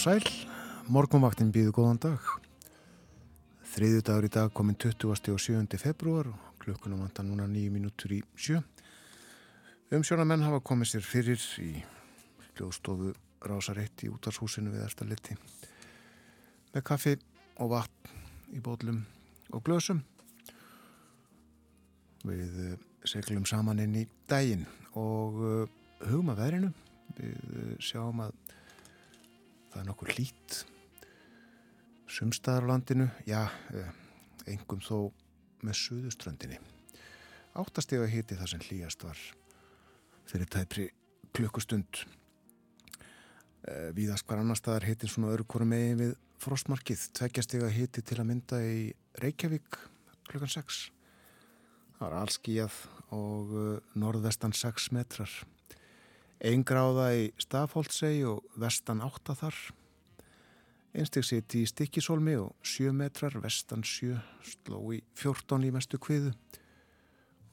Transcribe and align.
og 0.00 0.04
sæl, 0.06 0.24
morgunvaktin 0.88 1.50
býðu 1.52 1.74
góðan 1.76 1.98
dag. 2.00 2.28
Þriðu 3.68 3.98
dagur 4.06 4.24
í 4.24 4.30
dag 4.32 4.52
kominn 4.56 4.78
20. 4.80 5.10
og 5.12 5.42
7. 5.44 5.76
februar 5.76 6.30
og 6.30 6.54
klukkunum 6.62 7.02
vantar 7.02 7.26
núna 7.28 7.44
nýju 7.44 7.74
mínútur 7.74 8.14
í 8.16 8.22
sjö. 8.32 8.62
Umsjónamenn 9.92 10.46
hafa 10.46 10.62
komið 10.64 10.94
sér 10.94 11.04
fyrir 11.04 11.44
í 11.60 11.82
hljóðstofu 12.54 13.12
Rásareitt 13.44 14.06
í 14.06 14.08
útarshúsinu 14.08 14.72
við 14.72 14.86
Erstaletti 14.86 15.36
með 16.72 16.86
kaffi 16.88 17.16
og 17.60 17.74
vatn 17.74 18.56
í 18.56 18.64
bótlum 18.64 19.04
og 19.52 19.64
glösum. 19.68 20.00
Við 22.24 22.60
eh, 22.70 22.78
seglum 23.04 23.44
saman 23.44 23.84
inn 23.84 24.00
í 24.00 24.08
daginn 24.32 24.64
og 24.94 25.44
eh, 25.44 25.80
hugum 26.08 26.32
að 26.32 26.46
verinu. 26.46 26.76
Við 27.20 27.36
eh, 27.36 27.74
sjáum 27.84 28.24
að 28.24 28.39
það 29.70 29.80
er 29.82 29.88
nokkur 29.88 30.12
hlít 30.16 30.60
sumstaðar 32.10 32.66
á 32.66 32.70
landinu. 32.72 33.06
Já, 33.28 33.46
engum 34.50 34.82
þó 34.82 35.10
með 35.62 35.78
suðuströndinni 35.84 36.58
áttastega 37.58 38.06
hiti 38.10 38.38
það 38.38 38.52
sem 38.52 38.64
hlýjast 38.68 39.04
var 39.04 39.20
fyrir 40.30 40.50
tæpri 40.50 40.86
klukkustund. 41.34 42.04
Viðast 43.96 44.26
hvar 44.26 44.40
annar 44.40 44.58
staðar 44.58 44.86
hitir 44.88 45.10
svona 45.10 45.34
hverju 45.34 45.68
megin 45.68 45.98
við 46.00 46.14
frostmarkið, 46.40 47.02
tveggjastega 47.18 47.68
hiti 47.74 48.02
til 48.06 48.16
að 48.22 48.30
mynda 48.30 48.60
í 48.64 48.86
Reykjavík 49.20 49.76
klukkan 50.30 50.52
6 50.52 50.78
það 51.98 52.04
var 52.06 52.16
allskíjað 52.22 52.76
og 53.12 53.50
norðvestan 54.00 54.54
6 54.56 54.88
metrar 54.96 55.34
Einn 56.40 56.62
gráða 56.64 57.10
í 57.12 57.24
Stafóldsei 57.36 58.22
og 58.24 58.46
vestan 58.56 59.02
átta 59.04 59.34
þar. 59.36 59.56
Einstig 60.96 61.26
sitt 61.28 61.52
í 61.52 61.66
Stikkisólmi 61.68 62.38
og 62.40 62.54
sjö 62.64 62.94
metrar, 62.96 63.36
vestan 63.44 63.84
sjö, 63.84 64.16
sló 64.40 64.80
í 64.96 65.02
fjórtón 65.20 65.66
í 65.68 65.72
mestu 65.74 66.00
kviðu 66.00 66.32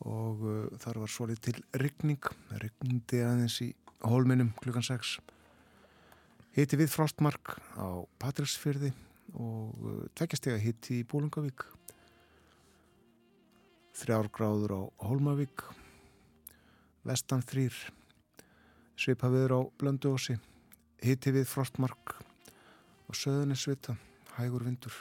og 0.08 0.46
uh, 0.46 0.70
þar 0.80 1.02
var 1.04 1.12
svolít 1.12 1.42
til 1.44 1.58
ryggning, 1.76 2.22
ryggndi 2.62 3.20
aðeins 3.26 3.58
í 3.66 3.72
hólminum 4.06 4.54
klukkan 4.62 4.86
6. 4.86 5.18
Hitti 6.56 6.80
við 6.80 6.94
Frostmark 6.94 7.58
á 7.76 8.08
Patrísfyrði 8.22 8.94
og 9.36 9.84
uh, 9.84 10.02
tveggjastega 10.16 10.64
hitti 10.64 11.02
í 11.02 11.06
Bólungavík. 11.12 11.66
Þrjár 14.00 14.32
gráður 14.32 14.78
á 14.80 14.82
Hólmavík, 15.10 15.66
vestan 17.04 17.44
þrýr 17.44 17.76
svipaviður 18.98 19.54
á 19.54 19.60
blönduósi, 19.78 20.38
hiti 21.04 21.34
við 21.36 21.46
frostmark 21.50 22.18
og 23.08 23.16
söðunisvita, 23.16 23.96
hægur 24.38 24.66
vindur, 24.66 24.94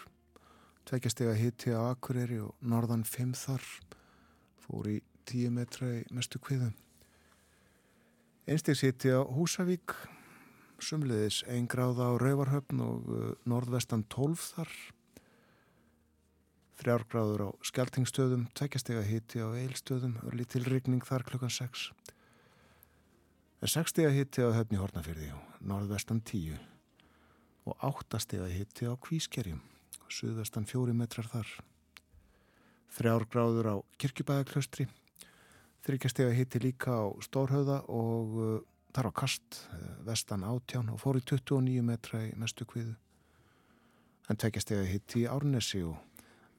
tveggjastega 0.86 1.34
hiti 1.36 1.72
á 1.72 1.90
Akureyri 1.90 2.38
og 2.44 2.54
norðan 2.60 3.06
5 3.08 3.32
þar, 3.40 3.64
fór 4.66 4.90
í 4.92 4.98
10 5.26 5.54
metra 5.56 5.88
í 5.96 6.02
mestu 6.14 6.38
kviðu. 6.42 6.70
Einstegs 8.46 8.84
hiti 8.86 9.10
á 9.10 9.26
Húsavík, 9.26 9.96
sumliðis 10.78 11.40
1 11.50 11.66
gráða 11.72 12.12
á 12.12 12.20
Rauvarhöfn 12.20 12.82
og 12.84 13.08
uh, 13.10 13.32
norðvestan 13.48 14.04
12 14.12 14.44
þar, 14.52 14.74
þrjárgráður 16.76 17.48
á 17.48 17.50
Skeltingstöðum, 17.64 18.44
tveggjastega 18.54 19.02
hiti 19.08 19.40
á 19.40 19.48
Eilstöðum, 19.56 20.18
örli 20.28 20.44
til 20.44 20.62
rigning 20.68 21.02
þar 21.08 21.24
klukkan 21.26 21.50
6. 21.50 21.88
En 23.66 23.71
6 23.72 23.91
steg 23.91 24.06
að 24.06 24.12
hitti 24.15 24.44
á 24.47 24.54
höfni 24.54 24.78
Hortnafyrði 24.78 25.32
norðvestan 25.66 26.21
10 26.22 26.54
og 27.66 27.81
8 27.82 28.21
steg 28.22 28.44
að 28.44 28.53
hitti 28.54 28.87
á 28.87 28.94
Kvískerjum 28.94 29.59
suðvestan 30.06 30.69
4 30.71 30.94
metrar 30.94 31.27
þar. 31.27 31.50
Þrjár 32.94 33.25
gráður 33.27 33.69
á 33.75 33.77
Kirkjubæðaklaustri, 33.99 34.87
þryggja 35.82 36.12
steg 36.12 36.31
að 36.31 36.38
hitti 36.38 36.62
líka 36.62 36.94
á 36.94 37.10
Stórhauða 37.27 37.81
og 37.91 38.38
uh, 38.38 38.54
þar 38.94 39.10
á 39.10 39.12
Kast, 39.19 39.59
uh, 39.75 39.91
vestan 40.06 40.47
18 40.47 40.94
og 40.94 41.03
fór 41.03 41.19
í 41.19 41.27
29 41.27 41.83
metra 41.91 42.22
í 42.22 42.31
mestu 42.38 42.71
kviðu. 42.71 42.94
En 44.31 44.38
tvekja 44.38 44.62
steg 44.62 44.84
að 44.84 44.93
hitti 44.94 45.25
í 45.25 45.27
Árnesi 45.27 45.83
og 45.83 45.98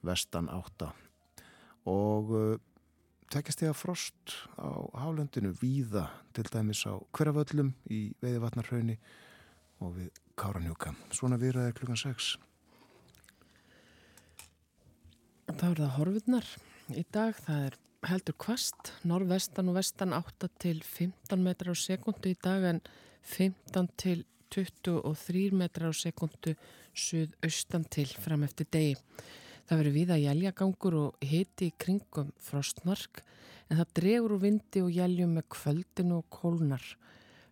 vestan 0.04 0.52
8 0.52 0.92
og 1.88 2.36
uh, 2.36 2.58
tekjastega 3.32 3.74
frost 3.76 4.34
á 4.56 4.68
hálendinu 5.02 5.52
víða 5.60 6.08
til 6.36 6.46
dæmis 6.48 6.84
á 6.88 6.96
hverjaföllum 7.12 7.74
í 7.92 8.12
veiðvatnarhaunni 8.22 8.98
og 9.84 9.96
við 9.98 10.22
Káranjúka. 10.38 10.94
Svona 11.14 11.38
viðraðir 11.40 11.76
klukkan 11.78 11.98
6. 11.98 12.36
Það 15.48 15.68
er 15.70 15.80
það 15.82 15.94
horfurnar 15.96 16.48
í 16.94 17.04
dag. 17.12 17.36
Það 17.44 17.66
er 17.68 17.78
heldur 18.08 18.36
kvast, 18.38 18.92
norðvestan 19.08 19.70
og 19.70 19.78
vestan 19.78 20.14
8 20.16 20.50
til 20.62 20.80
15 20.84 21.42
metrar 21.42 21.74
á 21.74 21.76
sekundu 21.78 22.32
í 22.32 22.38
dag 22.42 22.66
en 22.70 22.80
15 23.26 23.90
til 23.98 24.24
23 24.54 25.50
metrar 25.56 25.92
á 25.92 25.94
sekundu 25.96 26.54
suðaustan 26.96 27.84
til 27.90 28.08
fram 28.08 28.46
eftir 28.46 28.68
degi. 28.72 28.96
Það 29.68 29.80
verður 29.82 29.96
viða 29.98 30.16
jæljagangur 30.16 30.94
og 30.96 31.24
hiti 31.28 31.66
í 31.68 31.74
kringum 31.76 32.30
frostmark 32.40 33.20
en 33.68 33.76
það 33.76 33.90
dregur 33.98 34.34
úr 34.38 34.40
vindi 34.46 34.80
og 34.80 34.94
jæljum 34.96 35.34
með 35.36 35.44
kvöldinu 35.52 36.22
og 36.22 36.30
kólnar. 36.32 36.84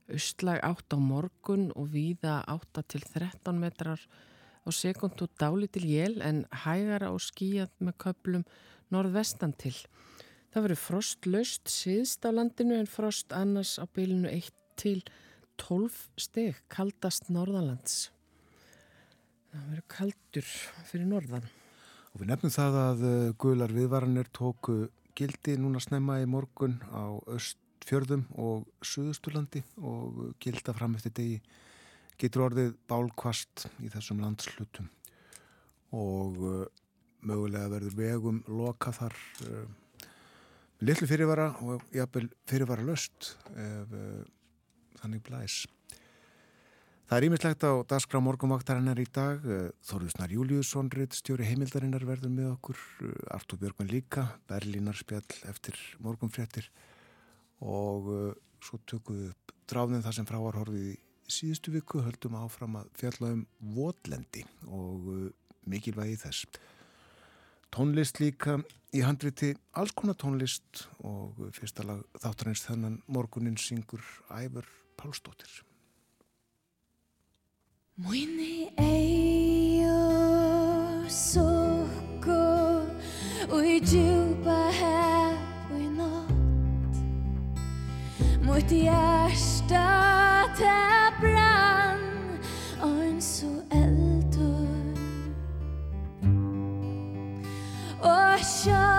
Östlag 0.09 0.63
átt 0.65 0.97
á 0.97 0.99
morgun 1.03 1.67
og 1.77 1.91
viða 1.93 2.39
átta 2.49 2.81
til 2.89 3.05
13 3.05 3.61
metrar 3.61 4.01
á 4.65 4.69
sekund 4.73 5.21
og 5.21 5.35
dáli 5.37 5.69
til 5.69 5.85
jél 5.85 6.17
en 6.25 6.47
hægara 6.65 7.13
og 7.13 7.21
skíjað 7.21 7.75
með 7.85 7.99
köplum 8.07 8.47
norðvestan 8.89 9.53
til. 9.53 9.77
Það 10.55 10.65
verður 10.71 10.83
frost 10.87 11.29
löst 11.29 11.69
síðst 11.69 12.25
á 12.25 12.33
landinu 12.33 12.79
en 12.81 12.89
frost 12.89 13.37
annars 13.37 13.77
á 13.77 13.85
bylinu 13.85 14.33
1 14.33 14.49
til 14.81 15.05
12 15.61 16.01
steg 16.17 16.65
kaldast 16.73 17.29
norðalands. 17.29 18.09
Það 19.53 19.69
verður 19.69 19.89
kaldur 19.99 20.51
fyrir 20.89 21.09
norðan. 21.13 21.49
Og 22.17 22.23
við 22.23 22.31
nefnum 22.31 22.49
það 22.49 22.77
að 22.81 23.01
uh, 23.05 23.15
gular 23.37 23.73
viðvaranir 23.77 24.29
tóku 24.33 24.87
gildi 25.19 25.59
núna 25.61 25.83
snemma 25.85 26.15
í 26.23 26.29
morgun 26.33 26.79
á 26.89 27.13
östfjörðum 27.29 28.23
og 28.41 28.63
suðusturlandi 28.81 29.61
og 29.85 30.23
gilda 30.41 30.73
fram 30.73 30.95
eftir 30.97 31.13
degi 31.19 31.35
getur 32.17 32.47
orðið 32.47 32.73
bálkvast 32.89 33.67
í 33.85 33.93
þessum 33.93 34.25
landslutum 34.25 34.89
og 35.93 36.41
uh, 36.41 36.65
mögulega 37.29 37.69
verður 37.75 38.01
vegum 38.01 38.41
loka 38.49 38.97
þar 38.97 39.21
uh, 39.51 39.69
litlu 40.89 41.13
fyrirvara 41.13 41.51
og 41.69 41.85
jafnvel 41.93 42.31
fyrirvara 42.49 42.89
löst 42.95 43.35
ef 43.61 43.93
þannig 45.03 45.21
blæs. 45.29 45.67
Það 47.07 47.21
er 47.21 47.25
ímislegt 47.29 47.63
á 47.63 47.73
dagskrá 47.87 48.19
morgunvaktarinnar 48.19 48.99
í 48.99 49.05
dag. 49.15 49.45
Þorðusnar 49.87 50.33
Júliusson, 50.35 50.89
stjóri 51.15 51.47
heimildarinnar 51.47 52.03
verður 52.03 52.33
með 52.35 52.49
okkur. 52.57 52.81
Artur 53.31 53.61
Björgman 53.61 53.93
líka, 53.93 54.25
Berlínarspjall 54.51 55.47
eftir 55.47 55.79
morgunfréttir 56.03 56.67
og 57.63 58.09
uh, 58.11 58.33
svo 58.59 58.81
tökum 58.91 59.21
við 59.21 59.29
upp 59.31 59.55
dráðin 59.71 60.03
það 60.03 60.17
sem 60.19 60.27
fráar 60.27 60.59
horfið 60.59 60.89
í 60.89 60.97
síðustu 61.31 61.77
viku, 61.77 62.03
höldum 62.03 62.41
áfram 62.41 62.75
að 62.83 62.91
fjalla 62.99 63.31
um 63.37 63.47
votlendi 63.79 64.43
og 64.67 65.07
mikilvægi 65.71 66.19
þess. 66.25 66.59
Tónlist 67.71 68.19
líka 68.19 68.59
í 68.95 69.05
handriti, 69.07 69.55
alls 69.79 69.95
konar 69.95 70.19
tónlist 70.19 70.89
og 71.07 71.39
fyrsta 71.55 71.87
lag 71.87 72.03
þáttarins 72.19 72.67
þennan 72.67 73.01
morgunin 73.07 73.59
syngur 73.61 74.03
Ævar 74.27 74.67
Pálsdóttir. 74.99 75.66
Moini 77.99 78.69
eio 78.77 80.01
soko 81.09 82.43
Ui 83.57 83.81
djupa 83.81 84.57
hev 84.81 85.71
i 85.81 85.89
natt 85.97 87.01
Mot 88.45 88.69
hjärsta 88.69 89.87
te 90.59 90.77
brann 91.23 92.05
Ein 92.85 93.17
so 93.21 93.49
eldur. 93.73 95.01
Og 98.05 98.45
sjå 98.45 98.96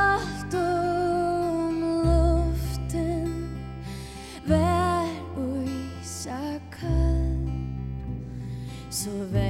Pennsylvania. 9.07 9.46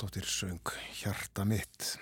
Æfur 0.00 0.08
Pálsdóttir 0.08 0.24
söng 0.24 0.70
Hjarta 0.96 1.44
mitt. 1.44 1.98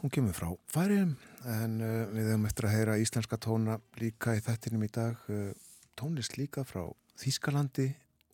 Hún 0.00 0.08
kemur 0.08 0.32
frá 0.32 0.48
færiðum 0.72 1.10
en 1.44 1.74
uh, 1.84 2.08
við 2.08 2.30
höfum 2.30 2.46
eftir 2.48 2.64
að 2.64 2.72
heyra 2.72 2.94
íslenska 2.96 3.36
tóna 3.36 3.74
líka 4.00 4.32
í 4.32 4.40
þettinum 4.40 4.86
í 4.86 4.88
dag. 4.88 5.18
Uh, 5.28 5.52
tónlist 6.00 6.38
líka 6.38 6.64
frá 6.64 6.86
Þýskalandi 7.20 7.90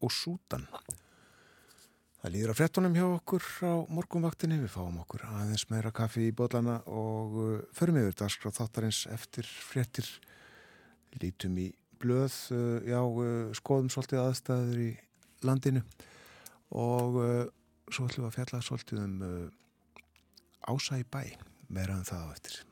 og 0.06 0.12
Sútan. 0.14 0.68
Það 2.20 2.34
líður 2.36 2.52
að 2.52 2.60
frettunum 2.60 2.94
hjá 2.94 3.06
okkur 3.08 3.48
á 3.66 3.74
morgunvaktinni. 3.90 4.60
Við 4.62 4.70
fáum 4.76 5.02
okkur 5.02 5.26
aðeins 5.32 5.66
meira 5.72 5.90
kaffi 5.90 6.28
í 6.28 6.36
bollana 6.36 6.78
og 6.86 7.34
uh, 7.42 7.58
förum 7.74 7.98
yfir 8.04 8.14
dagskráð 8.22 8.60
þáttarins 8.60 9.02
eftir 9.10 9.50
frettir. 9.50 10.06
Lítum 11.18 11.58
í 11.58 11.72
blöð, 11.98 12.38
uh, 12.54 12.78
já, 12.86 13.02
uh, 13.02 13.50
skoðum 13.58 13.90
svolítið 13.90 14.22
aðstæður 14.28 14.86
í 14.86 14.88
landinu 15.42 15.82
og 16.74 17.18
uh, 17.18 17.44
svo 17.92 18.06
ætlum 18.08 18.26
við 18.26 18.30
að 18.30 18.36
fjalla 18.38 18.62
svolítið 18.64 19.02
um 19.04 19.16
uh, 19.24 19.48
ása 20.72 21.00
í 21.00 21.04
bæ, 21.04 21.24
meira 21.68 21.98
en 21.98 22.08
það 22.08 22.24
á 22.24 22.28
eftir. 22.36 22.62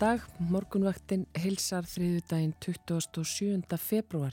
Dag, 0.00 0.22
morgunvaktin 0.48 1.26
hilsar 1.36 1.84
þriðudaginn 1.84 2.54
27. 2.64 3.76
februar. 3.76 4.32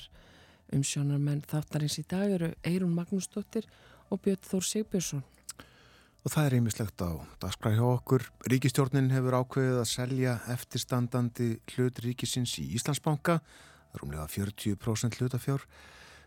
Umsjónarmenn 0.72 1.42
þáttarins 1.44 1.98
í 2.00 2.06
dag 2.08 2.32
eru 2.38 2.54
Eirún 2.64 2.94
Magnúsdóttir 2.96 3.68
og 4.08 4.22
Björn 4.24 4.46
Þór 4.48 4.64
Sigbjörnsson. 4.64 5.26
Og 6.24 6.32
það 6.32 6.48
er 6.48 6.56
einmislegt 6.58 7.04
á 7.04 7.12
dagskræð 7.44 7.82
hjá 7.82 7.88
okkur. 7.90 8.28
Ríkistjórnin 8.54 9.12
hefur 9.12 9.40
ákveðið 9.42 9.82
að 9.82 9.92
selja 9.92 10.38
eftirstandandi 10.56 11.50
hlut 11.74 12.00
ríkisins 12.06 12.56
í 12.64 12.70
Íslandsbanka, 12.80 13.42
rúmlega 14.00 14.30
40% 14.32 15.20
hlutafjár. 15.20 15.68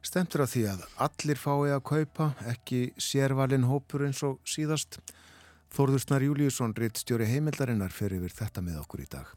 Stemtur 0.04 0.44
að 0.44 0.52
því 0.52 0.66
að 0.74 0.84
allir 1.08 1.40
fái 1.40 1.72
að 1.78 1.86
kaupa, 1.94 2.32
ekki 2.52 2.90
sérvalin 3.00 3.68
hópur 3.72 4.04
eins 4.04 4.20
og 4.26 4.36
síðast. 4.44 5.00
Þórðursnar 5.70 6.24
Júliusson, 6.26 6.72
rittstjóri 6.74 7.28
heimildarinnar, 7.30 7.92
fer 7.94 8.16
yfir 8.16 8.32
þetta 8.34 8.62
með 8.66 8.80
okkur 8.80 9.04
í 9.04 9.10
dag. 9.12 9.28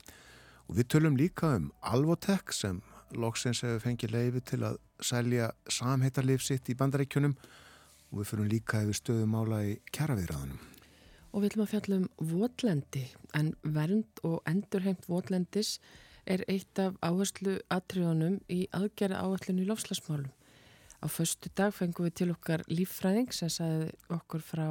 Og 0.66 0.80
við 0.80 0.88
tölum 0.90 1.18
líka 1.20 1.52
um 1.60 1.68
Alvotek 1.86 2.56
sem 2.58 2.80
loksins 3.13 3.62
hefur 3.62 3.84
fengið 3.84 4.16
leiði 4.16 4.42
til 4.50 4.63
að 4.66 4.80
selja 4.98 5.52
samheitarlif 5.70 6.42
sitt 6.42 6.72
í 6.74 6.75
bandaríkjunum 6.80 7.36
og 7.38 8.16
við 8.18 8.30
fyrir 8.32 8.50
líka 8.50 8.82
yfir 8.82 8.98
stöðumála 8.98 9.60
í 9.68 9.75
kjaraviðræðanum. 9.94 10.63
Og 11.34 11.44
við 11.44 11.52
ætlum 11.52 11.66
að 11.66 11.72
fjalla 11.75 12.00
um 12.00 12.32
votlendi, 12.32 13.04
en 13.38 13.54
vernd 13.62 14.24
og 14.25 14.42
endurheimt 14.50 15.06
votlendis 15.10 15.75
er 16.25 16.42
eitt 16.50 16.82
af 16.82 16.98
áherslu 17.06 17.60
atriðunum 17.74 18.40
í 18.50 18.63
aðgerra 18.74 19.22
áherslun 19.22 19.62
í 19.62 19.70
lofslagsmálum. 19.70 20.34
Á 21.04 21.08
föstu 21.13 21.54
dag 21.54 21.74
fengum 21.78 22.08
við 22.08 22.18
til 22.24 22.30
okkar 22.34 22.66
líffræðing 22.74 23.34
sem 23.36 23.54
sagði 23.54 23.94
okkur 24.18 24.46
frá 24.46 24.68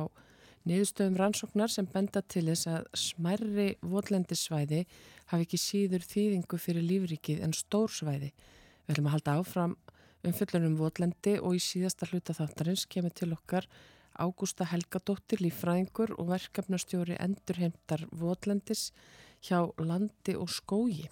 niðurstöðum 0.69 1.16
rannsóknar 1.21 1.73
sem 1.73 1.88
benda 1.90 2.23
til 2.23 2.45
þess 2.49 2.69
að 2.71 2.87
smærri 2.99 3.69
votlendisvæði 3.83 4.85
hafi 5.33 5.47
ekki 5.47 5.61
síður 5.61 6.07
þýðingu 6.07 6.61
fyrir 6.61 6.87
lífrikið 6.87 7.42
en 7.47 7.57
stór 7.57 7.90
svæði. 7.90 8.31
Við 8.87 8.95
ætlum 8.95 9.09
að 9.11 9.16
halda 9.16 9.38
áfram 9.40 9.75
umfyllunum 10.26 10.76
votlendi 10.78 11.38
og 11.40 11.57
í 11.59 11.62
síðasta 11.62 12.07
hluta 12.11 12.37
þáttarins 12.37 12.87
kemur 12.90 13.14
til 13.14 13.33
okkar 13.35 13.66
Ágústa 14.12 14.66
Helgadóttir, 14.69 15.40
lífræðingur 15.40 16.12
og 16.21 16.28
verkefnastjóri 16.35 17.16
endurheimtar 17.23 18.04
votlendis 18.12 18.90
hjá 19.42 19.64
landi 19.81 20.37
og 20.37 20.50
skógi. 20.52 21.09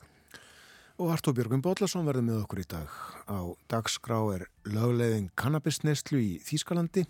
Og 1.01 1.09
Artur 1.15 1.33
Björgum 1.33 1.63
Bóllarsson 1.65 2.05
verður 2.05 2.27
með 2.27 2.43
okkur 2.43 2.61
í 2.61 2.69
dag. 2.69 2.97
Á 3.25 3.41
dagskrá 3.73 4.19
er 4.35 4.45
lögleiðin 4.69 5.31
kannabisneslu 5.33 6.21
í 6.21 6.33
Þýskalandi, 6.45 7.07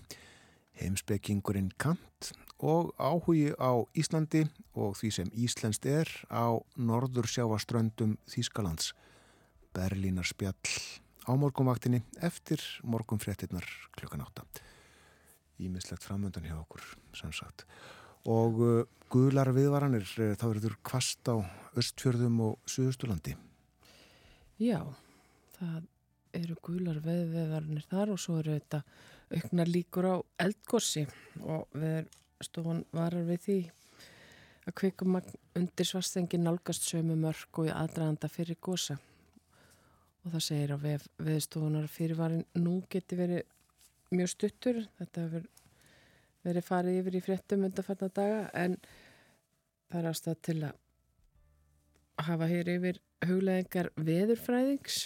heimspekingurinn 0.81 1.71
Kant 1.81 2.33
og 2.61 2.93
áhugi 3.01 3.53
á 3.57 3.73
Íslandi 3.97 4.45
og 4.77 4.97
því 4.99 5.11
sem 5.17 5.31
Íslenskt 5.33 5.87
er 5.89 6.09
á 6.29 6.61
norður 6.77 7.29
sjáaströndum 7.31 8.17
Þýskalands. 8.29 8.93
Berlínar 9.77 10.29
spjall 10.29 10.57
á 11.25 11.33
morgunvaktinni 11.37 12.03
eftir 12.21 12.61
morgunfréttinnar 12.83 13.65
klukkan 13.97 14.25
átta. 14.25 14.45
Ímislegt 15.61 16.05
framöndan 16.05 16.49
hjá 16.49 16.57
okkur, 16.59 16.83
sem 17.17 17.33
sagt. 17.37 17.67
Og 18.29 18.61
uh, 18.61 18.83
guðlar 19.13 19.53
viðvaranir, 19.57 20.05
uh, 20.19 20.35
þá 20.37 20.45
verður 20.49 20.77
kvast 20.85 21.29
á 21.29 21.41
östfjörðum 21.81 22.41
og 22.49 22.59
suðustulandi. 22.69 23.37
Já, 24.61 24.81
það 25.57 25.89
eru 26.37 26.57
gular 26.65 27.01
veðveðarnir 27.05 27.87
þar 27.91 28.15
og 28.15 28.21
svo 28.23 28.39
eru 28.41 28.57
þetta 28.59 28.83
auknar 29.31 29.69
líkur 29.71 30.09
á 30.11 30.17
eldgossi 30.43 31.05
og 31.43 31.69
við 31.77 32.09
stofan 32.43 32.83
varar 32.97 33.27
við 33.29 33.45
því 33.45 33.59
að 34.67 34.77
kvikumagn 34.81 35.39
undir 35.59 35.89
svarstengi 35.89 36.41
nálgast 36.41 36.87
sömu 36.89 37.17
mörg 37.19 37.63
og 37.63 37.71
í 37.71 37.75
aðdraðanda 37.75 38.31
fyrir 38.31 38.59
gosa. 38.61 38.99
Og 40.25 40.35
það 40.35 40.45
segir 40.45 40.75
á 40.77 40.79
veð, 40.81 41.07
veðstofunar 41.17 41.89
fyrirvarin 41.89 42.45
nú 42.61 42.81
geti 42.93 43.17
verið 43.17 43.47
mjög 44.13 44.33
stuttur. 44.35 44.83
Þetta 44.99 45.25
hefur 45.27 45.49
verið 46.45 46.67
farið 46.67 47.01
yfir 47.01 47.17
í 47.17 47.25
fréttum 47.25 47.65
undanfarna 47.69 48.11
daga 48.17 48.45
en 48.57 48.77
það 49.91 49.99
er 50.01 50.11
ástæð 50.11 50.39
til 50.49 50.59
að 50.69 50.79
hafa 52.29 52.49
hér 52.51 52.71
yfir 52.77 53.01
hugleðingar 53.25 53.91
veðurfræðings 53.97 55.03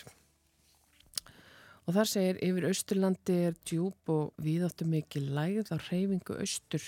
og 1.84 1.96
þar 1.96 2.08
segir 2.08 2.40
yfir 2.44 2.66
Austurlandi 2.70 3.36
er 3.48 3.56
djúb 3.68 4.12
og 4.12 4.32
víðáttu 4.40 4.86
mikið 4.88 5.28
lægð 5.36 5.72
á 5.72 5.76
reyfingu 5.90 6.38
austur. 6.40 6.84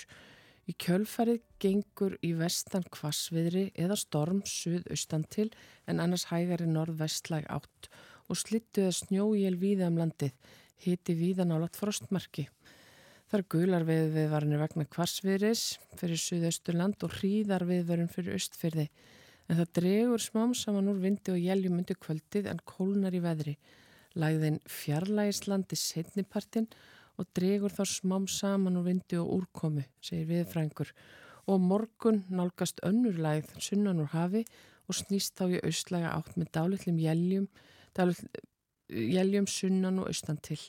Í 0.67 0.73
kjölfarið 0.83 1.43
gengur 1.63 2.17
í 2.25 2.33
vestan 2.35 2.85
kvassviðri 2.91 3.69
eða 3.79 3.95
storm 3.99 4.41
suðaustan 4.43 5.23
til 5.31 5.47
en 5.87 6.01
annars 6.03 6.27
hægari 6.31 6.67
norðvestlæg 6.67 7.47
átt 7.53 7.89
og 8.27 8.41
slittuða 8.41 8.91
snjójél 8.95 9.55
víða 9.61 9.87
um 9.91 10.01
landið. 10.01 10.33
Hiti 10.83 11.15
víðan 11.17 11.53
á 11.55 11.57
látt 11.61 11.79
frostmarki. 11.79 12.49
Það 13.27 13.39
er 13.39 13.47
gular 13.53 13.85
viðvarnir 13.87 14.61
vegna 14.61 14.85
kvassviðris 14.91 15.63
fyrir 15.99 16.19
suðausturland 16.21 17.01
og 17.03 17.15
hríðar 17.19 17.65
viðvarun 17.67 18.11
fyrir 18.11 18.37
austfyrði 18.37 18.89
en 19.47 19.59
það 19.61 19.73
dregur 19.79 20.23
smám 20.23 20.53
saman 20.55 20.87
úr 20.91 21.01
vindi 21.03 21.33
og 21.33 21.39
jæljum 21.39 21.79
undir 21.79 21.99
kvöldið 21.99 22.49
en 22.51 22.63
kólnar 22.67 23.15
í 23.15 23.23
veðri 23.23 23.55
Læðin 24.17 24.59
fjarlægislandi 24.65 25.77
setnipartin 25.77 26.67
og 27.17 27.27
dregur 27.37 27.73
þá 27.73 27.83
smám 27.89 28.27
saman 28.29 28.77
úr 28.79 28.87
vindi 28.89 29.17
og 29.21 29.29
úrkomi, 29.39 29.85
segir 30.01 30.27
viðfrængur. 30.31 30.91
Og 31.47 31.61
morgun 31.63 32.23
nálgast 32.29 32.81
önnur 32.85 33.17
læð 33.21 33.53
sunnan 33.63 34.01
úr 34.03 34.11
hafi 34.13 34.43
og 34.87 34.97
snýst 34.97 35.37
þá 35.37 35.57
í 35.57 35.63
austlæga 35.63 36.13
átt 36.15 36.37
með 36.37 36.51
dálitlum 36.57 36.99
jæljum, 37.01 37.47
jæljum 38.87 39.47
sunnan 39.47 40.01
og 40.01 40.11
austan 40.11 40.39
til. 40.43 40.59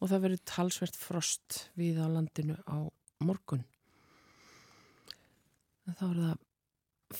Og 0.00 0.10
það 0.10 0.24
verður 0.26 0.46
talsvert 0.48 0.96
frost 0.98 1.66
við 1.78 2.00
á 2.02 2.06
landinu 2.10 2.56
á 2.66 2.90
morgun. 3.22 3.64
Þá 5.86 6.06
er 6.08 6.18
það 6.22 6.40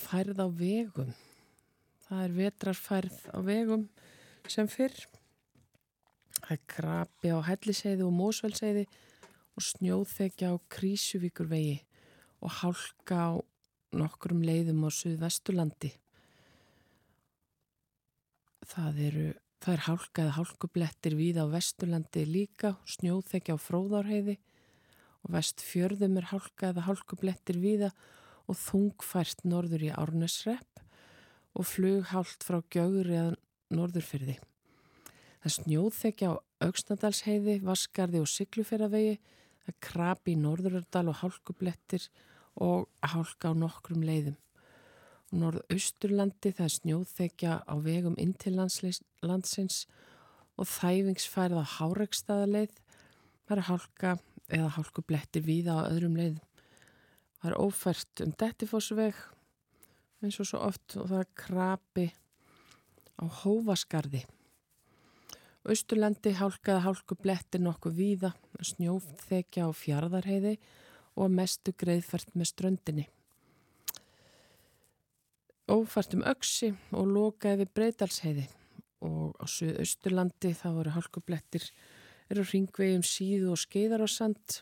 færð 0.03 0.43
á 0.43 0.49
vegum. 0.49 1.13
Það 2.07 2.25
er 2.25 2.37
vetrarfærð 2.39 3.19
á 3.31 3.39
vegum 3.47 3.89
sem 4.51 4.71
fyrr. 4.71 4.97
Það 6.39 6.55
er 6.57 6.63
krapi 6.75 7.33
á 7.33 7.39
helliseiði 7.47 8.07
og 8.07 8.17
mósvelseiði 8.17 8.87
og 9.53 9.67
snjóþekja 9.69 10.53
á 10.53 10.57
Krísuvíkur 10.73 11.51
vegi 11.53 11.79
og 12.43 12.59
hálka 12.63 13.19
á 13.19 13.33
nokkrum 13.93 14.41
leiðum 14.45 14.87
á 14.89 14.91
Suðvesturlandi. 14.91 15.93
Það 18.73 19.01
eru 19.09 19.31
Það 19.63 19.77
er 19.77 19.83
hálka 19.87 20.23
eða 20.25 20.37
hálkublettir 20.41 21.15
við 21.15 21.37
á 21.39 21.47
Vesturlandi 21.47 22.25
líka, 22.27 22.73
snjóþekja 22.83 23.55
á 23.55 23.59
fróðárheiði 23.63 24.35
og 25.23 25.37
vestfjörðum 25.37 26.17
er 26.19 26.27
hálka 26.33 26.73
eða 26.73 26.89
hálkublettir 26.89 27.61
viða 27.63 27.93
og 28.51 28.59
þungfært 28.59 29.45
norður 29.47 29.85
í 29.87 29.93
Árnesrepp 29.95 30.83
og 31.55 31.69
flughált 31.71 32.43
frá 32.43 32.59
Gjögri 32.75 33.21
eða 33.21 33.37
norðurfyrði. 33.71 34.41
Það 35.43 35.55
snjóþekja 35.57 36.29
á 36.31 36.35
Augsnadalsheiði, 36.63 37.57
Vaskarði 37.67 38.21
og 38.23 38.29
Siglufjörðavegi, 38.31 39.17
það 39.67 39.79
krabi 39.83 40.35
í 40.37 40.39
Norðurördal 40.39 41.09
og 41.11 41.19
hálkublettir 41.19 42.05
og 42.63 42.87
hálka 43.03 43.51
á 43.51 43.53
nokkrum 43.59 44.05
leiðum. 44.07 44.37
Norðausturlandi 45.33 46.53
það 46.55 46.75
snjóþekja 46.77 47.57
á 47.67 47.75
vegum 47.83 48.15
inn 48.21 48.35
til 48.39 48.55
landsins 48.55 49.87
og 50.61 50.69
þæfingsfærið 50.69 51.63
á 51.65 51.73
Háregstaðaleið. 51.79 52.75
Það 53.49 53.57
er 53.57 53.67
hálka 53.71 54.13
eða 54.53 54.69
hálkublettir 54.77 55.47
víða 55.47 55.81
á 55.81 55.89
öðrum 55.89 56.19
leiðum. 56.21 56.43
Það 57.41 57.51
er 57.51 57.59
ófært 57.65 58.23
um 58.23 58.37
Dettifossveg 58.39 59.19
eins 60.23 60.39
og 60.39 60.47
svo 60.47 60.61
oft 60.69 60.95
og 61.01 61.09
það 61.11 61.25
er 61.25 61.33
krabi 61.35 62.07
á 63.19 63.25
Hóvaskarði. 63.43 64.23
Östurlandi 65.63 66.33
hálkaða 66.35 66.83
hálkublettir 66.89 67.63
nokkuð 67.63 67.95
víða, 67.95 68.33
snjóþekja 68.67 69.69
á 69.69 69.71
fjardarheiði 69.71 70.57
og 71.15 71.31
mestu 71.31 71.75
greiðfært 71.79 72.33
með 72.35 72.51
ströndinni. 72.51 73.05
Ófært 75.71 76.17
um 76.17 76.25
öksi 76.27 76.73
og 76.91 77.07
lokaði 77.15 77.63
við 77.63 77.73
breytalsheiði 77.79 78.49
og 79.07 79.39
á 79.39 79.47
Suðausturlandi 79.47 80.51
þá 80.59 80.69
voru 80.75 80.97
hálkublettir 80.97 81.71
eru 82.33 82.45
hringvegum 82.49 83.07
síðu 83.07 83.53
og 83.55 83.63
skeiðar 83.63 84.03
á 84.03 84.09
sand 84.11 84.59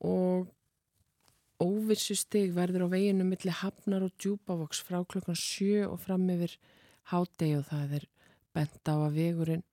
og 0.00 0.48
óvissu 1.60 2.16
stig 2.16 2.52
verður 2.56 2.88
á 2.88 2.94
veginu 2.96 3.28
millir 3.28 3.60
Hafnar 3.60 4.04
og 4.08 4.16
Djúbavoks 4.16 4.82
frá 4.84 5.02
klokkan 5.04 5.36
7 5.36 5.86
og 5.88 6.00
fram 6.00 6.28
yfir 6.32 6.56
hádegi 7.12 7.56
og 7.60 7.68
það 7.70 7.96
er 8.00 8.08
bent 8.56 8.88
á 8.88 8.96
að 8.96 9.18
vegurinn 9.20 9.66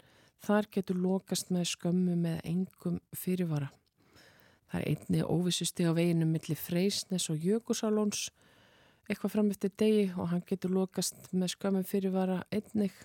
þar 0.43 0.67
getur 0.75 0.99
lokast 0.99 1.51
með 1.55 1.69
skömmu 1.71 2.17
með 2.19 2.41
engum 2.49 2.99
fyrirvara. 3.15 3.69
Það 4.67 4.81
er 4.81 4.87
einni 4.89 5.23
óvissusti 5.23 5.85
á 5.87 5.91
veginu 5.95 6.27
millir 6.27 6.59
Freysnes 6.59 7.29
og 7.31 7.39
Jökulsálóns 7.39 8.27
eitthvað 9.07 9.33
fram 9.35 9.51
eftir 9.53 9.71
degi 9.79 10.05
og 10.17 10.31
hann 10.31 10.43
getur 10.47 10.73
lokast 10.73 11.29
með 11.31 11.53
skömmu 11.55 11.83
fyrirvara 11.87 12.41
einnig 12.51 12.95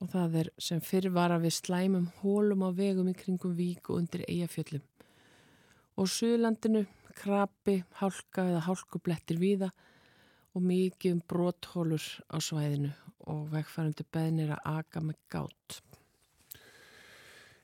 og 0.00 0.08
það 0.12 0.38
er 0.40 0.50
sem 0.62 0.80
fyrirvara 0.80 1.38
við 1.42 1.56
slæmum 1.58 2.08
hólum 2.22 2.64
á 2.64 2.70
vegum 2.72 3.10
í 3.12 3.16
kringum 3.16 3.56
vík 3.56 3.90
og 3.90 4.00
undir 4.00 4.24
eigafjöllum. 4.24 4.84
Og 6.00 6.08
Suðlandinu, 6.08 6.86
krabi, 7.18 7.82
hálka 8.00 8.46
eða 8.48 8.64
hálkublettir 8.70 9.36
víða 9.42 9.68
og 10.56 10.64
mikið 10.64 11.18
um 11.18 11.24
bróthólur 11.28 12.06
á 12.32 12.36
svæðinu 12.40 12.94
og 13.30 13.48
vegfærandu 13.52 14.04
beðnir 14.12 14.54
að 14.56 14.68
aga 14.78 15.02
með 15.04 15.18
gátt. 15.32 15.78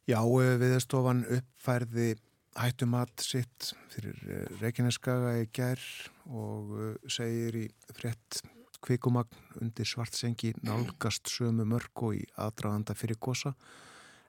Já, 0.09 0.21
eh, 0.25 0.57
viðstofan 0.61 1.25
uppfærði 1.37 2.15
hættumat 2.59 3.21
sitt 3.21 3.73
fyrir 3.93 4.17
eh, 4.25 4.47
Reykjaneskaga 4.63 5.35
í 5.43 5.49
gær 5.53 5.83
og 6.27 6.73
eh, 6.79 6.95
segir 7.11 7.59
í 7.61 7.67
frétt 7.93 8.41
kvikumagn 8.85 9.61
undir 9.61 9.89
svartsengi 9.89 10.55
nálgast 10.63 11.29
sömu 11.29 11.67
mörg 11.69 12.07
og 12.07 12.17
í 12.17 12.25
aðdraganda 12.39 12.97
fyrir 12.97 13.19
gosa. 13.21 13.53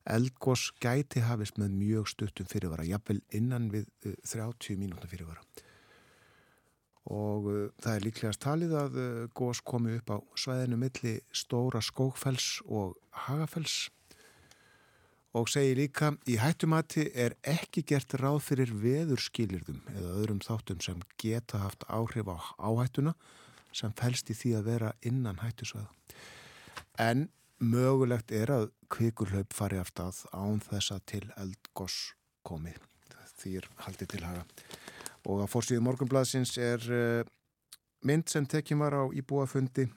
Eldgós 0.10 0.72
gæti 0.82 1.22
hafist 1.22 1.60
með 1.62 1.76
mjög 1.78 2.08
stuttum 2.10 2.48
fyrirvara, 2.50 2.88
jafnvel 2.88 3.20
innan 3.36 3.70
við 3.70 3.92
30 4.26 4.80
mínúta 4.80 5.08
fyrirvara 5.12 5.44
og 7.08 7.48
uh, 7.50 7.62
það 7.82 7.96
er 7.96 8.06
líklegast 8.06 8.42
talið 8.44 8.76
að 8.80 9.00
uh, 9.00 9.22
gós 9.38 9.62
komi 9.62 9.96
upp 10.00 10.12
á 10.12 10.18
svæðinu 10.36 10.80
milli 10.82 11.16
stóra 11.32 11.82
skókfells 11.84 12.60
og 12.68 12.98
hagafells 13.28 13.88
og 15.38 15.50
segir 15.52 15.78
líka 15.78 16.12
í 16.30 16.40
hættumati 16.42 17.06
er 17.14 17.36
ekki 17.48 17.84
gert 17.88 18.16
ráð 18.18 18.40
fyrir 18.48 18.74
veðurskilirðum 18.82 19.82
eða 19.94 20.16
öðrum 20.18 20.42
þáttum 20.44 20.82
sem 20.82 21.04
geta 21.22 21.62
haft 21.62 21.86
áhrif 21.88 22.32
á 22.34 22.38
áhættuna 22.58 23.14
sem 23.72 23.94
fælst 23.94 24.32
í 24.34 24.38
því 24.38 24.56
að 24.58 24.70
vera 24.72 24.94
innan 25.06 25.42
hættusvæða. 25.44 25.92
En 26.98 27.28
mögulegt 27.62 28.34
er 28.34 28.50
að 28.56 28.70
kvikurhlaup 28.90 29.54
fari 29.54 29.78
aftað 29.78 30.24
án 30.34 30.64
þessa 30.66 30.98
til 31.06 31.28
eldgós 31.38 32.16
komi. 32.44 32.74
Því 33.40 33.60
er 33.62 33.70
haldið 33.86 34.16
til 34.16 34.26
haga 34.26 34.48
og 35.28 35.44
að 35.44 35.52
fórsíðu 35.52 35.84
morgunbladsins 35.86 36.56
er 36.62 36.86
uh, 36.94 37.24
mynd 38.08 38.30
sem 38.32 38.48
tekjum 38.48 38.84
var 38.86 38.96
á 38.96 39.04
íbúafundi 39.12 39.88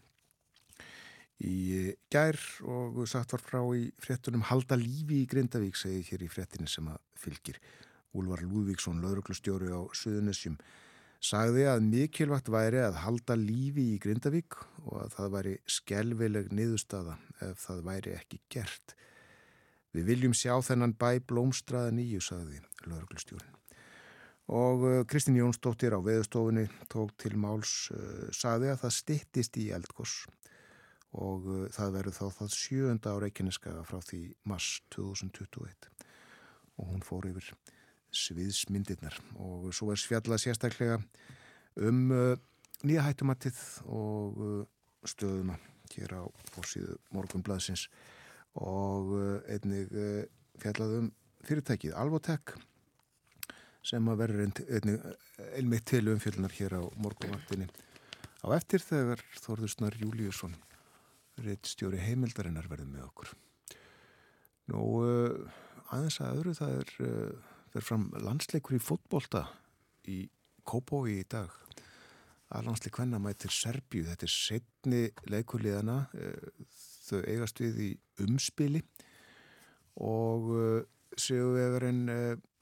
í 1.43 1.57
uh, 1.79 1.91
gær 2.13 2.39
og 2.67 3.03
sagt 3.11 3.35
var 3.35 3.45
frá 3.45 3.61
í 3.77 3.89
fréttunum 4.03 4.47
Halda 4.51 4.79
lífi 4.81 5.23
í 5.23 5.29
Grindavík 5.31 5.79
segið 5.79 6.13
hér 6.13 6.27
í 6.27 6.31
fréttinu 6.33 6.71
sem 6.71 6.89
að 6.91 7.01
fylgir. 7.19 7.61
Úlvar 8.13 8.43
Lúðvíksson, 8.45 9.01
lauruglustjóri 9.01 9.71
á 9.73 9.81
Suðunessjum 9.97 10.59
sagði 11.23 11.69
að 11.71 11.85
mikilvægt 11.87 12.51
væri 12.51 12.83
að 12.83 12.99
halda 13.05 13.39
lífi 13.39 13.93
í 13.95 14.01
Grindavík 14.03 14.59
og 14.83 14.99
að 15.05 15.15
það 15.17 15.33
væri 15.37 15.55
skelvileg 15.71 16.51
niðurstaða 16.53 17.17
ef 17.47 17.63
það 17.63 17.87
væri 17.89 18.17
ekki 18.19 18.43
gert. 18.53 18.97
Við 19.95 20.09
viljum 20.11 20.37
sjá 20.37 20.57
þennan 20.67 20.97
bæ 20.99 21.23
blómstraða 21.29 21.95
nýju, 21.95 22.21
sagði 22.25 22.63
lauruglustjórin 22.89 23.62
og 24.53 24.85
uh, 24.85 25.01
Kristín 25.09 25.39
Jónsdóttir 25.39 25.95
á 25.97 26.01
veðustofunni 26.05 26.67
tók 26.93 27.15
til 27.17 27.39
máls 27.41 27.89
uh, 27.95 28.29
sagði 28.37 28.73
að 28.73 28.83
það 28.83 28.95
stittist 28.99 29.57
í 29.57 29.71
eldgós 29.73 30.17
og 31.17 31.47
uh, 31.49 31.63
það 31.73 31.95
verður 31.97 32.17
þá 32.19 32.27
það 32.37 32.57
sjönda 32.59 33.15
á 33.17 33.23
Reykjaneskaga 33.23 33.85
frá 33.89 34.01
því 34.05 34.21
mars 34.49 34.69
2021 34.93 35.89
og 36.77 36.91
hún 36.91 37.05
fór 37.05 37.29
yfir 37.31 37.49
sviðsmyndirnar. 38.13 39.17
Og 39.41 39.71
svo 39.73 39.93
er 39.93 40.01
svjallað 40.01 40.43
sérstaklega 40.43 40.99
um 41.81 42.11
nýja 42.85 43.05
hættumattið 43.07 43.61
og 43.89 44.41
stöðuna 45.09 45.57
hér 45.95 46.13
á 46.21 46.25
fórsíðu 46.53 46.99
morgunblaðsins. 47.15 47.87
Og 48.61 49.15
einnig 49.49 49.93
fjallað 50.61 50.99
um 50.99 51.09
fyrirtækið 51.47 51.97
Alvotek 51.97 52.57
sem 53.83 54.09
að 54.09 54.21
verður 54.23 54.43
einmitt 55.59 55.87
til 55.91 56.05
umfjöldunar 56.13 56.55
hér 56.55 56.77
á 56.79 56.83
morgunvaktinni. 57.03 57.67
Á 58.43 58.47
eftir 58.55 58.83
þegar 58.83 59.23
Þorður 59.43 59.73
Snar 59.73 59.97
Júliusson 59.99 60.55
reitt 61.43 61.67
stjóri 61.71 62.01
heimildarinnar 62.03 62.69
verður 62.71 62.93
með 62.93 63.07
okkur. 63.09 63.33
Nú 64.71 64.83
uh, 65.03 65.59
aðeins 65.95 66.21
að 66.23 66.39
öðru 66.39 66.55
það 66.59 66.77
er 66.77 66.93
verður 67.73 67.89
fram 67.89 68.07
landsleikur 68.23 68.79
í 68.79 68.83
fótbolta 68.83 69.47
í 70.11 70.21
Kópói 70.63 71.19
í 71.19 71.27
dag. 71.27 71.51
Að 72.53 72.69
landsleik 72.69 72.99
hvenna 73.01 73.19
mætir 73.19 73.51
Serbíu. 73.51 74.05
Þetta 74.07 74.29
er 74.29 74.35
setni 74.35 75.03
leikurliðana 75.33 76.05
uh, 76.15 76.51
þau 77.09 77.23
eigast 77.25 77.63
við 77.65 77.81
í 77.83 77.91
umspili. 78.23 78.85
Og 80.03 80.47
séuvegarinn 81.21 82.07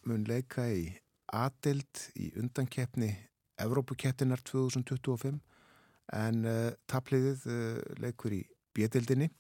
mun 0.09 0.25
leika 0.27 0.65
í 0.73 0.89
aðdelt 1.37 2.11
í 2.19 2.31
undankeppni 2.41 3.11
Evrópukeppninar 3.61 4.43
2025 4.49 5.41
en 6.17 6.45
uh, 6.49 6.71
tapliðið 6.91 7.49
uh, 7.51 7.81
leikur 8.03 8.37
í 8.39 8.45
bjettildinni 8.77 9.31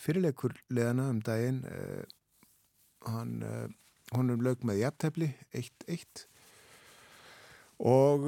fyrirleikur 0.00 0.54
leðana 0.74 1.08
um 1.12 1.22
daginn 1.24 1.62
uh, 1.68 2.04
hann 3.04 3.42
honum 4.14 4.40
lög 4.44 4.62
með 4.64 4.80
jafntefni 4.80 5.28
1-1 5.52 6.24
og 7.84 8.24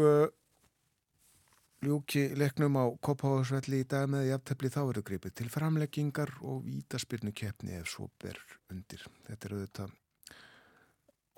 ljúki 1.84 2.30
leiknum 2.38 2.78
á 2.80 2.84
Koppháðsvelli 3.04 3.82
í 3.84 3.86
dag 3.88 4.08
með 4.10 4.30
jafntefni 4.30 4.70
þá 4.72 4.80
eru 4.82 5.02
gripið 5.06 5.34
til 5.40 5.48
framleggingar 5.52 6.32
og 6.42 6.64
vítaspyrnu 6.66 7.32
keppni 7.36 7.76
ef 7.78 7.90
svo 7.92 8.08
ber 8.22 8.38
undir. 8.72 9.04
Þetta 9.28 9.48
eru 9.48 9.60
þetta 9.64 9.88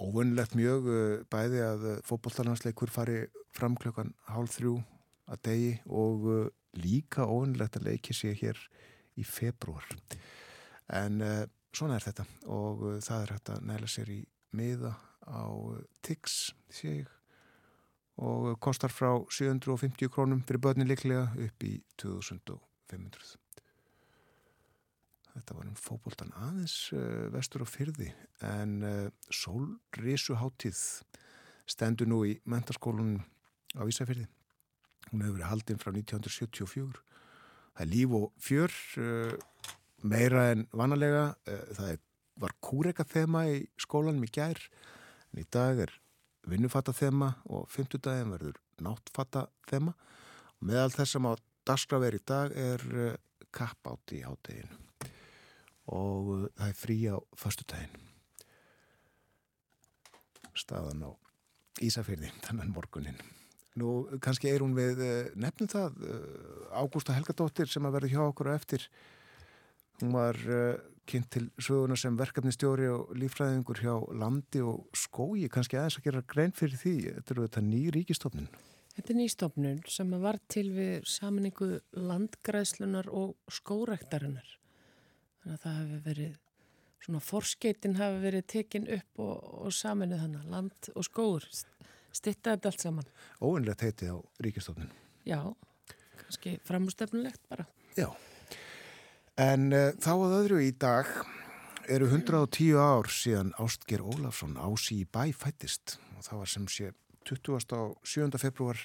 óvunlegt 0.02 0.54
mjög 0.58 0.88
eh, 0.92 1.24
bæði 1.30 1.64
að 1.64 1.88
eh, 1.92 1.98
fótbollalansleikur 2.06 2.92
fari 2.92 3.24
fram 3.56 3.76
klokkan 3.80 4.14
hálf 4.30 4.58
þrjú 4.58 4.76
að 5.28 5.42
degi 5.48 5.72
og 5.86 6.28
eh, 6.34 6.46
líka 6.78 7.26
óvunlegt 7.26 7.80
að 7.80 7.90
leiki 7.90 8.14
sér 8.16 8.36
hér 8.38 8.60
í 9.18 9.24
februar 9.26 9.86
en 10.94 11.20
uh, 11.24 11.44
svona 11.74 11.98
er 11.98 12.06
þetta 12.06 12.26
og 12.54 12.84
uh, 12.86 12.96
það 13.04 13.22
er 13.24 13.32
hægt 13.34 13.52
að 13.52 13.68
næla 13.68 13.90
sér 13.90 14.12
í 14.14 14.18
miða 14.56 14.94
á 15.26 15.44
uh, 15.50 15.80
TIX 16.06 16.38
sé 16.72 16.94
ég 17.02 17.14
og 18.18 18.54
kostar 18.62 18.90
frá 18.90 19.12
750 19.30 20.10
krónum 20.10 20.42
fyrir 20.46 20.62
börnin 20.64 20.90
liklega 20.90 21.28
upp 21.38 21.66
í 21.66 21.76
2500 22.02 23.36
þetta 25.38 25.56
var 25.56 25.68
um 25.68 25.78
fókbóltan 25.78 26.32
aðeins 26.38 26.76
uh, 26.96 27.28
vestur 27.34 27.62
á 27.62 27.66
fyrði 27.68 28.08
en 28.44 28.74
uh, 28.82 29.10
sólrisuháttíð 29.30 30.80
stendur 31.68 32.08
nú 32.10 32.22
í 32.26 32.38
mentaskólunum 32.48 33.22
á 33.78 33.82
Ísafyrði. 33.86 34.26
Hún 35.10 35.22
hefur 35.24 35.36
verið 35.36 35.50
haldinn 35.50 35.80
frá 35.80 35.92
1974. 35.92 37.02
Það 37.76 37.84
er 37.84 37.90
líf 37.92 38.16
og 38.18 38.26
fjör, 38.42 38.74
uh, 39.04 39.68
meira 40.02 40.48
en 40.54 40.66
vanalega. 40.72 41.30
Það 41.76 42.00
var 42.38 42.56
kúreka 42.64 43.06
þema 43.06 43.44
í 43.50 43.62
skólanum 43.80 44.24
í 44.24 44.32
gær, 44.32 44.60
en 45.32 45.42
í 45.42 45.46
dag 45.52 45.84
er 45.84 45.94
vinnufatta 46.48 46.94
þema 46.96 47.34
og 47.52 47.68
fymtudagin 47.72 48.32
verður 48.32 48.60
náttfatta 48.82 49.46
þema. 49.68 49.94
Og 50.58 50.68
meðal 50.72 50.90
þess 50.96 51.18
sem 51.18 51.28
á 51.28 51.32
dagskraf 51.68 52.08
er 52.08 52.16
í 52.16 52.24
dag 52.24 52.54
er 52.56 52.84
kapp 53.52 53.90
átti 53.92 54.22
í 54.22 54.26
hátteginu 54.26 54.87
og 55.94 56.30
uh, 56.34 56.44
það 56.58 56.68
er 56.70 56.78
frí 56.78 56.98
á 57.08 57.16
förstudagin. 57.38 57.96
Staðan 60.58 61.04
á 61.06 61.10
Ísafyrði, 61.84 62.32
þannig 62.42 62.72
morgunin. 62.74 63.20
Nú, 63.78 64.08
kannski 64.24 64.50
er 64.50 64.64
hún 64.64 64.74
við 64.76 65.02
uh, 65.04 65.32
nefnum 65.38 65.70
það, 65.70 65.98
uh, 66.02 66.78
Ágústa 66.80 67.16
Helgadóttir 67.16 67.70
sem 67.70 67.86
að 67.86 67.98
verði 67.98 68.14
hjá 68.16 68.22
okkur 68.26 68.50
á 68.50 68.58
eftir. 68.58 68.88
Hún 69.98 70.14
var 70.14 70.36
kynnt 71.08 71.26
til 71.32 71.48
söguna 71.58 71.96
sem 71.98 72.14
verkefnistjóri 72.14 72.86
og 72.92 73.14
lífræðingur 73.18 73.80
hjá 73.82 73.94
landi 74.14 74.60
og 74.62 74.84
skói, 74.94 75.48
kannski 75.50 75.78
aðeins 75.78 75.98
að 75.98 76.06
gera 76.06 76.22
grein 76.30 76.54
fyrir 76.54 76.78
því. 76.78 76.94
Þetta 77.16 77.34
eru 77.34 77.46
þetta 77.48 77.62
ný 77.66 77.80
ríkistofnun. 77.96 78.50
Þetta 78.98 79.14
er 79.14 79.18
nýstofnun 79.20 79.82
sem 79.86 80.14
var 80.22 80.40
til 80.50 80.68
við 80.74 81.04
saminningu 81.06 81.68
landgræðslunar 81.94 83.06
og 83.14 83.36
skórektarinnar. 83.46 84.57
Þannig 85.42 85.56
að 85.56 85.64
það 85.64 85.78
hefur 85.78 86.04
verið, 86.08 86.36
svona 87.04 87.22
forskeitin 87.24 87.98
hafi 87.98 88.22
verið 88.24 88.46
tekin 88.54 88.88
upp 88.98 89.22
og, 89.24 89.34
og 89.64 89.74
saminuð 89.76 90.22
hana, 90.24 90.44
land 90.50 90.90
og 90.94 91.06
skóur, 91.06 91.46
stitta 92.12 92.56
þetta 92.56 92.72
allt 92.72 92.84
saman. 92.84 93.10
Óvinnlegt 93.40 93.84
heiti 93.86 94.10
á 94.10 94.16
ríkistofnun. 94.44 94.90
Já, 95.28 95.40
kannski 96.22 96.58
framústefnulegt 96.66 97.42
bara. 97.50 97.68
Já. 97.98 98.10
En 99.38 99.70
uh, 99.70 99.92
þá 100.02 100.12
að 100.16 100.38
öðru 100.42 100.62
í 100.66 100.72
dag 100.74 101.10
eru 101.88 102.08
110 102.10 102.74
ár 102.76 103.08
síðan 103.12 103.54
Ástger 103.62 104.02
Ólafsson 104.02 104.58
ási 104.60 105.02
í 105.02 105.06
bæ 105.08 105.30
fættist 105.32 105.96
og 106.16 106.26
það 106.26 106.40
var 106.42 106.50
sem 106.52 106.66
sé 106.68 106.90
20. 107.28 107.60
á 107.72 107.82
7. 108.04 108.40
februar 108.40 108.80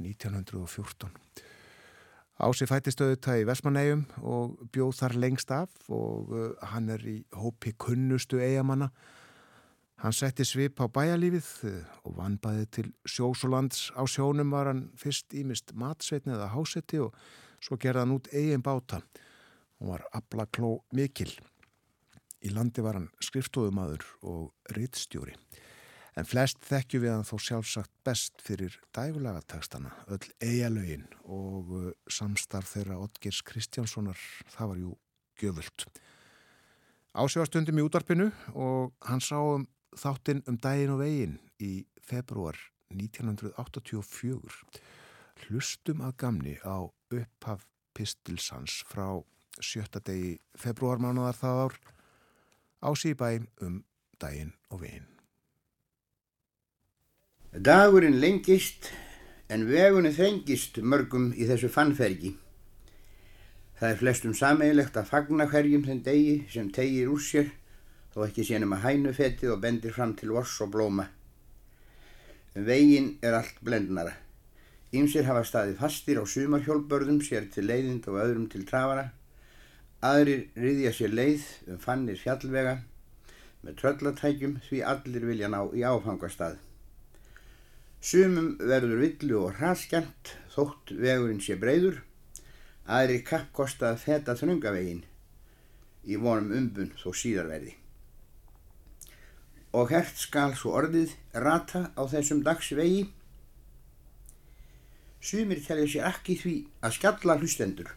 1914. 0.00 1.12
Ási 2.36 2.66
fættist 2.68 3.00
auðvitað 3.00 3.38
í 3.40 3.44
Vesmanægum 3.48 4.02
og 4.28 4.58
bjóð 4.68 4.98
þar 4.98 5.14
lengst 5.22 5.52
af 5.56 5.70
og 5.88 6.32
uh, 6.36 6.50
hann 6.68 6.90
er 6.92 7.00
í 7.08 7.14
hópi 7.32 7.72
kunnustu 7.80 8.42
eigamanna. 8.44 8.90
Hann 10.02 10.12
setti 10.12 10.44
svip 10.44 10.76
á 10.76 10.84
bæjalífið 10.92 11.48
uh, 11.70 11.78
og 12.04 12.18
vannbæði 12.18 12.66
til 12.76 12.90
sjós 13.08 13.46
og 13.48 13.54
lands. 13.54 13.86
Á 13.96 14.04
sjónum 14.04 14.52
var 14.52 14.68
hann 14.68 14.90
fyrst 15.00 15.32
ímist 15.32 15.72
matsveitni 15.72 16.36
eða 16.36 16.50
hásetti 16.52 17.00
og 17.06 17.16
svo 17.56 17.80
gerði 17.80 18.04
hann 18.04 18.16
út 18.18 18.28
eigin 18.28 18.64
báta. 18.66 19.00
Hún 19.80 19.94
var 19.94 20.04
ablakló 20.12 20.74
mikil. 20.92 21.32
Í 22.44 22.52
landi 22.52 22.84
var 22.84 23.00
hann 23.00 23.08
skriftóðumadur 23.24 24.04
og 24.28 24.76
rittstjóri. 24.76 25.32
En 26.16 26.24
flest 26.24 26.62
þekkju 26.64 27.02
við 27.02 27.12
hann 27.12 27.26
þó 27.28 27.36
sjálfsagt 27.44 27.92
best 28.06 28.40
fyrir 28.40 28.78
dægulagatekstana, 28.96 29.90
öll 30.08 30.24
eigalögin 30.40 31.04
og 31.28 31.72
uh, 31.76 31.90
samstarf 32.08 32.70
þeirra 32.72 32.96
Otgers 33.04 33.42
Kristjánssonar, 33.44 34.16
það 34.48 34.70
var 34.70 34.80
jú 34.80 34.92
gjöfult. 35.42 35.84
Ásjóðastundum 37.16 37.80
í 37.80 37.84
útarpinu 37.84 38.30
og 38.56 38.94
hann 39.04 39.20
sá 39.24 39.36
um 39.40 39.66
þáttinn 39.96 40.40
um 40.48 40.56
dægin 40.60 40.94
og 40.94 41.02
vegin 41.04 41.36
í 41.60 41.84
februar 42.04 42.56
1984. 42.92 44.60
Hlustum 45.46 46.00
að 46.04 46.16
gamni 46.22 46.54
á 46.64 46.88
upphaf 47.12 47.66
pistilsans 47.96 48.82
frá 48.88 49.20
sjötta 49.60 50.00
degi 50.04 50.36
februarmánuðar 50.60 51.40
það 51.40 51.62
ár 51.66 51.76
ási 52.92 53.12
í 53.12 53.20
bæ 53.20 53.28
um 53.64 53.82
dægin 54.20 54.56
og 54.70 54.84
vegin. 54.84 55.15
Dagurinn 57.56 58.18
lengist 58.20 58.90
en 59.48 59.62
vegunni 59.64 60.10
þrengist 60.12 60.76
mörgum 60.84 61.30
í 61.32 61.46
þessu 61.48 61.70
fannfergi. 61.72 62.34
Það 63.78 63.88
er 63.88 64.00
flestum 64.02 64.34
sameigilegt 64.36 64.98
að 65.00 65.08
fagna 65.08 65.46
hverjum 65.48 65.86
þenn 65.86 66.02
degi 66.04 66.34
sem 66.52 66.68
tegir 66.68 67.08
úr 67.08 67.22
sér 67.24 67.48
þó 68.12 68.26
ekki 68.26 68.44
sénum 68.44 68.76
að 68.76 68.84
hænu 68.84 69.14
fetið 69.16 69.54
og 69.54 69.62
bendir 69.64 69.96
fram 69.96 70.12
til 70.20 70.34
voss 70.36 70.58
og 70.60 70.74
blóma. 70.76 71.08
Veginn 72.52 73.14
er 73.24 73.38
allt 73.40 73.64
blendnara. 73.64 74.12
Ímsir 74.92 75.24
hafa 75.24 75.48
staðið 75.48 75.80
fastir 75.80 76.20
á 76.20 76.28
sumarhjólbörðum 76.28 77.24
sér 77.24 77.48
til 77.56 77.64
leiðind 77.72 78.04
og 78.12 78.20
öðrum 78.20 78.50
til 78.52 78.68
trafara. 78.68 79.08
Aðrir 80.04 80.50
riðja 80.60 80.92
sér 81.00 81.16
leið 81.16 81.48
um 81.72 81.80
fannir 81.80 82.20
fjallvega 82.20 82.82
með 83.64 83.80
tröllatækjum 83.80 84.60
því 84.68 84.86
allir 84.92 85.30
vilja 85.32 85.48
ná 85.48 85.62
í 85.72 85.88
áfangastað. 85.88 86.60
Sumum 88.06 88.52
verður 88.62 89.00
villu 89.00 89.38
og 89.48 89.56
hraskjant 89.58 90.36
þótt 90.52 90.92
vegurinn 90.94 91.40
sé 91.42 91.56
breyður, 91.58 91.96
aðri 92.86 93.16
kappkosta 93.26 93.88
að 93.88 94.04
feta 94.04 94.36
þröngavegin 94.38 95.00
í 96.06 96.18
vonum 96.22 96.52
umbun 96.54 96.92
þó 97.00 97.08
síðarverði. 97.18 97.72
Og 99.74 99.90
hert 99.90 100.22
skal 100.22 100.54
svo 100.54 100.76
orðið 100.78 101.16
rata 101.34 101.88
á 101.98 102.02
þessum 102.12 102.44
dagsvegi. 102.46 103.08
Sumir 105.18 105.64
telja 105.66 105.90
sér 105.90 106.10
ekki 106.12 106.36
því 106.44 106.56
að 106.86 106.98
skalla 107.00 107.40
hlustendur 107.40 107.90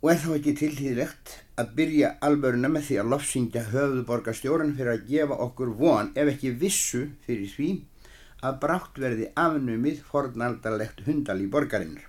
og 0.00 0.08
er 0.08 0.20
þá 0.20 0.30
ekki 0.34 0.52
tilhýðilegt 0.56 1.32
að 1.60 1.72
byrja 1.76 2.10
alvöruna 2.24 2.68
með 2.72 2.86
því 2.86 2.98
að 3.00 3.10
lofsingja 3.14 3.64
höfðuborgastjóran 3.68 4.76
fyrir 4.76 4.94
að 4.94 5.08
gefa 5.08 5.36
okkur 5.44 5.72
von 5.80 6.12
ef 6.16 6.30
ekki 6.34 6.52
vissu 6.60 7.02
fyrir 7.26 7.50
því 7.52 7.70
að 8.40 8.60
brátt 8.62 8.98
verði 9.00 9.28
afnumið 9.36 10.00
fornaldalegt 10.08 11.02
hundal 11.06 11.40
í 11.44 11.48
borgarinnar. 11.52 12.06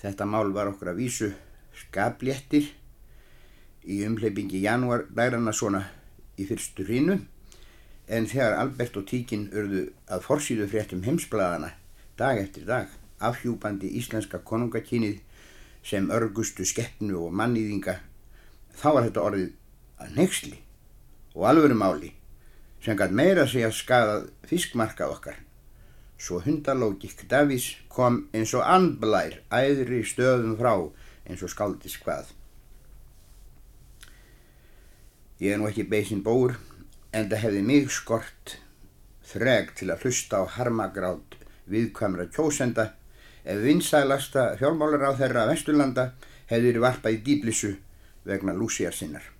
Þetta 0.00 0.28
mál 0.28 0.52
var 0.56 0.70
okkur 0.72 0.92
að 0.92 1.00
vísu 1.02 1.30
skapléttir 1.76 2.70
í 3.84 4.02
umleipingi 4.06 4.62
janúar 4.64 5.06
dærana 5.12 5.52
svona 5.52 5.84
í 6.40 6.46
fyrstu 6.48 6.86
hrínu 6.88 7.18
en 8.06 8.28
þegar 8.30 8.58
Albert 8.60 8.96
og 9.00 9.06
Tíkin 9.10 9.48
urðu 9.52 9.86
að 10.08 10.24
forsýðu 10.26 10.68
fréttum 10.70 11.04
heimsbladana 11.06 11.72
dag 12.18 12.40
eftir 12.40 12.66
dag 12.68 12.92
afhjúpandi 13.26 13.90
íslenska 14.00 14.40
konungakynið 14.44 15.20
sem 15.86 16.10
örgustu 16.10 16.66
skeppnu 16.66 17.18
og 17.26 17.34
mannýðinga 17.36 17.98
þá 18.76 18.88
var 18.90 19.08
þetta 19.08 19.26
orðið 19.28 19.50
að 20.02 20.14
nexli 20.20 20.60
og 21.34 21.48
alvöru 21.50 21.78
máli 21.78 22.15
sem 22.84 22.96
gæt 22.98 23.14
meira 23.14 23.46
sig 23.48 23.66
að 23.66 23.76
skadað 23.78 24.28
fiskmarkað 24.46 25.14
okkar. 25.16 25.38
Svo 26.16 26.40
hundalógikk 26.40 27.26
Davís 27.28 27.74
kom 27.92 28.22
eins 28.32 28.54
og 28.56 28.64
andblær 28.64 29.40
æðri 29.52 30.02
stöðum 30.06 30.56
frá 30.60 30.72
eins 31.26 31.42
og 31.44 31.52
skaldis 31.52 31.98
hvað. 32.00 32.30
Ég 35.42 35.52
er 35.52 35.60
nú 35.60 35.68
ekki 35.68 35.84
beisinn 35.84 36.24
bóur 36.24 36.56
en 37.12 37.28
það 37.28 37.42
hefði 37.42 37.64
mig 37.66 37.90
skort 37.92 38.56
þreg 39.26 39.74
til 39.76 39.90
að 39.92 40.06
hlusta 40.06 40.40
á 40.40 40.44
harmagrátt 40.56 41.36
viðkvæmra 41.68 42.30
kjósenda 42.32 42.92
ef 43.44 43.60
vinsælasta 43.62 44.54
fjármálar 44.60 45.10
á 45.10 45.12
þeirra 45.18 45.46
Vesturlanda 45.50 46.10
hefði 46.48 46.72
verið 46.72 46.86
varpað 46.86 47.18
í 47.18 47.22
dýblissu 47.28 47.72
vegna 48.26 48.56
lúsjar 48.56 48.94
sinnar. 48.96 49.35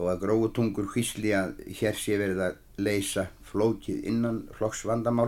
Þó 0.00 0.06
að 0.14 0.22
gróutungur 0.22 0.86
hvísli 0.88 1.34
að 1.36 1.58
hér 1.76 1.96
sé 2.00 2.14
verið 2.16 2.38
að 2.40 2.54
leysa 2.80 3.26
flókið 3.44 4.06
innan 4.08 4.38
flokks 4.56 4.86
vandamál, 4.88 5.26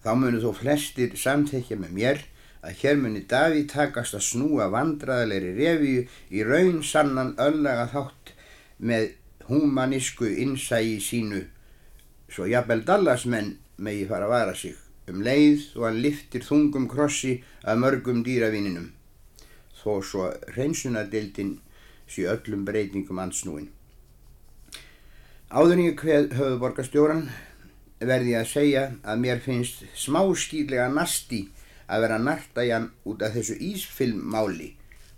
þá 0.00 0.14
munu 0.16 0.40
þó 0.40 0.54
flestir 0.56 1.12
samþekja 1.20 1.76
með 1.76 1.92
mér 1.98 2.22
að 2.64 2.78
hér 2.80 2.96
muni 3.02 3.20
Davíð 3.28 3.66
takast 3.74 4.16
að 4.16 4.24
snúa 4.24 4.70
vandraðalegri 4.72 5.52
revíu 5.58 6.06
í 6.32 6.46
raun 6.48 6.80
sannan 6.80 7.34
öllaga 7.36 7.84
þátt 7.92 8.32
með 8.80 9.12
humanísku 9.50 10.32
innsægi 10.46 10.96
sínu. 11.04 11.44
Svo 12.32 12.48
jafnvel 12.48 12.86
Dallasmenn 12.88 13.58
megi 13.76 14.08
fara 14.08 14.30
að 14.30 14.36
vara 14.38 14.56
sig 14.56 14.80
um 15.12 15.20
leið 15.20 15.68
og 15.76 15.90
hann 15.90 16.02
liftir 16.08 16.48
þungum 16.48 16.88
krossi 16.88 17.42
að 17.68 17.84
mörgum 17.84 18.24
dýravininum. 18.24 18.94
Þó 19.76 20.00
svo 20.00 20.32
hreinsunadildin 20.56 21.58
sé 22.08 22.26
öllum 22.30 22.64
breytingum 22.68 23.20
ansnúin. 23.22 23.68
Áður 25.48 25.74
en 25.76 25.84
ég 25.84 26.02
hveð 26.02 26.34
höfuborgastjóran 26.36 27.28
verði 27.98 28.34
að 28.38 28.50
segja 28.50 28.82
að 29.02 29.22
mér 29.22 29.40
finnst 29.44 29.86
smáskýrlega 29.96 30.88
nasti 30.92 31.46
að 31.88 32.04
vera 32.04 32.18
narta 32.20 32.64
í 32.66 32.72
hann 32.74 32.90
út 33.08 33.24
af 33.24 33.32
þessu 33.36 33.56
ísfilmmáli. 33.70 34.74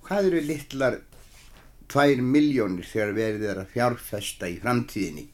Hvað 0.06 0.30
eru 0.30 0.42
litlar 0.46 1.00
tvær 1.90 2.22
miljónir 2.22 2.86
þegar 2.86 3.16
verið 3.16 3.46
er 3.50 3.62
að 3.64 3.72
fjárfesta 3.74 4.48
í 4.48 4.60
framtíðinni? 4.62 5.26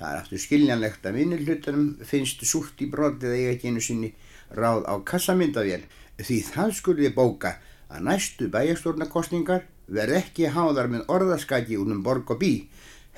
Það 0.00 0.12
er 0.14 0.22
aftur 0.22 0.40
skiljanlegt 0.40 1.06
að 1.06 1.18
vinnilhutunum 1.20 1.88
finnst 2.08 2.44
súrt 2.48 2.80
í 2.80 2.88
brotið 2.88 3.36
eiga 3.36 3.50
ekki 3.52 3.68
einu 3.68 3.84
sinni 3.84 4.14
ráð 4.56 4.86
á 4.88 4.96
kassamyndavél 5.04 5.82
því 6.20 6.38
það 6.48 6.72
skulði 6.78 7.10
bóka 7.12 7.58
að 7.92 8.06
næstu 8.08 8.48
bæjastórnarkostningar 8.54 9.66
verð 9.90 10.20
ekki 10.20 10.50
háðar 10.54 10.90
með 10.92 11.08
orðaskaki 11.10 11.78
út 11.80 11.90
um 11.90 12.02
borg 12.06 12.30
og 12.30 12.40
bí 12.42 12.54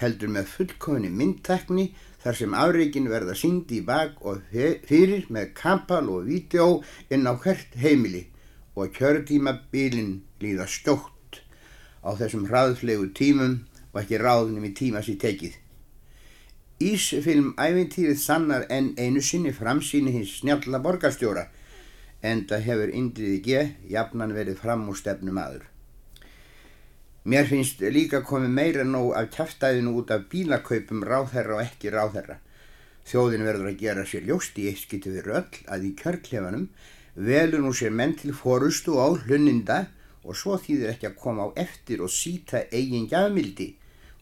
heldur 0.00 0.32
með 0.32 0.50
fullkofinni 0.56 1.10
myndtekni 1.12 1.86
þar 2.22 2.38
sem 2.38 2.54
afreikin 2.54 3.08
verða 3.10 3.34
síndi 3.38 3.80
í 3.80 3.86
bak 3.86 4.20
og 4.26 4.44
fyrir 4.88 5.26
með 5.34 5.52
kampal 5.58 6.04
og 6.12 6.28
vídeo 6.28 6.68
inn 7.12 7.28
á 7.28 7.34
hvert 7.34 7.74
heimili 7.78 8.26
og 8.74 8.92
kjörtíma 8.96 9.56
bílinn 9.72 10.20
líða 10.42 10.68
stjótt 10.70 11.42
á 12.02 12.10
þessum 12.18 12.46
hraðflegu 12.50 13.10
tímum 13.18 13.58
og 13.92 14.00
ekki 14.02 14.20
ráðnum 14.22 14.64
í 14.64 14.72
tíma 14.74 15.02
sér 15.04 15.18
tekið. 15.22 15.58
Ísfilm 16.82 17.52
ævintýrið 17.60 18.18
sannar 18.18 18.64
enn 18.72 18.94
einu 18.98 19.20
sinni 19.22 19.52
framsýni 19.54 20.14
hins 20.14 20.38
snjalla 20.40 20.80
borgarstjóra 20.82 21.46
en 22.22 22.46
það 22.48 22.66
hefur 22.68 22.94
Indriði 23.02 23.42
G. 23.44 23.68
jafnan 23.92 24.34
verið 24.34 24.58
fram 24.62 24.88
úr 24.90 24.98
stefnum 24.98 25.38
aður. 25.42 25.71
Mér 27.22 27.46
finnst 27.46 27.82
líka 27.94 28.18
komið 28.26 28.50
meira 28.50 28.84
nóg 28.84 29.12
af 29.14 29.28
kæftæðinu 29.36 29.92
út 30.00 30.08
af 30.10 30.24
bílakaupum 30.30 31.04
ráðherra 31.06 31.60
og 31.60 31.62
ekki 31.62 31.92
ráðherra. 31.94 32.40
Þjóðin 33.06 33.44
verður 33.46 33.68
að 33.70 33.78
gera 33.78 34.06
sér 34.06 34.26
ljóst 34.26 34.58
í 34.58 34.64
eitt 34.70 34.82
skiti 34.82 35.12
við 35.14 35.28
röll 35.28 35.60
að 35.70 35.86
í 35.86 35.92
kjörklefanum 36.00 36.64
velur 37.14 37.62
nú 37.62 37.70
sér 37.78 37.94
menn 37.94 38.16
til 38.18 38.34
fórustu 38.34 38.98
á 38.98 39.06
hluninda 39.14 39.84
og 40.26 40.34
svo 40.38 40.56
þýðir 40.58 40.96
ekki 40.96 41.08
að 41.12 41.20
koma 41.22 41.46
á 41.46 41.48
eftir 41.62 42.02
og 42.02 42.10
síta 42.10 42.64
eigin 42.74 43.06
gjafmildi 43.10 43.68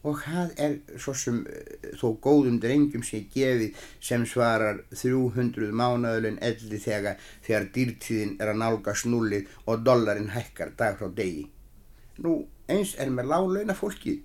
og 0.03 0.21
hvað 0.21 0.53
er 0.65 0.77
svo 1.01 1.13
sem 1.17 1.43
eh, 1.49 1.91
þó 2.01 2.15
góðum 2.25 2.61
drengjum 2.61 3.03
sé 3.05 3.23
gefið 3.33 3.81
sem 4.01 4.25
svarar 4.29 4.81
300 4.93 5.73
mánuðlun 5.77 6.41
elli 6.45 6.81
þegar 6.81 7.21
þegar 7.45 7.69
dýrtíðin 7.75 8.37
er 8.41 8.53
að 8.53 8.63
nálga 8.63 8.97
snullið 8.97 9.53
og 9.67 9.85
dollarin 9.85 10.33
hækkar 10.37 10.73
dag 10.77 10.97
frá 11.01 11.09
degi. 11.17 11.45
Nú 12.25 12.43
eins 12.73 12.97
er 12.99 13.13
með 13.13 13.31
láglauna 13.33 13.77
fólki. 13.77 14.21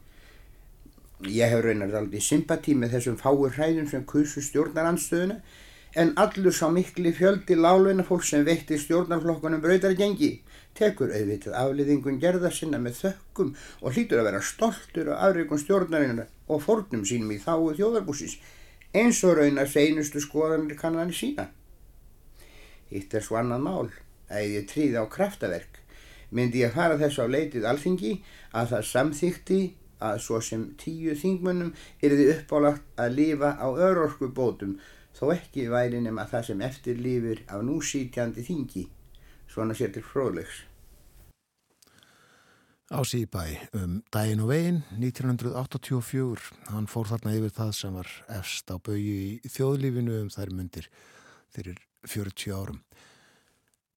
Ég 1.26 1.52
hef 1.52 1.64
raunar 1.64 1.94
aldrei 2.00 2.22
sympatí 2.22 2.76
með 2.76 2.98
þessum 2.98 3.20
fáur 3.22 3.56
hræðum 3.56 3.88
sem 3.92 4.04
kursu 4.08 4.44
stjórnaranstöðuna 4.44 5.40
en 5.96 6.12
allur 6.20 6.52
sá 6.52 6.68
mikli 6.72 7.14
fjöldi 7.16 7.56
láglauna 7.56 8.04
fólk 8.04 8.26
sem 8.28 8.44
veitti 8.48 8.78
stjórnarflokkunum 8.82 9.64
brautargengi 9.64 10.32
tekur 10.76 11.14
auðvitað 11.16 11.56
afliðingun 11.56 12.20
gerða 12.20 12.52
sinna 12.52 12.82
með 12.84 12.98
þökkum 13.00 13.54
og 13.82 13.96
hlýtur 13.96 14.20
að 14.20 14.28
vera 14.30 14.42
stoltur 14.44 15.12
af 15.14 15.22
afreikum 15.30 15.62
stjórnarinnar 15.62 16.28
og 16.52 16.64
fórnum 16.66 17.06
sínum 17.08 17.32
í 17.32 17.40
þáu 17.40 17.72
þjóðarbúsins 17.78 18.36
eins 18.96 19.22
og 19.28 19.38
raunar 19.40 19.72
seinustu 19.72 20.20
skoðanir 20.24 20.76
kannanir 20.80 21.16
sína. 21.16 21.48
Hitt 22.92 23.16
er 23.16 23.24
svo 23.24 23.40
annað 23.40 23.64
mál 23.64 23.88
að 24.28 24.52
ég 24.58 24.68
tríði 24.72 25.00
á 25.00 25.06
kraftaverk 25.12 25.75
myndi 26.32 26.64
ég 26.64 26.76
fara 26.76 26.98
þess 27.02 27.22
á 27.22 27.26
leitið 27.30 27.68
alþingi 27.70 28.14
að 28.54 28.74
það 28.74 28.88
samþýtti 28.92 29.62
að 30.06 30.20
svo 30.26 30.42
sem 30.44 30.68
tíu 30.82 31.16
þingmönnum 31.18 31.74
er 32.04 32.16
þið 32.20 32.32
uppálagt 32.36 33.00
að 33.00 33.18
lifa 33.20 33.56
á 33.56 33.68
örorku 33.72 34.30
bótum 34.30 34.78
þó 35.16 35.32
ekki 35.36 35.70
væri 35.72 36.02
nema 36.04 36.28
það 36.30 36.48
sem 36.50 36.64
eftir 36.68 37.00
lífur 37.00 37.42
af 37.48 37.64
núsítjandi 37.64 38.44
þingi 38.46 38.88
svona 39.48 39.76
sér 39.78 39.94
til 39.96 40.04
fróðlegs. 40.04 40.64
Ási 42.94 43.24
í 43.24 43.30
bæ 43.30 43.46
um 43.80 44.02
daginn 44.14 44.44
og 44.44 44.52
veginn 44.52 44.84
1984, 45.00 46.52
hann 46.70 46.86
fór 46.86 47.10
þarna 47.10 47.34
yfir 47.34 47.54
það 47.56 47.72
sem 47.80 47.96
var 47.98 48.12
efst 48.36 48.70
á 48.70 48.78
baui 48.78 49.40
í 49.42 49.50
þjóðlífinu 49.50 50.20
um 50.22 50.30
þær 50.30 50.52
myndir 50.54 50.90
fyrir 51.56 51.80
40 52.06 52.54
árum. 52.54 52.84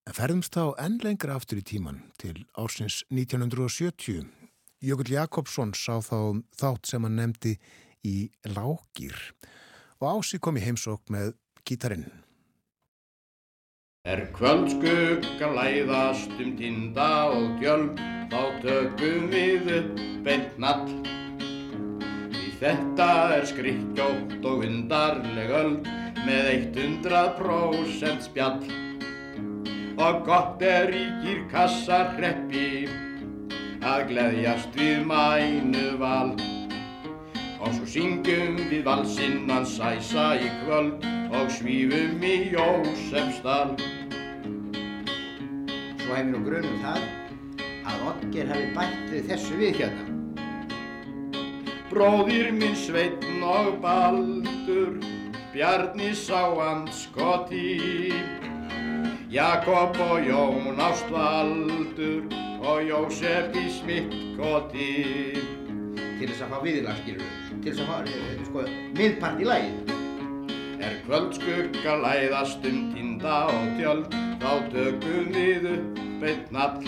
En 0.09 0.16
ferðumst 0.16 0.55
þá 0.57 0.73
enn 0.81 0.94
lengra 1.05 1.35
aftur 1.37 1.59
í 1.61 1.64
tíman 1.68 1.99
til 2.16 2.47
ársins 2.57 3.03
1970. 3.12 4.25
Jökull 4.81 5.11
Jakobsson 5.12 5.75
sá 5.77 5.99
þá 6.01 6.40
þátt 6.57 6.88
sem 6.88 7.05
hann 7.05 7.18
nefndi 7.21 7.59
í 8.09 8.31
Lágýr 8.49 9.18
og 9.99 10.07
Ási 10.09 10.40
kom 10.40 10.57
í 10.57 10.62
heimsók 10.64 11.11
með 11.12 11.35
gítarinn. 11.68 12.07
Er 14.09 14.25
kvöldskugga 14.33 15.51
læðast 15.53 16.33
um 16.40 16.57
tinda 16.57 17.11
og 17.35 17.59
djöld, 17.61 18.01
þá 18.33 18.40
tökum 18.64 19.29
við 19.29 19.68
upp 19.77 20.33
einn 20.33 20.49
nall. 20.62 20.88
Því 22.33 22.51
þetta 22.62 23.12
er 23.37 23.49
skrikkjótt 23.53 24.38
og 24.40 24.64
undarleg 24.71 25.57
öld 25.61 25.97
með 26.25 26.53
100% 26.73 28.31
spjall. 28.31 28.88
Og 29.99 30.21
gott 30.23 30.61
er 30.63 30.93
ríkir 30.93 31.41
kassarreppi 31.51 32.87
að 33.83 34.05
gleðjast 34.13 34.77
við 34.79 35.01
mænu 35.11 35.97
val. 35.99 36.37
Og 37.59 37.73
svo 37.75 37.89
syngjum 37.91 38.61
við 38.71 38.85
valsinnan 38.87 39.67
sæsa 39.67 40.29
í 40.39 40.53
kvöld 40.61 41.03
og 41.35 41.51
svífum 41.51 42.23
í 42.23 42.37
Jósefsdal. 42.55 43.75
Svo 45.99 46.15
hefur 46.15 46.31
nú 46.31 46.45
grunum 46.47 46.79
það 46.87 47.03
að 47.91 48.09
Oddger 48.13 48.55
hafi 48.55 48.71
bættið 48.79 49.31
þessu 49.33 49.59
við 49.59 49.83
hérna. 49.83 50.07
Bróðir 51.91 52.53
minn 52.55 52.79
Sveitn 52.79 53.43
og 53.43 53.81
Baldur, 53.83 55.01
Bjarni 55.51 56.15
sáand 56.15 56.93
skoti, 56.95 58.13
Jakob 59.31 59.97
og 60.01 60.21
Jón 60.25 60.79
ástvaldur 60.81 62.23
og 62.64 62.79
Jósef 62.81 63.53
í 63.61 63.67
smittkoti. 63.75 64.87
Til 66.17 66.31
þess 66.31 66.47
að 66.47 66.55
fá 66.55 66.62
viðlag, 66.64 67.03
skilur 67.03 67.27
við. 67.27 67.51
Til 67.61 67.75
þess 67.75 67.83
að 67.83 67.91
fá, 67.91 67.99
eh, 68.09 68.41
sko, 68.47 68.64
miðpart 68.97 69.43
í 69.43 69.51
lagið. 69.51 69.93
Er 70.81 70.97
kvöldskugga 71.05 71.99
læðast 72.07 72.64
um 72.64 72.81
tinda 72.95 73.37
og 73.53 73.69
tjöld, 73.77 74.17
þá 74.41 74.53
tökum 74.73 75.31
við 75.37 75.71
upp 75.75 76.25
einn 76.25 76.45
nall. 76.51 76.81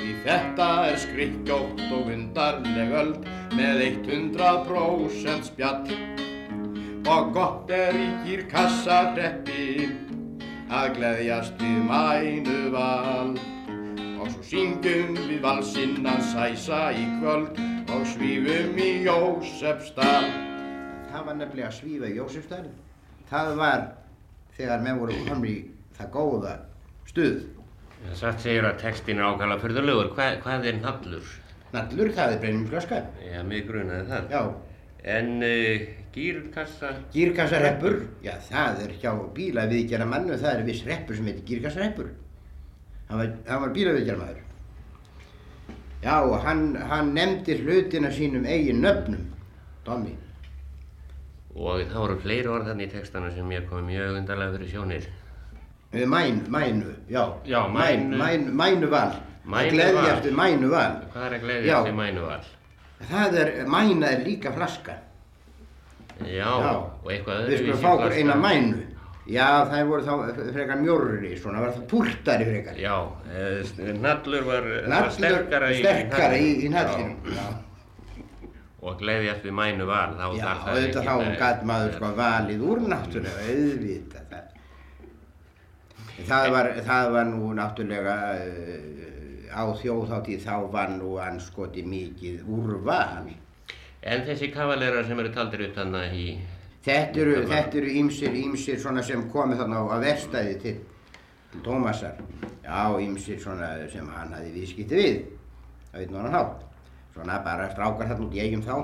Því 0.00 0.10
þetta 0.24 0.68
er 0.88 0.96
skrikkjótt 1.04 1.84
og 1.92 2.14
undarleg 2.16 2.96
öld 2.96 3.28
með 3.52 3.84
100% 4.08 5.52
spjall. 5.52 5.84
Og 7.04 7.34
gott 7.34 7.68
er 7.68 7.92
ríkir 7.92 8.48
kassarreppi 8.48 10.08
að 10.70 10.92
gleðjast 10.98 11.56
við 11.58 11.78
mænu 11.88 12.58
val. 12.74 13.32
Og 14.20 14.28
svo 14.30 14.44
syngjum 14.46 15.16
við 15.18 15.40
valsinnan 15.42 16.22
sæsa 16.30 16.90
í 16.94 17.06
kvöld 17.18 17.58
og 17.90 18.04
svífum 18.06 18.78
í 18.78 18.90
Jósefsdal. 19.06 20.28
Það 21.10 21.26
var 21.26 21.38
nefnilega 21.40 21.70
að 21.72 21.78
svífa 21.80 22.10
í 22.10 22.18
Jósefsdal. 22.20 22.66
Það 23.30 23.52
var 23.58 23.86
þegar 24.58 24.84
menn 24.84 25.00
voru 25.02 25.18
komin 25.26 25.50
í 25.50 25.56
það 25.98 26.12
góða 26.14 26.56
stuð. 27.10 27.42
Satt 28.16 28.40
segir 28.44 28.64
að 28.64 28.78
textin 28.80 29.18
er 29.18 29.26
ákvæmlega 29.28 29.64
fyrðulegur. 29.64 30.14
Hva, 30.14 30.32
hvað 30.44 30.70
er 30.70 30.78
nallur? 30.80 31.36
Nallur, 31.74 32.10
það 32.14 32.36
er 32.36 32.42
brennumflaska. 32.44 33.00
Já, 33.26 33.40
mig 33.46 33.66
grunaði 33.68 34.06
það. 34.08 34.30
Já, 34.32 34.69
En 35.04 35.42
uh, 35.42 35.86
gýrkassa? 36.12 36.90
gírkassareppur, 37.14 38.02
já 38.24 38.34
það 38.50 38.82
er 38.84 38.94
hjá 39.00 39.12
bílaviðgjara 39.36 40.06
mannu, 40.08 40.36
það 40.36 40.58
er 40.58 40.66
viss 40.66 40.84
reppur 40.84 41.16
sem 41.16 41.30
heitir 41.30 41.46
gírkassareppur. 41.48 42.10
Hann 43.08 43.22
var, 43.22 43.30
var 43.64 43.72
bílaviðgjara 43.76 44.20
maður. 44.20 44.42
Já, 46.00 46.14
og 46.24 46.36
hann, 46.44 46.76
hann 46.90 47.14
nefndi 47.14 47.58
hlutina 47.60 48.10
sínum 48.12 48.44
eigin 48.48 48.80
nöfnum, 48.84 49.24
Tommy. 49.84 50.14
Og 51.56 51.82
það 51.90 51.98
voru 51.98 52.20
fleiri 52.22 52.48
orð 52.48 52.70
þannig 52.70 52.88
í 52.88 52.92
textana 52.94 53.32
sem 53.34 53.50
ég 53.52 53.66
kom 53.68 53.88
mjög 53.88 54.20
undarlega 54.20 54.54
fyrir 54.54 54.70
sjónir. 54.70 55.08
Við 55.90 56.06
mæn, 56.06 56.44
mænu, 56.48 56.94
já. 57.10 57.24
Já, 57.44 57.64
mænu. 57.68 58.16
Mæn, 58.20 58.46
mænu 58.56 58.90
val. 58.92 59.16
Mænuval. 59.44 59.74
Gleðjast 59.74 60.28
við 60.28 60.36
mænu 60.38 60.70
val. 60.70 60.96
Hvað 61.10 61.24
er 61.26 61.34
að 61.34 61.38
Já. 61.40 61.44
gleðja 61.44 61.78
þessi 61.80 61.94
mænuval? 61.98 62.42
Það 63.08 63.36
er, 63.40 63.50
mæna 63.70 64.10
er 64.12 64.24
líka 64.26 64.52
flaska. 64.52 64.98
Já, 66.20 66.44
Já. 66.44 66.72
og 67.00 67.08
eitthvað 67.08 67.46
Við 67.48 67.62
skulum 67.62 67.78
fá 67.80 67.90
okkur 67.94 68.12
eina 68.18 68.34
mænu. 68.36 68.82
Já, 69.30 69.46
það 69.70 69.86
voru 69.88 70.02
þá 70.04 70.12
frekar 70.52 70.80
mjórri, 70.80 71.30
svona, 71.38 71.60
var 71.62 71.72
það 71.76 71.86
púrtari 71.92 72.46
frekar. 72.48 72.76
Já, 72.80 72.96
eh, 73.30 73.92
nallur 73.94 74.44
var, 74.48 74.62
var 74.68 74.88
Nallur 74.90 75.12
sterkara 75.14 75.70
í 75.70 75.80
í, 76.42 76.48
í 76.66 76.68
Já. 76.68 76.70
nallinum. 76.74 77.16
Og 78.80 78.96
gleðjast 79.00 79.44
við 79.44 79.52
mænu 79.52 79.86
val, 79.86 80.14
þá 80.16 80.26
já 80.36 80.42
þarf 80.44 80.64
það 80.64 80.82
ekki 80.88 81.04
þá 81.06 81.12
að- 81.14 81.38
gæt 81.38 81.64
maður 81.68 81.94
sko 81.96 82.12
valið 82.20 82.60
úr 82.70 82.78
náttúrulega, 82.88 83.40
auðvitað 83.52 84.24
það. 84.30 84.44
Það 86.30 86.50
var, 86.52 86.66
það 86.88 87.10
var 87.12 87.24
nú 87.24 87.52
náttúrulega 87.56 88.16
uh, 88.40 89.19
á 89.50 89.62
þjóðháttíð 89.82 90.46
þá 90.46 90.54
var 90.72 90.94
nú 90.94 91.16
anskoti 91.22 91.82
mikið 91.86 92.46
úrval. 92.48 93.30
En 94.00 94.24
þessi 94.24 94.48
kavalerar 94.54 95.04
sem 95.06 95.18
eru 95.20 95.32
taldir 95.34 95.66
upp 95.68 95.76
þannig 95.76 96.16
í... 96.16 96.30
Þetta 96.80 97.20
eru, 97.20 97.34
þetta 97.44 97.76
eru 97.76 97.90
ýmsir, 98.00 98.36
ýmsir 98.40 98.78
svona 98.80 99.02
sem 99.04 99.26
komið 99.28 99.58
þarna 99.60 99.82
á 99.84 99.96
verstaði 100.00 100.54
til, 100.62 100.78
Tómasar. 101.64 102.16
Já, 102.64 102.96
ýmsir 103.02 103.40
svona 103.42 103.74
sem 103.92 104.06
hann 104.14 104.32
hafi 104.32 104.54
viðskipti 104.54 104.96
við, 104.96 105.18
það 105.90 105.98
veit 105.98 106.14
náttúrulega 106.14 106.38
hátt. 106.38 106.64
Svona 107.12 107.36
bara 107.44 107.68
strákar 107.74 108.08
þarna 108.08 108.26
út 108.28 108.38
í 108.38 108.42
eigum 108.46 108.64
þá. 108.64 108.74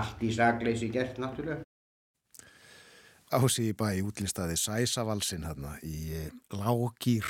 Allt 0.00 0.26
í 0.26 0.34
sagleysi 0.36 0.90
gert 0.92 1.22
náttúrulega. 1.22 1.64
Ási 3.28 3.70
í 3.70 3.76
bæ 3.76 4.00
útlistaði 4.08 4.56
Sæsavalsinn 4.56 5.44
hérna 5.44 5.74
í 5.84 6.28
Lágýr, 6.56 7.28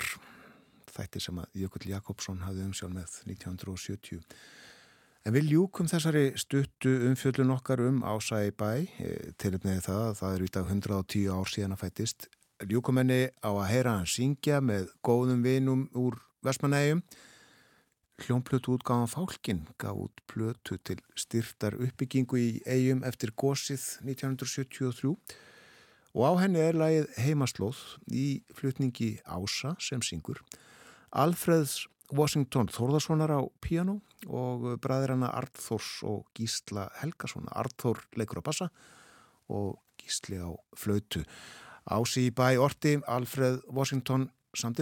þætti 0.98 1.22
sem 1.22 1.38
að 1.40 1.60
Jökull 1.62 1.86
Jakobsson 1.92 2.42
hafði 2.44 2.66
umsjálf 2.68 2.94
með 2.94 3.20
1970. 3.30 4.24
En 5.26 5.34
við 5.34 5.50
ljúkum 5.52 5.88
þessari 5.90 6.30
stuttu 6.40 6.92
umfjöldun 7.08 7.52
okkar 7.52 7.82
um 7.84 8.02
Ása 8.06 8.40
í 8.46 8.52
bæ, 8.54 8.86
eh, 8.86 9.32
tilipniði 9.36 9.82
það 9.84 10.02
að 10.06 10.18
það 10.20 10.34
er 10.34 10.44
í 10.44 10.52
dag 10.56 10.70
110 10.72 11.26
ár 11.34 11.50
síðan 11.52 11.74
að 11.76 11.82
fættist. 11.82 12.28
Ljúkum 12.64 12.96
henni 12.98 13.28
á 13.44 13.50
að 13.50 13.68
heyra 13.70 13.96
hann 13.98 14.06
syngja 14.06 14.60
með 14.60 14.88
góðum 15.04 15.42
vinum 15.42 15.88
úr 15.94 16.16
Vestmanægjum. 16.42 17.02
Hljónplötu 18.18 18.74
útgáðan 18.74 19.10
Fálkin 19.10 19.60
gaf 19.78 19.94
út 19.94 20.22
plötu 20.26 20.78
til 20.82 20.98
styrtar 21.14 21.76
uppbyggingu 21.78 22.38
í 22.40 22.62
eigum 22.66 23.04
eftir 23.06 23.30
gósið 23.30 23.84
1973 24.02 25.14
og 26.14 26.24
á 26.26 26.32
henni 26.40 26.58
er 26.58 26.74
lagið 26.74 27.06
Heimaslóð 27.20 27.78
í 28.10 28.42
flutningi 28.56 29.20
Ása 29.22 29.76
sem 29.78 30.02
syngur. 30.02 30.40
Alfreðs 31.12 31.86
Washington 32.12 32.68
Þórðarssonar 32.72 33.32
á 33.32 33.40
piano 33.60 33.98
og 34.26 34.64
bræðir 34.82 35.14
hana 35.14 35.30
Arthurs 35.36 36.00
og 36.06 36.26
Gísla 36.36 36.88
Helgassona. 37.02 37.52
Arthur 37.52 38.00
leikur 38.16 38.40
á 38.40 38.48
bassa 38.48 38.68
og 39.48 39.78
Gísli 40.00 40.40
á 40.40 40.48
flautu. 40.76 41.24
Ási 41.88 42.28
í 42.28 42.34
bæ 42.34 42.58
orti 42.60 42.98
Alfreð 43.08 43.62
Washington 43.68 44.28
samt 44.56 44.80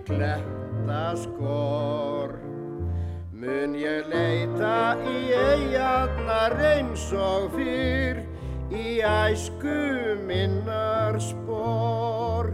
fugli 0.00 0.16
kletta 0.16 1.16
skor. 1.16 2.38
Mun 3.32 3.74
ég 3.74 4.06
leita 4.08 4.96
í 5.04 5.32
eigarnar 5.32 6.52
eins 6.60 7.12
og 7.12 7.50
fyrr 7.54 8.22
í 8.70 9.00
æsku 9.00 10.16
minnar 10.26 11.18
spor. 11.20 12.52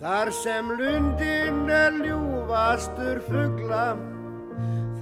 Þar 0.00 0.32
sem 0.32 0.70
lundin 0.70 1.70
er 1.70 1.92
ljúfastur 1.92 3.20
fugla, 3.28 3.96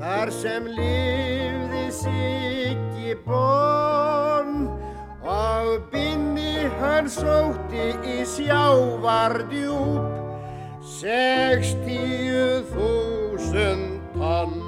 Þar 0.01 0.31
sem 0.33 0.65
lifði 0.65 1.91
Siggi 1.93 3.15
Bón 3.27 4.71
og 5.21 5.91
binni 5.93 6.65
hann 6.81 7.09
sótti 7.09 7.93
í 8.09 8.25
sjávardjúp 8.25 10.20
sextíu 11.01 12.61
þúsund 12.69 14.03
tonn. 14.13 14.59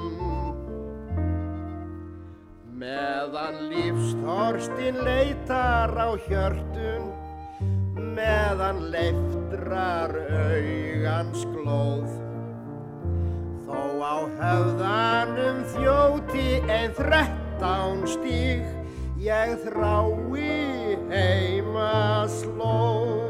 Meðan 2.73 3.59
lífsþorstin 3.69 4.97
leitar 5.05 5.93
á 5.93 6.09
hjörtun, 6.25 7.11
meðan 8.17 8.81
leiftrar 8.95 10.15
augans 10.17 11.45
glóð, 11.53 12.09
Þó 13.67 13.83
á 14.01 14.15
höfðanum 14.39 15.61
þjóti 15.75 16.47
ein 16.65 16.97
þrettán 16.97 18.07
stíg, 18.09 18.65
ég 19.21 19.53
þrái 19.67 20.49
heima 21.13 22.25
slóð. 22.41 23.22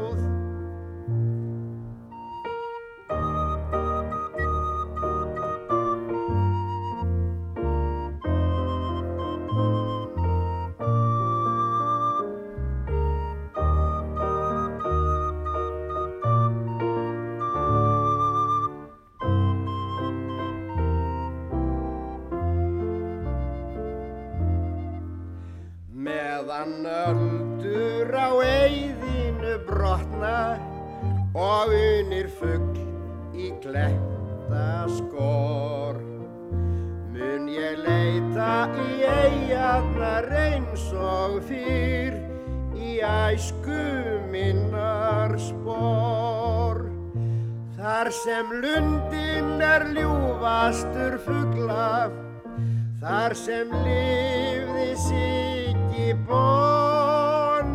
Þar 53.34 53.40
sem 53.42 53.70
lifði 53.82 54.94
Siggi 54.94 56.14
Bón 56.28 57.70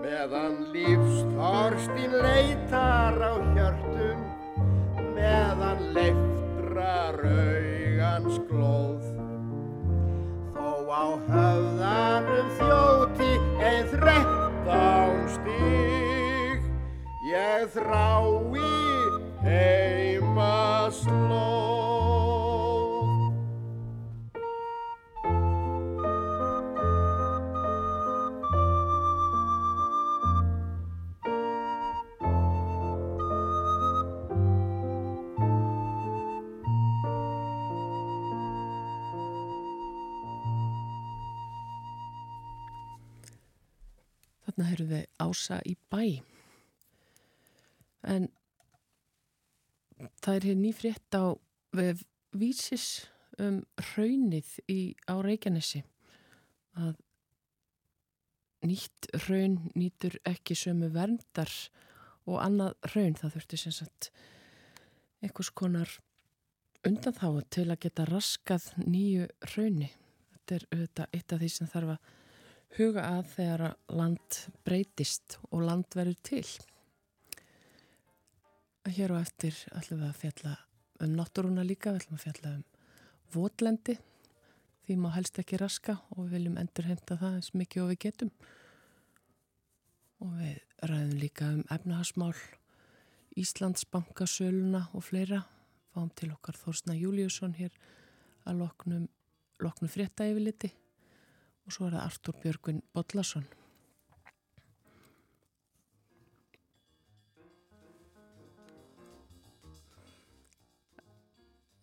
Meðan 0.03 0.57
lífsþorstin 0.75 2.13
leitar 2.27 3.23
á 3.23 3.46
þjóti 12.57 13.31
ein 13.61 13.87
þrettán 13.93 15.23
stíg, 15.37 16.67
ég 17.31 17.71
þrái 17.77 18.67
heima 19.47 20.91
slóð. 20.91 21.66
Ása 45.27 45.61
í 45.67 45.75
bæ. 45.91 46.23
En 48.07 48.29
það 50.23 50.35
er 50.35 50.49
hér 50.51 50.59
nýfrétt 50.61 51.19
á 51.19 51.35
vísis 52.37 53.07
um 53.43 53.61
hraunið 53.93 54.49
í, 54.71 54.95
á 55.09 55.15
Reykjanesi 55.21 55.83
að 56.77 56.97
nýtt 58.67 59.09
hraun 59.27 59.59
nýtur 59.77 60.17
ekki 60.27 60.57
sömu 60.59 60.89
verndar 60.95 61.53
og 62.27 62.41
annað 62.43 62.75
hraun 62.91 63.17
það 63.19 63.37
þurfti 63.37 63.61
sem 63.61 63.75
sagt 63.77 64.11
einhvers 65.23 65.53
konar 65.55 65.93
undan 66.87 67.17
þá 67.17 67.29
til 67.51 67.67
að 67.71 67.83
geta 67.87 68.07
raskað 68.09 68.69
nýju 68.83 69.27
hrauni. 69.53 69.91
Þetta 70.33 70.57
er 70.57 70.67
auðvitað 70.73 71.17
eitt 71.19 71.35
af 71.35 71.43
því 71.43 71.51
sem 71.53 71.71
þarf 71.71 71.95
að 71.97 72.11
huga 72.75 73.05
að 73.19 73.29
þegar 73.37 73.63
land 73.95 74.39
breytist 74.67 75.39
og 75.51 75.63
land 75.65 75.97
verður 75.97 76.19
til. 76.27 76.47
Hér 78.87 79.15
og 79.15 79.23
eftir 79.23 79.57
ætlum 79.75 80.03
við 80.03 80.11
að 80.11 80.21
fjalla 80.21 80.53
um 81.03 81.15
náttúruna 81.17 81.65
líka, 81.67 81.93
við 81.93 82.03
ætlum 82.03 82.19
að 82.19 82.27
fjalla 82.27 82.53
um 82.59 82.65
votlendi, 83.35 83.97
því 84.87 84.99
má 85.03 85.11
helst 85.17 85.41
ekki 85.43 85.59
raska 85.61 85.97
og 86.15 86.27
við 86.27 86.37
viljum 86.37 86.61
endur 86.61 86.87
heimta 86.87 87.19
það 87.21 87.41
eins 87.41 87.51
mikið 87.57 87.83
og 87.83 87.91
við 87.93 88.01
getum. 88.07 88.31
Og 90.23 90.39
við 90.39 90.87
ræðum 90.87 91.19
líka 91.21 91.51
um 91.57 91.67
efnahagsmál, 91.73 92.37
Íslandsbankasöluna 93.37 94.87
og 94.97 95.05
fleira. 95.05 95.43
Fáum 95.93 96.09
til 96.17 96.31
okkar 96.33 96.57
Þórsna 96.57 96.95
Júliusson 96.97 97.57
hér 97.57 97.75
að 98.49 98.63
loknum, 98.63 99.09
loknum 99.61 99.93
frétta 99.93 100.29
yfirliti 100.29 100.71
og 101.67 101.75
svo 101.75 101.89
er 101.89 101.97
það 101.97 102.05
Artur 102.07 102.37
Björgun 102.43 102.83
Bodlason. 102.95 103.47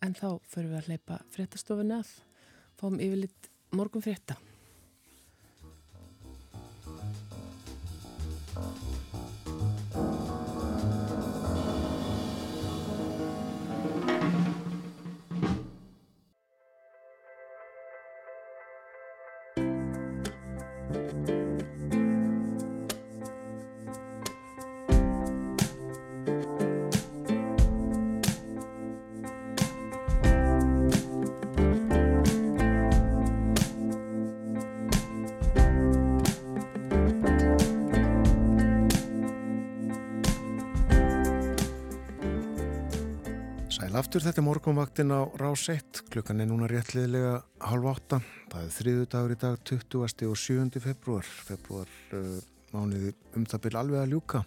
En 0.04 0.12
þá 0.16 0.40
fyrir 0.48 0.68
við 0.72 0.80
að 0.80 0.88
hleypa 0.90 1.20
fréttastofunni 1.32 1.96
að, 1.96 2.10
fáum 2.80 2.98
yfirlit 3.00 3.48
morgun 3.72 4.04
frétta. 4.04 4.36
Aftur, 44.14 44.28
þetta 44.30 44.42
er 44.42 44.46
morgunvaktin 44.46 45.10
á 45.10 45.26
Rás 45.40 45.64
1, 45.72 46.04
klukkan 46.14 46.38
er 46.38 46.46
núna 46.46 46.68
réttliðilega 46.70 47.32
halv 47.66 47.88
átta, 47.90 48.20
það 48.52 48.60
er 48.60 48.74
þriðu 48.76 49.06
dagur 49.10 49.32
í 49.34 49.36
dag 49.42 49.56
20. 49.66 49.96
og 50.30 50.38
7. 50.38 50.82
februar, 50.84 51.30
februar 51.48 51.90
uh, 52.14 52.36
mánuði 52.70 53.10
um 53.34 53.46
það 53.50 53.64
byrja 53.64 53.82
alveg 53.82 54.04
að 54.04 54.14
ljúka, 54.14 54.44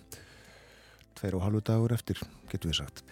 tveir 1.20 1.36
og 1.36 1.44
halvu 1.44 1.64
dagur 1.68 1.96
eftir, 1.98 2.22
getur 2.48 2.72
við 2.72 2.80
sagt. 2.80 3.04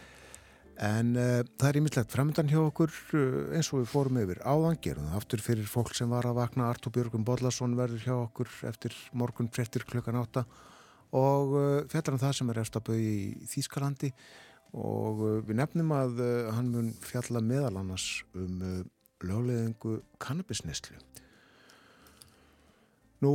En 0.79 1.11
uh, 1.19 1.41
það 1.59 1.67
er 1.73 1.81
ímislegt 1.81 2.15
fremdan 2.15 2.53
hjá 2.53 2.61
okkur 2.61 2.95
uh, 3.19 3.51
eins 3.51 3.73
og 3.73 3.81
við 3.81 3.91
fórum 3.91 4.23
yfir 4.23 4.39
áðan, 4.47 4.79
gerum 4.87 5.11
það 5.11 5.19
aftur 5.19 5.45
fyrir 5.49 5.67
fólk 5.75 5.91
sem 5.99 6.15
var 6.15 6.31
að 6.31 6.39
vakna, 6.39 6.71
Artur 6.71 6.95
Björgum 6.95 7.27
Bodlason 7.27 7.75
verður 7.75 8.07
hjá 8.07 8.15
okkur 8.21 8.55
eftir 8.71 8.95
morgun 9.11 9.51
frettir 9.51 9.83
klukkan 9.83 10.23
átta 10.23 10.47
og 11.15 11.59
fjallar 11.91 12.15
um 12.15 12.23
það 12.23 12.39
sem 12.39 12.49
er 12.51 12.63
eftir 12.63 12.79
að 12.79 12.87
bauði 12.87 13.11
í 13.11 13.47
Þýskalandi 13.51 14.09
og 14.09 14.54
uh, 14.75 15.39
við 15.45 15.59
nefnum 15.61 15.93
að 15.95 16.19
uh, 16.19 16.51
hann 16.55 16.69
mun 16.73 16.91
fjalla 17.03 17.41
meðal 17.43 17.79
annars 17.79 18.09
um 18.35 18.59
uh, 18.59 18.83
lögleðingu 19.25 20.01
kannabisnestlu. 20.21 20.97
Nú, 23.23 23.31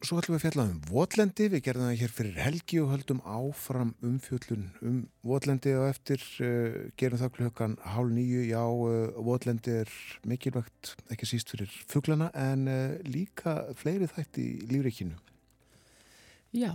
svo 0.00 0.16
ætlum 0.18 0.34
við 0.34 0.38
að 0.38 0.44
fjalla 0.46 0.64
um 0.64 0.78
votlendi, 0.88 1.46
við 1.52 1.62
gerðum 1.68 1.90
það 1.90 2.00
hér 2.00 2.14
fyrir 2.16 2.40
helgi 2.40 2.80
og 2.82 2.88
höldum 2.94 3.20
áfram 3.28 3.92
umfjöllun 4.08 4.64
um 4.80 4.96
votlendi 5.28 5.74
og 5.78 5.90
eftir 5.90 6.24
gerum 6.98 7.20
það 7.20 7.34
klukkan 7.36 7.76
hálf 7.84 8.10
nýju, 8.16 8.48
já, 8.48 8.64
votlendi 9.28 9.76
er 9.84 9.92
mikilvægt, 10.26 10.96
ekki 11.12 11.28
síst 11.30 11.52
fyrir 11.52 11.70
fuglana 11.92 12.32
en 12.34 12.66
líka 13.06 13.60
fleiri 13.78 14.08
þætti 14.10 14.48
í 14.48 14.68
lífreikinu. 14.72 15.20
Já, 16.56 16.72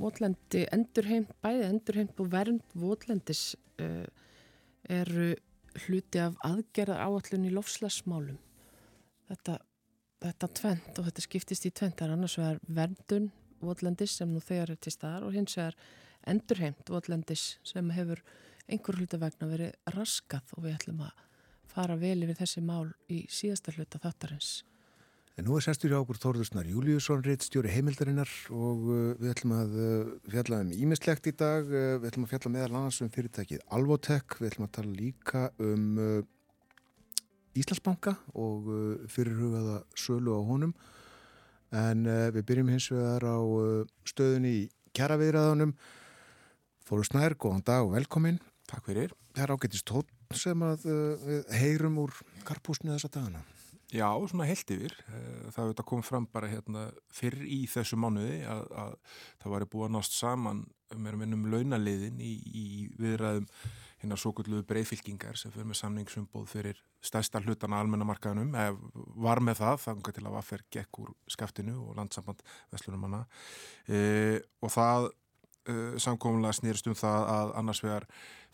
votlendi 0.00 0.64
endurheimt, 0.74 1.32
bæði 1.44 1.68
endurheimt 1.70 2.20
og 2.22 2.30
vernd 2.32 2.76
votlendis 2.78 3.54
uh, 3.82 4.06
eru 4.88 5.32
hluti 5.86 6.20
af 6.22 6.36
aðgerða 6.46 6.98
áallun 7.04 7.48
í 7.48 7.52
lofslagsmálum. 7.54 8.38
Þetta, 9.28 9.58
þetta 10.24 10.50
tvent 10.60 11.00
og 11.00 11.08
þetta 11.08 11.24
skiptist 11.24 11.66
í 11.68 11.74
tvent 11.74 12.02
er 12.02 12.14
annars 12.14 12.38
vegar 12.38 12.60
verndun 12.66 13.30
votlendis 13.60 14.16
sem 14.18 14.30
nú 14.32 14.40
þegar 14.44 14.74
er 14.74 14.80
til 14.80 14.94
staðar 14.94 15.26
og 15.26 15.36
hins 15.36 15.56
vegar 15.58 15.76
endurheimt 16.26 16.90
votlendis 16.90 17.56
sem 17.66 17.90
hefur 17.94 18.22
einhver 18.66 18.98
hluta 18.98 19.18
vegna 19.22 19.50
verið 19.50 19.94
raskað 19.94 20.54
og 20.56 20.66
við 20.66 20.78
ætlum 20.78 21.04
að 21.06 21.26
fara 21.70 21.98
vel 22.00 22.18
yfir 22.24 22.40
þessi 22.40 22.62
mál 22.64 22.88
í 23.12 23.24
síðasta 23.30 23.74
hluta 23.76 24.00
þáttarins. 24.02 24.62
En 25.36 25.44
nú 25.44 25.58
er 25.58 25.64
sestur 25.66 25.90
hjá 25.92 25.98
okkur 25.98 26.16
Þórðursnar 26.16 26.64
Júliusson, 26.64 27.20
reittstjóri 27.20 27.68
heimildarinnar 27.68 28.30
og 28.56 28.86
uh, 28.88 29.00
við 29.20 29.32
ætlum 29.34 29.52
að 29.52 29.74
uh, 29.76 30.12
fjalla 30.32 30.60
um 30.64 30.70
ímislegt 30.72 31.26
í 31.28 31.32
dag. 31.36 31.66
Uh, 31.68 31.98
við 32.00 32.06
ætlum 32.08 32.24
að 32.24 32.30
fjalla 32.30 32.52
meðal 32.54 32.78
annars 32.78 33.00
um 33.04 33.10
fyrirtækið 33.12 33.66
Alvotek. 33.76 34.38
Við 34.40 34.48
ætlum 34.48 34.64
að 34.64 34.70
tala 34.78 34.94
líka 34.96 35.42
um 35.60 35.98
Íslandsbanka 37.56 38.14
og 38.36 38.70
fyrirhugaða 39.12 39.76
sölu 39.96 40.36
á 40.36 40.40
honum. 40.48 40.72
En 41.76 42.08
við 42.32 42.46
byrjum 42.48 42.72
hins 42.72 42.86
vegar 42.92 43.24
á 43.28 43.36
stöðunni 44.08 44.52
í 44.54 44.62
kjaraviðræðanum. 44.96 45.74
Þórðursnar, 46.88 47.36
góðan 47.40 47.64
dag 47.68 47.84
og 47.84 47.92
velkomin. 47.96 48.40
Takk 48.68 48.88
fyrir. 48.88 49.12
Það 49.36 49.44
er 49.44 49.54
ágættist 49.56 49.88
tótt 49.88 50.36
sem 50.36 50.64
að 50.64 50.88
við 51.26 51.52
heyrum 51.60 52.00
úr 52.06 52.16
karpúsnu 52.48 52.92
þessa 52.94 53.12
dagana. 53.18 53.44
Já, 53.94 54.08
svona 54.26 54.48
heilt 54.48 54.70
yfir. 54.74 54.94
Eh, 55.14 55.50
Það 55.54 55.84
komið 55.86 56.08
fram 56.08 56.26
bara 56.32 56.50
hérna 56.50 56.88
fyrr 57.12 57.38
í 57.46 57.66
þessu 57.70 57.96
mánuði 57.96 58.40
að, 58.50 58.64
að 58.74 58.94
það 59.42 59.52
væri 59.54 59.68
búið 59.72 59.86
að 59.86 59.94
nást 59.94 60.16
saman 60.16 60.64
með 60.94 61.18
minnum 61.20 61.46
launaliðin 61.50 62.18
í, 62.22 62.32
í 62.46 62.66
viðræðum 62.98 63.46
hérna 64.02 64.18
svo 64.20 64.32
kulluðu 64.36 64.66
breyfylkingar 64.68 65.38
sem 65.40 65.52
fyrir 65.54 65.68
með 65.70 65.80
samningsumbóð 65.80 66.48
fyrir 66.50 66.80
stærsta 67.04 67.40
hlutana 67.42 67.80
almennamarkaðunum, 67.80 68.52
eða 68.54 68.74
var 69.22 69.40
með 69.44 69.62
það 69.62 69.78
þangar 69.86 70.16
til 70.16 70.24
að 70.26 70.36
vaffer 70.36 70.64
gekk 70.76 71.00
úr 71.02 71.14
skaftinu 71.32 71.76
og 71.80 71.96
landsamband 71.98 72.42
Veslunumanna 72.74 73.22
e, 73.88 74.42
og 74.60 74.72
það 74.74 75.08
e, 75.68 75.70
samkominlega 76.02 76.54
snýrst 76.58 76.86
um 76.90 76.96
það 76.98 77.20
að 77.32 77.48
annars 77.60 77.82
vegar 77.84 78.04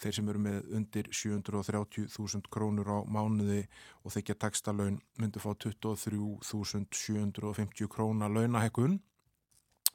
þeir 0.02 0.14
sem 0.16 0.28
eru 0.32 0.40
með 0.42 0.58
undir 0.78 1.06
730.000 1.12 2.52
krónur 2.52 2.88
á 2.88 2.98
mánuði 3.04 3.62
og 4.02 4.08
þykja 4.16 4.40
takstalöun 4.46 4.96
myndu 5.20 5.38
fá 5.42 5.50
23.750 5.66 7.92
króna 7.92 8.26
launahækkun. 8.32 8.94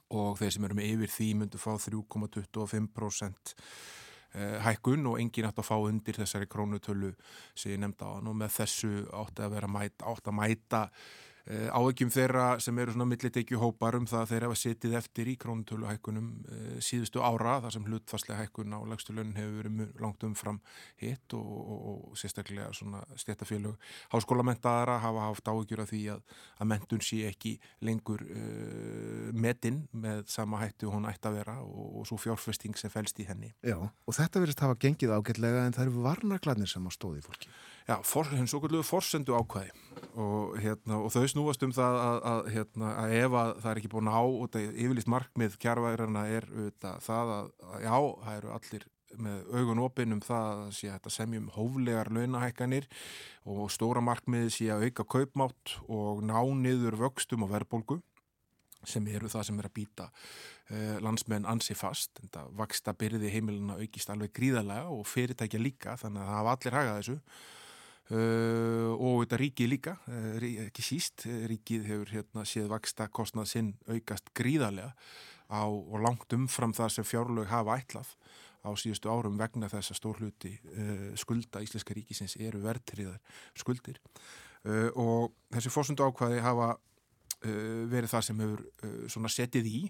Og 0.07 0.31
þeir 0.39 0.53
sem 0.55 0.63
eru 0.63 0.75
með 0.77 0.89
yfir 0.93 1.09
því 1.11 1.27
myndu 1.41 1.57
fá 1.59 1.71
3,25% 1.83 3.45
hækkun 4.37 5.07
og 5.07 5.21
engin 5.21 5.47
átt 5.47 5.61
að 5.61 5.69
fá 5.69 5.77
undir 5.79 6.17
þessari 6.19 6.49
krónutölu 6.51 7.13
sem 7.55 7.73
ég 7.73 7.81
nefndi 7.81 8.05
á 8.05 8.09
hann 8.17 8.29
og 8.29 8.35
með 8.37 8.57
þessu 8.59 8.91
átt 9.15 9.39
að 9.39 9.55
vera 9.55 9.69
mæta, 9.71 10.11
átt 10.11 10.27
að 10.27 10.37
mæta 10.37 10.81
áegjum 11.47 12.11
þeirra 12.11 12.47
sem 12.63 12.79
eru 12.81 12.91
svona 12.91 13.07
millitekju 13.07 13.59
hópar 13.61 13.95
um 13.99 14.07
það 14.09 14.23
að 14.23 14.31
þeir 14.31 14.45
hafa 14.47 14.59
setið 14.59 14.97
eftir 14.99 15.31
í 15.31 15.35
krónutöluhækkunum 15.39 16.29
síðustu 16.83 17.23
ára 17.23 17.57
þar 17.63 17.75
sem 17.77 17.87
hlutfarslega 17.87 18.41
hækkun 18.41 18.75
á 18.75 18.79
lagstu 18.89 19.15
launin 19.15 19.37
hefur 19.37 19.61
verið 19.61 20.01
langt 20.03 20.25
umfram 20.27 20.59
hitt 20.99 21.35
og, 21.37 21.45
og, 21.47 21.85
og 22.11 22.19
sérstaklega 22.19 22.73
svona 22.75 23.03
stéttafélög 23.15 23.77
háskólamentaðara 24.11 24.97
hafa 25.03 25.29
haft 25.29 25.47
áegjur 25.47 25.83
af 25.83 25.91
því 25.91 26.01
að, 26.15 26.25
að 26.59 26.69
mentun 26.73 27.03
sé 27.05 27.21
ekki 27.29 27.55
lengur 27.85 28.23
uh, 28.27 29.31
metinn 29.33 29.83
með 29.91 30.25
sama 30.31 30.61
hættu 30.63 30.91
hún 30.91 31.07
ætti 31.09 31.29
að 31.29 31.39
vera 31.41 31.57
og, 31.63 32.01
og 32.01 32.09
svo 32.09 32.19
fjárfesting 32.21 32.77
sem 32.79 32.93
fælst 32.93 33.19
í 33.23 33.27
henni. 33.29 33.53
Já, 33.65 33.77
og 33.79 34.17
þetta 34.19 34.43
verðist 34.43 34.63
hafa 34.65 34.79
gengið 34.83 35.15
ágætlega 35.15 35.65
en 35.65 35.75
það 35.77 35.87
eru 35.87 36.05
varnaglarnir 36.05 36.71
sem 36.71 36.87
að 36.87 36.97
stóði 36.97 37.25
fólki. 37.25 37.51
Já, 37.87 38.01
for, 38.03 38.27
henn 38.35 38.49
svo 38.51 38.59
kalluðu 38.59 38.83
forsendu 38.83 39.31
ákvæði 39.37 39.69
og, 40.19 40.57
hérna, 40.59 40.97
og 40.99 41.11
þau 41.13 41.23
snúast 41.31 41.61
um 41.63 41.71
það 41.71 41.97
að, 42.01 42.17
að, 42.31 42.49
hérna, 42.51 42.89
að 42.99 43.13
ef 43.15 43.37
að 43.39 43.51
það 43.63 43.69
er 43.71 43.79
ekki 43.79 43.91
búin 43.93 44.11
á 44.11 44.19
og 44.19 44.49
það 44.51 44.65
er 44.65 44.77
yfirlist 44.83 45.11
markmið 45.13 45.55
kjærvæðirana 45.63 46.23
er 46.35 46.47
auðvitað, 46.51 46.97
það 47.05 47.31
að, 47.37 47.49
að 47.69 47.85
já, 47.85 47.95
það 48.25 48.39
eru 48.41 48.53
allir 48.57 48.87
með 49.23 49.53
augun 49.55 49.81
opinn 49.85 50.17
um 50.17 50.21
það 50.25 50.49
að 50.65 50.73
sé 50.75 50.91
að 50.91 51.09
semjum 51.15 51.47
hóflegar 51.55 52.11
launahækkanir 52.11 52.89
og 53.47 53.71
stóra 53.71 54.03
markmiði 54.03 54.51
sé 54.51 54.67
að 54.73 54.89
auka 54.89 55.07
kaupmátt 55.15 55.77
og 55.87 56.19
ná 56.27 56.37
niður 56.59 56.99
vöxtum 56.99 57.47
og 57.47 57.53
verðbólgu 57.55 58.01
sem 58.87 59.07
eru 59.09 59.31
það 59.31 59.47
sem 59.47 59.61
er 59.61 59.67
að 59.69 59.75
býta 59.79 60.09
uh, 60.11 60.97
landsmenn 61.03 61.47
ansi 61.49 61.75
fast 61.75 62.19
en 62.21 62.31
það 62.35 62.51
vaksta 62.59 62.93
byrði 62.99 63.31
heimilina 63.31 63.79
aukist 63.79 64.11
alveg 64.11 64.35
gríðarlega 64.35 64.91
og 64.91 65.07
fyrirtækja 65.07 65.61
líka 65.61 65.95
þannig 65.99 66.23
að 66.23 66.27
það 66.27 66.37
hafa 66.37 66.57
allir 66.57 66.77
hagað 66.77 66.99
þessu 66.99 67.17
Uh, 68.07 68.93
og 69.03 69.25
þetta 69.25 69.37
ríkið 69.41 69.67
líka, 69.67 69.93
uh, 70.07 70.43
ekki 70.63 70.83
síst, 70.85 71.25
uh, 71.27 71.41
ríkið 71.51 71.89
hefur 71.89 72.11
hérna, 72.13 72.45
séð 72.47 72.69
vaksta 72.71 73.09
kostnað 73.11 73.49
sinn 73.51 73.71
aukast 73.91 74.31
gríðarlega 74.37 74.93
á, 75.51 75.67
og 75.67 75.97
langt 76.05 76.31
umfram 76.37 76.71
það 76.75 76.93
sem 76.95 77.07
fjárlög 77.07 77.49
hafa 77.51 77.75
ætlað 77.81 78.13
á 78.63 78.71
síðustu 78.79 79.11
árum 79.11 79.35
vegna 79.39 79.67
þess 79.71 79.91
að 79.91 79.99
stór 79.99 80.21
hluti 80.21 80.53
skulda 81.19 81.61
Íslenska 81.63 81.95
ríkisins 81.95 82.35
eru 82.39 82.59
verðtriðar 82.63 83.19
skuldir. 83.55 83.99
Og 84.99 85.31
þessi 85.53 85.71
fórsundu 85.71 86.03
ákvaði 86.03 86.41
hafa 86.43 86.73
verið 87.45 88.11
það 88.11 88.25
sem 88.27 88.41
hefur 88.43 89.29
setið 89.31 89.69
í 89.69 89.81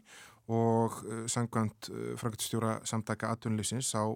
og 0.53 0.99
sangkvæmt 1.31 1.89
frangtstjóra 2.21 2.75
samtaka 2.85 3.31
aðtunleysins 3.33 3.89
á 3.97 4.13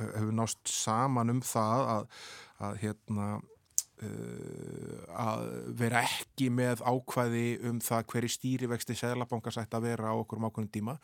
hefur 0.00 0.36
nást 0.36 0.60
saman 0.70 1.34
um 1.34 1.40
það 1.44 1.86
að, 1.94 2.20
að 2.68 2.78
hérna 2.84 3.28
uh, 3.36 5.00
að 5.24 5.44
vera 5.80 6.04
ekki 6.06 6.50
með 6.54 6.84
ákvæði 6.84 7.44
um 7.70 7.82
það 7.84 8.06
hverju 8.14 8.34
stýrivexti 8.36 8.98
seglabankar 8.98 9.56
sætt 9.56 9.76
að 9.76 9.90
vera 9.90 10.12
á 10.12 10.14
okkur 10.16 10.40
um 10.40 10.48
ákveðin 10.48 10.72
tíma. 10.76 10.96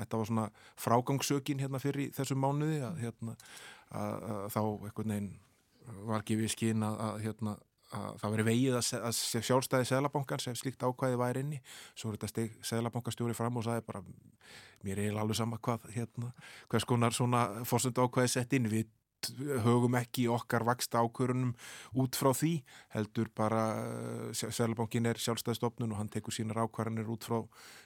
Þetta 0.00 0.20
var 0.20 0.30
svona 0.30 0.48
frágangssökin 0.80 1.62
hérna 1.62 1.82
fyrir 1.82 2.12
þessum 2.16 2.42
mánuði 2.42 2.80
að, 2.86 3.00
hérna, 3.04 3.36
að, 3.90 4.28
að 4.34 4.44
þá 4.56 4.62
eitthvað 4.64 5.10
neginn 5.14 5.32
var 6.06 6.22
ekki 6.22 6.38
við 6.38 6.54
skinn 6.54 6.86
að 6.86 7.18
hérna 7.24 7.56
að 7.96 8.20
það 8.22 8.34
veri 8.34 8.46
vegið 8.50 8.78
að, 8.78 8.92
að 9.08 9.42
sjálfstæði 9.48 9.88
Sælabankan 9.90 10.42
sem 10.42 10.56
slíkt 10.58 10.84
ákvæði 10.84 11.18
væri 11.20 11.44
inni. 11.44 11.58
Svo 11.94 12.10
er 12.10 12.18
þetta 12.18 12.30
steg 12.32 12.56
Sælabankastjóri 12.70 13.36
fram 13.36 13.58
og 13.60 13.66
sagði 13.66 13.86
bara 13.88 14.04
mér 14.86 15.02
er 15.04 15.18
alveg 15.20 15.40
sama 15.40 15.58
hvað 15.62 15.90
hérna, 15.96 16.32
hvers 16.70 16.88
konar 16.88 17.16
svona 17.16 17.44
fórsöndu 17.68 18.06
ákvæði 18.06 18.34
sett 18.36 18.56
inn. 18.56 18.70
Við 18.70 18.88
högum 19.66 19.98
ekki 19.98 20.26
okkar 20.32 20.64
vaksta 20.64 21.02
ákvörunum 21.04 21.52
út 22.00 22.16
frá 22.16 22.30
því 22.32 22.54
heldur 22.94 23.28
bara 23.36 23.64
Sælabankin 24.32 25.10
er 25.10 25.20
sjálfstæðistofnun 25.20 25.92
og 25.92 26.00
hann 26.00 26.12
tekur 26.12 26.34
sínar 26.34 26.62
ákvarðanir 26.64 27.10
út 27.12 27.26
frá 27.28 27.42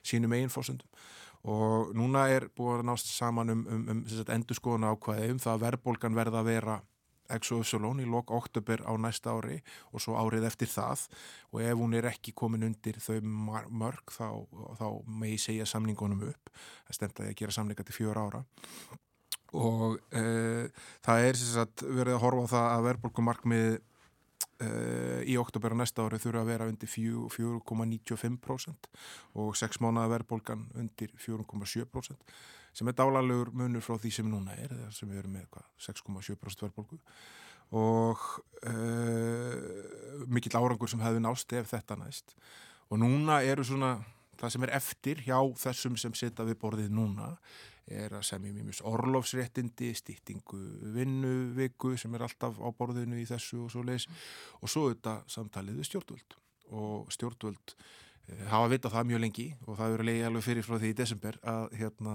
sínum 0.07 0.37
eigin 0.37 0.53
fórsöndum 0.53 0.87
og 1.45 1.93
núna 1.97 2.25
er 2.33 2.47
búin 2.57 2.81
að 2.81 2.87
nást 2.89 3.11
saman 3.13 3.53
um, 3.53 3.65
um, 3.69 3.89
um, 3.93 4.03
endur 4.33 4.57
skoðuna 4.57 4.95
ákvæði 4.95 5.35
um 5.35 5.41
það 5.43 5.57
að 5.57 5.65
verðbólgan 5.67 6.17
verða 6.17 6.41
að 6.41 6.49
vera 6.49 6.77
Exo-Epsilon 7.33 8.03
í 8.03 8.07
lok 8.09 8.31
oktober 8.35 8.83
á 8.85 8.93
næsta 9.01 9.33
ári 9.33 9.61
og 9.93 10.03
svo 10.03 10.17
árið 10.21 10.45
eftir 10.51 10.69
það. 10.69 11.07
Og 11.53 11.63
ef 11.65 11.79
hún 11.81 11.97
er 11.97 12.05
ekki 12.11 12.35
komin 12.37 12.67
undir 12.69 12.97
þau 13.01 13.21
mörg 13.25 14.13
þá, 14.13 14.29
þá 14.81 14.87
megi 15.23 15.39
segja 15.47 15.67
samningunum 15.69 16.27
upp. 16.29 16.45
Það 16.89 16.99
stemta 16.99 17.25
að 17.25 17.37
gera 17.41 17.57
samlinga 17.57 17.87
til 17.87 17.97
fjör 17.97 18.21
ára. 18.21 18.41
Og 19.55 19.99
e, 20.11 20.23
það 21.07 21.19
er 21.29 21.35
sagt, 21.39 21.79
verið 21.87 22.15
að 22.17 22.25
horfa 22.25 22.45
á 22.45 22.53
það 22.55 22.67
að 22.73 22.87
verðbólkumarkmið 22.89 23.69
e, 23.71 23.73
í 25.31 25.35
oktober 25.39 25.71
á 25.73 25.77
næsta 25.79 26.05
ári 26.05 26.19
þurfa 26.23 26.41
að 26.43 26.51
vera 26.51 26.69
undir 26.73 26.91
4,95% 26.91 28.91
og 29.39 29.49
6 29.61 29.81
mánuða 29.85 30.13
verðbólkan 30.17 30.61
undir 30.83 31.11
4,7% 31.23 32.19
sem 32.75 32.91
er 32.91 32.97
dálalegur 32.99 33.53
munur 33.55 33.85
frá 33.85 33.97
því 34.01 34.13
sem 34.19 34.29
núna 34.31 34.57
er 34.59 34.75
sem 34.95 35.11
við 35.11 35.23
erum 35.23 35.39
með 35.39 35.61
6,7% 35.87 36.67
verðbólgu. 36.67 36.99
Og 37.75 38.25
uh, 38.69 40.27
mikill 40.31 40.59
árangur 40.59 40.91
sem 40.91 41.03
hefði 41.03 41.23
nást 41.25 41.55
ef 41.57 41.71
þetta 41.73 41.97
næst. 41.99 42.35
Og 42.93 43.01
núna 43.01 43.41
eru 43.47 43.65
svona 43.67 43.97
það 44.39 44.53
sem 44.55 44.67
er 44.67 44.75
eftir 44.77 45.23
hjá 45.25 45.39
þessum 45.63 45.97
sem 46.01 46.15
setja 46.19 46.47
við 46.47 46.59
borðið 46.61 46.93
núna 46.95 47.33
er 47.85 48.15
að 48.17 48.25
semja 48.25 48.53
mjög 48.53 48.71
mjög 48.71 48.87
orlofsréttindi, 48.89 49.91
stýttingu 49.97 50.61
vinnuviku 50.95 51.93
sem 52.01 52.15
er 52.17 52.25
alltaf 52.25 52.57
á 52.57 52.69
borðinu 52.77 53.19
í 53.21 53.27
þessu 53.29 53.67
og 53.67 53.73
svo 53.73 53.85
leis 53.85 54.07
og 54.61 54.73
svo 54.73 54.87
þetta 54.89 55.19
samtalið 55.29 55.81
við 55.81 55.91
stjórnvöld. 55.91 56.39
Og 56.73 57.13
stjórnvöld 57.13 57.77
hafa 58.49 58.69
vitað 58.73 58.95
það 58.95 59.09
mjög 59.11 59.23
lengi 59.25 59.47
og 59.67 59.79
það 59.79 59.95
eru 59.95 60.07
leiði 60.09 60.25
alveg 60.29 60.45
fyrir 60.47 60.65
frá 60.65 60.77
því 60.79 60.91
í 60.91 60.97
desember 60.97 61.39
að, 61.45 61.65
hérna, 61.81 62.15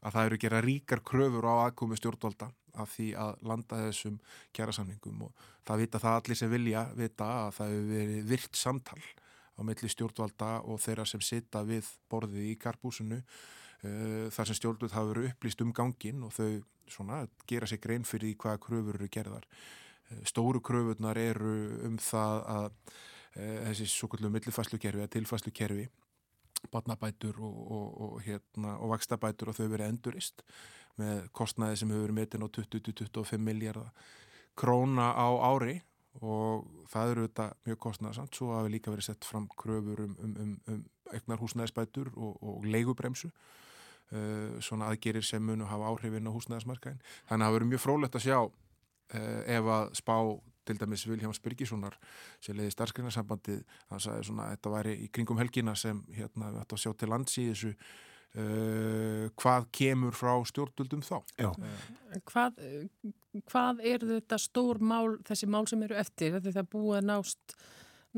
að 0.00 0.16
það 0.16 0.28
eru 0.28 0.38
gera 0.44 0.60
ríkar 0.64 1.02
kröfur 1.06 1.48
á 1.50 1.54
aðkomi 1.66 1.98
stjórnvalda 1.98 2.50
af 2.78 2.92
því 2.94 3.08
að 3.18 3.42
landa 3.50 3.80
þessum 3.88 4.20
kjærasamningum 4.54 5.26
og 5.26 5.48
það 5.66 5.82
vita 5.82 6.02
það 6.02 6.18
allir 6.20 6.38
sem 6.38 6.52
vilja 6.52 6.84
vita 6.94 7.30
að 7.48 7.52
það 7.58 7.74
hefur 7.74 7.90
verið 7.90 8.30
virt 8.30 8.60
samtal 8.60 9.00
á 9.58 9.60
melli 9.66 9.92
stjórnvalda 9.92 10.52
og 10.62 10.80
þeirra 10.86 11.08
sem 11.10 11.24
sita 11.24 11.64
við 11.66 11.90
borðið 12.12 12.46
í 12.52 12.56
karbúsinu 12.62 13.20
uh, 13.20 14.26
þar 14.30 14.52
sem 14.52 14.60
stjórnvald 14.60 14.94
hafa 14.94 15.12
verið 15.12 15.30
upplýst 15.32 15.66
um 15.66 15.74
gangin 15.74 16.22
og 16.26 16.34
þau 16.38 16.62
svona, 16.90 17.24
gera 17.50 17.66
sig 17.70 17.82
grein 17.82 18.06
fyrir 18.06 18.38
hvaða 18.38 18.62
kröfur 18.62 18.96
eru 18.98 19.10
gerðar. 19.12 19.44
Uh, 20.10 20.22
stóru 20.30 20.62
kröfurnar 20.62 21.18
eru 21.18 21.56
um 21.90 21.98
það 22.02 22.46
að 22.54 22.70
Eh, 22.80 23.18
þessi 23.34 23.86
svo 23.86 24.08
kallum 24.10 24.32
millifæslukerfi 24.34 24.98
eða 24.98 25.12
tilfæslukerfi 25.14 25.84
barnabætur 26.70 27.38
og, 27.40 27.58
og, 27.72 28.00
og, 28.00 28.22
hérna, 28.24 28.76
og 28.78 28.90
vakstabætur 28.94 29.52
og 29.52 29.56
þau 29.56 29.68
verið 29.70 29.92
endurist 29.92 30.42
með 31.00 31.28
kostnæði 31.36 31.78
sem 31.80 31.92
hefur 31.92 32.08
verið 32.08 32.18
metin 32.18 32.44
á 32.44 32.48
20-25 32.50 33.40
miljardar 33.44 33.92
króna 34.58 35.12
á 35.16 35.28
ári 35.46 35.78
og 36.20 36.66
það 36.90 37.12
eru 37.12 37.26
þetta 37.28 37.46
mjög 37.68 37.80
kostnæðarsamt 37.86 38.36
svo 38.36 38.50
hafi 38.56 38.72
líka 38.74 38.92
verið 38.92 39.12
sett 39.12 39.24
fram 39.24 39.46
kröfur 39.54 40.04
um, 40.04 40.16
um, 40.18 40.36
um, 40.42 40.54
um 40.74 40.84
egnar 41.14 41.40
húsnæðisbætur 41.40 42.10
og 42.18 42.66
leigubremsu 42.66 43.30
uh, 43.30 44.58
svona 44.62 44.90
aðgerir 44.90 45.24
sem 45.26 45.42
munu 45.42 45.68
hafa 45.70 45.90
áhrifin 45.90 46.28
á 46.28 46.34
húsnæðismarkaðin 46.34 47.00
þannig 47.30 47.44
að 47.44 47.46
það 47.46 47.56
verið 47.56 47.70
mjög 47.72 47.84
frólægt 47.86 48.18
að 48.18 48.26
sjá 48.26 48.38
uh, 48.42 48.50
ef 49.46 49.70
að 49.78 49.94
spá 50.02 50.16
til 50.68 50.78
dæmis 50.80 51.06
Viljáms 51.08 51.40
Byrkíssonar 51.44 51.96
sem 52.42 52.56
leiði 52.58 52.74
starfskrinnarsambandið 52.74 53.64
hann 53.90 54.02
sagði 54.02 54.28
svona 54.28 54.46
að 54.46 54.56
þetta 54.56 54.76
væri 54.76 54.94
í 55.04 55.08
kringum 55.14 55.40
helgina 55.40 55.74
sem 55.78 56.04
hérna 56.16 56.52
við 56.52 56.62
ættum 56.62 56.78
að 56.78 56.84
sjá 56.84 56.94
til 57.00 57.10
lands 57.12 57.38
í 57.40 57.46
þessu 57.50 57.72
uh, 57.72 59.26
hvað 59.40 59.68
kemur 59.80 60.16
frá 60.16 60.32
stjórnvöldum 60.52 61.04
þá 61.06 61.16
uh. 61.46 61.74
hvað, 62.30 62.62
hvað 63.50 63.84
er 63.92 64.06
þetta 64.14 64.40
stór 64.40 64.82
mál, 64.82 65.18
þessi 65.28 65.50
mál 65.50 65.66
sem 65.70 65.82
eru 65.88 65.98
eftir 66.00 66.38
þetta 66.38 66.64
er 66.64 66.70
búið 66.70 67.00
að 67.00 67.10
nást 67.12 67.58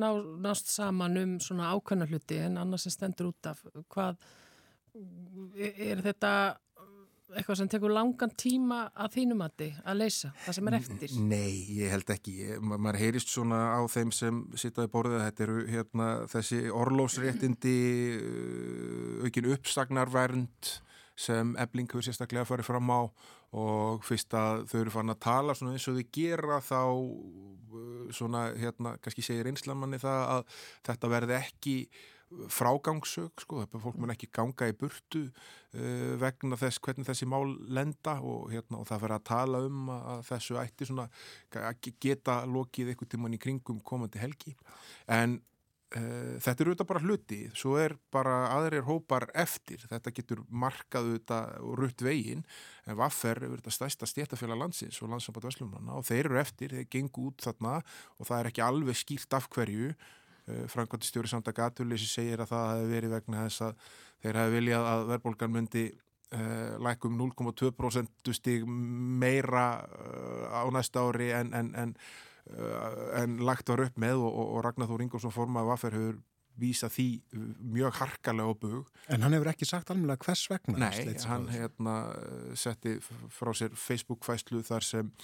ná, 0.00 0.08
nást 0.42 0.72
saman 0.72 1.18
um 1.20 1.38
svona 1.42 1.72
ákvæmna 1.76 2.08
hluti 2.10 2.40
en 2.42 2.60
annars 2.60 2.86
sem 2.86 2.94
stendur 2.94 3.32
út 3.32 3.52
af 3.52 3.62
hvað 3.92 4.20
er 4.92 6.02
þetta 6.04 6.32
eitthvað 7.38 7.58
sem 7.60 7.70
tekur 7.72 7.94
langan 7.94 8.32
tíma 8.38 8.78
að 8.92 9.16
þínum 9.16 9.42
að 9.46 9.56
þið 9.62 9.80
að 9.88 9.98
leysa, 10.00 10.30
það 10.44 10.56
sem 10.58 10.70
er 10.70 10.76
eftir? 10.78 11.16
Nei, 11.32 11.52
ég 11.78 11.92
held 11.94 12.14
ekki. 12.14 12.36
Ma 12.60 12.78
maður 12.78 13.00
heyrist 13.02 13.32
svona 13.32 13.60
á 13.76 13.80
þeim 13.92 14.14
sem 14.16 14.40
sittaði 14.58 14.92
bórið 14.92 15.18
að 15.18 15.26
þetta 15.26 15.44
eru 15.46 15.66
hérna, 15.70 16.08
þessi 16.32 16.62
orlósréttindi, 16.82 17.76
uh, 18.16 19.26
aukin 19.26 19.52
uppsagnarvernd 19.56 20.72
sem 21.22 21.54
ebling 21.60 21.90
hefur 21.90 22.06
sérstaklega 22.06 22.48
farið 22.48 22.68
fram 22.70 22.92
á 22.92 23.00
og 23.52 24.04
fyrst 24.06 24.32
að 24.36 24.62
þau 24.70 24.78
eru 24.80 24.92
farin 24.94 25.12
að 25.12 25.24
tala 25.26 25.54
svona 25.56 25.74
eins 25.76 25.84
og 25.90 25.98
þau 25.98 26.06
gera 26.16 26.60
þá 26.64 26.80
uh, 26.88 28.06
svona 28.14 28.46
hérna 28.56 28.96
kannski 29.02 29.24
segir 29.26 29.50
einslamanni 29.50 30.00
það 30.00 30.22
að 30.38 30.56
þetta 30.88 31.12
verði 31.12 31.36
ekki 31.36 31.76
frágangsög 32.52 33.44
sko, 33.44 33.62
fólk 33.72 34.00
mun 34.00 34.12
ekki 34.14 34.30
ganga 34.34 34.68
í 34.70 34.74
burtu 34.78 35.26
uh, 35.28 36.16
vegna 36.20 36.58
þess 36.60 36.82
hvernig 36.82 37.08
þessi 37.08 37.28
mál 37.30 37.54
lenda 37.72 38.18
og, 38.20 38.50
hérna, 38.52 38.80
og 38.80 38.88
það 38.88 39.04
fyrir 39.04 39.16
að 39.18 39.28
tala 39.30 39.62
um 39.68 39.94
að 39.94 40.26
þessu 40.30 40.58
ætti 40.62 40.88
svona 40.88 41.08
geta 42.02 42.42
lokið 42.48 42.92
eitthvað 42.92 43.14
tíman 43.14 43.36
í 43.36 43.40
kringum 43.42 43.80
komandi 43.86 44.22
helgi. 44.22 44.54
En 45.10 45.38
uh, 45.96 46.38
þetta 46.42 46.56
er 46.56 46.70
auðvitað 46.70 46.90
bara 46.92 47.04
hluti 47.04 47.40
svo 47.58 47.76
er 47.80 47.96
bara 48.14 48.38
aðrir 48.54 48.86
hópar 48.88 49.28
eftir. 49.38 49.84
Þetta 49.90 50.14
getur 50.16 50.42
markað 50.48 51.10
auðvitað 51.10 51.52
og 51.60 51.76
rutt 51.82 52.06
veginn. 52.06 52.46
En 52.86 52.98
Vaffer 53.00 53.38
er 53.38 53.50
auðvitað 53.50 53.78
stæsta 53.78 54.08
stjættafélag 54.10 54.64
landsins 54.64 55.02
og 55.02 55.12
landsamband 55.12 55.50
Veslumanna 55.50 56.00
og 56.00 56.08
þeir 56.08 56.26
eru 56.26 56.42
eftir, 56.42 56.74
þeir 56.74 56.90
gengu 56.96 57.28
út 57.30 57.44
þarna 57.44 57.78
og 58.18 58.26
það 58.26 58.40
er 58.40 58.52
ekki 58.52 58.66
alveg 58.66 59.00
skýrt 59.02 59.38
af 59.38 59.48
hverju 59.52 59.92
Eh, 60.50 60.64
Frankværtistjóri 60.70 61.30
samt 61.30 61.46
að 61.50 61.60
Gatuleysi 61.60 62.08
segir 62.10 62.40
að 62.42 62.50
það 62.50 62.72
hefði 62.72 62.88
verið 62.96 63.14
vegna 63.14 63.44
þess 63.44 63.66
að 63.68 63.92
þeir 64.24 64.38
hefði 64.40 64.56
viljað 64.56 64.88
að 64.90 65.04
verðbólgan 65.10 65.54
myndi 65.54 65.84
uh, 65.92 66.74
lækum 66.82 67.14
0,2% 67.20 68.32
stíg 68.34 68.66
meira 68.66 69.66
uh, 69.86 70.50
á 70.50 70.62
næsta 70.74 71.04
ári 71.06 71.30
en, 71.36 71.52
en, 71.54 71.70
en, 71.78 71.94
uh, 72.56 73.22
en 73.22 73.38
lagt 73.46 73.70
var 73.70 73.84
upp 73.86 74.02
með 74.02 74.22
og, 74.22 74.40
og 74.42 74.60
Ragnar 74.66 74.90
Þór 74.90 75.06
Ingolfsson 75.06 75.34
formað 75.34 75.70
vaffer 75.70 75.98
hefur 75.98 76.20
vísa 76.62 76.90
því 76.92 77.06
mjög 77.72 77.94
harkalega 77.96 78.50
á 78.50 78.54
bug. 78.60 78.90
En 79.08 79.22
hann 79.24 79.32
hefur 79.32 79.52
ekki 79.54 79.66
sagt 79.66 79.94
alveg 79.94 80.26
hvers 80.26 80.42
vegna? 80.50 80.90
Nei, 80.90 81.14
hann 81.30 81.46
hérna, 81.48 81.94
setti 82.58 82.98
frá 83.32 83.54
sér 83.56 83.72
Facebook-fæslu 83.78 84.60
þar 84.66 84.84
sem 84.84 85.14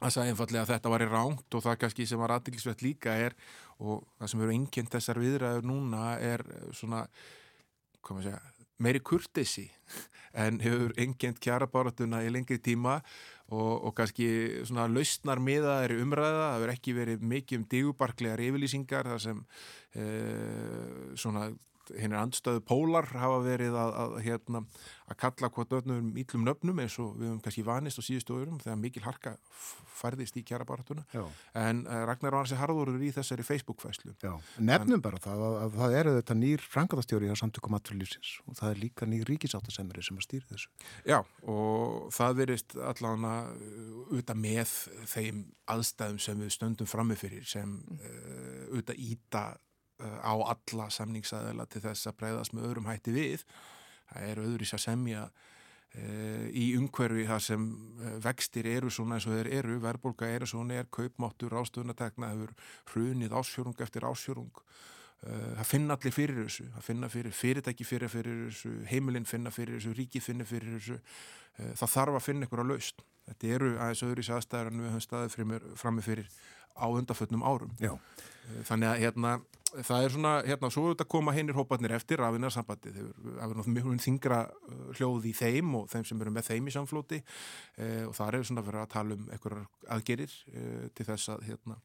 að 0.00 0.14
sagði 0.14 0.32
einfallega 0.32 0.64
að 0.64 0.72
þetta 0.74 0.92
var 0.92 1.04
í 1.04 1.08
ránt 1.10 1.56
og 1.56 1.64
það 1.64 1.78
kannski 1.84 2.06
sem 2.08 2.20
var 2.20 2.34
aðdýlisvett 2.34 2.84
líka 2.84 3.14
er 3.20 3.36
og 3.80 4.06
það 4.20 4.32
sem 4.32 4.44
eru 4.44 4.54
einnkjönd 4.54 4.94
þessar 4.94 5.20
viðræður 5.22 5.68
núna 5.68 6.06
er 6.20 6.44
svona, 6.76 7.04
hvað 8.00 8.18
maður 8.18 8.28
segja 8.30 8.60
meiri 8.80 9.02
kurtesi 9.04 9.66
en 10.44 10.60
hefur 10.62 10.94
engjönd 11.00 11.40
kjarabaratuna 11.42 12.22
í 12.24 12.30
lengri 12.32 12.60
tíma 12.62 13.00
og, 13.50 13.72
og 13.88 13.94
kannski 13.98 14.28
svona 14.68 14.86
lausnar 14.90 15.42
miða 15.42 15.80
er 15.84 15.96
umræða, 15.98 16.44
það 16.44 16.54
hefur 16.56 16.74
ekki 16.74 16.94
verið 16.96 17.26
mikið 17.32 17.60
um 17.60 17.66
digubarklegar 17.74 18.44
yfirlýsingar 18.46 19.10
þar 19.10 19.24
sem 19.24 19.42
e, 19.98 20.06
svona 21.18 21.48
hinn 21.98 22.14
er 22.14 22.22
andstöðu 22.22 22.62
pólar 22.66 23.08
hafa 23.14 23.40
verið 23.44 23.76
að, 23.78 23.92
að, 24.02 24.16
hérna, 24.26 24.62
að 25.10 25.18
kalla 25.24 25.50
hvort 25.54 25.76
öfnum 25.80 26.10
íllum 26.20 26.46
nöfnum 26.46 26.82
eins 26.82 26.96
og 27.02 27.16
við 27.18 27.30
höfum 27.30 27.42
kannski 27.44 27.64
vanist 27.66 28.00
á 28.00 28.02
síðustu 28.06 28.36
öðrum 28.38 28.60
þegar 28.62 28.80
mikil 28.80 29.04
harka 29.06 29.34
færðist 30.00 30.38
í 30.40 30.44
kjærabaratuna 30.46 31.04
en 31.58 31.82
uh, 31.86 32.02
Ragnar 32.08 32.36
Arnsi 32.38 32.58
Harðurur 32.58 33.00
í 33.02 33.12
þessari 33.14 33.44
Facebook-fæslu 33.46 34.14
Nefnum 34.58 35.02
bara 35.04 35.20
það 35.22 35.44
að, 35.46 35.56
að 35.64 35.78
það 35.80 35.96
eru 36.00 36.14
þetta 36.18 36.36
nýr 36.40 36.66
frangatastjóri 36.74 37.32
á 37.32 37.36
samtökum 37.40 37.76
aturlýsins 37.78 38.36
og 38.46 38.58
það 38.60 38.74
er 38.74 38.82
líka 38.84 39.08
nýr 39.10 39.26
ríkisáttasemri 39.28 40.04
sem 40.04 40.20
að 40.20 40.26
stýra 40.26 40.50
þessu. 40.52 40.70
Já 41.08 41.18
og 41.50 42.10
það 42.14 42.38
verist 42.42 42.76
allavega 42.76 43.34
auðvitað 44.10 44.42
með 44.44 44.76
þeim 45.10 45.42
aðstæðum 45.70 46.22
sem 46.22 46.44
við 46.44 46.54
stöndum 46.56 46.90
frammefyrir 46.90 47.48
sem 47.48 47.74
uh, 47.96 48.70
auðvitað 48.70 49.04
íta 49.10 49.44
á 50.00 50.34
alla 50.34 50.88
samningsæðila 50.92 51.66
til 51.70 51.82
þess 51.84 52.10
að 52.10 52.18
breyðast 52.20 52.54
með 52.56 52.68
öðrum 52.70 52.90
hætti 52.90 53.14
við. 53.14 53.46
Það 54.10 54.28
er 54.28 54.42
öðruís 54.42 54.74
að 54.74 54.82
semja 54.84 55.24
e, 55.94 56.04
í 56.50 56.66
umhverfi 56.78 57.26
þar 57.28 57.44
sem 57.44 57.66
vextir 58.24 58.68
eru 58.70 58.90
svona 58.92 59.18
eins 59.18 59.28
og 59.28 59.36
þeir 59.38 59.50
eru, 59.60 59.80
verðbólka 59.82 60.30
eru 60.30 60.48
svona 60.50 60.80
er, 60.80 60.88
kaupmáttur, 60.92 61.56
ástöðunatekna 61.60 62.32
hefur 62.32 62.54
hrunið 62.92 63.36
ásfjörung 63.40 63.84
eftir 63.86 64.06
ásfjörung. 64.08 64.64
E, 65.20 65.36
það 65.60 65.68
finna 65.74 65.98
allir 65.98 66.16
fyrir 66.16 66.42
þessu, 66.44 66.66
það 66.76 66.88
finna 66.88 67.12
fyrir 67.12 67.36
fyrirtæki 67.42 67.86
fyrir 67.86 68.12
fyrir 68.12 68.42
þessu, 68.48 68.74
heimilinn 68.90 69.28
finna 69.28 69.54
fyrir 69.54 69.78
þessu, 69.78 69.94
ríkið 69.98 70.26
finna 70.26 70.48
fyrir 70.48 70.78
þessu. 70.78 70.98
Það 71.76 71.92
þarf 71.92 72.16
að 72.16 72.24
finna 72.24 72.46
ykkur 72.46 72.62
að 72.62 72.70
laust. 72.72 73.02
Þetta 73.28 73.50
eru 73.54 73.70
aðeins 73.76 74.02
öðruís 74.06 74.30
aðstæðar 74.32 74.70
en 74.70 74.80
við 74.80 74.88
höfum 74.90 75.02
staðið 75.04 75.64
frammi 75.78 76.02
fyrir 76.02 76.30
á 76.74 76.86
undarfötnum 76.88 77.44
árum. 77.44 77.72
Já. 77.78 77.92
Þannig 78.66 78.88
að 78.88 79.02
hérna 79.04 79.34
það 79.70 80.04
er 80.04 80.14
svona, 80.14 80.32
hérna, 80.46 80.70
svo 80.72 80.84
er 80.84 80.94
þetta 80.94 81.06
að 81.06 81.12
koma 81.14 81.34
heinir 81.36 81.58
hópatnir 81.58 81.94
eftir 81.96 82.20
rafinnarsambandi, 82.22 82.92
það 82.94 83.42
er 83.54 83.72
mjög 83.74 83.90
þingra 84.04 84.40
hljóð 84.98 85.28
í 85.30 85.34
þeim 85.36 85.74
og 85.80 85.90
þeim 85.92 86.06
sem 86.08 86.24
eru 86.24 86.34
með 86.34 86.48
þeim 86.50 86.70
í 86.70 86.74
samflóti 86.74 87.20
eh, 87.20 88.06
og 88.06 88.16
það 88.18 88.40
er 88.40 88.48
svona 88.48 88.64
verið 88.66 88.84
að 88.84 88.94
tala 88.94 89.18
um 89.18 89.28
einhverjar 89.34 89.68
aðgerir 89.96 90.40
eh, 90.54 90.88
til 90.96 91.06
þess 91.10 91.32
að 91.34 91.46
hérna, 91.48 91.78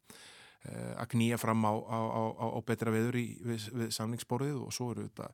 eh, 0.66 0.92
að 1.04 1.12
knýja 1.14 1.40
fram 1.42 1.68
á, 1.68 1.74
á, 1.74 2.00
á, 2.02 2.46
á 2.58 2.60
betra 2.66 2.94
veður 2.96 3.20
í, 3.22 3.26
við, 3.46 3.70
við 3.76 3.94
samningsborðið 4.00 4.60
og 4.66 4.76
svo 4.76 4.92
eru 4.96 5.08
þetta 5.10 5.30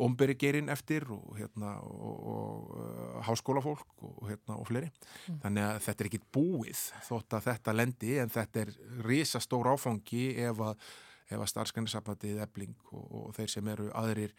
omberigerinn 0.00 0.70
eftir 0.70 1.08
og, 1.10 1.34
hérna, 1.38 1.76
og, 1.82 2.24
og 2.30 2.72
uh, 2.76 3.20
háskólafólk 3.26 4.04
og, 4.06 4.24
hérna, 4.28 4.54
og 4.60 4.68
fleiri. 4.68 4.90
Mm. 5.26 5.40
Þannig 5.42 5.66
að 5.66 5.78
þetta 5.86 6.04
er 6.04 6.10
ekki 6.10 6.20
búið 6.36 6.82
þótt 7.08 7.38
að 7.38 7.46
þetta 7.48 7.74
lendi 7.74 8.16
en 8.22 8.30
þetta 8.30 8.62
er 8.62 8.74
risastór 9.08 9.72
áfangi 9.72 10.26
ef 10.46 10.62
að 10.70 10.90
ef 11.30 11.42
að 11.42 11.50
starfskannisabbatið 11.54 12.40
ebling 12.44 12.78
og, 12.92 13.04
og 13.04 13.34
þeir 13.36 13.52
sem 13.52 13.68
eru 13.70 13.90
aðrir 13.96 14.32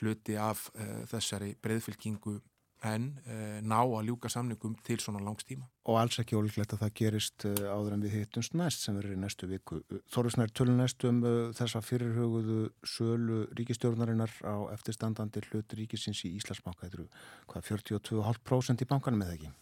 hluti 0.00 0.36
af 0.40 0.68
uh, 0.74 1.02
þessari 1.10 1.54
breyðfylkingu 1.62 2.38
en 2.86 3.06
uh, 3.24 3.56
ná 3.64 3.78
að 3.80 4.10
ljúka 4.10 4.30
samningum 4.30 4.76
til 4.86 4.98
svona 5.02 5.22
langstíma. 5.24 5.64
Og 5.88 5.98
alls 5.98 6.18
ekki 6.20 6.36
ólíklegt 6.38 6.74
að 6.76 6.82
það 6.84 6.92
gerist 7.00 7.46
uh, 7.48 7.62
áður 7.72 7.96
en 7.96 8.04
við 8.04 8.16
hittumst 8.20 8.56
næst 8.58 8.84
sem 8.84 8.98
verður 8.98 9.16
í 9.16 9.20
næstu 9.22 9.48
viku. 9.50 9.80
Þorðusnær 10.12 10.52
tölun 10.54 10.80
næstu 10.82 11.10
um 11.10 11.22
þessa 11.56 11.82
fyrirhuguðu 11.82 12.60
sölu 12.86 13.42
ríkistjórnarinnar 13.58 14.34
á 14.44 14.70
eftirstandandi 14.76 15.42
hlut 15.48 15.76
ríkisins 15.78 16.22
í 16.28 16.34
Íslandsbanka. 16.36 16.86
Þetta 16.86 17.00
eru 17.00 17.08
hvað 17.50 17.70
42,5% 17.72 18.84
í 18.84 18.90
bankanum 18.90 19.24
eða 19.24 19.38
ekki? 19.38 19.54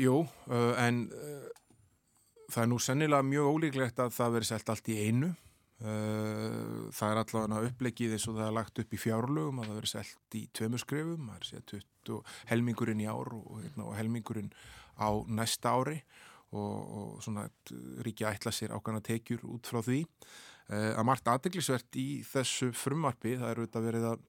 Jú, 0.00 0.14
en 0.80 1.02
það 2.48 2.62
er 2.62 2.68
nú 2.72 2.78
sennilega 2.80 3.26
mjög 3.26 3.50
ólíklegt 3.52 4.00
að 4.00 4.14
það 4.16 4.36
verður 4.38 4.48
selt 4.48 4.70
allt 4.72 4.88
í 4.88 4.96
einu 5.04 5.28
Eh, 5.28 5.51
það 5.82 7.08
er 7.08 7.18
allavega 7.18 7.68
upplegið 7.68 8.12
eins 8.14 8.26
og 8.30 8.36
það 8.36 8.46
er 8.46 8.54
lagt 8.54 8.80
upp 8.82 8.92
í 8.94 9.00
fjárlögum 9.00 9.62
að 9.62 9.70
það 9.70 9.78
verið 9.80 9.92
selt 9.92 10.36
í 10.38 10.42
tveimu 10.54 10.78
skrefum, 10.78 11.30
það 11.30 11.38
er 11.40 11.48
sér 11.48 11.64
20 12.06 12.20
helmingurinn 12.50 13.02
í 13.02 13.08
ár 13.10 13.32
og, 13.34 13.48
hérna, 13.64 13.86
og 13.88 13.96
helmingurinn 13.98 14.52
á 15.00 15.10
næsta 15.26 15.72
ári 15.74 15.98
og, 16.52 16.76
og 16.98 17.24
svona 17.24 17.48
ríkja 18.04 18.30
ætla 18.34 18.52
sér 18.54 18.74
ákvæmna 18.76 19.02
tekjur 19.04 19.42
út 19.48 19.66
frá 19.66 19.80
því. 19.82 20.04
Uh, 20.70 20.92
að 20.94 21.06
margt 21.08 21.28
aðdeglisvert 21.28 21.98
í 21.98 22.22
þessu 22.26 22.70
frumarpi, 22.76 23.34
það 23.40 23.50
er 23.50 23.60
auðvitað 23.60 23.86
verið 23.88 24.08
að, 24.12 24.24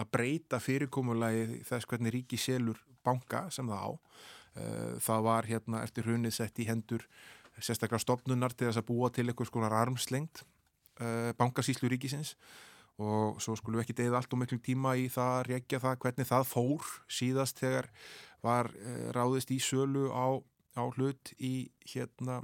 að 0.00 0.10
breyta 0.16 0.60
fyrirkomulagi 0.62 1.62
þess 1.68 1.88
hvernig 1.90 2.14
ríki 2.14 2.40
selur 2.40 2.80
banka 3.06 3.46
sem 3.54 3.68
það 3.68 3.84
á. 3.84 3.90
Uh, 4.56 4.92
það 5.04 5.26
var 5.28 5.50
hérna 5.50 5.84
eftir 5.84 6.08
hrunið 6.08 6.38
sett 6.38 6.62
í 6.62 6.68
hendur 6.70 7.04
sérstaklega 7.56 8.02
stopnunar 8.02 8.54
til 8.54 8.70
þess 8.70 8.80
að 8.80 8.88
búa 8.88 9.10
til 9.12 9.26
eitthvað 9.28 9.50
skonar 9.50 9.76
armslengt 9.76 10.44
uh, 11.00 11.32
bankasíslu 11.38 11.90
ríkisins 11.92 12.36
og 12.96 13.40
svo 13.44 13.56
skulum 13.58 13.80
við 13.80 13.86
ekki 13.86 13.98
deyða 13.98 14.22
allt 14.22 14.32
og 14.32 14.40
miklu 14.40 14.56
tíma 14.64 14.94
í 14.96 15.10
það 15.12 15.32
að 15.34 15.48
regja 15.50 15.80
það 15.82 15.98
hvernig 16.04 16.28
það 16.30 16.46
fór 16.48 16.92
síðast 17.12 17.60
þegar 17.60 17.90
var 18.44 18.70
uh, 18.72 19.08
ráðist 19.16 19.52
í 19.52 19.58
sölu 19.60 20.08
á, 20.12 20.40
á 20.80 20.82
hlut 20.96 21.34
í 21.36 21.68
hérna 21.92 22.40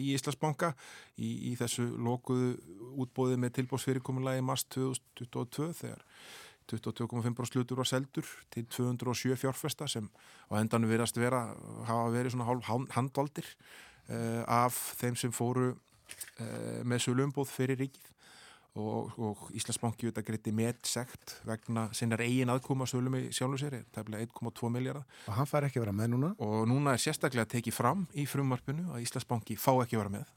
í 0.00 0.12
Íslandsbanka. 0.16 0.72
Í, 1.20 1.52
í 1.52 1.56
þessu 1.60 1.84
lokuðu 2.00 2.54
útbóði 3.02 3.38
með 3.40 3.58
tilbóðsfyrirkomunlega 3.60 4.40
í 4.40 4.46
mars 4.46 4.64
2022 4.72 5.68
þegar 5.82 6.04
22,5% 6.70 7.50
slutur 7.50 7.80
var 7.82 7.88
seldur 7.90 8.28
til 8.54 8.64
207 8.70 9.36
fjárfesta 9.40 9.88
sem 9.90 10.06
á 10.48 10.54
endanum 10.60 10.90
verðast 10.90 11.18
vera 11.20 11.50
hafa 11.88 12.12
verið 12.14 12.36
svona 12.36 12.46
hálf 12.48 12.92
handvaldir 12.94 13.48
uh, 14.08 14.42
af 14.46 14.78
þeim 15.00 15.18
sem 15.18 15.34
fóru 15.34 15.74
með 16.88 17.06
sölumbóð 17.06 17.50
fyrir 17.52 17.80
ríkið 17.82 18.12
og, 18.80 19.12
og 19.20 19.48
Íslandsbanki 19.56 20.08
auðvitað 20.08 20.26
greiti 20.28 20.52
meðsegt 20.56 21.34
vegna 21.48 21.88
sinnar 21.96 22.22
eigin 22.24 22.52
aðkoma 22.52 22.86
sölum 22.88 23.18
í 23.18 23.24
sjálfu 23.34 23.60
sér, 23.60 23.80
það 23.92 24.02
er 24.02 24.08
bleið 24.08 24.28
1,2 24.28 24.70
miljardar. 24.72 25.08
Og 25.28 25.36
hann 25.36 25.48
fær 25.50 25.66
ekki 25.68 25.80
að 25.80 25.86
vera 25.86 25.96
með 25.96 26.12
núna? 26.14 26.30
Og 26.42 26.62
núna 26.70 26.94
er 26.94 27.02
sérstaklega 27.02 27.50
tekið 27.56 27.76
fram 27.76 28.06
í 28.16 28.26
frumvarpinu 28.28 28.92
að 28.94 29.04
Íslandsbanki 29.06 29.58
fá 29.60 29.74
ekki 29.74 29.98
að 29.98 30.04
vera 30.04 30.14
með. 30.18 30.30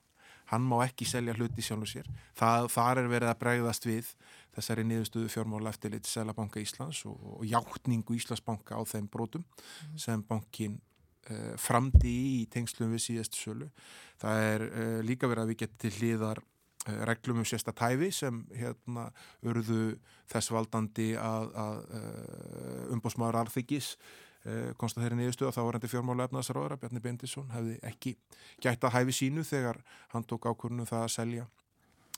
Hann 0.52 0.66
má 0.70 0.76
ekki 0.84 1.08
selja 1.10 1.34
hluti 1.34 1.64
sjálfu 1.66 1.88
sér. 1.90 2.10
Það, 2.38 2.68
þar 2.76 3.02
er 3.02 3.08
verið 3.10 3.32
að 3.32 3.40
bregðast 3.42 3.88
við 3.88 4.12
þessari 4.56 4.84
niðurstöðu 4.86 5.32
fjármála 5.34 5.72
eftirlit 5.74 6.10
Sælabanka 6.10 6.62
Íslands 6.62 7.02
og, 7.10 7.16
og 7.40 7.48
hjáttningu 7.50 8.18
Íslandsbanka 8.20 8.78
á 8.78 8.82
þeim 8.86 9.08
brotum 9.12 9.42
mm. 9.48 9.96
sem 10.02 10.22
bankin 10.28 10.78
framdi 11.62 12.12
í 12.42 12.42
tengslum 12.54 12.92
við 12.94 13.06
síðast 13.08 13.38
sölu. 13.40 13.70
Það 14.22 14.44
er 14.50 14.66
uh, 14.68 15.00
líka 15.06 15.30
verið 15.30 15.46
að 15.46 15.54
við 15.54 15.62
getum 15.64 15.80
til 15.82 15.94
hlýðar 16.00 16.42
eh, 16.42 17.02
reglum 17.10 17.42
um 17.42 17.48
sérsta 17.48 17.74
tæfi 17.76 18.12
sem 18.14 18.44
hérna 18.56 19.08
urðu 19.46 19.98
þess 20.32 20.54
valdandi 20.54 21.12
að, 21.18 21.52
að 21.66 21.82
umbósmaður 22.96 23.44
alþykis 23.44 23.96
konsta 24.78 25.02
þeirri 25.02 25.18
niðurstöðu 25.18 25.48
að 25.50 25.56
þá 25.56 25.62
var 25.66 25.76
hendi 25.78 25.90
fjármála 25.90 26.26
efnaðsraðara 26.28 26.76
Bjarni 26.78 27.02
Bendisson 27.02 27.48
hefði 27.50 27.78
ekki 27.90 28.12
gætt 28.62 28.86
að 28.86 28.94
hæfi 28.94 29.16
sínu 29.18 29.46
þegar 29.46 29.80
hann 30.12 30.26
tók 30.30 30.46
ákvörnum 30.46 30.86
það 30.86 31.02
að 31.02 31.14
selja 31.16 31.46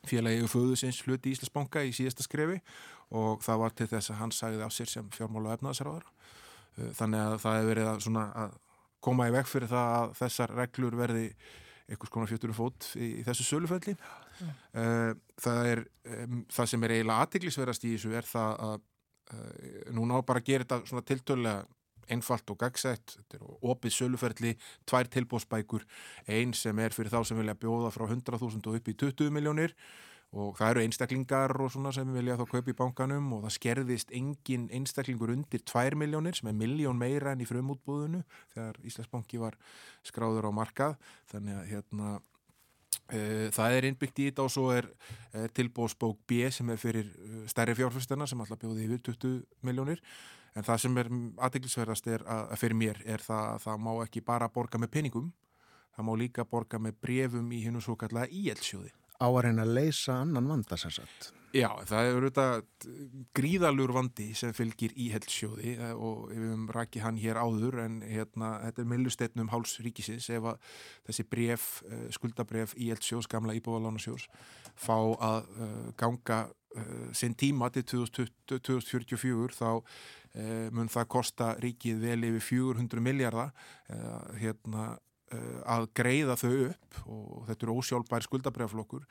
félagi 0.08 0.44
og 0.44 0.52
föðusins 0.52 1.00
hluti 1.06 1.32
í 1.32 1.38
Íslandsbanka 1.38 1.84
í 1.88 1.94
síðasta 1.96 2.26
skrefi 2.26 2.60
og 3.16 3.44
það 3.46 3.62
var 3.64 3.76
til 3.80 3.88
þess 3.94 4.12
að 4.12 4.20
hann 4.22 4.36
sagði 4.36 4.68
á 4.68 4.70
sér 4.76 4.92
sem 4.92 5.08
fjármála 5.16 5.56
efnaðsraðara 5.56 6.92
þannig 7.00 7.24
að 7.24 7.38
það 7.44 7.58
hefur 7.58 7.72
verið 7.72 7.92
að, 7.94 8.20
að 8.44 8.58
koma 9.04 9.30
í 9.30 9.34
veg 9.36 9.48
fyrir 9.50 9.72
það 9.72 9.96
að 10.00 10.14
þessar 10.22 10.54
reglur 10.58 10.98
verði 10.98 11.30
einhvers 11.88 12.12
konar 12.12 12.28
fjöturum 12.28 12.58
fót 12.58 12.90
í, 13.00 13.22
í 13.22 13.24
þessu 13.24 13.46
sölufelli 13.48 13.96
mm. 13.96 14.52
uh, 14.82 15.12
það 15.40 15.72
er 15.72 15.84
um, 16.18 16.42
það 16.52 16.72
sem 16.74 16.84
er 16.84 16.96
eiginlega 16.98 17.26
aðtiklisverðast 17.26 17.88
í 17.88 17.94
þessu 17.96 18.14
er 18.20 18.28
það 18.28 18.58
að 18.68 18.78
uh, 18.78 19.92
núna 19.96 20.20
á 20.20 20.28
bara 20.28 20.44
að 20.44 20.50
gera 20.52 20.68
þetta 20.68 20.92
svona 20.92 21.08
tiltölega 21.08 21.64
einfalt 22.08 22.52
og 22.54 22.60
gagsætt, 22.62 23.18
þetta 23.18 23.38
er 23.38 23.48
opið 23.68 23.96
söluferli, 23.98 24.54
tvær 24.88 25.10
tilbóðsbækur 25.12 25.84
einn 26.32 26.54
sem 26.56 26.78
er 26.80 26.96
fyrir 26.96 27.12
þá 27.12 27.20
sem 27.28 27.40
vilja 27.40 27.58
bjóða 27.60 27.92
frá 27.92 28.06
100.000 28.08 28.64
og 28.64 28.78
upp 28.80 28.88
í 28.88 28.96
20 28.96 29.34
miljónir 29.36 29.74
og 30.36 30.58
það 30.60 30.72
eru 30.74 30.84
einstaklingar 30.84 31.54
og 31.64 31.72
svona 31.72 31.94
sem 31.96 32.10
vilja 32.12 32.36
þá 32.40 32.46
kaupa 32.52 32.72
í 32.72 32.78
bankanum 32.78 33.30
og 33.38 33.46
það 33.46 33.54
skerðist 33.56 34.12
engin 34.16 34.68
einstaklingur 34.76 35.32
undir 35.32 35.64
2 35.64 35.96
miljónir 36.00 36.36
sem 36.36 36.50
er 36.52 36.58
miljón 36.58 37.00
meira 37.00 37.32
enn 37.32 37.44
í 37.44 37.48
frumútbúðinu 37.48 38.24
þegar 38.54 38.82
Íslandsbanki 38.84 39.40
var 39.40 39.56
skráður 40.06 40.50
á 40.50 40.52
markað. 40.52 40.98
Þannig 41.32 41.62
að 41.62 41.70
hérna 41.72 42.12
e, 43.08 43.20
það 43.56 43.78
er 43.78 43.90
innbyggt 43.90 44.20
í 44.20 44.30
þetta 44.30 44.48
og 44.48 44.54
svo 44.54 44.68
er, 44.76 44.90
er 45.32 45.54
tilbóðsbók 45.56 46.20
B 46.28 46.52
sem 46.52 46.76
er 46.76 46.82
fyrir 46.82 47.08
e, 47.08 47.46
stærri 47.48 47.78
fjárfæstina 47.80 48.28
sem 48.28 48.44
alltaf 48.44 48.60
bjóði 48.62 48.90
yfir 48.90 49.06
20 49.14 49.40
miljónir 49.64 50.04
en 50.58 50.66
það 50.66 50.84
sem 50.84 51.00
er 51.00 51.10
aðdeklisverðast 51.48 52.08
er 52.12 52.24
að, 52.26 52.46
að 52.52 52.64
fyrir 52.64 52.80
mér 52.84 53.02
er 53.06 53.24
það 53.24 53.52
að 53.56 53.66
það 53.68 53.84
má 53.88 53.92
ekki 54.04 54.24
bara 54.26 54.52
borga 54.52 54.82
með 54.82 54.94
peningum 54.96 55.34
það 55.96 56.08
má 56.08 56.14
líka 56.20 56.46
borga 56.46 56.80
með 56.82 56.98
brefum 57.02 57.52
í 57.54 57.64
hennu 57.66 57.82
svo 57.84 57.96
kallega 58.00 58.30
íelsjóði 58.34 58.92
á 59.18 59.28
að 59.28 59.42
reyna 59.48 59.66
að 59.66 59.76
leysa 59.80 60.22
annan 60.22 60.48
vanda 60.50 60.78
sem 60.80 60.94
sagt. 60.94 61.32
Já, 61.56 61.70
það 61.88 62.06
er 62.06 62.18
auðvitað 62.18 62.88
gríðalur 63.38 63.94
vandi 63.96 64.28
sem 64.36 64.52
fylgir 64.54 64.92
í 65.00 65.08
heldsjóði 65.14 65.78
eh, 65.78 65.94
og 65.96 66.28
við 66.30 66.44
höfum 66.44 66.68
rakið 66.76 67.06
hann 67.06 67.20
hér 67.22 67.40
áður 67.40 67.80
en 67.86 67.96
hérna, 68.04 68.52
þetta 68.66 68.84
er 68.84 68.90
millusteytnum 68.92 69.52
háls 69.54 69.78
ríkisins 69.86 70.28
ef 70.36 70.50
að 70.52 70.60
þessi 71.08 71.26
bref, 71.32 71.70
eh, 71.88 72.06
skuldabref 72.14 72.76
í 72.76 72.92
heldsjós, 72.92 73.30
gamla 73.32 73.56
íbúvalánasjós 73.58 74.28
fá 74.78 74.98
að 75.00 75.48
uh, 75.58 75.90
ganga 75.98 76.46
sinn 77.16 77.34
tíma 77.34 77.72
til 77.74 77.82
2020, 77.90 78.60
2044 78.68 79.56
þá 79.58 80.70
mun 80.78 80.92
það 80.94 81.08
kosta 81.10 81.48
ríkið 81.64 82.04
vel 82.04 82.28
yfir 82.28 82.44
400 82.46 83.02
miljardar 83.02 83.56
hérna, 84.38 84.92
að 85.68 85.90
greiða 85.98 86.38
þau 86.40 86.54
upp 86.70 87.00
og 87.06 87.46
þetta 87.50 87.66
eru 87.66 87.78
ósjálfbær 87.82 88.26
skuldabreflokkur 88.28 89.06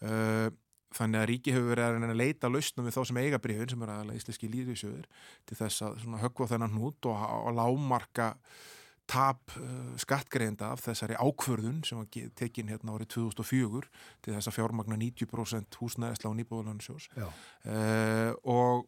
og 0.00 0.58
þannig 0.96 1.20
að 1.20 1.28
ríki 1.30 1.54
hefur 1.54 1.70
verið 1.70 2.04
að 2.08 2.18
leita 2.18 2.50
lausnum 2.50 2.86
við 2.86 2.96
þá 2.96 3.00
sem 3.10 3.20
eiga 3.22 3.38
brefin 3.42 3.70
sem 3.70 3.84
er 3.84 3.92
aðalega 3.94 4.20
íslenski 4.20 4.50
líðvísjöður 4.50 5.06
til 5.46 5.58
þess 5.60 5.84
að 5.86 6.04
höggva 6.24 6.50
þennan 6.50 6.76
hút 6.80 7.08
og, 7.10 7.24
og 7.36 7.54
lámarka 7.54 8.30
tap 9.10 9.54
uh, 9.58 9.94
skattgreinda 9.98 10.72
af 10.74 10.84
þessari 10.84 11.18
ákvörðun 11.18 11.80
sem 11.86 11.98
var 11.98 12.30
tekin 12.38 12.70
hérna 12.70 12.94
árið 12.94 13.12
2004 13.16 13.90
til 14.22 14.34
þess 14.36 14.50
að 14.50 14.56
fjármagna 14.58 14.98
90% 15.00 15.80
húsnæðisla 15.82 16.30
og 16.30 16.38
nýbúðalansjós 16.38 17.08
uh, 17.18 18.30
og 18.42 18.86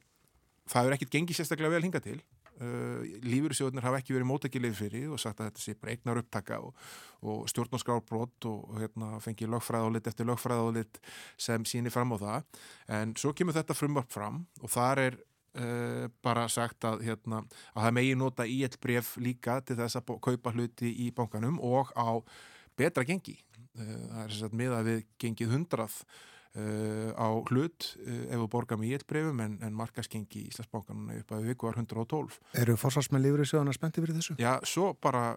það 0.70 0.88
er 0.88 0.96
ekkit 0.98 1.16
gengið 1.16 1.40
sérstaklega 1.40 1.74
vel 1.74 1.86
hinga 1.86 2.02
til 2.02 2.20
Uh, 2.60 3.00
lífyrirsjóðunir 3.24 3.82
hafa 3.86 3.98
ekki 4.02 4.14
verið 4.14 4.28
mótækilið 4.28 4.74
fyrir 4.76 5.12
og 5.14 5.20
sagt 5.22 5.40
að 5.40 5.48
þetta 5.48 5.62
sé 5.62 5.74
bara 5.80 5.94
eignar 5.94 6.20
upptaka 6.20 6.58
og, 6.62 6.76
og 7.24 7.46
stjórnarskárbrot 7.50 8.46
og, 8.50 8.74
hérna, 8.76 9.08
fengi 9.24 9.48
lögfræðálit 9.48 10.10
eftir 10.10 10.28
lögfræðálit 10.28 11.00
sem 11.40 11.64
sýnir 11.66 11.94
fram 11.94 12.12
á 12.14 12.16
það. 12.20 12.60
En 12.98 13.14
svo 13.18 13.32
kemur 13.34 13.56
þetta 13.56 13.76
frumvarp 13.78 14.12
fram 14.12 14.42
og 14.60 14.72
þar 14.74 15.02
er 15.06 15.18
uh, 15.18 16.06
bara 16.22 16.44
sagt 16.52 16.84
að, 16.88 17.06
hérna, 17.08 17.42
að 17.72 17.86
það 17.88 17.96
megi 17.98 18.18
nota 18.20 18.46
í 18.46 18.60
eitt 18.66 18.78
bref 18.84 19.14
líka 19.16 19.58
til 19.64 19.78
þess 19.80 19.98
að 19.98 20.12
kaupa 20.28 20.52
hluti 20.54 20.92
í 21.06 21.08
bankanum 21.16 21.56
og 21.64 21.90
á 21.96 22.20
betra 22.78 23.06
gengi. 23.08 23.38
Uh, 23.72 23.96
það 24.12 24.20
er 24.26 24.36
þess 24.36 24.46
að 24.50 24.60
miða 24.60 24.84
við 24.86 25.02
gengið 25.24 25.56
hundrað 25.56 26.02
Uh, 26.52 27.16
á 27.16 27.32
hlut 27.48 27.86
uh, 28.04 28.24
ef 28.36 28.42
borgum 28.52 28.82
í 28.84 28.90
eitt 28.92 29.06
brefum 29.08 29.38
en, 29.40 29.54
en 29.64 29.72
markaskengi 29.72 30.42
í 30.42 30.50
Íslandsbánkan 30.50 31.06
upp 31.14 31.32
að 31.32 31.46
viku 31.48 31.64
var 31.64 31.78
112 31.80 32.36
Eru 32.60 32.74
fórsvarsmenn 32.76 33.24
lífrið 33.24 33.48
sjöðan 33.48 33.72
að 33.72 33.78
spennti 33.78 34.04
fyrir 34.04 34.18
þessu? 34.18 34.36
Já, 34.36 34.58
svo 34.68 34.90
bara 35.00 35.30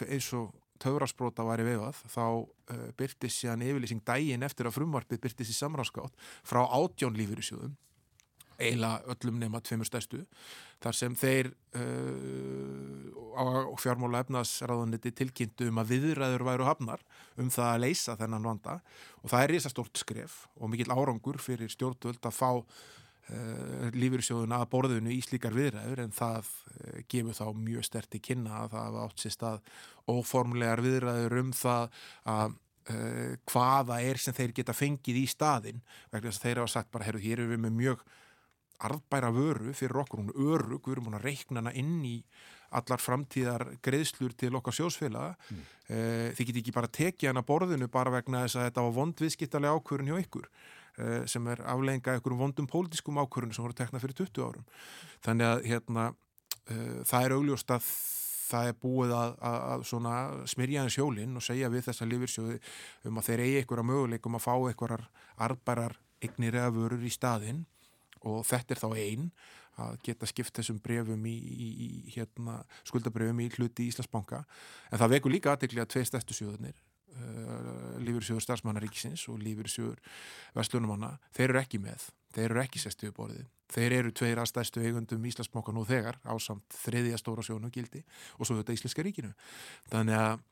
eins 0.00 0.30
og 0.32 0.54
töfrasbrota 0.80 1.44
var 1.44 1.60
í 1.60 1.66
veifað 1.66 2.00
þá 2.08 2.24
uh, 2.24 2.86
byrtist 2.96 3.42
síðan 3.42 3.66
yfirlýsing 3.68 4.00
dægin 4.06 4.48
eftir 4.48 4.70
að 4.70 4.78
frumvarpið 4.78 5.20
byrtist 5.26 5.52
í 5.52 5.58
samráðskátt 5.60 6.16
frá 6.40 6.64
átjón 6.64 7.20
lífrið 7.20 7.50
sjöðum 7.50 7.76
eiginlega 8.58 9.14
öllum 9.14 9.40
nema 9.40 9.60
tveimur 9.64 9.88
stærstu 9.88 10.22
þar 10.82 10.96
sem 10.98 11.14
þeir 11.18 11.50
uh, 11.78 13.12
og 13.32 13.78
fjármála 13.80 14.22
efnaðsraðuniti 14.26 15.12
tilkynntu 15.16 15.70
um 15.70 15.78
að 15.80 15.94
viðræður 15.94 16.46
væru 16.50 16.66
hafnar 16.68 17.04
um 17.40 17.50
það 17.52 17.68
að 17.68 17.84
leysa 17.86 18.16
þennan 18.20 18.48
vanda. 18.48 18.80
Og 19.22 19.32
það 19.32 19.44
er 19.44 19.54
risastort 19.56 20.00
skref 20.00 20.42
og 20.58 20.72
mikill 20.72 20.92
árangur 20.92 21.38
fyrir 21.40 21.72
stjórnvöld 21.72 22.20
að 22.28 22.36
fá 22.36 22.50
uh, 22.52 23.86
lífyrsjóðuna 23.96 24.60
að 24.62 24.72
borðinu 24.74 25.14
í 25.14 25.20
slíkar 25.24 25.56
viðræður 25.56 26.04
en 26.04 26.16
það 26.16 26.50
uh, 26.50 26.98
gefur 27.12 27.38
þá 27.38 27.46
mjög 27.62 27.88
sterti 27.88 28.22
kynna 28.30 28.64
að 28.64 28.76
það 28.76 29.00
átt 29.06 29.24
sér 29.24 29.36
stað 29.38 29.72
óformlegar 30.10 30.84
viðræður 30.84 31.40
um 31.44 31.56
það 31.56 32.04
að 32.36 32.60
hvaða 33.46 34.00
er 34.02 34.18
sem 34.18 34.34
þeir 34.34 34.50
geta 34.56 34.74
fengið 34.74 35.20
í 35.20 35.28
staðin 35.30 35.76
vegna 36.10 36.32
þess 36.32 36.40
að 36.40 36.46
þeir 36.48 36.58
hafa 36.58 36.70
sagt 36.72 36.88
bara, 36.90 37.04
herru, 37.06 37.20
hér 37.22 37.38
erum 37.38 37.52
við 37.52 37.60
með 37.62 37.76
mjög 37.76 38.00
arðbæra 38.82 39.30
vöru 39.34 39.74
fyrir 39.76 40.02
okkur, 40.02 40.22
hún 40.22 40.34
örug, 40.34 40.82
við 40.84 40.96
erum 40.96 41.08
búin 41.08 41.18
að 41.20 41.28
reikna 41.28 41.62
hana 41.62 41.74
inn 41.78 42.00
í 42.06 42.16
allar 42.72 43.02
framtíðar 43.02 43.66
greiðslur 43.84 44.32
til 44.38 44.52
okkar 44.56 44.76
sjósfélaga 44.76 45.34
mm. 45.36 45.58
uh, 45.92 46.28
þið 46.36 46.48
geti 46.48 46.62
ekki 46.62 46.74
bara 46.76 46.90
tekið 47.00 47.32
hana 47.32 47.44
borðinu 47.46 47.88
bara 47.92 48.14
vegna 48.14 48.46
þess 48.46 48.58
að 48.58 48.68
þetta 48.68 48.86
var 48.86 48.96
vondviðskiptalega 48.98 49.76
ákvörun 49.76 50.08
hjá 50.08 50.16
ykkur 50.22 50.48
uh, 50.48 51.20
sem 51.28 51.52
er 51.52 51.62
aflegginga 51.74 52.16
ykkur 52.20 52.38
vondum 52.40 52.70
pólitískum 52.70 53.20
ákvörun 53.20 53.52
sem 53.52 53.66
voru 53.66 53.76
teknað 53.76 54.06
fyrir 54.06 54.18
20 54.24 54.48
árum. 54.48 54.66
Þannig 55.26 55.50
að 55.50 55.68
hérna, 55.68 56.08
uh, 56.64 56.98
það 57.08 57.28
er 57.28 57.36
augljóst 57.36 57.76
að 57.76 57.92
það 58.52 58.68
er 58.68 58.78
búið 58.82 59.12
að, 59.16 59.34
að, 59.48 59.84
að 60.12 60.32
smyrja 60.52 60.84
hans 60.84 60.96
hjólinn 60.98 61.36
og 61.38 61.44
segja 61.44 61.70
við 61.72 61.86
þessa 61.88 62.08
lifirsjóði 62.08 62.58
um 63.08 63.20
að 63.20 63.28
þeir 63.30 63.44
eigi 63.46 63.60
ykkur 63.62 63.80
að 63.80 63.88
möguleikum 63.88 64.36
að 64.36 64.44
fá 64.44 64.54
ykkurar 64.72 65.04
arðbærar 65.46 65.94
eignir 66.22 66.58
eða 66.60 66.74
vörur 66.74 67.06
í 67.06 67.12
staðinn 67.12 67.62
og 68.28 68.46
þetta 68.48 68.74
er 68.74 68.82
þá 68.82 68.88
einn 68.92 69.28
að 69.82 69.98
geta 70.04 70.28
skipt 70.28 70.56
þessum 70.58 70.80
brefum 70.84 71.26
í, 71.26 71.34
í, 71.34 71.68
í 71.82 71.90
hérna, 72.12 72.60
skuldabrefum 72.88 73.40
í 73.40 73.50
hluti 73.56 73.86
í 73.86 73.92
Íslandsbanka 73.92 74.42
en 74.90 75.00
það 75.00 75.14
veku 75.16 75.32
líka 75.32 75.54
aðdekli 75.54 75.80
að 75.80 75.92
tvei 75.94 76.04
stærstu 76.08 76.36
sjóðunir 76.36 76.76
uh, 76.76 77.96
Lífursjóður 78.04 78.44
starfsmannaríkisins 78.44 79.24
og 79.32 79.40
Lífursjóður 79.40 80.02
Vestlunumanna, 80.58 81.14
þeir 81.32 81.54
eru 81.54 81.62
ekki 81.62 81.80
með 81.80 82.10
þeir 82.32 82.48
eru 82.50 82.62
ekki 82.62 82.80
sestuðu 82.80 83.14
borðið. 83.16 83.44
Þeir 83.72 83.94
eru 83.98 84.12
tveir 84.16 84.40
að 84.40 84.48
stærstu 84.50 84.82
eigundum 84.84 85.28
Íslandsbanka 85.28 85.72
nú 85.72 85.84
þegar 85.88 86.18
á 86.24 86.34
samt 86.40 86.76
þriðja 86.82 87.20
stóra 87.20 87.44
sjónu 87.44 87.70
gildi 87.72 88.02
og 88.38 88.48
svo 88.48 88.58
þetta 88.58 88.76
Íslenska 88.76 89.04
ríkinu. 89.04 89.32
Þannig 89.92 90.18
að 90.20 90.44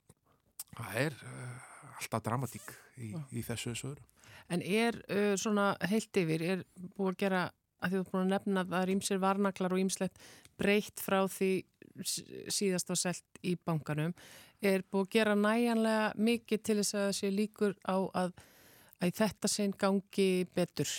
það 0.77 0.99
er 1.05 1.19
uh, 1.29 1.69
alltaf 1.99 2.25
dramatík 2.25 2.73
í, 3.01 3.13
í 3.13 3.45
þessu 3.45 3.75
sögur 3.77 4.01
En 4.51 4.63
er 4.67 4.97
uh, 5.07 5.35
svona 5.39 5.73
heilt 5.87 6.17
yfir, 6.19 6.43
er 6.43 6.63
búið 6.97 7.13
að 7.13 7.19
gera 7.21 7.43
að 7.81 7.95
þú 7.95 8.01
er 8.01 8.09
búin 8.11 8.23
að 8.23 8.33
nefna 8.35 8.65
að 8.65 8.73
það 8.75 8.83
er 8.83 8.95
ímsir 8.95 9.23
varnaklar 9.23 9.75
og 9.75 9.83
ímslegt 9.83 10.25
breytt 10.61 11.03
frá 11.03 11.21
því 11.31 11.53
síðast 12.05 12.91
var 12.91 13.01
selt 13.01 13.41
í 13.45 13.57
bankanum, 13.57 14.15
er 14.61 14.85
búið 14.89 15.07
að 15.07 15.15
gera 15.17 15.37
næjanlega 15.39 16.11
mikið 16.21 16.65
til 16.65 16.77
þess 16.81 16.97
að 16.97 17.07
það 17.07 17.17
sé 17.19 17.33
líkur 17.35 17.79
á 17.85 17.97
að, 18.23 18.35
að 19.01 19.17
þetta 19.21 19.51
sen 19.51 19.75
gangi 19.81 20.31
betur 20.55 20.93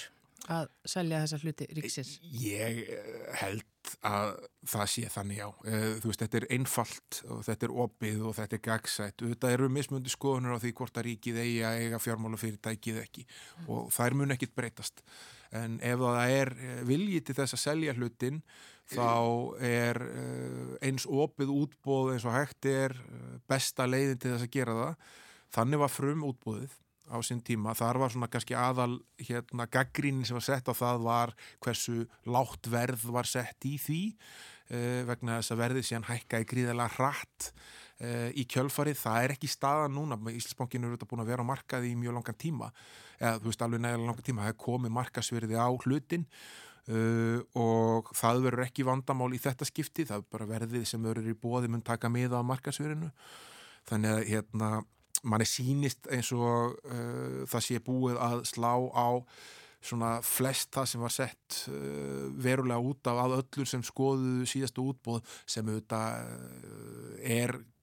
að 0.49 0.69
selja 0.89 1.21
þessa 1.23 1.39
hluti 1.43 1.67
ríksins? 1.77 2.15
Ég 2.41 2.81
eh, 2.89 3.19
held 3.41 3.91
að 4.07 4.31
það 4.69 4.87
sé 4.93 5.03
þannig 5.13 5.41
já. 5.41 5.47
Eh, 5.69 5.87
þú 6.01 6.11
veist, 6.11 6.23
þetta 6.23 6.39
er 6.39 6.47
einfalt 6.57 7.19
og 7.27 7.43
þetta 7.45 7.67
er 7.67 7.75
opið 7.85 8.23
og 8.29 8.35
þetta 8.37 8.57
er 8.57 8.63
gagsætt. 8.65 9.25
Þetta 9.33 9.51
eru 9.57 9.69
mismundi 9.73 10.13
skoðunar 10.13 10.57
á 10.57 10.61
því 10.63 10.73
hvort 10.79 10.97
að 10.97 11.07
ríkið 11.09 11.41
eigi 11.43 11.61
að 11.67 11.83
eiga 11.83 12.01
fjármálafyrirtækið 12.01 13.03
ekki 13.03 13.27
mm. 13.27 13.69
og 13.69 13.93
þær 13.93 14.17
mun 14.17 14.37
ekkit 14.37 14.57
breytast. 14.57 15.05
En 15.57 15.79
ef 15.83 15.99
það 15.99 16.35
er 16.35 16.53
eh, 16.57 16.83
viljið 16.87 17.25
til 17.27 17.37
þess 17.41 17.57
að 17.57 17.63
selja 17.65 17.95
hlutin 17.97 18.43
þá 18.91 19.07
er 19.63 19.97
eins 20.83 21.05
opið 21.07 21.51
útbóð 21.53 22.09
eins 22.11 22.25
og 22.27 22.33
hægt 22.35 22.67
er 22.67 22.91
besta 23.47 23.85
leiðin 23.87 24.19
til 24.19 24.33
þess 24.33 24.47
að 24.49 24.55
gera 24.57 24.73
það. 24.75 25.05
Þannig 25.55 25.79
var 25.79 25.93
frum 25.93 26.25
útbóðið 26.27 26.73
á 27.11 27.17
sinn 27.25 27.41
tíma, 27.43 27.75
þar 27.75 27.99
var 28.01 28.13
svona 28.13 28.29
kannski 28.31 28.55
aðal 28.57 28.95
hérna 29.19 29.67
gaggrínin 29.71 30.25
sem 30.27 30.37
var 30.37 30.45
sett 30.47 30.71
á 30.71 30.73
það 30.75 31.03
var 31.07 31.35
hversu 31.63 32.05
látt 32.31 32.71
verð 32.71 33.03
var 33.11 33.27
sett 33.27 33.67
í 33.67 33.75
því 33.81 34.01
eh, 34.71 35.01
vegna 35.07 35.39
þess 35.39 35.53
að 35.55 35.63
verðið 35.65 35.87
síðan 35.89 36.07
hækka 36.07 36.41
í 36.41 36.47
gríðalega 36.53 36.95
hratt 36.95 37.49
eh, 37.51 37.53
í 38.01 38.45
kjölfarið, 38.49 38.97
það 38.97 39.23
er 39.25 39.33
ekki 39.35 39.49
staðan 39.51 39.93
núna. 39.93 40.17
Íslandsbankin 40.31 40.87
eru 40.87 40.97
þetta 40.97 41.09
búin 41.11 41.23
að 41.23 41.31
vera 41.33 41.45
á 41.45 41.51
markaði 41.51 41.91
í 41.91 41.99
mjög 41.99 42.17
langan 42.17 42.39
tíma, 42.41 42.71
eða 43.19 43.37
þú 43.41 43.51
veist 43.51 43.63
alveg 43.65 43.83
nægilega 43.83 44.09
langan 44.09 44.27
tíma, 44.27 44.45
það 44.45 44.53
er 44.53 44.59
komið 44.65 44.93
markasverði 44.97 45.59
á 45.61 45.69
hlutin 45.85 46.25
uh, 46.89 47.39
og 47.61 48.11
það 48.17 48.43
verður 48.47 48.65
ekki 48.65 48.87
vandamál 48.87 49.29
í 49.35 49.41
þetta 49.41 49.67
skipti. 49.69 50.07
Það 50.09 50.23
er 50.23 50.27
bara 50.33 50.49
verðið 50.55 50.87
sem 50.89 51.05
verður 51.05 51.29
í 51.33 51.37
bóði 51.37 51.71
mun 51.71 51.85
taka 51.85 52.09
miða 52.11 52.41
á 52.41 52.49
markasverðinu 52.49 53.11
þannig 53.89 54.17
að 54.17 54.27
hérna 54.29 54.73
manni 55.21 55.45
sínist 55.45 56.07
eins 56.09 56.31
og 56.33 56.77
uh, 56.81 57.41
það 57.49 57.65
sé 57.67 57.81
búið 57.85 58.21
að 58.21 58.45
slá 58.49 58.73
á 58.97 59.09
svona 59.81 60.09
flest 60.21 60.69
það 60.73 60.87
sem 60.89 61.01
var 61.01 61.13
sett 61.13 61.59
uh, 61.69 62.29
verulega 62.41 62.81
út 62.81 63.09
af 63.09 63.21
að 63.23 63.35
öllur 63.39 63.69
sem 63.69 63.85
skoðuðu 63.85 64.49
síðastu 64.49 64.85
útbóð 64.89 65.21
sem 65.49 65.69
auðvitað 65.69 66.33
er 67.21 67.55
Eh, 67.57 67.80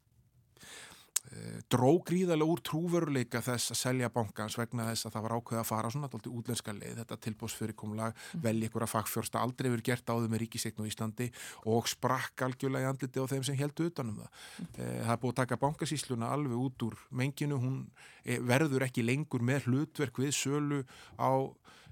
dró 1.68 1.90
gríðarlega 2.06 2.52
úr 2.52 2.62
trúveruleika 2.64 3.40
þess 3.44 3.72
að 3.74 3.78
selja 3.82 4.08
bankans 4.12 4.56
vegna 4.58 4.86
þess 4.88 5.08
að 5.08 5.14
það 5.14 5.24
var 5.26 5.34
ákveð 5.36 5.60
að 5.60 5.68
fara 5.68 5.90
svona 5.92 6.08
alltaf 6.08 6.28
útlenska 6.32 6.74
leið, 6.76 6.94
þetta 7.02 7.18
tilbósfyrirkomlag 7.26 8.14
mm. 8.16 8.42
velja 8.46 8.70
ykkur 8.70 8.86
að 8.86 8.92
fagfjörsta 8.94 9.42
aldrei 9.42 9.68
verið 9.68 9.86
gert 9.90 10.12
áður 10.12 10.32
með 10.32 10.42
ríkisegn 10.44 10.82
og 10.82 10.88
Íslandi 10.88 11.28
og 11.74 11.90
sprakk 11.92 12.46
algjörlega 12.48 12.88
í 12.88 12.90
andliti 12.92 13.20
á 13.20 13.30
þeim 13.34 13.46
sem 13.46 13.58
heldu 13.60 13.88
utanum 13.90 14.20
það. 14.22 14.42
Mm. 14.58 14.74
Það 14.78 15.14
er 15.14 15.22
búið 15.22 15.34
að 15.34 15.40
taka 15.42 15.60
bankasísluna 15.66 16.32
alveg 16.32 16.66
út 16.66 16.88
úr 16.88 16.98
menginu, 17.20 17.60
hún 17.60 17.78
eh, 18.24 18.40
verður 18.40 18.88
ekki 18.88 19.04
lengur 19.04 19.44
með 19.44 19.68
hlutverk 19.68 20.22
við 20.24 20.36
sölu 20.38 20.84
á 21.20 21.32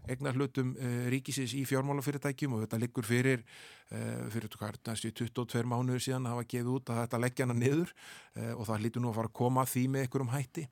egnar 0.06 0.36
hlutum 0.38 0.68
ríkisins 1.10 1.50
í 1.58 1.64
fjármálafyrirtækjum 1.66 2.52
og 2.54 2.60
þetta 2.62 2.78
liggur 2.78 3.06
fyrir 3.08 3.40
fyrir 4.34 4.50
næstu 4.88 5.12
22 5.14 5.62
mánuður 5.68 6.02
síðan 6.02 6.26
hafa 6.26 6.42
geið 6.50 6.72
út 6.74 6.90
að 6.90 7.04
þetta 7.04 7.20
leggja 7.22 7.46
hana 7.46 7.54
niður 7.54 7.92
uh, 7.92 8.52
og 8.56 8.66
það 8.66 8.82
hlýtur 8.82 9.04
nú 9.04 9.12
að 9.12 9.18
fara 9.20 9.30
að 9.30 9.38
koma 9.42 9.66
því 9.70 9.86
með 9.94 10.08
ykkur 10.08 10.26
um 10.26 10.34
hætti 10.34 10.66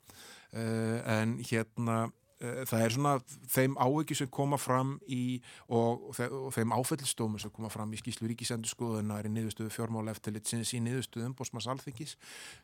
en 0.54 1.32
hérna 1.42 1.96
eh, 2.38 2.60
það 2.70 2.82
er 2.84 2.92
svona 2.94 3.14
þeim 3.50 3.72
áhyggjur 3.82 4.20
sem 4.20 4.28
koma 4.30 4.58
fram 4.62 4.92
í 5.10 5.40
og, 5.66 6.04
og, 6.10 6.12
þe 6.14 6.28
og 6.30 6.52
þeim 6.54 6.74
áfællstómur 6.76 7.42
sem 7.42 7.50
koma 7.54 7.70
fram 7.74 7.90
í 7.90 7.98
skýslu 7.98 8.30
ríkisendurskoðunar 8.30 9.26
í 9.26 9.32
niðurstöðu 9.34 9.72
fjármála 9.74 10.14
eftirlitsins 10.14 10.70
í 10.78 10.82
niðurstöðu 10.84 11.32
umbósmas 11.32 11.66
alþingis 11.72 12.14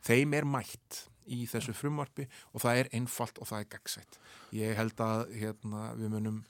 þeim 0.07 0.37
er 0.39 0.47
mætt 0.47 1.01
í 1.31 1.43
þessu 1.49 1.75
frumvarpi 1.75 2.27
og 2.51 2.63
það 2.63 2.81
er 2.81 2.91
einfalt 2.97 3.39
og 3.41 3.49
það 3.49 3.63
er 3.63 3.69
gagsætt. 3.75 4.19
Ég 4.55 4.75
held 4.77 5.03
að 5.03 5.25
hérna, 5.35 5.91
við 5.99 6.15
munum 6.15 6.41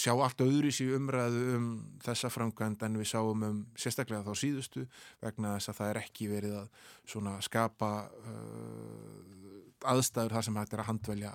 sjá 0.00 0.12
allt 0.14 0.40
öðru 0.44 0.70
í 0.72 0.88
umræðu 0.96 1.42
um 1.56 1.66
þessa 2.04 2.30
framkvæmd 2.32 2.84
en 2.86 2.98
við 3.00 3.10
sáum 3.12 3.44
um 3.46 3.60
sérstaklega 3.76 4.24
þá 4.24 4.38
síðustu 4.38 4.86
vegna 5.22 5.56
þess 5.56 5.72
að 5.72 5.78
það 5.80 5.92
er 5.92 6.00
ekki 6.02 6.28
verið 6.30 6.58
að 6.62 6.88
svona 7.12 7.34
skapa 7.44 7.90
uh, 8.08 9.42
aðstæður 9.92 10.36
þar 10.36 10.46
sem 10.46 10.58
hægt 10.60 10.74
er 10.76 10.82
að 10.82 10.88
handvelja 10.88 11.32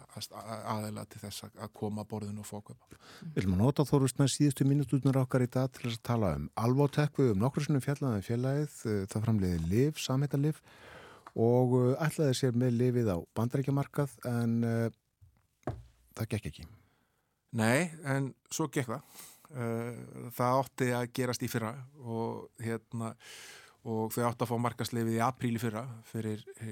aðeila 0.72 1.04
til 1.12 1.22
þess 1.26 1.48
að 1.50 1.74
koma 1.76 2.04
að 2.04 2.10
borðinu 2.14 2.44
og 2.44 2.48
fókvöpa. 2.48 3.00
Vil 3.36 3.46
maður 3.50 3.64
nota 3.64 3.86
þórust 3.88 4.22
með 4.22 4.32
síðustu 4.36 4.68
mínututunar 4.68 5.20
okkar 5.24 5.44
í 5.44 5.50
dag 5.52 5.72
til 5.76 5.92
að 5.92 6.00
tala 6.08 6.34
um 6.38 6.48
alvotek 6.64 7.20
við 7.20 7.34
um 7.34 7.44
nokkur 7.44 7.68
sinnum 7.68 7.84
fjallaðum 7.84 8.26
félagið, 8.26 8.80
það 9.12 9.28
framleiði 9.28 9.62
liv, 9.68 10.02
samheita 10.02 10.40
liv 10.40 10.64
og 11.38 11.78
ætlaði 12.02 12.40
sér 12.40 12.58
með 12.58 12.80
lifið 12.80 13.14
á 13.14 13.18
bandarækjamarkað 13.38 14.18
en 14.32 14.58
uh, 14.64 15.76
það 16.18 16.34
gekk 16.34 16.52
ekki. 16.54 16.70
Nei, 17.58 17.88
en 18.06 18.32
svo 18.54 18.68
gekk 18.70 18.92
það. 18.92 19.22
Uh, 19.48 20.28
það 20.36 20.58
átti 20.62 20.90
að 20.92 21.06
gerast 21.16 21.46
í 21.46 21.50
fyrra 21.50 21.72
og 22.04 22.50
hérna 22.60 23.14
og 23.88 24.12
þau 24.12 24.26
átti 24.28 24.44
að 24.44 24.50
fá 24.50 24.58
markasleifið 24.60 25.16
í 25.16 25.24
apríli 25.24 25.62
fyrra 25.62 25.84
fyrir 26.10 26.42
e, 26.60 26.72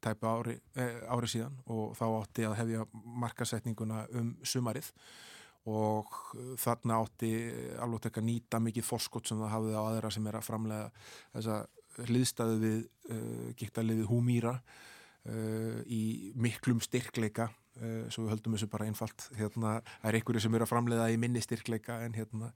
tæpa 0.00 0.30
ári, 0.38 0.54
e, 0.78 0.86
ári 1.12 1.28
síðan 1.28 1.58
og 1.72 1.96
þá 1.98 2.04
átti 2.06 2.46
að 2.48 2.54
hefja 2.62 2.86
markasetninguna 3.24 4.06
um 4.16 4.30
sumarið 4.40 4.88
og 5.68 6.16
þarna 6.62 7.00
átti 7.02 7.32
alveg 7.82 8.06
tekka 8.06 8.24
nýta 8.24 8.60
mikið 8.62 8.86
forskott 8.86 9.28
sem 9.28 9.40
það 9.42 9.52
hafið 9.52 9.76
á 9.76 9.82
aðra 9.82 10.12
sem 10.14 10.30
er 10.30 10.38
að 10.38 10.46
framlega 10.46 10.88
þessa 11.34 11.58
hliðstæðu 12.06 12.58
við 12.62 12.80
uh, 13.10 13.46
gíktarliðið 13.58 14.10
húmýra 14.10 14.56
uh, 14.56 15.80
í 15.84 16.32
miklum 16.40 16.80
styrkleika 16.84 17.50
uh, 17.80 18.06
svo 18.12 18.26
við 18.26 18.34
höldum 18.34 18.56
þessu 18.56 18.68
bara 18.72 18.86
einfalt. 18.88 19.26
Hérna, 19.38 19.78
það 19.86 20.10
er 20.10 20.18
einhverju 20.20 20.44
sem 20.44 20.56
eru 20.58 20.66
að 20.66 20.72
framlega 20.72 21.08
í 21.12 21.18
minni 21.20 21.42
styrkleika 21.44 22.00
en 22.06 22.16
hérna 22.16 22.52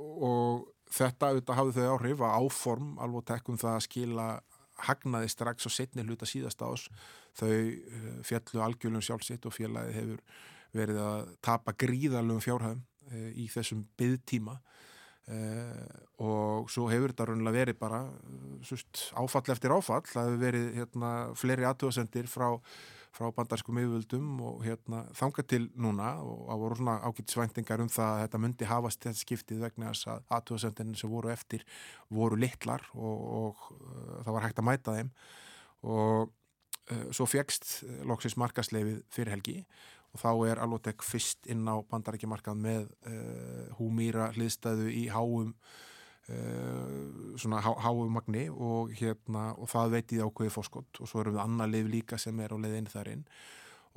og 0.00 0.70
þetta 0.90 1.28
auðvitað 1.28 1.58
hafði 1.58 1.74
þau 1.76 1.90
áhrif 1.92 2.22
að 2.24 2.36
áform 2.40 2.94
alveg 3.04 3.26
tekkum 3.28 3.58
það 3.60 3.74
að 3.76 3.84
skila 3.84 4.28
hagnaði 4.86 5.28
strax 5.30 5.68
og 5.68 5.74
setni 5.74 6.06
hluta 6.06 6.26
síðast 6.26 6.64
ás 6.64 6.86
þau 7.36 7.52
fjallu 8.26 8.62
algjörlum 8.64 9.04
sjálfsitt 9.04 9.44
og 9.46 9.54
fjallaði 9.54 9.92
hefur 9.98 10.24
verið 10.72 11.02
að 11.04 11.28
tapa 11.44 11.76
gríðalum 11.76 12.40
fjárhæðum 12.40 12.80
í 13.36 13.46
þessum 13.52 13.84
byggtíma 14.00 14.56
Uh, 15.30 15.86
og 16.26 16.70
svo 16.72 16.88
hefur 16.90 17.12
þetta 17.12 17.28
raunilega 17.28 17.54
verið 17.60 17.76
bara 17.78 18.00
áfall 19.20 19.52
eftir 19.52 19.70
áfall. 19.70 20.02
Það 20.08 20.26
hefur 20.26 20.40
verið 20.40 20.64
hérna, 20.80 21.10
fleiri 21.38 21.66
aðtöðasendir 21.68 22.30
frá, 22.30 22.48
frá 23.14 23.28
bandarskum 23.34 23.78
yfirvöldum 23.80 24.40
og 24.46 24.64
hérna, 24.64 25.02
þanga 25.18 25.44
til 25.50 25.64
núna 25.74 26.12
og 26.22 26.44
það 26.46 26.62
voru 26.62 26.78
svona 26.78 26.96
ágætt 27.02 27.34
svæntingar 27.34 27.82
um 27.82 27.90
það 27.90 28.10
að 28.14 28.22
þetta 28.24 28.40
myndi 28.44 28.68
hafast 28.70 29.06
þetta 29.06 29.22
skiptið 29.24 29.62
vegna 29.64 29.90
þess 29.90 30.10
að 30.12 30.34
aðtöðasendin 30.36 30.96
sem 30.98 31.12
voru 31.12 31.32
eftir 31.32 31.64
voru 32.08 32.38
litlar 32.38 32.86
og, 32.94 33.24
og 33.40 33.64
uh, 33.74 34.20
það 34.26 34.34
var 34.36 34.46
hægt 34.46 34.62
að 34.62 34.68
mæta 34.70 34.96
þeim. 34.98 35.12
Og 35.90 36.30
uh, 36.30 37.06
svo 37.10 37.26
fegst 37.30 37.80
loksins 38.06 38.38
markasleifið 38.40 39.02
fyrir 39.10 39.34
helgi 39.34 39.58
og 40.10 40.22
þá 40.22 40.30
er 40.50 40.62
Alvotek 40.62 41.04
fyrst 41.06 41.46
inn 41.50 41.66
á 41.70 41.78
bandarækjumarkað 41.90 42.58
með 42.62 42.88
uh, 43.10 43.70
húmýra 43.78 44.30
hliðstæðu 44.36 44.90
í 44.94 45.06
háum 45.10 45.54
uh, 45.54 45.78
svona 47.40 47.62
há, 47.64 47.70
háum 47.84 48.12
magni 48.14 48.48
og 48.50 48.92
hérna 48.98 49.50
og 49.56 49.70
það 49.70 49.96
veit 49.96 50.12
ég 50.16 50.26
ákveði 50.26 50.52
fórskott 50.54 51.00
og 51.00 51.10
svo 51.10 51.22
erum 51.22 51.36
við 51.38 51.44
annar 51.44 51.72
liv 51.72 51.88
líka 51.90 52.18
sem 52.20 52.38
er 52.40 52.54
á 52.54 52.58
leiðin 52.60 52.90
þar 52.90 53.12
inn. 53.14 53.24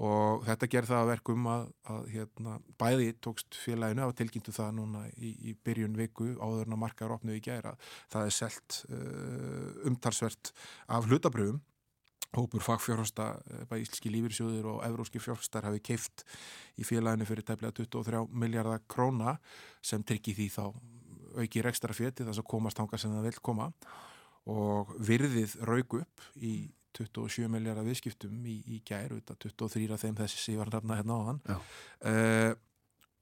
Og 0.03 0.41
þetta 0.47 0.69
ger 0.73 0.87
það 0.89 1.03
að 1.03 1.09
verkum 1.11 1.43
að, 1.53 1.67
að 1.93 2.07
hérna, 2.15 2.55
bæði 2.81 3.11
tókst 3.21 3.59
félaginu 3.61 4.07
að 4.07 4.15
tilkynntu 4.21 4.53
það 4.55 4.71
núna 4.79 5.03
í, 5.13 5.35
í 5.49 5.53
byrjun 5.53 5.99
viku 5.99 6.31
áður 6.39 6.65
en 6.65 6.77
að 6.77 6.81
markaður 6.81 7.13
opnu 7.19 7.35
í 7.37 7.43
gæra 7.45 7.75
það 8.09 8.25
er 8.25 8.33
selt 8.39 8.79
uh, 8.89 9.85
umtalsvert 9.91 10.49
af 10.89 11.05
hlutabröfum 11.05 11.61
hópur 12.33 12.63
fagfjárhasta, 12.65 13.27
bæði 13.69 13.85
íslenski 13.85 14.11
lífyrsjóður 14.13 14.71
og 14.71 14.81
evróski 14.87 15.21
fjárhastar 15.21 15.67
hafi 15.67 15.83
keift 15.85 16.23
í 16.81 16.87
félaginu 16.87 17.27
fyrir 17.29 17.45
tæplega 17.45 17.75
23 17.77 18.25
miljardar 18.33 18.81
króna 18.89 19.37
sem 19.85 20.01
tryggi 20.01 20.33
því 20.39 20.47
þá 20.55 20.63
auki 21.41 21.63
rekstra 21.65 21.95
fétti 21.95 22.25
þess 22.27 22.41
að 22.41 22.49
komast 22.53 22.79
hanga 22.81 22.99
sem 22.99 23.13
það 23.13 23.29
vil 23.29 23.41
koma. 23.49 23.69
Og 24.51 24.91
virðið 24.99 25.55
raug 25.63 25.99
upp 26.01 26.25
í 26.43 26.53
27 26.97 27.49
miljardar 27.49 27.85
viðskiptum 27.87 28.43
í, 28.45 28.59
í 28.75 28.81
gær, 28.85 29.15
23 29.31 29.87
af 29.95 30.03
þeim 30.03 30.17
þessi 30.19 30.41
sívarnafna 30.43 30.99
hérna 30.99 31.17
á 31.17 31.21
hann 31.29 31.39
uh, 31.49 32.51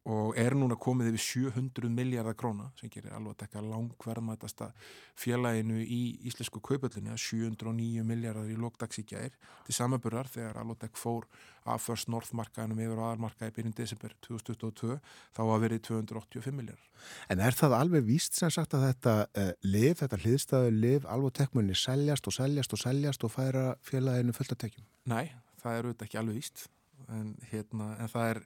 og 0.09 0.37
er 0.39 0.55
núna 0.57 0.73
komið 0.81 1.11
yfir 1.11 1.21
700 1.51 1.91
miljardar 1.93 2.33
króna 2.37 2.71
sem 2.79 2.89
gerir 2.89 3.13
alveg 3.13 3.35
að 3.35 3.41
tekka 3.43 3.61
langverðmætasta 3.61 4.71
félaginu 5.19 5.77
í 5.77 5.99
íslensku 6.25 6.61
kaupöldinu 6.65 7.13
709 7.13 8.05
miljardar 8.07 8.49
í 8.49 8.57
lókdags 8.57 8.97
í 8.97 9.05
gær 9.05 9.35
til 9.67 9.75
samaburðar 9.77 10.31
þegar 10.33 10.57
alveg 10.63 10.81
tekk 10.81 10.97
fór 10.97 11.27
af 11.69 11.85
First 11.85 12.09
North 12.09 12.33
markaðinum 12.33 12.81
yfir 12.81 13.03
aðalmarkaði 13.03 13.55
byrjun 13.59 13.77
desember 13.77 14.17
2022 14.25 14.97
þá 15.37 15.41
var 15.51 15.63
verið 15.67 15.85
285 15.91 16.57
miljardar. 16.57 16.89
En 17.29 17.45
er 17.45 17.57
það 17.57 17.77
alveg 17.77 18.09
víst 18.09 18.41
sem 18.41 18.49
sagt 18.49 18.73
að 18.73 18.87
þetta 18.89 19.15
uh, 19.29 19.53
liv, 19.69 19.93
þetta 20.01 20.21
hliðstæðu 20.25 20.75
liv 20.79 21.05
alveg 21.05 21.37
tekkmunni 21.37 21.77
seljast 21.77 22.25
og 22.25 22.39
seljast 22.39 22.73
og 22.73 22.81
seljast 22.81 23.29
og 23.29 23.35
færa 23.37 23.65
félaginu 23.85 24.33
fullt 24.33 24.57
að 24.57 24.63
tekjum? 24.65 24.91
Nei, 25.13 25.27
það 25.61 25.77
er 25.77 25.89
auðvitað 25.89 26.07
ekki 26.09 26.23
alveg 26.25 26.41
víst 26.41 26.69
en, 27.09 27.33
hérna, 27.51 27.95
en 28.01 28.09
það 28.11 28.33
er 28.33 28.41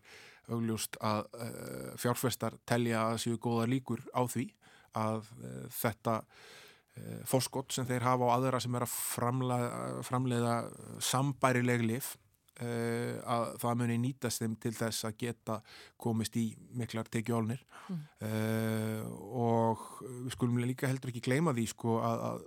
augljóst 0.51 0.99
að 1.03 1.23
uh, 1.37 1.95
fjárfestar 2.01 2.57
telja 2.67 3.07
að 3.11 3.21
séu 3.25 3.39
góða 3.41 3.69
líkur 3.71 4.03
á 4.13 4.21
því 4.29 4.49
að 4.95 5.31
uh, 5.41 5.63
þetta 5.75 6.19
uh, 6.21 7.23
fórskott 7.29 7.75
sem 7.75 7.87
þeir 7.89 8.05
hafa 8.07 8.29
á 8.29 8.35
aðra 8.35 8.61
sem 8.63 8.77
er 8.77 8.85
að 8.85 8.93
framlega, 8.93 10.03
framleiða 10.07 10.59
sambærileg 11.03 11.87
lif 11.87 12.15
að 12.55 13.49
það 13.59 13.79
muni 13.81 13.95
nýtast 13.99 14.39
þeim 14.39 14.53
til 14.63 14.71
þess 14.77 15.03
að 15.09 15.17
geta 15.25 15.57
komist 15.99 16.37
í 16.39 16.45
miklar 16.79 17.09
tekjólnir 17.11 17.59
mm. 17.91 19.09
og 19.35 19.81
við 19.99 20.29
skulum 20.37 20.61
líka 20.63 20.87
heldur 20.87 21.11
ekki 21.11 21.25
gleyma 21.25 21.51
því 21.51 21.65
sko 21.73 21.97
að, 21.99 22.23
að 22.29 22.45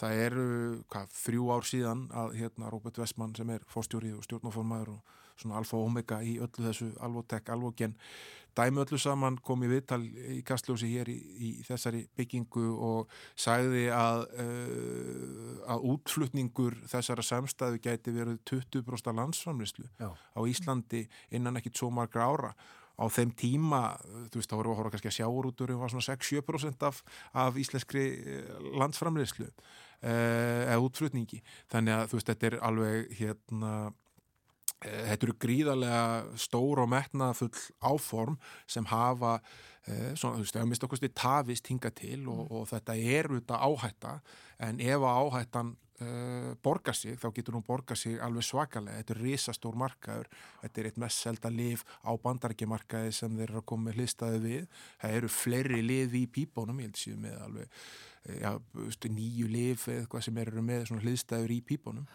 það 0.00 0.22
eru 0.24 0.46
hvað, 0.90 1.14
þrjú 1.24 1.48
ár 1.54 1.66
síðan 1.68 2.04
að 2.16 2.36
hérna 2.40 2.70
Róbert 2.72 3.00
Westman 3.00 3.34
sem 3.36 3.50
er 3.54 3.64
fórstjórið 3.70 4.18
og 4.18 4.26
stjórnáformaður 4.26 4.94
og 4.94 5.16
svona 5.40 5.60
alfa 5.60 5.78
og 5.78 5.88
omega 5.88 6.20
í 6.22 6.36
öllu 6.42 6.66
þessu 6.68 6.92
alvotek, 7.00 7.50
alvogen. 7.52 7.96
Dæmi 8.56 8.82
öllu 8.82 8.98
saman 8.98 9.36
kom 9.46 9.62
í 9.62 9.68
viðtal 9.70 10.00
í 10.02 10.40
kastljósi 10.46 10.88
hér 10.90 11.08
í, 11.12 11.16
í 11.16 11.50
þessari 11.66 12.02
byggingu 12.18 12.64
og 12.74 13.12
sagði 13.38 13.86
að 13.94 14.24
uh, 14.42 15.70
að 15.70 15.86
útflutningur 15.92 16.76
þessara 16.90 17.24
samstæðu 17.24 17.78
gæti 17.84 18.14
verið 18.16 18.40
20% 18.50 19.14
landsframlislu 19.20 19.86
á 20.02 20.40
Íslandi 20.50 21.06
innan 21.30 21.60
ekkit 21.60 21.78
svo 21.78 21.92
margra 21.94 22.26
ára. 22.26 22.52
Á 23.00 23.08
þeim 23.08 23.30
tíma, 23.32 23.94
þú 24.28 24.42
veist, 24.42 24.50
þá 24.50 24.56
voru 24.58 24.68
við 24.68 24.74
að 24.74 24.80
horfa 24.80 24.90
kannski 24.92 25.08
að 25.08 25.14
sjáurúturum 25.16 25.78
var 25.80 25.92
svona 25.92 26.04
6-7% 26.04 26.82
af, 26.84 26.98
af 27.32 27.56
íslenskri 27.56 28.02
landsframleyslu 28.76 29.46
eða 30.04 30.76
útflutningi. 30.84 31.40
Þannig 31.72 31.96
að 31.96 32.10
þú 32.10 32.18
veist, 32.18 32.28
þetta 32.28 32.50
er 32.50 32.58
alveg 32.68 33.14
hérna 33.16 33.72
Þetta 34.80 35.26
eru 35.26 35.36
gríðarlega 35.36 36.38
stór 36.40 36.80
og 36.80 36.88
metnafull 36.88 37.52
áform 37.84 38.38
sem 38.70 38.86
hafa 38.88 39.34
eh, 39.84 40.14
svona, 40.16 40.38
þú 40.38 40.46
veist, 40.46 40.56
það 40.56 40.70
mist 40.70 40.86
okkur 40.86 41.00
stið 41.02 41.14
tafist 41.20 41.68
hinga 41.68 41.92
til 41.92 42.22
og, 42.32 42.46
og 42.48 42.64
þetta 42.70 42.96
er 42.96 43.28
auðvitað 43.28 43.66
áhætta 43.68 44.14
en 44.64 44.80
ef 44.80 45.04
að 45.04 45.20
áhættan 45.26 45.74
eh, 46.00 46.50
borgar 46.64 46.96
sig, 46.96 47.18
þá 47.20 47.28
getur 47.36 47.58
hún 47.58 47.66
borgar 47.66 48.00
sig 48.00 48.16
alveg 48.24 48.46
svakalega. 48.48 49.02
Þetta 49.02 49.16
er 49.16 49.22
risastór 49.26 49.76
markaður, 49.84 50.32
þetta 50.62 50.80
er 50.80 50.88
eitt 50.90 51.02
mest 51.04 51.26
selda 51.26 51.52
liv 51.52 51.84
á 52.00 52.16
bandarækjumarkaði 52.24 53.12
sem 53.20 53.36
þeir 53.36 53.48
eru 53.50 53.60
að 53.60 53.68
koma 53.72 53.90
með 53.90 54.00
hlistaði 54.00 54.42
við. 54.46 54.82
Það 55.04 55.18
eru 55.20 55.32
fleiri 55.36 55.82
liv 55.84 56.16
í 56.16 56.24
pípónum, 56.38 56.80
ég 56.80 56.88
held 56.88 57.02
síðan 57.04 57.24
með 57.26 57.38
alveg 57.50 57.84
ja, 58.40 58.56
nýju 59.12 59.48
liv 59.48 59.86
eða 59.88 60.04
eitthvað 60.04 60.26
sem 60.26 60.44
eru 60.44 60.64
með 60.64 60.92
hlistaður 61.04 61.56
í 61.56 61.62
pípónum. 61.68 62.08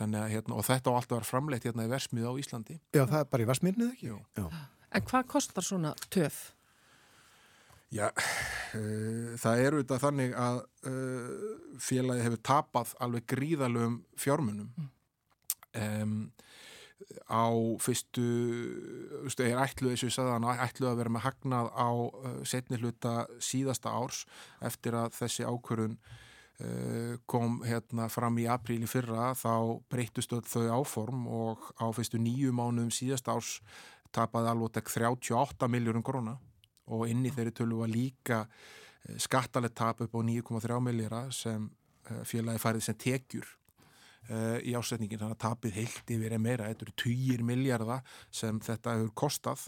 Þannig 0.00 0.22
að 0.22 0.30
hérna, 0.32 0.56
og 0.56 0.64
þetta 0.64 0.92
á 0.92 0.96
alltaf 0.96 1.18
var 1.18 1.28
framleitt 1.28 1.66
hérna 1.68 1.84
í 1.84 1.90
Versmið 1.90 2.24
á 2.24 2.32
Íslandi. 2.40 2.78
Já, 2.96 3.02
það 3.04 3.18
er 3.18 3.26
bara 3.34 3.44
í 3.44 3.48
Versmiðnið 3.50 3.90
ekki? 3.92 4.06
Jú. 4.08 4.16
Já. 4.38 4.46
En 4.96 5.04
hvað 5.10 5.26
kostar 5.34 5.66
svona 5.66 5.92
töf? 6.08 6.38
Já, 7.90 8.06
uh, 8.08 9.34
það 9.42 9.64
eru 9.66 9.82
þetta 9.82 9.98
þannig 10.00 10.32
að 10.38 10.60
uh, 10.88 11.50
félagi 11.82 12.24
hefur 12.24 12.42
tapað 12.46 12.94
alveg 13.02 13.26
gríðalögum 13.34 13.98
fjármunum. 14.16 14.70
Mm. 14.78 14.88
Um, 15.80 16.14
á 17.28 17.48
fyrstu, 17.82 18.24
veistu, 19.26 19.44
er 19.44 19.60
ætluð 19.60 19.92
eins 19.92 20.04
og 20.04 20.10
ég 20.10 20.16
sagði 20.16 20.34
hann, 20.36 20.48
ætluð 20.64 20.90
að 20.90 20.98
vera 21.02 21.12
með 21.12 21.26
hagnað 21.26 21.70
á 21.76 21.90
uh, 21.92 22.40
setni 22.48 22.80
hluta 22.80 23.14
síðasta 23.42 23.92
árs 23.92 24.24
eftir 24.64 24.96
að 24.96 25.12
þessi 25.18 25.46
ákvörðun 25.48 25.98
uh, 25.98 26.16
kom 27.30 27.60
hérna 27.64 28.08
fram 28.12 28.36
í 28.42 28.46
apríl 28.50 28.82
í 28.84 28.88
fyrra 28.90 29.30
þá 29.38 29.80
breytust 29.88 30.34
þau 30.50 30.80
áform 30.80 31.22
og 31.30 31.70
á 31.80 31.88
fyrstu 31.96 32.20
nýju 32.20 32.52
mánuðum 32.52 32.90
síðasta 32.92 33.32
árs 33.32 33.54
tapaði 34.12 34.50
alveg 34.52 34.82
38 34.82 35.70
miljórum 35.70 36.04
króna. 36.04 36.36
Og 36.90 37.06
inn 37.08 37.24
í 37.24 37.32
þeirri 37.32 37.54
tölu 37.54 37.80
var 37.80 37.92
líka 37.92 38.42
uh, 38.44 39.16
skattalett 39.16 39.76
tap 39.78 40.02
upp 40.04 40.18
á 40.18 40.20
9,3 40.20 40.82
miljóra 40.84 41.22
sem 41.32 41.64
uh, 41.64 42.22
félagi 42.28 42.62
færið 42.62 42.86
sem 42.88 43.00
tekjur 43.06 43.56
í 44.30 44.74
ásetningin 44.76 45.18
þannig 45.18 45.34
að 45.34 45.42
tapið 45.42 45.76
heilt 45.78 46.10
yfir 46.14 46.34
er 46.36 46.42
meira, 46.42 46.68
þetta 46.68 46.84
eru 46.86 46.92
20 47.02 47.46
miljardar 47.48 48.02
sem 48.30 48.60
þetta 48.62 48.92
hefur 48.98 49.14
kostað 49.24 49.64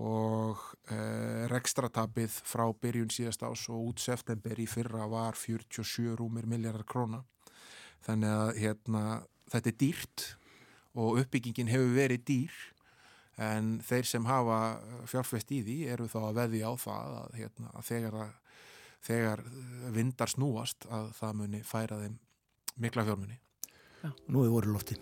og 0.00 0.58
uh, 0.90 1.44
rekstratapið 1.52 2.38
frá 2.48 2.64
byrjun 2.82 3.12
síðast 3.14 3.44
ás 3.46 3.66
og 3.70 3.90
út 3.92 4.02
september 4.02 4.58
í 4.58 4.66
fyrra 4.66 5.06
var 5.10 5.38
47 5.38 6.16
rúmir 6.18 6.48
miljardar 6.50 6.86
króna. 6.88 7.22
Þannig 8.04 8.32
að 8.34 8.50
hérna, 8.60 9.02
þetta 9.52 9.70
er 9.70 9.78
dýrt 9.80 10.24
og 10.94 11.20
uppbyggingin 11.22 11.70
hefur 11.70 11.94
verið 11.94 12.24
dýr 12.28 12.58
en 13.44 13.78
þeir 13.82 14.06
sem 14.06 14.26
hafa 14.28 14.58
fjárfest 15.10 15.50
í 15.54 15.62
því 15.66 15.78
eru 15.94 16.10
þá 16.10 16.18
að 16.24 16.36
veði 16.42 16.60
á 16.62 16.72
það 16.78 17.14
að, 17.20 17.38
hérna, 17.40 17.70
að 17.74 17.88
þegar, 17.88 18.18
að, 18.26 18.60
þegar 19.08 19.46
vindar 19.94 20.30
snúast 20.30 20.86
að 20.90 21.08
það 21.18 21.40
muni 21.40 21.62
færa 21.66 22.02
þeim 22.02 22.20
mikla 22.82 23.06
fjármunni 23.06 23.40
Nú 24.28 24.42
er 24.44 24.50
voru 24.52 24.74
lofti. 24.74 24.98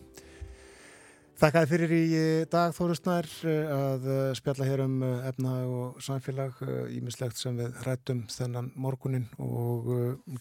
Þakkaði 1.40 1.68
fyrir 1.70 1.92
í 1.96 2.04
dag 2.52 2.74
Þórusnær 2.76 3.26
að 3.74 4.08
spjalla 4.38 4.66
hér 4.68 4.82
um 4.84 4.96
efna 5.02 5.54
og 5.64 6.00
samfélag 6.04 6.60
ímislegt 6.92 7.40
sem 7.40 7.56
við 7.58 7.78
rættum 7.86 8.24
þennan 8.30 8.68
morgunin 8.76 9.26
og 9.42 9.88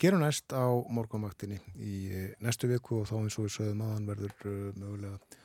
gerum 0.01 0.21
næst 0.25 0.51
á 0.51 0.67
morgunvaktinni 0.91 1.61
í 1.79 1.95
næstu 2.43 2.69
viku 2.71 3.01
og 3.01 3.09
þá 3.09 3.15
eins 3.21 3.39
og 3.39 3.47
við 3.47 3.55
sögum 3.55 3.85
aðan 3.87 4.09
verður 4.11 4.35
mögulega 4.75 5.39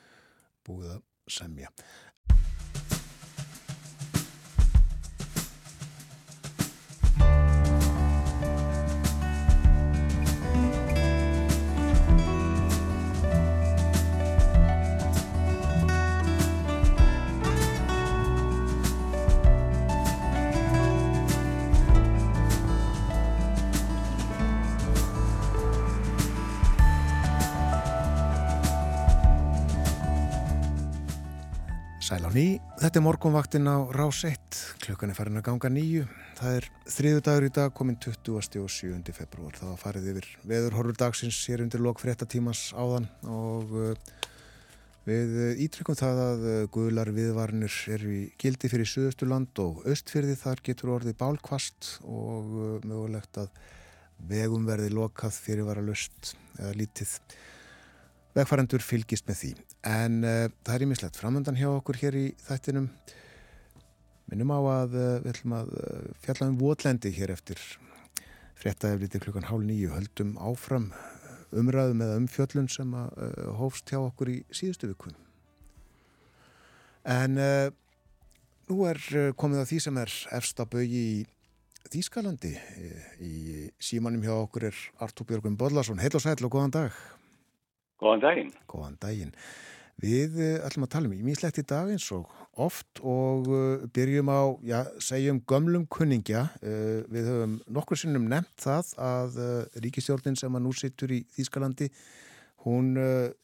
búið 0.67 0.97
að 0.97 1.05
semja. 1.27 1.71
Ný, 32.37 32.59
þetta 32.77 32.99
er 32.99 33.01
morgunvaktin 33.01 33.65
á 33.65 33.89
Rás 33.95 34.19
1, 34.27 34.57
klukkan 34.83 35.09
er 35.09 35.17
farin 35.17 35.39
að 35.39 35.47
ganga 35.47 35.71
nýju. 35.73 36.03
Það 36.37 36.57
er 36.59 36.65
þriðu 36.93 37.23
dagur 37.25 37.45
í 37.47 37.49
dag, 37.55 37.71
komin 37.73 37.97
20. 38.03 38.59
og 38.61 38.69
7. 38.69 38.99
februar. 39.15 39.55
Var 39.57 39.79
farið 39.81 40.11
yfir 40.11 40.27
veðurhorfur 40.51 40.99
dagsins 41.01 41.39
hér 41.49 41.63
undir 41.65 41.81
lok 41.81 42.03
fréttatímas 42.03 42.61
áðan 42.77 43.07
og 43.25 43.73
uh, 43.73 44.13
við 45.07 45.33
ítrykkjum 45.65 45.97
það 45.97 46.23
að 46.27 46.47
uh, 46.51 46.59
guðlar 46.77 47.13
viðvarnir 47.15 47.79
eru 47.97 48.13
í 48.19 48.21
gildi 48.37 48.69
fyrir 48.69 48.91
Suðusturland 48.93 49.65
og 49.65 49.81
Östfyrði. 49.89 50.37
Þar 50.37 50.65
getur 50.69 50.93
orðið 50.99 51.17
bálkvast 51.23 51.95
og 52.05 52.53
mögulegt 52.85 53.41
að 53.47 53.49
vegum 54.29 54.69
verði 54.69 54.93
lokað 54.93 55.41
fyrir 55.41 55.65
vara 55.71 55.89
löst 55.89 56.35
eða 56.59 56.77
lítið 56.83 57.17
vegfærandur 58.37 58.83
fylgist 58.85 59.27
með 59.27 59.39
því. 59.41 59.51
En 59.89 60.19
uh, 60.21 60.45
það 60.65 60.75
er 60.75 60.85
ímislegt 60.85 61.19
framöndan 61.19 61.57
hjá 61.57 61.69
okkur 61.71 61.99
hér 62.01 62.17
í 62.19 62.25
þættinum. 62.45 62.89
Minnum 64.29 64.53
á 64.53 64.59
að 64.59 64.97
uh, 64.97 65.11
við 65.23 65.31
ætlum 65.33 65.55
að 65.57 65.71
uh, 65.79 66.09
fjalla 66.25 66.49
um 66.51 66.57
votlendi 66.61 67.13
hér 67.15 67.33
eftir 67.33 67.61
fréttaefliti 68.57 69.21
klukkan 69.23 69.47
hálf 69.49 69.65
nýju. 69.65 69.93
Höldum 69.95 70.35
áfram 70.41 70.91
umræðum 71.57 72.03
eða 72.03 72.19
umfjöllun 72.19 72.67
sem 72.69 72.91
að 72.97 73.11
hófst 73.55 73.87
hjá 73.93 74.01
okkur 74.01 74.33
í 74.33 74.37
síðustu 74.51 74.89
viku. 74.89 75.13
En 77.07 77.37
nú 78.67 78.79
er 78.89 78.99
komið 79.39 79.61
að 79.61 79.69
því 79.69 79.79
sem 79.85 79.99
er 80.01 80.15
efsta 80.35 80.65
bögi 80.67 81.03
í 81.13 81.19
Þýskalandi. 81.87 82.51
Í 83.23 83.69
símanum 83.79 84.25
hjá 84.25 84.33
okkur 84.35 84.67
er 84.67 84.81
Artúr 85.05 85.29
Björgum 85.29 85.55
Bodlason. 85.55 86.01
Heil 86.03 86.17
og 86.17 86.25
sæl 86.25 86.35
og 86.43 86.51
góðan 86.51 86.75
dag. 86.75 86.97
Góðan 87.97 88.21
daginn. 88.21 88.51
Góðan 88.69 88.99
daginn. 89.01 89.33
Við 89.97 90.35
ætlum 90.61 90.85
að 90.85 90.91
tala 90.93 91.09
um 91.09 91.13
ímislegt 91.17 91.57
í 91.57 91.63
dag 91.65 91.87
eins 91.89 92.05
og 92.13 92.29
oft 92.61 92.99
og 93.01 93.47
byrjum 93.93 94.29
á, 94.29 94.41
já, 94.61 94.77
segjum 95.01 95.39
gömlum 95.49 95.87
kunningja. 95.89 96.43
Við 96.61 97.29
höfum 97.31 97.55
nokkur 97.73 97.97
sinnum 97.97 98.27
nefnt 98.29 98.61
það 98.61 98.91
að 99.01 99.39
ríkistjórnin 99.81 100.37
sem 100.37 100.53
að 100.53 100.65
nú 100.67 100.73
sittur 100.77 101.15
í 101.17 101.23
Þýskalandi, 101.33 101.89
hún 102.67 102.93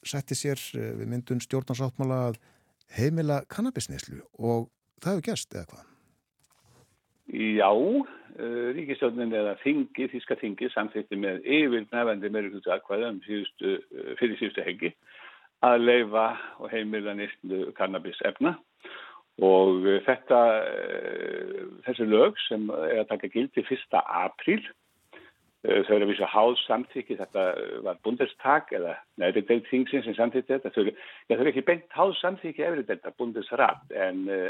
setti 0.06 0.38
sér 0.38 0.62
við 0.78 1.10
myndun 1.10 1.42
stjórnarsáttmála 1.42 2.20
að 2.28 2.40
heimila 2.94 3.42
kannabisneslu 3.50 4.22
og 4.38 4.70
það 5.02 5.16
hefur 5.16 5.28
gerst 5.32 5.58
eða 5.58 5.66
hvað? 5.72 5.90
Já, 7.34 7.70
ríkistjórnin 8.78 9.34
eða 9.36 9.56
þingi, 9.62 10.08
Þíska 10.14 10.38
þingi 10.42 10.70
samþýtti 10.74 11.20
með 11.22 11.44
yfir 11.46 11.86
nefandi 11.86 12.32
meiruglutu 12.34 12.72
aðkvæða 12.74 13.12
um 13.14 13.20
síðustu, 13.28 13.74
fyrir 14.20 14.40
síðustu 14.40 14.66
hengi 14.66 14.94
að 15.64 15.88
leifa 15.88 16.28
og 16.60 16.72
heimila 16.74 17.14
nýstlu 17.18 17.72
kannabisefna 17.78 18.56
og 19.44 19.86
þetta, 20.06 20.40
þessi 21.88 22.08
lög 22.10 22.40
sem 22.48 22.68
er 22.70 23.04
að 23.04 23.12
taka 23.14 23.30
gildi 23.34 23.64
1. 23.64 23.86
apríl, 24.02 24.62
þau 25.64 25.94
eru 25.96 26.04
að 26.04 26.10
vísa 26.12 26.28
háð 26.30 26.58
samþykki, 26.66 27.18
þetta 27.22 27.46
var 27.86 28.02
bundestak 28.06 28.74
eða 28.76 28.98
neðri 29.22 29.46
deilt 29.48 29.70
þingsinn 29.72 30.04
sem 30.06 30.18
samþykki 30.18 30.58
þetta, 30.58 30.74
þau, 30.76 30.90
ja, 30.92 31.38
þau 31.38 31.44
eru 31.46 31.54
ekki 31.54 31.66
beint 31.70 31.96
háð 31.96 32.16
samþykki 32.20 32.66
efri 32.68 32.86
deilta, 32.90 33.14
bundesrat, 33.18 33.86
en 33.96 34.26
uh, 34.28 34.50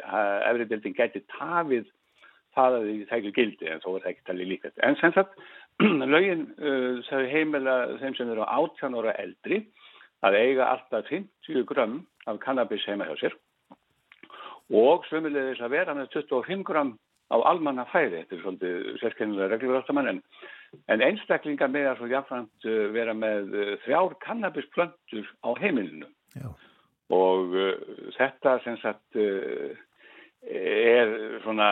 efri 0.50 0.68
deiltin 0.72 0.98
gæti 0.98 1.24
tafið 1.36 1.86
það 2.56 2.78
að 2.78 2.88
því 2.88 2.96
ekki 3.18 3.36
gildi 3.38 3.70
en 3.72 3.84
þó 3.84 3.90
er 3.94 4.04
það 4.04 4.12
ekki 4.12 4.28
talið 4.30 4.52
líkvægt. 4.52 4.82
En 4.86 4.98
sem 5.00 5.14
sagt, 5.16 5.40
lögin 6.16 6.46
uh, 6.58 7.00
þau 7.10 7.24
heimila 7.32 7.78
þeim 8.02 8.18
sem 8.18 8.34
eru 8.34 8.46
á 8.46 8.56
18 8.60 9.00
ára 9.00 9.16
eldri 9.24 9.64
að 10.24 10.40
eiga 10.40 10.70
alltaf 10.72 11.10
50 11.10 11.66
grömm 11.68 12.04
af 12.30 12.40
kannabis 12.44 12.86
heima 12.88 13.08
hjá 13.10 13.18
sér 13.20 13.40
og 14.74 15.04
sömulegis 15.10 15.62
að 15.62 15.74
vera 15.76 15.96
með 15.98 16.14
25 16.16 16.64
grömm 16.68 16.94
á 17.34 17.38
almanna 17.50 17.86
fæði, 17.92 18.22
þetta 18.22 18.36
er 18.36 18.44
svolítið 18.44 18.90
sérkennilega 19.02 19.50
reglurvartamann 19.52 20.12
en, 20.12 20.20
en 20.92 21.04
einstaklingar 21.04 21.72
með 21.72 21.90
að 21.90 21.98
svo 22.00 22.10
jáfnframt 22.12 22.68
uh, 22.70 22.84
vera 22.96 23.16
með 23.18 23.56
uh, 23.58 23.72
þrjár 23.86 24.18
kannabisplöntur 24.24 25.32
á 25.44 25.50
heimilinu 25.60 26.10
Já. 26.38 26.52
og 27.16 27.58
uh, 27.58 27.74
þetta 28.18 28.60
sem 28.66 28.78
sagt 28.84 29.20
er 30.50 31.40
svona, 31.44 31.70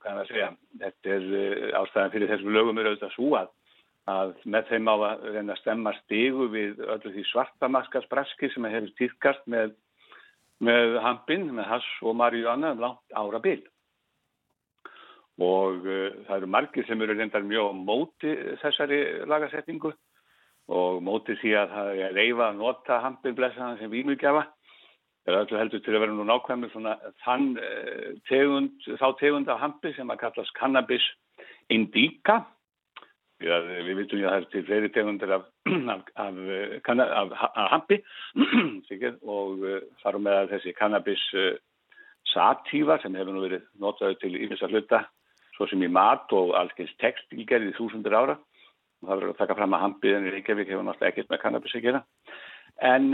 hvað 0.00 0.10
er 0.12 0.20
að 0.20 0.28
segja, 0.30 0.50
þetta 0.82 1.14
er 1.14 1.74
ástæðan 1.80 2.12
fyrir 2.14 2.30
þessum 2.32 2.54
lögum 2.54 2.80
er 2.80 2.90
auðvitað 2.90 3.14
svo 3.14 3.30
að, 3.38 3.50
að 4.10 4.34
með 4.44 4.70
þeim 4.70 4.90
á 4.92 4.94
að 4.96 5.24
reyna 5.36 5.54
að 5.54 5.60
stemma 5.62 5.94
stígu 6.02 6.48
við 6.52 6.82
öllu 6.84 7.14
því 7.14 7.24
svartamaskasbraski 7.30 8.50
sem 8.52 8.68
hefur 8.68 8.92
týrkast 8.98 9.48
með, 9.50 9.74
með 10.60 10.98
hampin, 11.04 11.48
með 11.56 11.70
hass 11.72 11.90
og 12.04 12.16
marjuana 12.20 12.74
um 12.74 12.84
langt 12.84 13.16
ára 13.16 13.40
bil. 13.42 13.60
Og 15.40 15.86
uh, 15.88 16.20
það 16.26 16.36
eru 16.36 16.52
margir 16.52 16.84
sem 16.86 17.00
eru 17.00 17.16
reyndar 17.16 17.46
mjög 17.46 17.72
móti 17.80 18.36
þessari 18.60 19.00
lagasetningu 19.30 19.94
og 20.70 21.00
móti 21.02 21.34
því 21.40 21.54
að 21.56 21.72
það 21.74 22.00
er 22.04 22.12
reyfa 22.14 22.50
að 22.50 22.58
nota 22.60 22.98
hampin 23.02 23.34
blessaðan 23.38 23.80
sem 23.80 23.90
vímugjafa 23.90 24.44
Er 25.28 25.36
öllu 25.36 25.58
heldur 25.60 25.82
til 25.84 25.94
að 25.94 26.04
vera 26.04 26.14
nú 26.16 26.24
nákvæmur 26.28 26.70
svona 26.72 26.94
þann 27.24 27.52
tegund, 28.30 28.72
þá 28.86 29.08
tegund 29.20 29.50
af 29.52 29.60
hampi 29.60 29.92
sem 29.96 30.08
að 30.10 30.22
kallast 30.22 30.54
cannabis 30.56 31.04
indica. 31.68 32.40
Við, 33.40 33.68
við 33.86 33.98
vitum 34.02 34.20
já 34.20 34.28
það 34.28 34.38
er 34.38 34.46
til 34.52 34.64
fleiri 34.68 34.90
tegundir 34.92 35.34
af, 35.36 35.44
af, 35.94 36.08
af, 36.24 37.34
af 37.50 37.68
hampi 37.74 38.00
og 39.36 39.66
farum 40.02 40.24
með 40.24 40.40
að 40.42 40.52
þessi 40.56 40.76
cannabis 40.76 41.24
satífa 42.32 42.98
sem 43.02 43.16
hefur 43.16 43.36
nú 43.36 43.44
verið 43.44 43.64
notaði 43.80 44.18
til 44.20 44.36
yfirsta 44.44 44.68
hluta 44.70 45.04
svo 45.56 45.68
sem 45.68 45.82
í 45.84 45.90
mat 45.92 46.32
og 46.36 46.54
allskeins 46.56 46.92
textilgerði 47.02 47.74
þúsundur 47.76 48.16
ára. 48.16 48.38
Það 49.04 49.12
verður 49.12 49.32
að 49.34 49.40
taka 49.40 49.56
fram 49.56 49.76
að 49.76 49.84
hampi 49.84 50.12
en 50.16 50.28
í 50.28 50.32
Reykjavík 50.34 50.72
hefur 50.72 50.84
náttúrulega 50.86 51.12
ekkert 51.12 51.32
með 51.32 51.42
cannabis 51.44 51.76
að 51.76 51.86
gera. 51.86 52.02
En 52.84 53.12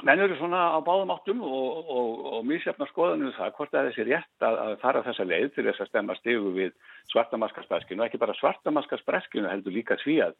menn 0.00 0.22
eru 0.24 0.36
svona 0.38 0.62
á 0.72 0.78
báðum 0.84 1.12
áttum 1.14 1.42
og, 1.44 1.90
og, 1.92 2.22
og 2.32 2.46
mísjafna 2.48 2.88
skoðanum 2.90 3.34
það 3.36 3.52
hvort 3.58 3.72
það 3.72 3.80
er 3.80 3.90
þessi 3.90 4.06
rétt 4.08 4.46
að, 4.46 4.58
að 4.64 4.76
fara 4.82 5.02
þessa 5.06 5.26
leið 5.28 5.48
til 5.54 5.66
þess 5.68 5.84
að 5.84 5.90
stemma 5.90 6.16
stigu 6.18 6.52
við 6.56 6.72
svartamaskarsbreskinu 7.12 8.02
og 8.02 8.08
ekki 8.08 8.22
bara 8.22 8.36
svartamaskarsbreskinu 8.40 9.50
heldur 9.50 9.76
líka 9.76 9.98
því 10.02 10.16
að 10.28 10.38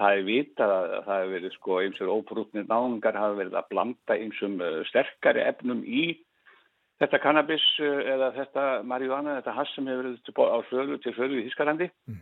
það 0.00 0.16
er 0.16 0.26
vitað 0.26 0.74
að 0.74 0.96
það 0.96 1.20
hefur 1.20 1.34
verið 1.36 1.54
sko 1.54 1.78
einsur 1.84 2.12
óbrúknir 2.12 2.66
náðungar 2.66 3.20
hafa 3.20 3.38
verið 3.38 3.56
að 3.60 3.70
blanda 3.70 4.16
einsum 4.16 4.58
sterkari 4.90 5.44
efnum 5.46 5.84
í 5.84 6.04
þetta 7.00 7.22
kannabis 7.22 7.64
eða 7.80 8.32
þetta 8.36 8.66
marihuana, 8.84 9.38
þetta 9.40 9.56
hass 9.56 9.74
sem 9.76 9.88
hefur 9.88 10.10
verið 10.10 10.44
á 10.50 10.58
sölu 10.68 11.00
til 11.00 11.14
sölu 11.16 11.40
í 11.40 11.46
Þískalandi 11.48 11.88
mm. 12.10 12.20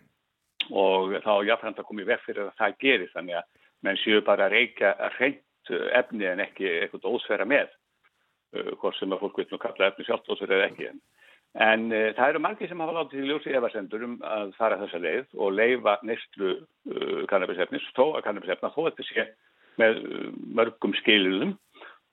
og 0.71 1.17
þá 1.25 1.33
jáfnframt 1.49 1.83
að 1.83 1.89
koma 1.91 2.05
í 2.05 2.09
veg 2.13 2.23
fyrir 2.27 2.47
að 2.47 2.57
það 2.61 2.81
gerir 2.85 3.13
þannig 3.15 3.41
að 3.41 3.53
menn 3.87 4.01
séu 4.03 4.23
bara 4.27 4.47
að 4.47 4.57
reykja 4.59 4.95
reynd 5.19 5.45
efni 5.71 6.27
en 6.29 6.43
ekki 6.45 6.67
eitthvað 6.79 7.13
ósverra 7.13 7.47
með. 7.49 7.71
Hvort 8.81 8.97
sem 8.97 9.13
að 9.13 9.23
fólk 9.25 9.39
veit 9.43 9.51
nú 9.53 9.61
kalla 9.61 9.91
efni 9.91 10.07
sjálft 10.07 10.31
ósverra 10.33 10.57
eða 10.59 10.69
ekki. 10.71 10.89
En, 10.89 11.01
en 11.65 11.87
uh, 11.93 12.09
það 12.17 12.33
eru 12.33 12.43
margir 12.45 12.71
sem 12.71 12.83
hafa 12.85 12.97
látið 12.97 13.23
í 13.25 13.29
ljósi 13.29 13.55
efarsendur 13.57 14.05
um 14.07 14.17
að 14.25 14.53
fara 14.59 14.81
þessa 14.83 15.01
leið 15.05 15.39
og 15.39 15.55
leifa 15.57 15.97
neistlu 16.09 16.51
uh, 16.59 17.23
kannabisefnis 17.31 17.87
þó 17.97 18.05
að 18.11 18.25
kannabisefna 18.27 18.73
þó 18.75 18.83
að 18.85 18.91
þetta 18.91 19.09
sé 19.09 19.27
með 19.81 20.03
uh, 20.03 20.29
mörgum 20.61 20.95
skiliðum 21.01 21.57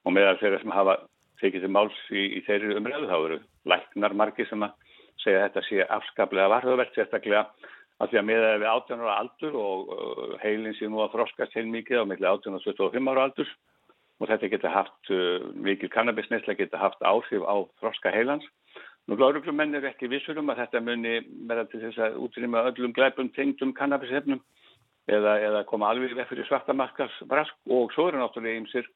og 0.06 0.16
meðal 0.16 0.39
þeirra 0.41 0.62
sem 0.64 0.76
hafa 0.76 0.97
tekið 1.41 1.66
til 1.66 1.74
máls 1.76 2.01
í, 2.12 2.26
í 2.39 2.43
þeirri 2.47 2.78
umræðu 2.80 3.10
þá 3.12 3.18
eru 3.18 3.39
læknar 3.72 4.16
margir 4.18 4.47
sem 4.49 4.64
að 4.66 4.76
segja 5.24 5.41
að 5.41 5.47
þetta 5.47 5.66
sé 5.68 5.88
afskaplega 5.97 6.51
varðuvert 6.51 6.95
sérstaklega 6.95 7.45
að 8.02 8.12
því 8.12 8.20
að 8.20 8.28
miða 8.28 8.50
við 8.60 8.68
18 8.72 9.04
ára 9.06 9.16
aldur 9.22 9.56
og 9.60 9.93
uh, 9.96 10.34
heilin 10.41 10.76
sé 10.76 10.89
nú 10.91 11.00
að 11.04 11.14
þroskast 11.16 11.56
heil 11.56 11.68
mikið 11.72 12.04
á 12.04 12.10
milli 12.10 12.28
18 12.28 12.58
og 12.58 12.66
25 12.66 13.12
ára 13.14 13.28
aldur 13.30 13.54
og 14.20 14.30
þetta 14.32 14.52
geta 14.52 14.74
haft, 14.74 15.00
uh, 15.12 15.48
mikil 15.56 15.91
kannabisnesla 15.93 16.58
geta 16.60 16.82
haft 16.82 17.00
áhrif 17.04 17.46
á 17.48 17.56
þroska 17.80 18.12
heilans. 18.16 18.46
Nú 19.06 19.16
gláruglumenn 19.20 19.78
er 19.78 19.86
ekki 19.91 20.10
vissur 20.10 20.39
um 20.41 20.50
að 20.52 20.64
þetta 20.64 20.82
muni 20.82 21.20
verða 21.48 21.68
til 21.70 21.84
þess 21.84 22.02
að 22.02 22.20
útrýma 22.26 22.66
öllum 22.72 22.96
glæpum 22.96 23.30
tengdum 23.36 23.72
kannabishefnum 23.78 24.41
eða, 25.08 25.38
eða 25.48 25.66
koma 25.70 25.91
alveg 25.93 26.16
vekk 26.18 26.32
fyrir 26.32 26.48
svartamarkars 26.50 27.20
brask 27.30 27.56
og 27.70 27.93
svo 27.93 28.10
eru 28.10 28.20
náttúrulega 28.20 28.64
ymsir 28.64 28.89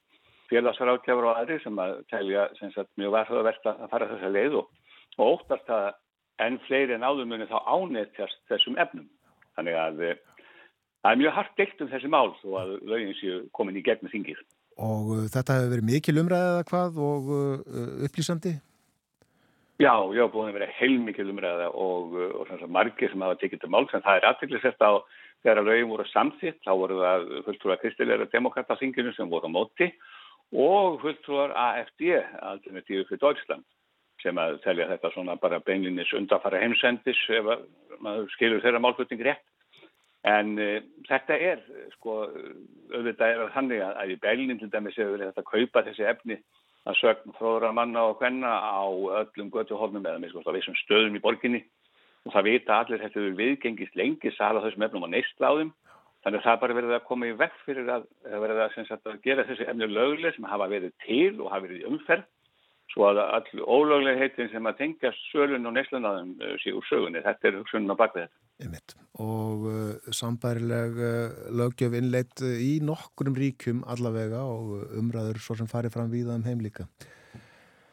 félagsrákjafur 0.50 1.30
og 1.30 1.38
aðri 1.38 1.60
sem 1.64 1.78
að 1.78 2.00
telja 2.10 2.48
sem 2.58 2.74
sagt, 2.74 2.90
mjög 2.98 3.14
varðverkt 3.16 3.70
að 3.70 3.84
fara 3.92 4.10
þessa 4.10 4.32
leið 4.34 4.58
og, 4.64 4.72
og 5.20 5.36
óttast 5.36 5.70
að 5.74 5.92
en 6.44 6.60
fleiri 6.68 6.96
en 6.96 7.06
áður 7.06 7.28
muni 7.30 7.48
þá 7.50 7.58
ánættjast 7.68 8.40
þessum 8.52 8.78
efnum. 8.82 9.08
Þannig 9.58 9.78
að 9.80 10.02
eh, 10.08 10.18
það 11.04 11.12
er 11.12 11.22
mjög 11.24 11.36
hardt 11.38 11.60
deilt 11.60 11.84
um 11.84 11.92
þessi 11.92 12.12
mál 12.12 12.32
þó 12.40 12.48
að 12.62 12.74
lögin 12.92 13.16
séu 13.20 13.44
komin 13.56 13.80
í 13.80 13.84
gegn 13.86 14.06
með 14.06 14.16
þingið. 14.16 14.42
Og 14.80 15.14
uh, 15.16 15.24
þetta 15.28 15.58
hefur 15.58 15.74
verið 15.74 15.88
mikil 15.90 16.18
umræðið 16.22 16.52
eða 16.54 16.68
hvað 16.70 17.00
og 17.04 17.32
uh, 17.36 17.88
upplýsandi? 18.08 18.54
Já, 19.80 19.94
já, 20.12 20.26
búin 20.32 20.52
að 20.52 20.58
vera 20.60 20.74
heilmikil 20.76 21.30
umræðið 21.32 21.76
og, 21.80 22.16
og, 22.20 22.54
og 22.56 22.72
margir 22.72 23.12
sem 23.12 23.24
hafa 23.24 23.40
tekið 23.40 23.62
til 23.64 23.72
mál 23.72 23.86
sem 23.92 24.04
það 24.04 24.20
er 24.20 24.30
aðtæklusett 24.30 24.84
á 24.84 24.92
þegar 25.44 25.62
lögin 25.64 25.92
voru 25.92 26.06
samþitt, 26.12 26.60
þá 26.66 26.72
voru 26.82 27.00
það 27.00 27.28
fulltrúar 27.46 27.80
kristilegra 27.80 28.28
demokrataþinginu 28.32 29.14
sem 29.16 29.32
voru 29.32 29.48
á 29.48 29.56
móti 29.56 29.88
og 30.52 31.00
fulltrúar 31.04 31.54
AFD, 31.56 32.10
Alternatíu 32.44 33.06
fyrir 33.08 33.24
Deutschland 33.24 33.64
sem 34.24 34.40
að 34.42 34.60
telja 34.66 34.90
þetta 34.90 35.12
svona 35.14 35.38
bara 35.40 35.62
beinlinis 35.64 36.12
undanfara 36.18 36.60
heimsendis 36.62 37.20
ef 37.36 37.48
maður 38.04 38.30
skilur 38.36 38.64
þeirra 38.64 38.82
málflutning 38.84 39.24
rétt. 39.26 39.44
En 40.28 40.56
uh, 40.60 40.80
þetta 41.08 41.36
er, 41.40 41.60
sko, 41.96 42.22
auðvitað 42.92 43.36
er 43.36 43.54
þannig 43.56 43.84
að, 43.86 44.00
að 44.02 44.16
í 44.16 44.18
beilin 44.26 44.60
til 44.60 44.72
dæmis 44.72 44.98
hefur 45.00 45.16
verið 45.16 45.30
þetta 45.30 45.46
að 45.46 45.52
kaupa 45.54 45.86
þessi 45.88 46.08
efni 46.12 46.40
að 46.88 46.98
sögn 47.00 47.36
fróðra 47.38 47.70
manna 47.76 48.06
og 48.10 48.18
hvenna 48.20 48.52
á 48.60 48.84
öllum 49.22 49.52
götuhólnum 49.54 50.06
eða 50.06 50.20
með 50.20 50.34
sko 50.34 50.56
vissum 50.56 50.76
stöðum 50.80 51.16
í 51.16 51.24
borginni 51.24 51.62
og 52.26 52.34
það 52.34 52.50
vita 52.50 52.80
allir 52.80 53.04
þetta 53.04 53.24
við 53.24 53.38
viðgengist 53.40 53.96
lengi 54.00 54.32
sala 54.36 54.64
þessum 54.66 54.86
efnum 54.88 55.08
á 55.08 55.14
neistláðum. 55.14 55.72
Þannig 56.20 56.42
að 56.42 56.48
það 56.50 56.60
bara 56.62 56.76
verið 56.76 56.94
að 56.98 57.06
koma 57.08 57.28
í 57.30 57.36
vekk 57.40 57.60
fyrir 57.64 57.90
að, 57.94 58.08
að 58.28 58.48
að, 58.60 59.20
gera 59.24 59.46
þessi 59.48 59.68
efni 59.72 59.88
lögleg 59.88 60.36
sem 60.36 60.48
hafa 60.52 60.68
verið 60.68 60.92
til 61.06 61.38
og 61.40 61.48
hafa 61.48 61.64
verið 61.68 61.86
umferð 61.88 62.26
svo 62.94 63.10
að 63.10 63.22
all 63.24 63.64
ólöglega 63.66 64.24
heitin 64.24 64.50
sem 64.52 64.70
að 64.70 64.80
tengja 64.82 65.12
sölun 65.30 65.70
og 65.70 65.76
neslunnaðum 65.78 66.34
uh, 66.42 66.56
sé 66.64 66.74
úr 66.76 66.88
sögunni. 66.90 67.22
Þetta 67.26 67.50
er 67.50 67.60
hugsunum 67.60 67.94
á 67.94 68.02
bakvið 68.02 68.26
þetta. 68.26 68.42
Einmitt. 68.60 68.96
Og 69.24 69.70
uh, 69.70 70.10
sambærileg 70.16 71.00
uh, 71.00 71.38
lögjöf 71.62 71.96
innleitt 72.00 72.44
í 72.44 72.74
nokkurum 72.86 73.38
ríkum 73.38 73.86
allavega 73.88 74.42
og 74.44 74.98
umræður 75.00 75.42
svo 75.44 75.60
sem 75.60 75.70
farið 75.70 75.96
fram 75.96 76.12
við 76.14 76.34
um 76.34 76.46
heimlíka. 76.48 76.90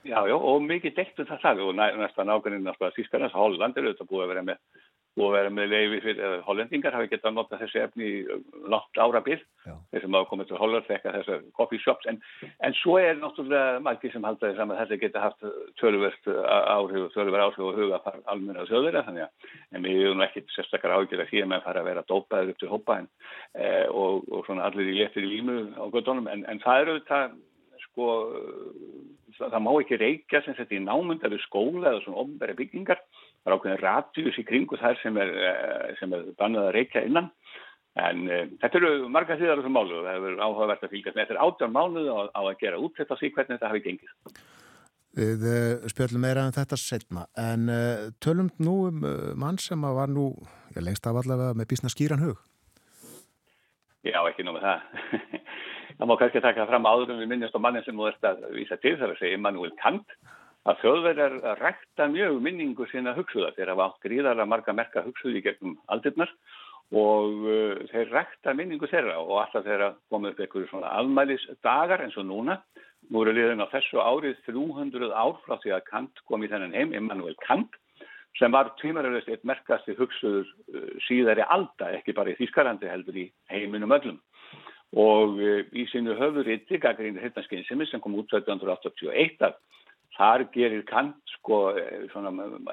Já, 0.06 0.20
já, 0.30 0.36
og 0.38 0.60
mikið 0.62 0.92
deitt 0.94 1.18
um 1.18 1.26
það 1.26 1.40
það 1.42 1.60
og 1.64 1.72
næsta 1.80 2.24
nákvæmlega 2.26 2.90
Þískarnas, 2.94 3.34
Holland 3.34 3.74
er 3.74 3.88
auðvitað 3.88 4.10
búið 4.12 4.22
að 4.22 4.30
vera 4.30 4.44
með 4.46 4.84
og 5.16 5.32
vera 5.32 5.52
með 5.52 5.70
leiði 5.72 6.00
fyrir 6.04 6.40
hollendingar 6.46 6.96
hafi 6.96 7.10
getað 7.12 7.30
að 7.30 7.36
nota 7.38 7.60
þessi 7.60 7.82
efni 7.82 8.10
langt 8.68 9.00
ára 9.00 9.22
byrð, 9.24 9.44
þeir 9.64 10.04
sem 10.04 10.16
hafa 10.18 10.30
komið 10.30 10.50
til 10.50 10.60
Holland 10.60 10.88
þekka 10.88 11.14
þessar 11.14 11.44
coffee 11.56 11.82
shops. 11.82 12.08
En, 12.10 12.20
en 12.66 12.76
svo 12.82 12.98
er 13.00 13.16
náttúrulega 13.20 13.80
margir 13.84 14.12
sem 14.12 14.26
halda 14.26 14.50
því 14.50 14.58
saman 14.60 14.76
að 14.76 14.82
þetta 14.84 15.00
geta 15.06 15.24
haft 15.24 15.46
töluvert 15.80 16.28
áhrif 16.28 17.06
og 17.06 17.14
töluvert 17.16 17.46
áhrif 17.46 17.64
og 17.64 17.80
huga 17.80 18.02
almenna 18.26 18.66
að 18.66 19.26
en 19.72 19.84
við 19.84 20.04
erum 20.06 20.22
ekki 20.24 20.44
sérstakar 20.54 20.94
ágjör 20.94 21.24
að 21.24 21.30
því 21.30 21.42
að 21.42 21.50
mann 21.50 21.64
fara 21.64 21.82
að 21.82 21.90
vera 21.90 22.04
dópaður 22.08 22.52
upp 22.52 22.60
til 22.60 22.70
hópa 22.70 22.98
en, 23.00 23.08
e, 23.54 23.68
og, 23.90 24.26
og 24.30 24.46
svona 24.46 24.68
allir 24.68 24.92
í 24.92 24.96
letir 25.00 25.26
í 25.26 25.32
límu 25.34 25.58
á 25.76 25.84
göttunum 25.92 26.28
en, 26.32 26.44
en 26.50 26.62
það 26.62 26.82
eru 26.82 26.96
þetta 27.00 27.20
sko 27.86 28.10
það 29.36 29.62
má 29.64 29.72
ekki 29.80 30.00
reykja 30.00 30.42
sem 30.44 30.56
þetta 30.56 30.76
í 30.76 30.84
námundari 30.84 31.40
skóla 31.44 31.92
eða 31.92 32.04
svona 32.04 32.22
ofnbæri 32.24 32.56
byggingar 32.60 33.02
það 33.46 33.52
er 33.52 33.58
ákveðin 33.60 33.82
ratjús 33.84 34.38
í 34.40 34.44
kringu 34.46 34.76
þar 34.80 34.98
sem 34.98 35.16
er, 35.22 35.30
eh, 35.38 35.94
sem 36.00 36.12
er 36.12 36.24
bannað 36.38 36.66
að 36.66 36.74
reykja 36.74 37.04
innan. 37.06 37.30
En 37.96 38.26
uh, 38.28 38.42
þetta 38.60 38.76
eru 38.80 39.08
marga 39.08 39.38
þýðar 39.38 39.62
þessum 39.62 39.76
málu 39.78 39.94
og 39.96 40.04
það 40.04 40.16
hefur 40.18 40.40
áhugavert 40.42 40.82
að 40.84 40.90
fylgjast 40.92 41.16
með. 41.16 41.28
Þetta 41.28 41.36
er 41.36 41.44
átján 41.46 41.72
mánuð 41.72 42.10
á, 42.12 42.18
á 42.34 42.40
að 42.42 42.58
gera 42.60 42.80
útsett 42.82 43.14
á 43.14 43.16
því 43.16 43.30
hvernig 43.36 43.54
þetta 43.54 43.70
hafi 43.70 43.84
gengið. 43.86 44.42
Við 45.16 45.46
uh, 45.48 45.86
spjöldum 45.94 46.26
meira 46.26 46.42
en 46.42 46.50
um 46.50 46.56
þetta 46.58 46.80
setna 46.82 47.24
en 47.40 47.70
uh, 47.72 48.10
tölum 48.20 48.50
nú 48.60 48.76
um 48.90 49.06
mann 49.40 49.62
sem 49.62 49.80
var 49.80 50.12
nú, 50.12 50.26
ég 50.74 50.84
lengst 50.84 51.06
af 51.08 51.22
allavega 51.22 51.56
með 51.56 51.70
bísna 51.70 51.92
skýran 51.94 52.26
hug. 52.26 52.42
Já, 54.04 54.20
ekki 54.26 54.44
nú 54.44 54.58
með 54.58 54.66
það. 54.66 55.42
Það 55.96 56.10
má 56.10 56.18
kannski 56.20 56.42
taka 56.44 56.66
fram 56.68 56.84
áður 56.84 57.14
um 57.14 57.22
við 57.22 57.30
minnjast 57.30 57.54
á 57.56 57.60
mannin 57.64 57.84
sem 57.86 57.96
þú 57.96 58.10
ert 58.10 58.26
að 58.28 58.42
vísa 58.52 58.76
til 58.82 58.98
þar 59.00 59.14
að 59.14 59.20
segja 59.22 59.38
Immanuel 59.38 59.72
Kant 59.80 60.12
að 60.66 60.80
þjóðverðar 60.82 61.60
rækta 61.60 62.08
mjög 62.10 62.40
minningu 62.42 62.86
sína 62.90 63.14
hugsuða. 63.16 63.52
Þeir 63.54 63.72
hafa 63.72 63.86
átt 63.86 64.06
gríðarlega 64.06 64.50
marga 64.50 64.74
merka 64.74 65.04
hugsuði 65.06 65.42
gegnum 65.44 65.76
aldirnar 65.92 66.32
og 66.94 67.46
uh, 67.46 67.84
þeir 67.92 68.10
rækta 68.14 68.54
minningu 68.54 68.88
þeirra 68.90 69.16
og 69.22 69.40
alltaf 69.44 69.66
þeirra 69.66 69.92
komið 70.10 70.34
upp 70.34 70.42
einhverju 70.42 70.70
svona 70.70 70.92
almælisdagar 70.98 72.02
eins 72.02 72.18
og 72.18 72.26
núna. 72.26 72.60
Nú 73.10 73.22
eru 73.22 73.34
liðin 73.36 73.62
á 73.62 73.70
þessu 73.70 74.02
árið 74.02 74.40
300 74.48 75.12
ár 75.14 75.36
frá 75.44 75.58
því 75.62 75.76
að 75.76 75.84
Kant 75.90 76.22
kom 76.26 76.42
í 76.42 76.50
þennan 76.50 76.74
heim, 76.74 76.94
Immanuel 76.98 77.36
Kant, 77.44 77.76
sem 78.38 78.50
var 78.50 78.72
tvímaröðist 78.80 79.30
eitt 79.30 79.46
merkasti 79.46 79.94
hugsuður 79.98 80.50
uh, 80.74 80.88
síðari 81.06 81.46
alda, 81.46 81.92
ekki 82.00 82.16
bara 82.16 82.34
í 82.34 82.38
Þýskalandi 82.40 82.90
heldur 82.90 83.22
í 83.22 83.28
heiminum 83.54 83.94
öllum. 83.94 84.18
Og 84.98 85.38
uh, 85.38 85.62
í 85.70 85.86
sínu 85.94 86.18
höfuritti, 86.18 86.82
Gagrínu 86.82 87.22
Hittnarskynsimi, 87.22 87.86
sem 87.86 88.02
kom 88.02 88.18
út 88.18 88.34
1781 88.34 89.46
að 89.46 89.58
Þar 90.16 90.46
gerir 90.54 90.84
Kant 90.88 91.16
sko 91.34 91.60
eh, 91.76 92.06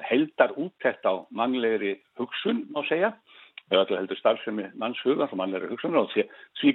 heldar 0.08 0.54
úttækt 0.56 1.04
á 1.04 1.26
mannlegri 1.34 1.98
hugsun, 2.18 2.64
má 2.72 2.80
segja, 2.88 3.12
eða 3.68 3.82
alltaf 3.82 3.98
heldur 3.98 4.20
starfsemi 4.20 4.70
mannshugan 4.80 5.28
og 5.28 5.38
mannlegri 5.40 5.72
hugsun 5.72 5.98
og 5.98 6.10
því, 6.14 6.26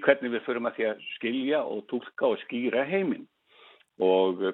hvernig 0.05 0.35
við 0.35 0.45
förum 0.45 0.69
að 0.69 0.77
því 0.77 0.87
að 0.91 1.03
skilja 1.15 1.61
og 1.65 1.85
tólka 1.89 2.33
og 2.33 2.41
skýra 2.45 2.85
heiminn. 2.89 3.25
Og 3.99 4.43
uh, 4.45 4.53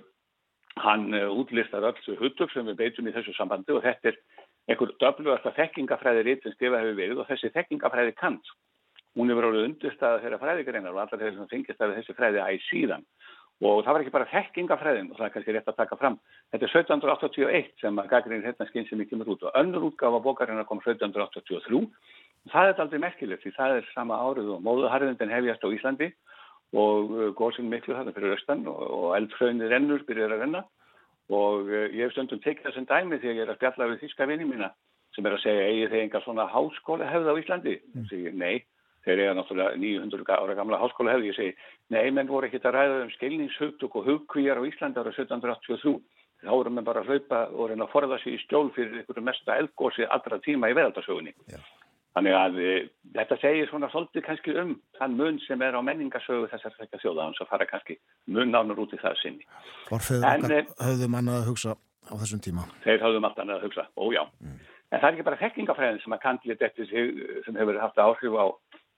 hann 0.84 1.12
uh, 1.14 1.28
útlistar 1.32 1.84
alls 1.84 2.08
hutug 2.20 2.52
sem 2.54 2.68
við 2.72 2.80
beitum 2.80 3.10
í 3.10 3.16
þessu 3.16 3.36
sambandi 3.36 3.76
og 3.76 3.84
þetta 3.84 4.12
er 4.12 4.22
einhver 4.70 4.96
döflugasta 5.02 5.54
þekkingafræði 5.56 6.26
ritt 6.26 6.44
sem 6.46 6.56
skrifa 6.56 6.82
hefur 6.82 6.98
verið 6.98 7.22
og 7.22 7.30
þessi 7.30 7.52
þekkingafræði 7.54 8.16
Kant, 8.20 8.56
hún 9.16 9.30
er 9.30 9.40
verið 9.40 9.68
undirstaða 9.70 10.24
þeirra 10.24 10.42
fræðigreinar 10.42 10.96
og 10.96 11.04
allar 11.04 11.22
þeirra 11.22 11.38
sem 11.38 11.52
fengist 11.52 11.84
af 11.84 11.94
þessi 12.00 12.16
fræði 12.18 12.42
æg 12.44 12.64
síðan 12.70 13.06
og 13.64 13.86
það 13.86 13.94
var 13.94 14.04
ekki 14.04 14.14
bara 14.14 14.28
þekkingafræðin 14.34 15.10
og 15.12 15.18
það 15.18 15.26
er 15.26 15.34
kannski 15.34 15.54
rétt 15.56 15.70
að 15.72 15.78
taka 15.80 15.98
fram. 16.00 16.18
Þetta 16.52 16.68
er 16.68 16.74
1781 16.76 17.70
sem 17.82 18.00
að 18.02 18.10
Gagrinir 18.12 18.48
hérna 18.50 18.68
skinn 18.68 18.88
sem 18.90 19.02
ekki 19.02 19.20
með 19.20 19.32
út. 19.36 19.46
Og 19.48 19.60
önnur 19.62 19.88
útgáfa 19.90 20.20
bókarinnar 20.26 20.68
kom 20.68 20.82
1783 20.84 21.86
það 22.52 22.70
er 22.70 22.82
aldrei 22.84 23.02
merkilegt 23.02 23.46
því 23.46 23.54
það 23.56 23.78
er 23.80 23.92
sama 23.94 24.18
árið 24.22 24.52
og 24.56 24.66
móðuharðindin 24.66 25.34
hefjast 25.34 25.64
á 25.64 25.70
Íslandi. 25.72 26.12
Og 26.76 27.14
uh, 27.14 27.30
góðsinn 27.38 27.72
miklu 27.72 27.96
þarna 27.96 28.12
fyrir 28.16 28.36
austan 28.36 28.66
og 28.68 29.14
eldfröðinni 29.16 29.70
rennur 29.72 30.04
byrjar 30.08 30.36
að 30.36 30.44
renna. 30.44 30.66
Og 31.32 31.72
uh, 31.72 31.88
ég 31.96 32.04
hef 32.04 32.16
stundum 32.16 32.44
tekið 32.44 32.68
þessum 32.68 32.90
dæmi 32.90 33.22
þegar 33.22 33.40
ég 33.40 33.44
er 33.46 33.54
að 33.54 33.60
spjalla 33.62 33.90
við 33.94 34.04
þíska 34.04 34.28
vinni 34.30 34.50
mína 34.50 34.74
sem 35.16 35.26
er 35.26 35.38
að 35.38 35.46
segja 35.46 35.68
eigi 35.70 35.92
þeir 35.94 36.02
enga 36.04 36.22
svona 36.26 36.50
háskóla 36.52 37.08
hefða 37.08 37.32
á 37.32 37.40
Íslandi? 37.40 37.76
Mm. 37.94 38.08
segir, 38.10 38.34
nei, 38.36 38.56
þeir 39.06 39.22
eiga 39.24 39.38
náttúrulega 39.38 39.78
900 39.82 40.36
ára 40.36 40.58
gamla 40.58 40.82
háskóla 40.82 41.16
hefði, 41.16 41.32
ég 41.32 41.38
segi, 41.38 41.56
nei, 41.94 42.12
menn 42.12 42.30
voru 42.32 42.50
ekkit 42.50 42.66
að 42.66 42.78
ræða 42.78 43.00
um 43.04 43.14
skilningshugtug 43.16 43.98
og 44.00 44.10
hugkvíjar 44.10 44.62
á 44.62 44.68
Íslandi 44.68 45.02
ára 45.02 45.14
1783. 45.14 45.96
Þá 46.46 46.52
voru 46.52 46.74
menn 46.74 46.86
bara 46.86 47.02
að 47.02 47.14
hlaupa 47.14 47.46
og 47.54 47.72
reyna 47.72 47.88
að 47.88 47.94
forða 47.94 48.20
sig 48.22 48.36
í 48.36 48.44
stjól 48.44 48.68
fyrir 48.76 49.00
einhverju 49.00 49.24
mesta 49.26 49.58
eldgósi 49.62 50.06
allra 50.06 50.42
tíma 50.44 50.70
í 50.70 50.76
verðaldarsögunni. 50.78 51.34
Þannig 52.16 52.36
að 52.38 52.60
e, 52.64 52.74
þetta 53.18 53.38
segir 53.42 53.68
svona 53.68 53.90
svolítið 53.92 54.24
kannski 54.24 54.54
um 54.62 54.76
þann 55.00 55.18
mun 55.20 55.40
sem 55.44 55.64
er 55.66 55.76
á 55.76 55.82
menningarsögu 55.84 56.48
þessar 56.52 56.76
þekka 56.78 57.02
þjóða, 57.02 57.26
hans 57.28 57.42
að 57.44 57.50
fara 57.50 57.68
kannski 57.68 57.98
mun 58.32 58.54
nánur 58.54 58.86
út 58.86 58.94
í 58.96 59.00
það 59.02 59.18
sinni. 59.20 59.50
Orfeður 59.96 60.30
okkar 60.30 60.56
höfðum 60.86 61.18
annað 61.20 61.42
að 61.42 61.50
hugsa 61.50 61.76
á 61.76 62.14
þessum 62.22 62.44
tíma. 62.46 62.70
Þeir 62.86 63.04
höfðum 63.04 63.28
allt 63.28 63.44
annað 63.44 63.60
að 63.60 63.68
hugsa, 63.68 63.88
ójá. 64.00 64.24
Mm. 64.40 64.56
En 64.94 65.02
það 65.02 65.10
er 65.10 65.18
ekki 65.18 65.28
bara 65.28 65.42
þekkingafræðin 65.42 66.02
sem 66.06 66.16
að 66.16 66.24
kandlið 66.24 66.66
eftir 66.70 66.90
sig 66.92 67.22
sem 67.48 67.60
hefur 67.60 67.82
haft 67.82 68.00
áhrif 68.00 68.38
á 68.40 68.46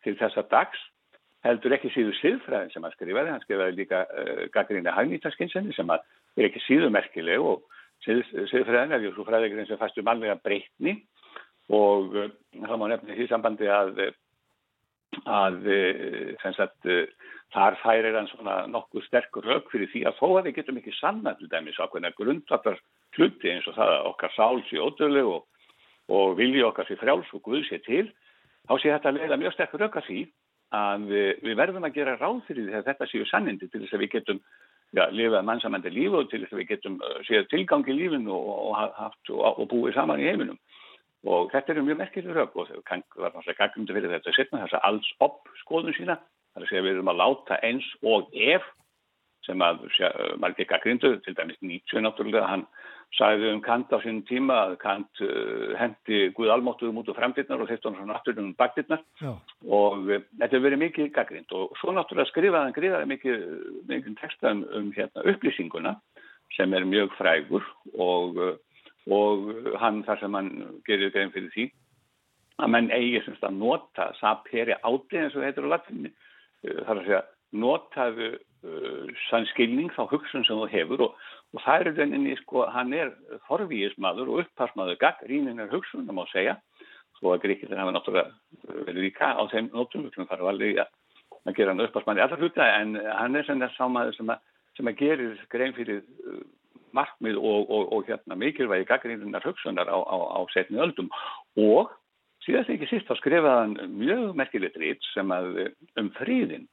til 0.08 0.16
þessa 0.20 0.46
dags 0.52 0.84
heldur 1.46 1.76
ekki 1.78 1.92
síðu 1.94 2.14
siðfræðin 2.18 2.72
sem 2.74 2.86
hann 2.86 2.96
skrifaði, 2.96 3.34
hann 3.34 3.44
skrifaði 3.44 3.76
líka 3.78 4.04
uh, 4.08 4.46
gaggrinni 4.54 4.94
hagnýtaskinsenni 4.94 5.76
sem 5.76 5.92
er 5.94 6.48
ekki 6.48 6.64
síðu 6.66 6.90
merkileg 6.94 7.44
og 7.44 7.66
sið, 8.06 8.24
siðfræðin 8.52 8.96
er 8.98 9.10
svo 9.12 9.28
fræðigrinn 9.28 9.70
sem 9.70 9.80
fæstu 9.80 10.04
mannlega 10.06 10.40
breytni 10.44 10.98
og 11.74 12.16
uh, 12.16 12.32
þá 12.58 12.76
má 12.76 12.88
nefna 12.92 13.18
því 13.18 13.30
sambandi 13.32 13.70
að 13.72 14.08
að 15.28 15.70
uh, 15.72 16.48
sagt, 16.58 16.90
þar 17.54 17.78
færir 17.82 18.18
hann 18.18 18.28
svona 18.32 18.60
nokkuð 18.72 19.06
sterkur 19.08 19.46
rauk 19.48 19.70
fyrir 19.72 19.90
því 19.94 20.04
að 20.10 20.18
þó 20.20 20.28
að 20.30 20.48
við 20.50 20.58
getum 20.60 20.80
ekki 20.82 20.96
sanna 20.98 21.34
til 21.38 21.50
dæmis 21.52 21.80
ákveðna 21.80 22.12
grundvallar 22.18 22.82
hluti 23.16 23.54
eins 23.54 23.68
og 23.70 23.78
það 23.78 23.94
að 23.94 24.10
okkar 24.12 24.34
sál 24.36 24.64
sé 24.68 24.82
ódölu 24.84 25.24
og, 25.38 25.46
og 26.12 26.36
vilji 26.40 26.66
okkar 26.68 26.90
sé 26.90 26.98
frjáls 27.00 27.32
og 27.34 27.46
Guð 27.46 27.64
sé 27.70 27.80
til 27.86 28.10
þá 28.68 28.74
sé 28.78 28.94
þetta 28.94 29.12
að 29.12 29.20
leiða 29.22 29.40
mjög 29.42 29.56
sterkur 29.56 29.86
auka 29.88 30.04
því 30.06 30.22
að 30.78 31.06
við, 31.12 31.28
við 31.46 31.60
verðum 31.62 31.88
að 31.88 31.96
gera 31.96 32.16
ráð 32.20 32.42
fyrir 32.48 32.68
því 32.68 32.80
að 32.80 32.90
þetta 32.90 33.10
séu 33.12 33.28
sannindi 33.30 33.70
til 33.72 33.84
þess 33.84 33.96
að 33.96 34.04
við 34.04 34.14
getum 34.18 34.42
ja, 34.96 35.06
lifað 35.12 35.46
mannsamandi 35.48 35.94
lífu 35.94 36.22
og 36.22 36.32
til 36.32 36.42
þess 36.44 36.56
að 36.56 36.62
við 36.62 36.72
getum 36.74 36.98
uh, 37.00 37.20
séð 37.28 37.48
tilgang 37.54 37.88
í 37.88 37.96
lífinu 37.96 38.34
og, 38.36 38.50
og, 38.72 38.90
haft, 38.98 39.32
og, 39.32 39.46
og 39.48 39.70
búið 39.72 39.96
saman 39.96 40.24
í 40.24 40.28
heiminum. 40.28 40.60
Og 41.28 41.52
þetta 41.52 41.74
er 41.74 41.84
mjög 41.84 42.02
merkileg 42.02 42.36
rauk 42.36 42.56
og 42.56 42.68
það 42.70 43.04
var 43.18 43.34
náttúrulega 43.34 43.60
gangjumdi 43.62 43.96
fyrir 43.96 44.14
þetta 44.16 44.36
setna 44.36 44.64
þess 44.64 44.78
að 44.78 44.90
alls 44.92 45.14
upp 45.28 45.54
skoðun 45.64 45.96
sína. 45.98 46.20
Það 46.54 46.62
er 46.62 46.66
að 46.68 46.72
segja 46.72 46.86
við 46.86 46.96
erum 46.96 47.12
að 47.12 47.22
láta 47.24 47.58
eins 47.68 47.88
og 48.04 48.30
ef 48.36 48.68
sem 49.48 49.64
að 49.64 49.84
margir 50.42 50.68
gaggrindu, 50.68 51.14
til 51.24 51.36
dæmis 51.38 51.60
Nietzsche 51.64 52.02
náttúrulega, 52.04 52.48
hann 52.50 52.66
sagði 53.16 53.52
um 53.54 53.62
Kant 53.64 53.94
á 53.96 53.98
sínum 54.04 54.24
tíma 54.28 54.58
að 54.66 54.76
Kant 54.82 55.22
uh, 55.24 55.74
hendi 55.80 56.28
Guð 56.36 56.52
almáttuðum 56.54 57.00
út 57.02 57.12
á 57.14 57.18
framdýrnar 57.18 57.64
og 57.64 57.70
þetta 57.72 57.90
var 57.90 57.98
svona 58.02 58.18
afturinn 58.18 58.50
um 58.50 58.56
bakdýrnar 58.60 59.04
og 59.24 60.12
uh, 60.12 60.20
þetta 60.38 60.52
hefur 60.52 60.66
verið 60.68 60.84
mikið 60.84 61.12
gaggrind 61.16 61.56
og 61.56 61.74
svo 61.80 61.96
náttúrulega 61.96 62.32
skrifaði 62.32 62.66
hann 62.66 62.76
skrifaði 62.76 63.10
mikið, 63.14 63.48
mikið 63.94 64.18
texta 64.22 64.54
um, 64.54 64.92
hérna, 64.96 65.26
upplýsinguna 65.34 65.96
sem 66.58 66.74
er 66.76 66.88
mjög 66.88 67.16
frægur 67.18 67.66
og, 67.96 68.42
uh, 68.44 68.84
og 69.08 69.80
hann 69.82 70.04
þar 70.08 70.22
sem 70.24 70.40
hann 70.40 70.52
gerir 70.88 71.14
grein 71.16 71.34
fyrir 71.36 71.54
því 71.56 71.70
að 72.58 72.74
menn 72.74 72.92
eigi 72.92 73.24
semst 73.24 73.46
að 73.46 73.60
nota 73.62 74.12
saperi 74.20 74.76
áti 74.76 75.22
eins 75.22 75.36
og 75.38 75.48
heitir 75.48 75.68
á 75.70 75.74
latinni 75.78 76.12
uh, 76.12 76.84
þar 76.84 76.96
að 76.98 77.04
segja 77.08 77.24
notaðu 77.56 78.32
uh, 78.36 79.18
sann 79.30 79.48
skilning 79.54 79.92
þá 79.96 80.04
hugsun 80.12 80.46
sem 80.48 80.60
þú 80.60 80.70
hefur 80.74 81.08
og, 81.08 81.28
og 81.56 81.64
það 81.64 81.80
er 81.80 81.98
rauninni, 82.02 82.36
sko, 82.42 82.66
hann 82.74 82.94
er 82.96 83.14
forvíismadur 83.48 84.32
og 84.32 84.44
upppassmadur 84.44 85.00
gaggríninar 85.02 85.72
hugsun, 85.72 86.06
það 86.08 86.18
má 86.18 86.26
segja. 86.32 86.58
Svo 87.18 87.34
að 87.34 87.48
Gríkilin 87.48 87.80
hafa 87.80 87.94
náttúrulega 87.96 88.84
verið 88.86 89.02
líka 89.08 89.32
á 89.34 89.42
þeim 89.50 89.72
nótum, 89.74 90.10
klumum 90.14 90.30
fara 90.30 90.52
alveg 90.52 90.82
að, 90.84 90.92
að 91.48 91.58
gera 91.58 91.74
hann 91.74 91.86
upppassmadur 91.88 92.22
í 92.22 92.26
allar 92.28 92.44
hluta 92.44 92.68
en 92.82 92.98
hann 93.00 93.40
er 93.40 93.48
sem 93.48 93.64
það 93.64 93.78
sámaður 93.78 94.18
sem, 94.20 94.34
sem 94.78 94.92
að 94.92 95.00
gerir 95.00 95.40
grein 95.54 95.74
fyrir 95.78 96.04
uh, 96.04 96.44
markmið 96.98 97.40
og, 97.40 97.72
og, 97.74 97.88
og 97.96 98.12
hérna 98.12 98.38
mikilvægi 98.38 98.90
gaggríninar 98.92 99.48
hugsunar 99.48 99.90
á, 99.90 99.98
á, 99.98 100.18
á 100.38 100.40
setni 100.54 100.84
öldum. 100.84 101.10
Og 101.58 101.90
síðast 102.46 102.70
ekki 102.76 102.92
síst 102.92 103.10
þá 103.10 103.18
skrifaði 103.18 103.64
hann 103.64 103.98
mjög 103.98 104.36
merkilegt 104.38 104.78
rít 104.78 105.10
sem 105.16 105.32
að 105.34 105.64
um 105.98 106.12
fríðin 106.20 106.68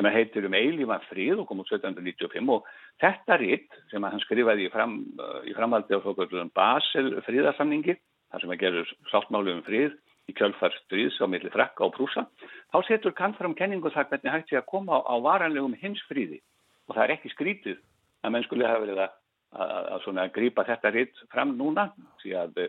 sem 0.00 0.14
heitir 0.14 0.46
um 0.48 0.56
eilífan 0.56 1.02
fríð 1.08 1.42
og 1.42 1.48
kom 1.48 1.60
út 1.60 1.70
1795 1.70 2.52
og 2.54 2.68
þetta 3.02 3.36
ritt 3.40 3.80
sem 3.92 4.04
hann 4.04 4.22
skrifaði 4.24 4.68
í, 4.68 4.72
fram, 4.72 5.00
í 5.44 5.52
framhaldi 5.56 5.96
á 5.96 6.00
svokurðum 6.00 6.52
Basel 6.56 7.18
fríðarsamningi 7.26 7.96
þar 8.30 8.44
sem 8.44 8.54
að 8.54 8.62
gerur 8.62 8.94
sáttmálu 9.10 9.56
um 9.58 9.64
fríð 9.66 9.96
í 10.30 10.36
kjölfar 10.38 10.74
stríðs 10.84 11.18
á 11.20 11.26
milli 11.28 11.52
frakka 11.52 11.86
og 11.86 11.94
prúsa 11.96 12.26
þá 12.72 12.78
setur 12.88 13.16
Kant 13.16 13.38
fram 13.38 13.56
kenningu 13.58 13.92
þar 13.92 14.08
hvernig 14.12 14.34
hægt 14.34 14.52
sé 14.52 14.60
að 14.60 14.68
koma 14.70 15.00
á, 15.00 15.00
á 15.04 15.14
varanlegum 15.20 15.76
hins 15.80 16.02
fríði 16.08 16.40
og 16.88 16.96
það 16.96 17.04
er 17.04 17.16
ekki 17.16 17.34
skrítið 17.34 17.80
að 18.24 18.34
menn 18.34 18.46
skulle 18.46 18.68
hafa 18.68 18.84
verið 18.84 19.02
að, 19.04 19.16
að, 19.56 20.06
að, 20.14 20.30
grípa 20.36 20.66
þetta 20.68 20.94
ritt 20.94 21.24
fram 21.32 21.56
núna 21.58 21.90
því 22.22 22.36
að 22.40 22.62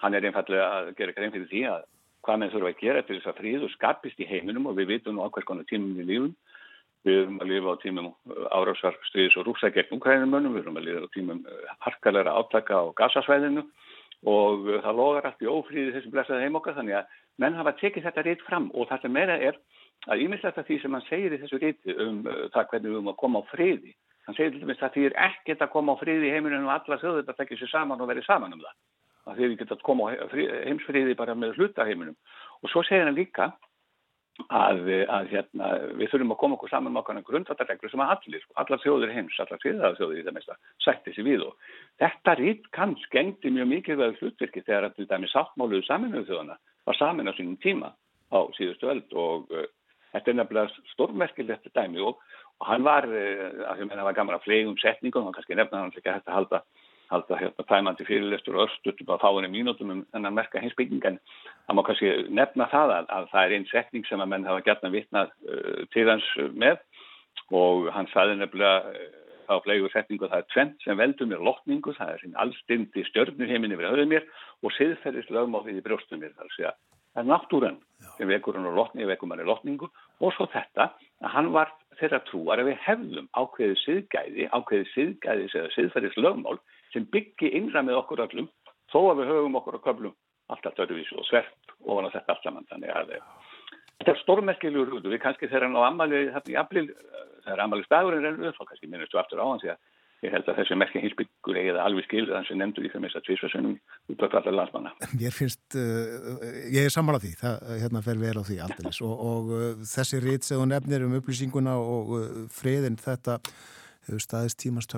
hann 0.00 0.14
er 0.16 0.28
einfallega 0.28 0.68
að 0.76 0.92
gera 0.98 1.16
grein 1.16 1.34
fyrir 1.34 1.50
því 1.50 1.64
að 1.72 1.88
hvað 2.20 2.40
menn 2.40 2.52
þurfa 2.52 2.70
að 2.70 2.80
gera 2.84 3.02
til 3.02 3.16
þess 3.16 3.30
að 3.32 3.40
fríðu 3.40 3.68
skapist 3.72 4.20
í 4.20 4.28
heiminum 4.28 4.68
og 4.68 4.76
við 4.76 4.94
vitum 4.94 5.16
nú 5.16 5.24
á 5.24 5.32
hvers 5.32 5.48
konar 5.48 5.68
tímum 5.70 5.96
við 5.96 6.10
lífum 6.10 6.34
Við 7.08 7.16
erum 7.16 7.38
að 7.40 7.48
lifa 7.48 7.72
á 7.72 7.80
tímum 7.80 8.08
árásvar 8.52 8.96
stríðis 9.08 9.38
og 9.40 9.46
rúsa 9.46 9.70
gegn 9.72 9.94
umkræðinumönnum, 9.96 10.52
við 10.52 10.66
erum 10.66 10.76
að 10.76 10.88
lifa 10.88 11.06
á 11.08 11.14
tímum 11.14 11.38
eh, 11.48 11.70
harkalega 11.86 12.34
átaka 12.36 12.76
á 12.76 12.84
gasasvæðinu 12.98 13.64
og 14.28 14.68
eh, 14.68 14.82
það 14.84 14.98
logar 14.98 15.28
allt 15.30 15.40
í 15.40 15.48
ófríði 15.48 15.94
þessi 15.94 16.12
blessaði 16.12 16.44
heim 16.44 16.58
okkar 16.60 16.76
þannig 16.76 16.98
að 16.98 17.14
menn 17.40 17.56
hafa 17.56 17.72
tekið 17.80 18.04
þetta 18.04 18.24
rétt 18.26 18.44
fram 18.44 18.68
og 18.74 18.90
það 18.90 19.06
sem 19.06 19.16
meira 19.16 19.38
er 19.40 19.56
að 20.12 20.26
ímislegt 20.26 20.60
að 20.60 20.68
því 20.68 20.78
sem 20.82 20.96
hann 20.96 21.06
segir 21.08 21.34
í 21.34 21.40
þessu 21.40 21.60
rétti 21.60 21.96
um 22.04 22.20
uh, 22.24 22.44
það 22.52 22.68
hvernig 22.72 22.88
við 22.90 22.98
erum 22.98 23.10
að 23.12 23.18
koma 23.20 23.40
á 23.40 23.50
friði. 23.50 23.94
Hann 24.28 24.36
segir 24.36 24.54
til 24.54 24.62
dæmis 24.62 24.84
að 24.84 24.94
því 24.94 25.06
er 25.08 25.16
ekkert 25.26 25.64
að 25.64 25.72
koma 25.74 25.96
á 25.96 26.00
friði 26.00 26.28
í 26.28 26.34
heiminum 26.34 26.68
og 26.68 26.74
alla 26.76 27.00
þjóður 27.00 27.22
þetta 27.22 27.36
tekja 27.40 27.60
sér 27.60 27.72
saman 27.72 28.00
og 28.00 28.12
verið 28.12 28.28
saman 28.28 28.56
um 28.56 28.62
það. 28.64 28.78
Það 29.24 29.40
því 29.40 29.48
við 29.48 29.58
getum 29.60 29.76
að 29.80 29.86
koma 29.88 30.08
á 30.08 30.12
heimsfriði 30.68 31.16
bara 31.18 31.36
með 31.36 31.58
hlutaheiminum 31.58 32.16
og 32.60 32.72
svo 32.72 32.84
segir 32.88 33.08
hann 33.08 33.16
líka 33.16 33.50
að, 34.48 34.80
að 35.10 35.30
hérna, 35.30 35.68
við 35.98 36.10
þurfum 36.12 36.34
að 36.34 36.38
koma 36.42 36.56
okkur 36.56 36.70
saman 36.72 36.94
með 36.94 37.02
okkur 37.02 37.20
grundvallarreglur 37.28 37.92
sem 37.92 38.02
að 38.04 38.12
allir, 38.14 38.44
allar 38.62 38.82
þjóður 38.82 39.14
heims, 39.14 39.38
allar 39.42 39.62
þjóður 39.62 40.20
í 40.20 40.24
það 40.26 40.36
mesta, 40.36 40.56
sætti 40.84 41.14
sér 41.16 41.26
við 41.26 41.44
og 41.46 41.72
þetta 42.02 42.34
rít 42.40 42.68
kann 42.76 42.94
skengdi 43.06 43.52
mjög 43.54 43.70
mikilvæg 43.74 44.20
hlutverki 44.20 44.64
þegar 44.66 44.88
að 44.88 44.98
til 44.98 45.08
dæmi 45.10 45.30
sáttmáluðu 45.32 45.86
saminuðu 45.88 46.28
þjóðana 46.30 46.58
var 46.88 46.98
samin 46.98 47.30
á 47.30 47.32
sínum 47.36 47.58
tíma 47.62 47.92
á 48.30 48.38
síðustu 48.56 48.90
öld 48.90 49.16
og 49.18 49.50
uh, 49.54 49.66
þetta 50.14 50.32
er 50.32 50.38
nefnilega 50.40 50.86
stórmerkilegt 50.94 51.72
dæmi 51.74 52.04
og, 52.04 52.20
og 52.60 52.70
hann 52.70 52.86
var, 52.86 53.08
uh, 53.08 53.66
að 53.70 53.82
því 53.82 53.88
að 53.90 53.96
hann 53.96 54.08
var 54.10 54.18
gaman 54.20 54.38
að 54.38 54.46
flegum 54.46 54.78
setningum, 54.80 55.26
hann 55.28 55.36
kannski 55.36 55.58
nefna 55.58 55.84
hann 55.84 55.92
ekki 55.94 56.14
hægt 56.14 56.30
að 56.30 56.38
halda 56.38 56.64
halda 57.10 57.38
hérna 57.40 57.66
tæmandi 57.68 58.06
fyrirlestur 58.06 58.56
og 58.56 58.66
örstutum 58.68 59.12
á 59.14 59.22
fáinni 59.22 59.50
mínútum 59.50 59.92
um 59.94 60.02
þennan 60.14 60.36
merka 60.36 60.62
heimsbygging 60.62 61.04
en 61.08 61.18
það 61.66 61.76
má 61.76 61.82
kannski 61.86 62.12
nefna 62.30 62.68
það 62.70 62.94
að, 62.96 63.08
að 63.16 63.30
það 63.32 63.46
er 63.46 63.54
einn 63.56 63.70
setning 63.70 64.06
sem 64.08 64.22
að 64.22 64.30
menn 64.32 64.46
hafa 64.48 64.66
gert 64.66 64.84
að 64.86 64.96
vitna 64.98 65.24
uh, 65.26 65.80
til 65.94 66.06
hans 66.10 66.28
með. 66.54 66.78
Og 67.50 67.90
hann 67.94 68.06
saði 68.12 68.38
nefnilega 68.38 68.92
uh, 68.94 69.18
á 69.50 69.54
flegur 69.64 69.90
setningu 69.90 70.30
það 70.30 70.44
er 70.44 70.48
tvent 70.54 70.86
sem 70.86 70.98
veldur 70.98 71.30
mér 71.30 71.42
lotningu, 71.42 71.94
það 71.98 72.14
er 72.14 72.24
hinn 72.24 72.38
allstindi 72.38 73.04
stjörnur 73.10 73.50
heiminni 73.50 73.78
verið 73.78 73.96
höfðu 73.96 74.08
mér 74.14 74.30
og 74.62 74.74
siðferðist 74.76 75.34
lögmáfið 75.34 75.80
í 75.80 75.84
brjóstum 75.86 76.22
mér, 76.22 76.36
það 76.38 76.70
er 77.18 77.26
náttúran 77.26 77.80
sem 78.16 78.30
vekur 78.30 78.54
hann 78.54 78.70
á 78.70 78.78
lotningu, 78.78 79.10
vekur 79.10 79.32
hann 79.32 79.42
í 79.42 79.48
lotningu. 79.48 79.90
Og 80.22 80.34
svo 80.36 80.46
þetta 80.52 80.92
að 81.24 81.32
hann 81.34 81.50
var 81.56 81.72
þeirra 81.98 82.20
trúar 82.28 82.62
að 82.62 82.70
við 82.70 82.84
hefðum 82.86 83.26
ákveðið 83.34 83.80
siðgæði, 83.84 84.46
ákveðið 84.54 84.92
siðgæðis 84.94 85.56
eða 85.58 85.72
siðferðis 85.74 86.20
lögmál 86.20 86.60
sem 86.94 87.06
byggi 87.12 87.52
innra 87.58 87.82
með 87.86 88.00
okkur 88.02 88.24
öllum 88.26 88.50
þó 88.90 89.00
að 89.12 89.22
við 89.22 89.32
höfum 89.32 89.60
okkur 89.60 89.78
á 89.78 89.86
köflum 89.86 90.16
alltaf 90.50 90.74
törfis 90.78 91.12
og 91.14 91.26
svert 91.28 91.76
ofan 91.86 92.10
á 92.10 92.14
þetta 92.14 92.34
allt 92.34 92.46
saman 92.46 92.68
þannig 92.70 92.94
að 92.96 93.14
eh, 93.16 93.24
þetta 94.00 94.14
er 94.14 94.22
stórmerkilegur 94.24 94.96
hútu 94.96 95.12
við 95.12 95.22
kannski 95.22 95.48
þegar 95.48 95.68
hann 95.68 95.78
á 95.78 95.82
ammali 95.86 96.26
í 96.26 96.58
april 96.58 96.88
eh, 96.90 97.24
þegar 97.46 97.64
ammali 97.66 97.86
stagurinn 97.86 98.26
rennur 98.26 98.56
þá 98.56 98.64
kannski 98.66 98.90
minnustu 98.90 99.20
aftur 99.20 99.42
á 99.42 99.46
hans 99.46 99.66
að 99.66 99.78
ég 100.20 100.34
held 100.34 100.48
að 100.50 100.58
þessi 100.60 100.76
merkja 100.76 101.00
hilsbyggur 101.00 101.58
eigið 101.60 101.78
alveg 101.80 102.04
skil 102.04 102.26
þannig 102.28 102.48
sem 102.50 102.58
nefndur 102.60 102.86
í 102.86 102.90
þeim 102.92 103.06
þess 103.06 103.18
að 103.20 103.26
tvísvarsunum 103.28 103.76
út 104.12 104.24
af 104.26 104.34
allar 104.40 104.56
landsmanna. 104.58 104.90
Mér 105.16 105.32
finnst 105.32 105.78
uh, 105.80 106.42
ég 106.68 106.88
er 106.88 106.92
sammálað 106.92 107.24
því, 107.24 107.30
það 107.40 107.70
hérna 107.84 108.02
fer 108.04 108.20
vel 108.20 108.34
á 108.36 108.44
því 108.44 108.58
aldrei 108.66 108.90
og, 109.06 109.22
og 109.30 109.54
uh, 109.56 109.86
þessi 109.94 110.20
þú 110.50 110.66
nefnir 110.68 111.06
um 111.06 111.16
upplýsinguna 111.20 111.78
og 111.80 112.12
uh, 112.18 112.28
friðin 112.52 113.00
þetta 113.00 113.38
hefur 114.10 114.26
staðist 114.26 114.60
tímast. 114.60 114.92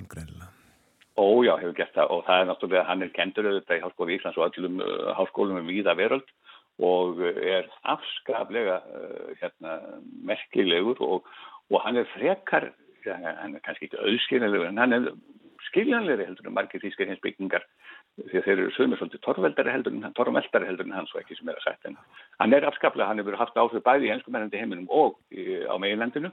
Ójá, 1.20 1.58
hefur 1.60 1.74
gert 1.76 1.92
það. 1.96 2.12
Og 2.14 2.22
það 2.24 2.40
er 2.40 2.48
náttúrulega, 2.48 2.86
hann 2.88 3.04
er 3.04 3.12
kendur 3.12 3.48
auðvitað 3.50 3.78
í 3.78 3.82
Háskóli 3.84 4.16
Íslands 4.16 4.38
og 4.40 4.46
öllum 4.48 4.80
uh, 4.80 5.10
háskólum 5.18 5.60
um 5.60 5.68
víða 5.68 5.96
veröld 5.98 6.30
og 6.80 7.20
uh, 7.20 7.40
er 7.44 7.68
afskaplega 7.92 8.78
uh, 8.80 9.34
hérna, 9.42 9.76
merkilegur 10.24 11.02
og, 11.04 11.28
og 11.68 11.84
hann 11.84 12.00
er 12.00 12.08
frekar, 12.14 12.70
hann 13.04 13.58
er 13.58 13.64
kannski 13.66 13.90
ekki 13.90 14.00
auðskililegur 14.00 14.70
en 14.70 14.80
hann 14.80 14.96
er 14.96 15.10
skiljanleiri 15.68 16.24
heldur 16.28 16.48
en 16.48 16.56
margir 16.56 16.80
þýskir 16.82 17.10
hins 17.10 17.20
byggingar 17.22 17.64
því 18.16 18.38
að 18.38 18.46
þeir 18.46 18.54
eru 18.54 18.72
sögumir 18.76 19.00
svolítið 19.00 19.22
torveldari 19.24 19.72
heldur 19.72 19.94
en 19.94 20.16
torveldari 20.16 20.68
heldur 20.68 20.88
en 20.88 20.96
hans 20.96 21.12
og 21.14 21.20
ekki 21.20 21.36
sem 21.38 21.48
er 21.48 21.60
að 21.60 21.66
sagt 21.66 21.86
en 21.88 21.98
hann 22.40 22.56
er 22.56 22.66
afskaplega, 22.68 23.08
hann 23.08 23.20
hefur 23.22 23.38
haft 23.40 23.58
áhrif 23.60 23.84
bæði 23.84 24.08
í 24.08 24.12
henskumennandi 24.12 24.60
heiminum 24.60 24.88
og 24.90 25.20
á 25.32 25.74
meginlandinu 25.80 26.32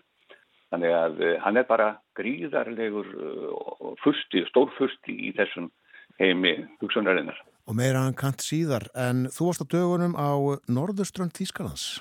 þannig 0.74 0.96
að 0.96 1.22
uh, 1.26 1.36
hann 1.44 1.60
er 1.60 1.68
bara 1.70 1.91
gríðarlegur 2.20 3.14
uh, 3.16 3.94
fyrsti, 4.04 4.46
stórfyrsti 4.50 5.16
í 5.30 5.32
þessum 5.38 5.72
heimi 6.20 6.58
hugsunarinnar 6.82 7.38
Og 7.70 7.76
meira 7.78 8.02
hann 8.02 8.16
kant 8.18 8.41
síðar, 8.41 8.88
en 8.98 9.28
þú 9.30 9.52
varst 9.52 9.62
á 9.62 9.68
dögunum 9.70 10.16
á 10.18 10.34
Norðurströnd 10.74 11.36
Þýskalands. 11.38 12.00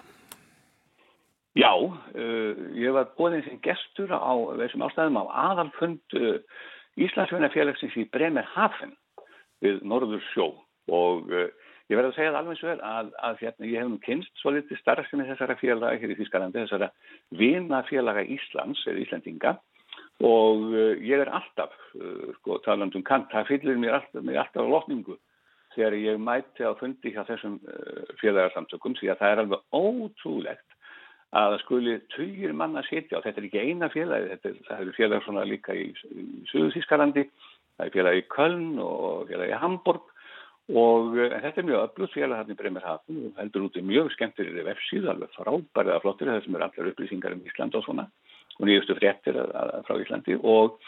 Já, 1.58 1.74
uh, 1.76 2.54
ég 2.72 2.94
var 2.96 3.10
bóðin 3.18 3.44
sem 3.44 3.58
gestur 3.60 4.08
á 4.08 4.32
þessum 4.62 4.86
ástæðum 4.86 5.20
á 5.20 5.24
aðalfund 5.50 6.16
uh, 6.16 6.38
Íslandsveinafélagsins 6.96 7.98
í 8.00 8.06
Bremerhaven 8.14 8.94
við 9.60 9.82
Norður 9.84 10.24
sjó 10.30 10.46
og 10.88 11.28
uh, 11.28 11.50
ég 11.88 11.96
verði 11.96 12.10
að 12.10 12.16
segja 12.18 12.32
það 12.32 12.38
alveg 12.42 12.58
svo 12.60 12.68
vel 12.68 12.82
að, 12.84 13.10
að 13.28 13.40
hérna, 13.42 13.68
ég 13.70 13.82
hef 13.82 13.88
nú 13.88 13.98
kynst 14.04 14.42
svo 14.42 14.52
litið 14.52 14.80
starfsemi 14.82 15.26
þessara 15.28 15.56
félaga 15.60 16.00
hér 16.02 16.12
í 16.12 16.18
Þýskalandi, 16.18 16.64
þessara 16.66 16.90
vinafélaga 17.40 18.24
Íslands 18.36 18.84
eða 18.90 19.04
Íslandinga 19.04 19.54
og 20.28 20.66
uh, 20.74 20.94
ég 21.00 21.22
er 21.22 21.32
alltaf, 21.32 21.72
uh, 21.96 22.28
sko 22.40 22.58
talandum 22.66 23.04
kant, 23.06 23.30
það 23.32 23.52
fyllir 23.52 23.80
mér 23.80 24.00
alltaf, 24.00 24.24
mér 24.24 24.42
alltaf 24.44 24.68
á 24.68 24.72
lotningu 24.74 25.16
þegar 25.76 25.96
ég 26.00 26.18
mæti 26.20 26.66
á 26.66 26.72
fundi 26.78 27.12
hjá 27.14 27.22
þessum 27.28 27.60
uh, 27.62 28.02
félagarsamtökum 28.20 28.98
því 28.98 29.12
að 29.12 29.22
það 29.22 29.34
er 29.34 29.42
alveg 29.44 29.78
ótrúlegt 29.78 30.76
að 31.38 31.52
það 31.52 31.62
skuli 31.62 31.94
tugir 32.14 32.54
manna 32.56 32.82
sitja 32.88 33.18
og 33.18 33.24
þetta 33.24 33.40
er 33.40 33.48
ekki 33.48 33.64
eina 33.64 33.88
félagi, 33.92 34.30
þetta 34.32 34.50
er, 34.50 34.60
það 34.68 34.84
eru 34.84 34.94
félag 34.96 35.24
svona 35.24 35.48
líka 35.48 35.76
í, 35.76 35.88
í 35.92 36.28
Suðuþískalandi, 36.52 37.24
það 37.76 37.86
er 37.86 37.96
félag 37.96 38.20
í 38.20 38.28
Köln 38.32 38.70
og 38.80 39.28
félag 39.28 39.52
í 39.52 39.60
Hamburg 39.60 40.14
og 40.68 41.16
en 41.24 41.40
þetta 41.40 41.62
er 41.62 41.68
mjög 41.70 41.84
öflut 41.86 42.14
félag 42.14 42.42
hann 42.42 42.52
í 42.52 42.58
Bremerhaven 42.58 43.20
og 43.28 43.40
heldur 43.40 43.68
út 43.68 43.78
í 43.80 43.84
mjög 43.88 44.12
skemmtir 44.14 44.50
í 44.52 44.64
vefsíð, 44.66 45.08
alveg 45.08 45.32
frábærið 45.36 45.94
af 45.94 46.04
flottir, 46.04 46.28
það 46.28 46.44
sem 46.44 46.58
eru 46.58 46.68
allar 46.68 46.90
upplýsingar 46.92 47.36
um 47.36 47.44
Ísland 47.48 47.78
og 47.78 47.84
svona 47.86 48.08
og 48.58 48.66
nýjustu 48.66 48.96
fréttir 48.98 49.38
að, 49.38 49.52
að, 49.54 49.76
frá 49.86 50.00
Íslandi 50.02 50.40
og 50.42 50.80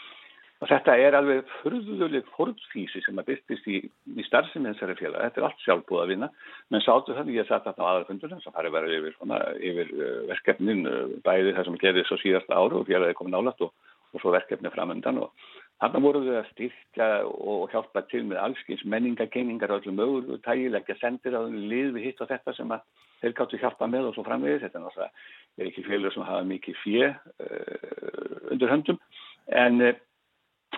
Og 0.61 0.69
þetta 0.69 0.93
er 1.01 1.15
alveg 1.17 1.47
fyrðuleg 1.63 2.27
forðfísi 2.35 2.99
sem 3.01 3.17
að 3.17 3.31
byrstist 3.31 3.65
í, 3.65 3.79
í 3.81 4.25
starfsemi 4.27 4.69
þessari 4.69 4.95
félag. 4.99 5.23
Þetta 5.23 5.41
er 5.41 5.45
allt 5.47 5.63
sjálfbúð 5.63 6.01
að 6.03 6.11
vinna. 6.13 6.27
Men 6.69 6.83
sátu 6.85 7.15
þannig 7.17 7.39
ég 7.39 7.47
satt 7.49 7.65
þarna 7.65 7.87
á 7.87 7.89
aðalfundunum 7.89 8.43
sem 8.43 8.53
farið 8.53 8.75
verið 8.75 8.93
yfir, 8.99 9.15
svona, 9.15 9.39
yfir 9.57 9.89
uh, 9.95 10.11
verkefnin 10.29 10.85
uh, 10.85 10.99
bæði 11.25 11.55
það 11.57 11.65
sem 11.65 11.79
gerði 11.81 12.03
svo 12.05 12.19
síðasta 12.21 12.59
áru 12.61 12.83
og 12.83 12.85
félagið 12.91 13.17
komið 13.17 13.35
nálat 13.39 13.65
og, 13.65 13.73
og 14.13 14.21
svo 14.21 14.35
verkefni 14.37 14.73
framöndan 14.75 15.23
og 15.23 15.49
þannig 15.81 16.03
voru 16.05 16.21
þau 16.25 16.35
að 16.39 16.49
styrka 16.51 17.07
og 17.25 17.71
hjálpa 17.73 18.03
til 18.11 18.21
með 18.29 18.41
allskins 18.43 18.83
menningagenningar 18.93 19.73
og 19.73 19.81
öllum 19.81 19.97
mögur 19.97 20.35
og 20.35 20.43
tægilegja 20.45 20.97
sendir 20.99 21.37
á 21.37 21.41
lið 21.45 21.95
við 21.95 22.05
hitt 22.05 22.21
og 22.21 22.29
þetta 22.29 22.53
sem 22.57 22.75
að 22.75 22.85
þeir 23.23 23.35
gáttu 23.39 23.61
hjálpa 23.61 23.89
með 23.89 24.11
og 24.11 24.15
svo 24.15 24.25
framvegis. 24.27 24.67
Þetta 24.67 25.09
er 25.57 25.71
ekki 25.71 25.87
félag 25.87 26.13
sem 26.13 26.27
hafa 26.27 26.45
mikið 26.51 26.79
fjö 26.83 27.09
uh, 27.09 28.53
undir 28.53 28.71
höndum 28.71 29.01
en 29.49 29.91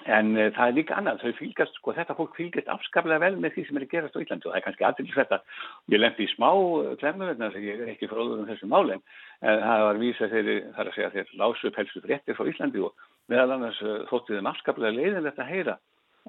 En 0.10 0.34
uh, 0.36 0.50
það 0.52 0.66
er 0.66 0.76
líka 0.76 0.96
annað, 0.98 1.22
fylgast, 1.38 1.76
sko, 1.78 1.94
þetta 1.96 2.16
fólk 2.18 2.34
fylgast 2.36 2.70
afskaplega 2.74 3.22
vel 3.22 3.38
með 3.40 3.54
því 3.56 3.66
sem 3.68 3.78
er 3.78 3.86
að 3.86 3.92
gerast 3.94 4.18
á 4.18 4.24
Ílandi 4.24 4.50
og 4.50 4.52
það 4.52 4.58
er 4.58 4.64
kannski 4.66 4.88
aðeins 4.88 5.18
þetta, 5.20 5.40
ég 5.94 6.02
lemdi 6.02 6.26
í 6.26 6.32
smá 6.34 6.50
klemmu 7.00 7.28
þarna 7.30 7.50
þegar 7.54 7.68
ég 7.68 7.84
er 7.84 7.92
ekki 7.94 8.10
fróður 8.12 8.42
um 8.42 8.50
þessu 8.50 8.70
málinn, 8.72 9.04
en 9.46 9.62
það 9.64 9.86
var 9.86 10.02
vísa 10.02 10.30
þeirri, 10.34 10.58
þar 10.76 10.90
að 10.90 10.98
segja 10.98 11.12
þeir 11.14 11.32
lásu 11.44 11.70
upp 11.70 11.80
helstu 11.80 12.04
fréttir 12.04 12.40
frá 12.40 12.50
Íslandi 12.50 12.84
og 12.84 13.06
meðal 13.32 13.58
annars 13.58 13.82
uh, 13.86 14.04
þótti 14.12 14.38
þeim 14.38 14.52
afskaplega 14.52 14.98
leiðilegt 14.98 15.42
að 15.42 15.52
heyra 15.52 15.78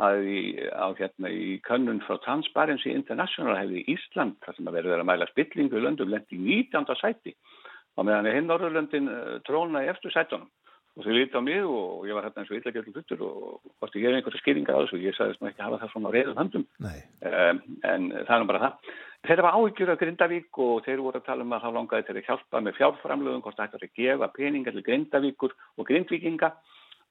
að 0.05 0.25
í, 0.27 0.41
á, 0.75 0.91
hérna, 0.99 1.31
í 1.31 1.59
könnun 1.67 2.03
frá 2.03 2.19
Transparency 2.25 2.91
International 2.91 3.55
hefði 3.59 3.85
Ísland, 3.95 4.41
þar 4.43 4.57
sem 4.57 4.71
að 4.71 4.81
verður 4.81 5.05
að 5.05 5.09
mæla 5.11 5.31
spillingu 5.31 5.79
í 5.79 5.85
löndum, 5.85 6.11
lendi 6.11 6.39
í 6.39 6.43
19. 6.67 6.99
sæti. 6.99 7.37
Og 7.95 8.09
meðan 8.09 8.27
hinn 8.27 8.51
Norðurlöndin 8.51 9.11
uh, 9.11 9.39
tróna 9.47 9.85
í 9.85 9.91
eftir 9.93 10.15
sætunum. 10.15 10.51
Og 10.95 11.03
þau 11.03 11.11
líti 11.11 11.35
á 11.35 11.43
mig 11.43 11.59
og 11.67 12.05
ég 12.07 12.15
var 12.15 12.23
hérna 12.29 12.45
eins 12.45 12.51
og 12.53 12.59
illa 12.61 12.71
gerður 12.71 12.95
hlutur 12.95 13.23
og 13.27 13.71
hvort 13.83 13.97
ég 13.99 14.05
hef 14.07 14.15
einhverja 14.15 14.43
skýringar 14.43 14.77
á 14.79 14.83
þessu. 14.85 14.99
Ég 15.03 15.17
sagðist 15.17 15.41
nú 15.43 15.49
ekki 15.49 15.65
hafa 15.65 15.81
það 15.81 15.91
svona 15.91 16.11
á 16.11 16.15
reyðum 16.15 16.39
höndum. 16.39 16.67
Um, 16.79 17.59
en 17.91 18.05
það 18.29 18.35
er 18.37 18.47
bara 18.51 18.61
það. 18.63 18.93
Þetta 19.27 19.47
var 19.47 19.59
áhyggjur 19.59 19.91
af 19.91 19.99
Grindavík 19.99 20.61
og 20.63 20.87
þeir 20.87 21.03
voru 21.03 21.19
að 21.19 21.27
tala 21.27 21.43
um 21.43 21.57
að 21.57 21.65
það 21.65 21.77
langaði 21.79 22.15
að 22.15 22.29
hjálpa 22.29 22.63
með 22.63 22.79
fjárframlöðum 22.79 23.43
hvort 23.43 23.59
það 23.59 23.75
ætti 23.75 23.89
að 23.89 23.99
gefa 23.99 24.31
peningar 24.39 24.77
til 24.77 24.87
Grindavíkur 24.87 25.57
og 25.75 25.89
Grindvíkinga 25.91 26.53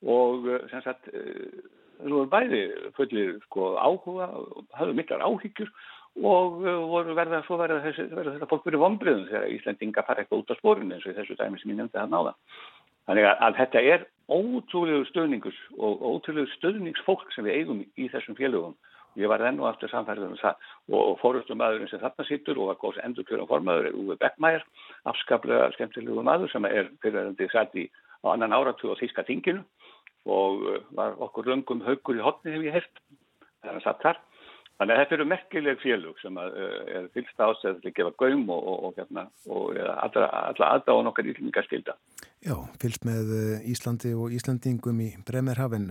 og 0.03 0.47
sem 0.71 0.84
sagt 0.85 1.09
þú 2.03 2.11
voru 2.11 2.30
bæði 2.31 2.61
fullir 2.97 3.35
sko 3.47 3.73
áhuga 3.80 4.30
hafðu 4.75 4.95
miklar 4.97 5.23
áhyggjur 5.23 5.71
og 6.23 6.61
voru 6.91 7.15
verða 7.17 7.41
svo 7.47 7.57
verða 7.57 7.81
þessi 7.88 8.09
verða 8.11 8.35
þetta 8.35 8.49
fólk 8.51 8.67
verið 8.67 8.84
vonbriðum 8.84 9.27
þegar 9.31 9.51
Íslandinga 9.55 10.05
fara 10.05 10.23
eitthvað 10.23 10.43
út 10.43 10.53
á 10.53 10.59
spórinu 10.59 10.97
eins 10.97 11.07
og 11.07 11.17
þessu 11.17 11.38
dæmi 11.39 11.61
sem 11.61 11.73
ég 11.73 11.80
nefndi 11.80 11.97
það 11.97 12.11
náða 12.13 12.35
Þannig 13.07 13.27
að, 13.27 13.38
að 13.45 13.57
þetta 13.59 13.84
er 13.93 14.05
ótrúlegu 14.31 15.05
stöðningus 15.09 15.59
og 15.75 16.03
ótrúlegu 16.07 16.47
stöðningsfólk 16.55 17.31
sem 17.35 17.47
við 17.47 17.59
eigum 17.59 17.81
í 17.99 18.07
þessum 18.13 18.38
félögum. 18.38 18.75
Ég 19.19 19.30
var 19.30 19.43
enn 19.45 19.59
og 19.61 19.67
aftur 19.69 19.91
samfærið 19.91 20.30
um 20.30 20.38
það. 20.39 20.69
Og 20.95 21.17
fórustum 21.21 21.59
maðurinn 21.59 21.91
sem 21.91 22.01
þarna 22.01 22.25
sittur 22.30 22.61
og 22.63 22.71
að 22.71 22.80
góðs 22.81 23.01
endur 23.03 23.27
kjörum 23.27 23.49
formaður 23.51 23.89
er 23.91 23.97
Uwe 23.99 24.17
Beckmeier, 24.21 24.63
afskaplega 25.11 25.67
skemmtilegu 25.75 26.23
maður 26.25 26.53
sem 26.53 26.65
er 26.69 26.89
fyriröndi 27.03 27.49
satt 27.51 27.75
í 27.77 27.89
á 28.23 28.31
annan 28.31 28.55
áratu 28.55 28.95
á 28.95 28.97
Þíska 28.97 29.27
tinginu 29.27 29.65
og 30.25 30.67
var 30.95 31.17
okkur 31.23 31.49
löngum 31.51 31.83
haugur 31.85 32.19
í 32.19 32.23
hotni 32.23 32.53
hef 32.53 32.63
ég 32.63 32.77
hert 32.77 33.01
þegar 33.61 33.73
hann 33.73 33.85
satt 33.85 34.05
þar. 34.05 34.21
Þannig 34.73 34.95
að 34.95 35.01
þetta 35.03 35.15
eru 35.15 35.25
merkileg 35.29 35.81
félug 35.83 36.21
sem 36.21 36.37
að, 36.41 36.55
uh, 36.57 36.77
er 36.97 37.09
fylgst 37.13 37.43
ástæðið 37.45 37.81
til 37.81 37.91
að 37.91 37.97
gefa 37.99 38.13
gaum 38.23 38.47
og, 38.49 38.63
og, 38.71 38.79
og, 38.87 38.95
hérna, 38.97 39.25
og 39.45 39.77
alla 39.77 40.69
aðdáðan 40.77 41.11
okkar 41.11 41.29
íslendingar 41.29 41.67
skilda. 41.67 41.97
Já, 42.43 42.55
fylgst 42.81 43.05
með 43.07 43.35
Íslandi 43.69 44.15
og 44.17 44.33
Íslandingum 44.35 45.03
í 45.05 45.11
Bremerhaven. 45.27 45.85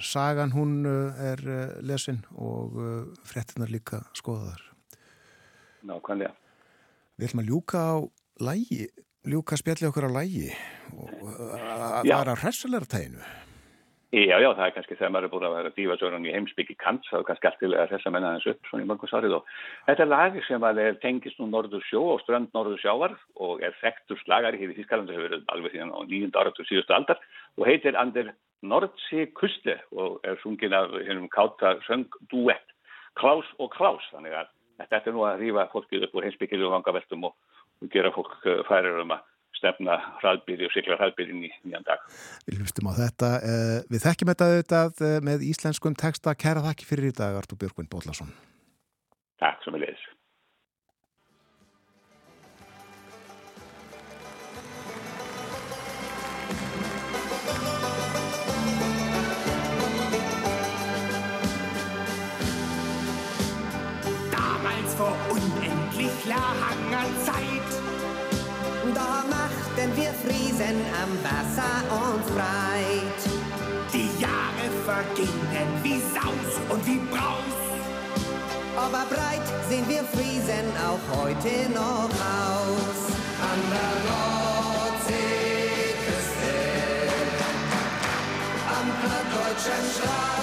Sagan 0.00 0.54
hún 0.54 0.86
er 0.86 1.42
lesin 1.84 2.22
og 2.40 2.78
frettinnar 3.28 3.72
líka 3.74 4.00
skoðaðar. 4.16 4.62
Nákvæmlega. 5.84 6.32
Við 7.18 7.28
ætlum 7.28 7.42
að 7.44 7.50
ljúka 7.52 7.82
á 7.84 7.96
lægi, 8.42 8.86
ljúka 9.30 9.58
spjalli 9.60 9.86
okkur 9.90 10.08
á 10.10 10.16
lægi 10.16 10.48
og 10.98 11.26
að 11.58 12.10
fara 12.10 12.38
hressulegar 12.40 12.88
teginu. 12.90 13.22
Já, 14.14 14.36
já, 14.38 14.46
það 14.54 14.66
er 14.68 14.74
kannski 14.76 14.94
þegar 14.94 15.10
maður 15.10 15.24
er 15.26 15.30
búin 15.32 15.44
að 15.48 15.54
vera 15.56 15.70
dífasörun 15.74 16.26
í 16.28 16.32
heimsbyggi 16.36 16.74
kant, 16.78 17.02
það 17.08 17.18
er 17.18 17.24
kannski 17.26 17.48
alltaf 17.48 17.72
að 17.80 17.88
þessa 17.90 18.10
menna 18.14 18.28
hans 18.30 18.44
upp 18.52 18.68
svona 18.68 18.84
í 18.84 18.86
mörgum 18.86 19.10
svarið 19.10 19.34
og 19.40 19.48
þetta 19.88 20.04
er 20.04 20.10
lagi 20.12 20.44
sem 20.46 20.66
að 20.68 20.80
er 20.84 20.98
tengist 21.02 21.40
nú 21.40 21.48
Norður 21.50 21.82
sjó 21.88 22.02
og 22.12 22.20
strönd 22.22 22.54
Norður 22.54 22.78
sjávar 22.78 23.16
og 23.42 23.64
er 23.66 23.74
þekktur 23.80 24.20
slagari 24.22 24.60
hér 24.60 24.70
í 24.70 24.76
Þískalandi 24.76 25.10
sem 25.10 25.18
hefur 25.18 25.32
verið 25.32 25.50
alveg 25.56 25.74
síðan 25.74 25.90
á 25.90 25.98
nýjunda 26.06 26.44
áratur 26.44 26.68
síðustu 26.68 26.94
aldar 26.94 27.26
og 27.58 27.66
heitir 27.66 27.98
Ander 27.98 28.30
Nordsee 28.62 29.32
Kuste 29.34 29.80
og 29.90 30.22
er 30.22 30.38
sungin 30.44 30.78
af 30.78 30.94
hennum 31.08 31.26
káta 31.34 31.74
söng 31.88 32.06
duett 32.30 32.70
Klaus 33.18 33.50
og 33.58 33.74
Klaus, 33.74 34.06
þannig 34.14 34.38
að 34.38 34.54
þetta 34.78 35.10
er 35.10 35.18
nú 35.18 35.26
að 35.26 35.42
rífa 35.42 35.66
fólkið 35.74 36.06
upp 36.06 36.14
úr 36.14 36.28
heimsbyggilu 36.28 36.70
og 36.70 36.78
vangaveltum 36.78 37.32
og, 37.32 37.34
gera 37.90 38.14
fólk 38.14 38.38
færir 38.70 39.02
um 39.02 39.10
að 39.18 39.26
stefna 39.64 39.98
hraðbyrði 40.20 40.68
og 40.68 40.76
sykla 40.76 41.00
hraðbyrðin 41.00 41.44
í 41.48 41.52
nýjan 41.64 41.88
dag. 41.88 42.04
Við 42.46 42.60
hlustum 42.62 42.92
á 42.92 42.92
þetta. 43.00 43.34
Við 43.90 44.04
þekkjum 44.06 44.34
þetta 44.34 44.50
auðvitað 44.52 45.06
með 45.26 45.46
íslenskum 45.50 45.96
texta. 45.98 46.36
Kæra 46.36 46.66
þakki 46.68 46.92
fyrir 46.92 47.10
í 47.10 47.16
dag, 47.16 47.40
Artur 47.40 47.58
Björgvinn 47.64 47.88
Bóllarsson. 47.90 48.30
Takk 49.42 49.64
sem 49.64 49.74
við 49.74 49.88
leiðis. 49.88 50.04
Wir 70.54 70.64
Friesen 70.64 70.80
am 71.02 71.10
Wasser 71.24 71.74
uns 71.90 72.26
breit. 72.34 73.22
Die 73.92 74.10
Jahre 74.20 74.70
vergingen 74.84 75.68
wie 75.82 76.00
Saus 76.00 76.60
und 76.70 76.86
wie 76.86 76.98
Braus. 77.10 77.60
Aber 78.76 79.04
breit 79.08 79.42
sehen 79.68 79.88
wir 79.88 80.04
Friesen 80.04 80.76
auch 80.78 81.00
heute 81.16 81.70
noch 81.72 82.10
aus. 82.10 83.00
An 83.40 83.60
der 83.70 83.94
Nordseeküste, 84.10 85.24
am 88.68 88.86
plattdeutschen 89.00 89.84
Strand 89.94 90.33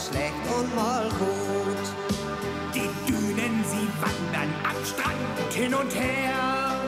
schlecht 0.00 0.44
und 0.56 0.74
mal 0.74 1.08
gut. 1.18 1.86
Die 2.74 2.90
Dünen, 3.06 3.64
sie 3.70 3.88
wandern 4.00 4.50
am 4.64 4.84
Strand 4.84 5.52
hin 5.52 5.74
und 5.74 5.94
her. 5.94 6.80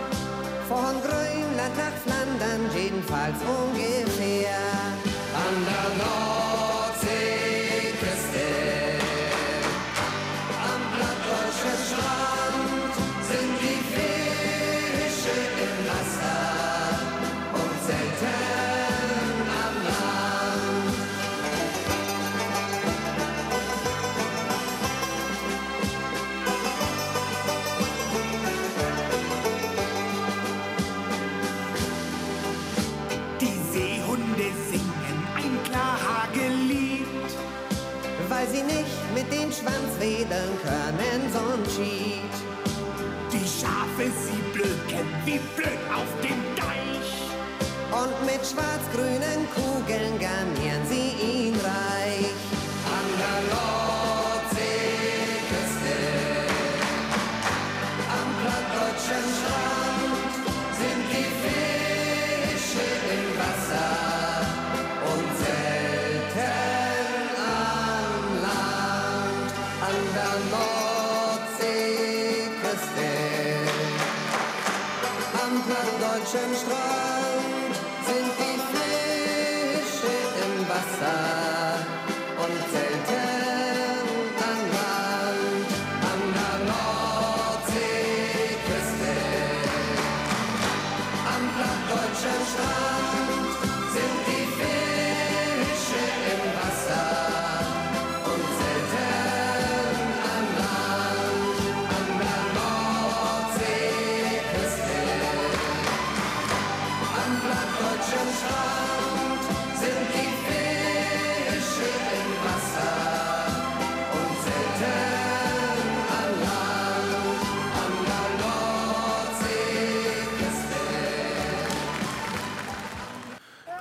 Von 0.68 0.94
Grönland 1.02 1.76
nach 1.76 1.96
Flandern 2.04 2.62
jedenfalls 2.74 3.36
ungefähr. 3.42 4.56
An 5.44 5.56
der 5.68 6.31
Schwanz 39.62 39.94
wedeln 40.00 40.58
können, 40.62 41.20
so'n 41.32 41.62
Schied. 41.70 42.34
Die 43.32 43.46
Schafe, 43.46 44.10
sie 44.10 44.42
blöken 44.52 45.06
wie 45.24 45.38
blöd 45.54 45.78
auf 45.94 46.10
dem 46.20 46.40
Deich. 46.56 47.10
Und 47.92 48.26
mit 48.26 48.44
schwarz-grünen 48.44 49.46
Kugeln 49.54 50.18
garnieren 50.18 50.84
sie 50.88 51.14
ihn 51.22 51.54
reich. 51.54 52.34
An 52.96 53.81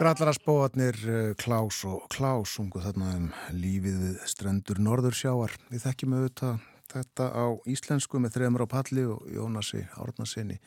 Grallaraspóarnir 0.02 0.96
eh, 1.06 1.34
Klaus 1.38 1.84
og 1.86 2.08
Klaus 2.10 2.56
sungu 2.56 2.80
þarna 2.82 3.12
um 3.20 3.28
lífið 3.54 4.00
við 4.02 4.24
strendur 4.32 4.80
Norðursjáar. 4.82 5.54
Við 5.70 5.84
þekkjum 5.84 6.16
auðvitað 6.18 6.64
þetta 6.90 7.28
á 7.30 7.46
íslensku 7.70 8.18
með 8.18 8.34
þreymur 8.40 8.66
á 8.66 8.74
palli 8.74 9.04
og 9.06 9.22
Jónasi 9.30 9.84
Árnasinni 10.02 10.58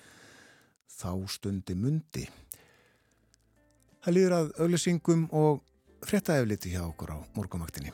þá 0.87 1.11
stundi 1.35 1.75
mundi. 1.75 2.29
Það 4.07 4.19
líður 4.21 4.39
að 4.39 4.55
auglesingum 4.63 5.27
og 5.35 5.65
fréttaefliti 6.07 6.77
hjá 6.77 6.85
okkur 6.87 7.17
á 7.17 7.27
morgumaktinni. 7.35 7.91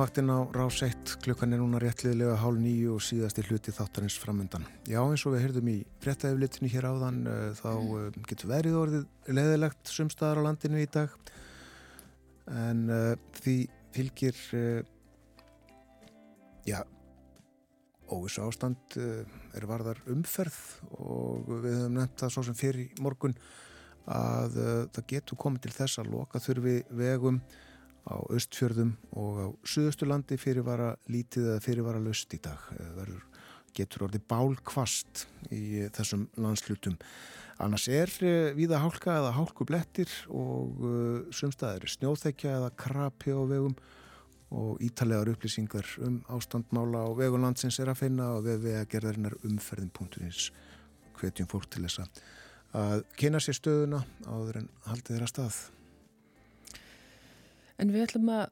Morgunvaktin 0.00 0.32
á 0.32 0.48
rás 0.56 0.80
1. 0.80 1.20
Klukkan 1.20 1.52
er 1.52 1.60
núna 1.60 1.76
réttliðlega 1.76 2.38
hálf 2.40 2.56
nýju 2.56 2.94
og 2.94 3.02
síðasti 3.04 3.42
hluti 3.44 3.72
þáttarins 3.76 4.16
framöndan. 4.16 4.64
Já, 4.88 4.96
eins 5.04 5.26
og 5.28 5.34
við 5.34 5.42
heyrðum 5.44 5.68
í 5.68 5.74
fréttaeflitinu 6.00 6.70
hér 6.72 6.86
áðan 6.88 7.18
uh, 7.28 7.52
þá 7.58 7.68
uh, 7.76 8.06
getur 8.24 8.48
verið 8.48 8.78
orðið 8.80 9.04
leðilegt 9.28 9.92
sumstaðar 9.92 10.40
á 10.40 10.46
landinu 10.48 10.80
í 10.80 10.88
dag. 10.88 11.12
En 12.48 12.82
uh, 12.88 13.12
því 13.42 13.56
fylgir, 13.92 14.40
já, 16.64 16.80
óvissu 18.08 18.48
ástand 18.48 18.96
er 18.96 19.68
varðar 19.68 20.00
umferð 20.08 20.60
og 20.96 21.50
við 21.58 21.74
höfum 21.76 21.98
nefnt 21.98 22.22
það 22.22 22.38
svo 22.38 22.46
sem 22.48 22.56
fyrir 22.56 23.02
morgun 23.04 23.36
að 24.08 24.62
það 24.94 25.10
getur 25.12 25.44
komið 25.44 25.66
til 25.66 25.80
þess 25.82 26.00
að 26.00 26.14
loka 26.14 26.40
þurfi 26.40 26.78
vegum 26.88 27.42
á 28.06 28.16
austfjörðum 28.20 28.94
og 29.18 29.40
á 29.40 29.46
suðusturlandi 29.68 30.38
fyrirvara 30.40 30.94
lítið 31.10 31.52
eða 31.52 31.64
fyrirvara 31.64 32.02
löst 32.02 32.32
í 32.36 32.40
dag. 32.42 32.62
Verður, 32.96 33.22
getur 33.76 34.06
orðið 34.08 34.26
bálkvast 34.30 35.26
í 35.54 35.86
þessum 35.94 36.26
landslutum 36.40 36.96
annars 37.60 37.86
er 37.92 38.10
uh, 38.24 38.50
víða 38.56 38.80
hálka 38.82 39.18
eða 39.20 39.34
hálkublettir 39.36 40.10
og 40.32 40.84
sumstaðir 41.36 41.90
snjóþekja 41.92 42.56
eða 42.56 42.74
krapi 42.80 43.36
á 43.36 43.40
vegum 43.44 43.76
og 44.50 44.80
ítalegar 44.82 45.30
upplýsingar 45.30 45.86
um 46.02 46.18
ástandmála 46.28 47.06
á 47.06 47.08
vegunlandsins 47.14 47.78
er 47.78 47.92
að 47.92 48.00
finna 48.02 48.32
og 48.34 48.46
við 48.48 48.64
við 48.64 48.78
að 48.80 48.88
gerðarinnar 48.94 49.36
umferðin.is 49.46 50.48
hvetjum 51.20 51.50
fólk 51.50 51.68
til 51.70 51.84
þess 51.86 52.02
að 52.74 53.04
kynna 53.18 53.42
sér 53.42 53.58
stöðuna 53.58 54.00
áður 54.26 54.62
en 54.62 54.72
haldið 54.88 55.14
þeirra 55.14 55.30
stað 55.30 55.60
En 57.80 57.88
við 57.94 58.04
ætlum 58.04 58.28
að 58.34 58.50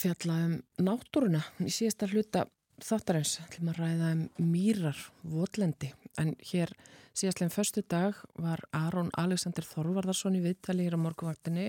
fjalla 0.00 0.36
um 0.46 0.54
náttúruna 0.80 1.42
í 1.60 1.72
síðasta 1.74 2.08
hluta 2.08 2.46
þáttarins. 2.80 3.34
ætlum 3.44 3.72
að 3.72 3.80
ræða 3.82 4.12
um 4.14 4.22
mýrar, 4.48 5.00
votlendi. 5.20 5.90
En 6.16 6.32
hér 6.48 6.72
síðastleginn 7.12 7.52
förstu 7.52 7.82
dag 7.84 8.16
var 8.40 8.62
Aron 8.72 9.10
Alexander 9.20 9.66
Þorvarðarsson 9.66 10.38
í 10.38 10.44
viðtali 10.44 10.86
hér 10.86 10.96
á 10.96 11.04
morguvaktinni 11.04 11.66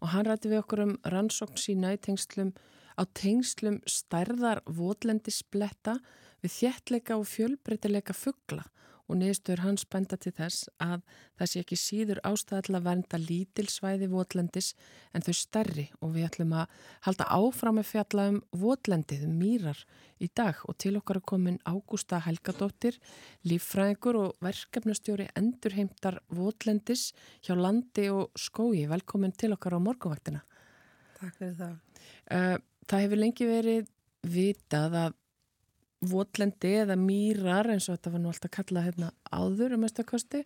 og 0.00 0.12
hann 0.14 0.24
rætti 0.28 0.52
við 0.52 0.62
okkur 0.62 0.84
um 0.86 0.94
rannsókn 1.04 1.60
sína 1.60 1.92
í 1.92 2.00
tengslum 2.00 2.54
á 2.96 3.02
tengslum 3.12 3.82
stærðar 3.84 4.62
votlendisbletta 4.64 5.98
við 6.40 6.56
þjettleika 6.56 7.20
og 7.20 7.28
fjölbreytileika 7.28 8.16
fuggla 8.16 8.64
og 9.06 9.18
niðurstöður 9.20 9.62
hans 9.64 9.84
benda 9.90 10.18
til 10.18 10.32
þess 10.34 10.66
að 10.82 11.02
það 11.38 11.50
sé 11.50 11.62
ekki 11.62 11.78
síður 11.80 12.20
ástæðilega 12.26 12.80
að 12.80 12.86
vernda 12.88 13.20
lítilsvæði 13.22 14.08
votlendis 14.12 14.72
en 15.14 15.24
þau 15.26 15.32
stærri 15.38 15.86
og 16.00 16.14
við 16.16 16.28
ætlum 16.28 16.54
að 16.58 16.74
halda 17.06 17.28
áfram 17.36 17.80
að 17.82 17.90
fjalla 17.92 18.26
um 18.32 18.40
votlendið, 18.62 19.26
um 19.28 19.36
mýrar 19.40 19.82
í 20.22 20.30
dag 20.34 20.62
og 20.66 20.78
til 20.82 20.96
okkar 20.98 21.20
er 21.20 21.26
komin 21.28 21.58
Ágústa 21.68 22.20
Helgadóttir, 22.24 22.98
líffræðingur 23.46 24.20
og 24.22 24.44
verkefnastjóri 24.44 25.28
endurheimtar 25.38 26.20
votlendis 26.32 27.10
hjá 27.44 27.54
landi 27.58 28.08
og 28.12 28.32
skói. 28.38 28.86
Velkomin 28.90 29.34
til 29.36 29.52
okkar 29.56 29.76
á 29.76 29.80
morgunvaktina. 29.82 30.42
Takk 31.20 31.36
fyrir 31.38 31.54
það. 31.60 31.76
Uh, 32.26 32.56
það 32.88 33.06
hefur 33.06 33.22
lengi 33.22 33.48
verið 33.48 33.92
vitað 34.26 34.98
að 35.04 35.22
votlendi 36.04 36.74
eða 36.82 36.96
mýrar 37.00 37.70
eins 37.72 37.88
og 37.88 37.96
þetta 37.96 38.12
var 38.14 38.22
nú 38.22 38.32
alltaf 38.32 38.52
kallað 38.52 38.88
hérna 38.90 39.12
áður 39.32 39.76
um 39.78 39.86
östakosti 39.88 40.42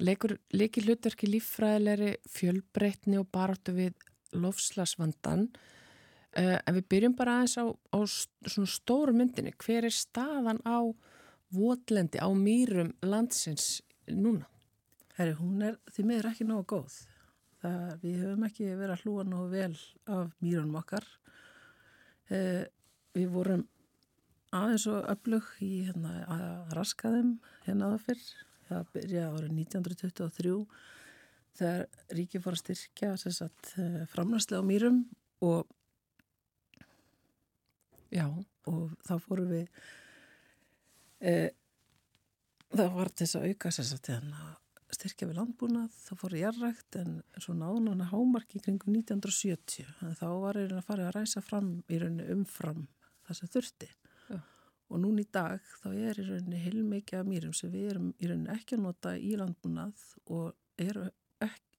leikir 0.00 0.86
hlutverki 0.86 1.28
líffræðilegri 1.28 2.14
fjölbreytni 2.30 3.18
og 3.20 3.28
baráttu 3.32 3.74
við 3.76 3.94
lofslagsvandan 4.36 5.48
uh, 6.38 6.58
en 6.58 6.76
við 6.76 6.86
byrjum 6.92 7.16
bara 7.18 7.40
aðeins 7.40 7.56
á, 7.60 7.64
á 7.68 7.98
svona 8.06 8.70
stóru 8.70 9.14
myndinni. 9.16 9.52
Hver 9.60 9.88
er 9.88 9.94
staðan 9.94 10.62
á 10.64 10.86
votlendi, 11.54 12.20
á 12.22 12.28
mýrum 12.30 12.94
landsins 13.02 13.80
núna? 14.08 14.46
Herri, 15.18 15.34
hún 15.36 15.64
er 15.66 15.80
því 15.92 16.06
meður 16.08 16.30
ekki 16.30 16.46
nógu 16.48 16.66
góð. 16.76 17.00
Það, 17.60 17.88
við 18.00 18.20
höfum 18.24 18.46
ekki 18.46 18.68
verið 18.70 18.94
að 18.94 19.02
hlúa 19.04 19.24
nógu 19.28 19.48
vel 19.52 19.74
af 20.08 20.30
mýrunum 20.40 20.78
okkar. 20.80 21.08
Uh, 22.30 22.64
við 23.16 23.28
vorum 23.34 23.66
aðeins 24.56 24.86
og 24.90 25.04
öflug 25.12 25.50
í 25.62 25.72
hérna, 25.88 26.14
að 26.26 26.72
raska 26.78 27.12
þeim 27.14 27.34
hérna 27.66 27.90
aða 27.90 28.00
fyrr 28.06 28.24
það 28.70 28.88
byrjaði 28.94 29.36
árið 29.36 29.52
1923 29.58 30.54
þegar 31.60 32.16
ríkið 32.18 32.44
fór 32.44 32.56
að 32.56 32.62
styrkja 32.62 33.12
eh, 33.14 34.00
framlæslega 34.10 34.62
á 34.62 34.70
mýrum 34.70 35.00
og 35.44 35.68
já, 38.10 38.26
og 38.68 38.94
þá 39.06 39.14
fórum 39.22 39.50
við 39.50 39.68
e, 41.20 41.34
það 42.74 42.96
var 42.96 43.12
til 43.12 43.26
þess 43.26 43.38
að 43.38 43.46
auka 43.50 43.72
sagt, 43.74 44.10
hérna, 44.10 44.48
styrkja 44.90 45.28
við 45.30 45.40
landbúnað 45.40 45.94
þá 45.94 46.12
fóru 46.18 46.40
jarrækt 46.40 46.98
en 47.00 47.20
svo 47.38 47.54
náðun 47.56 47.92
hann 47.92 48.04
að 48.04 48.12
hámarki 48.14 48.62
kringum 48.62 48.96
1970 48.98 49.86
en 50.06 50.18
þá 50.18 50.26
var 50.42 50.58
einhvern 50.58 50.82
að 50.82 50.88
fara 50.90 51.08
að 51.08 51.16
ræsa 51.18 51.42
fram 51.44 51.72
í 51.88 52.00
rauninni 52.02 52.30
umfram 52.34 52.86
það 53.26 53.40
sem 53.40 53.52
þurfti. 53.54 53.90
Og 54.90 55.00
núna 55.02 55.22
í 55.22 55.28
dag 55.32 55.62
þá 55.80 55.88
er 55.94 56.18
í 56.18 56.26
rauninni 56.26 56.60
heilmikið 56.64 57.22
af 57.22 57.28
mýrum 57.28 57.54
sem 57.56 57.70
við 57.72 57.92
erum 57.94 58.10
í 58.18 58.30
rauninni 58.30 58.54
ekki 58.56 58.76
að 58.76 58.84
nota 58.88 59.14
í 59.16 59.36
landbúnað 59.38 60.06
og 60.34 60.52
eru 60.80 61.06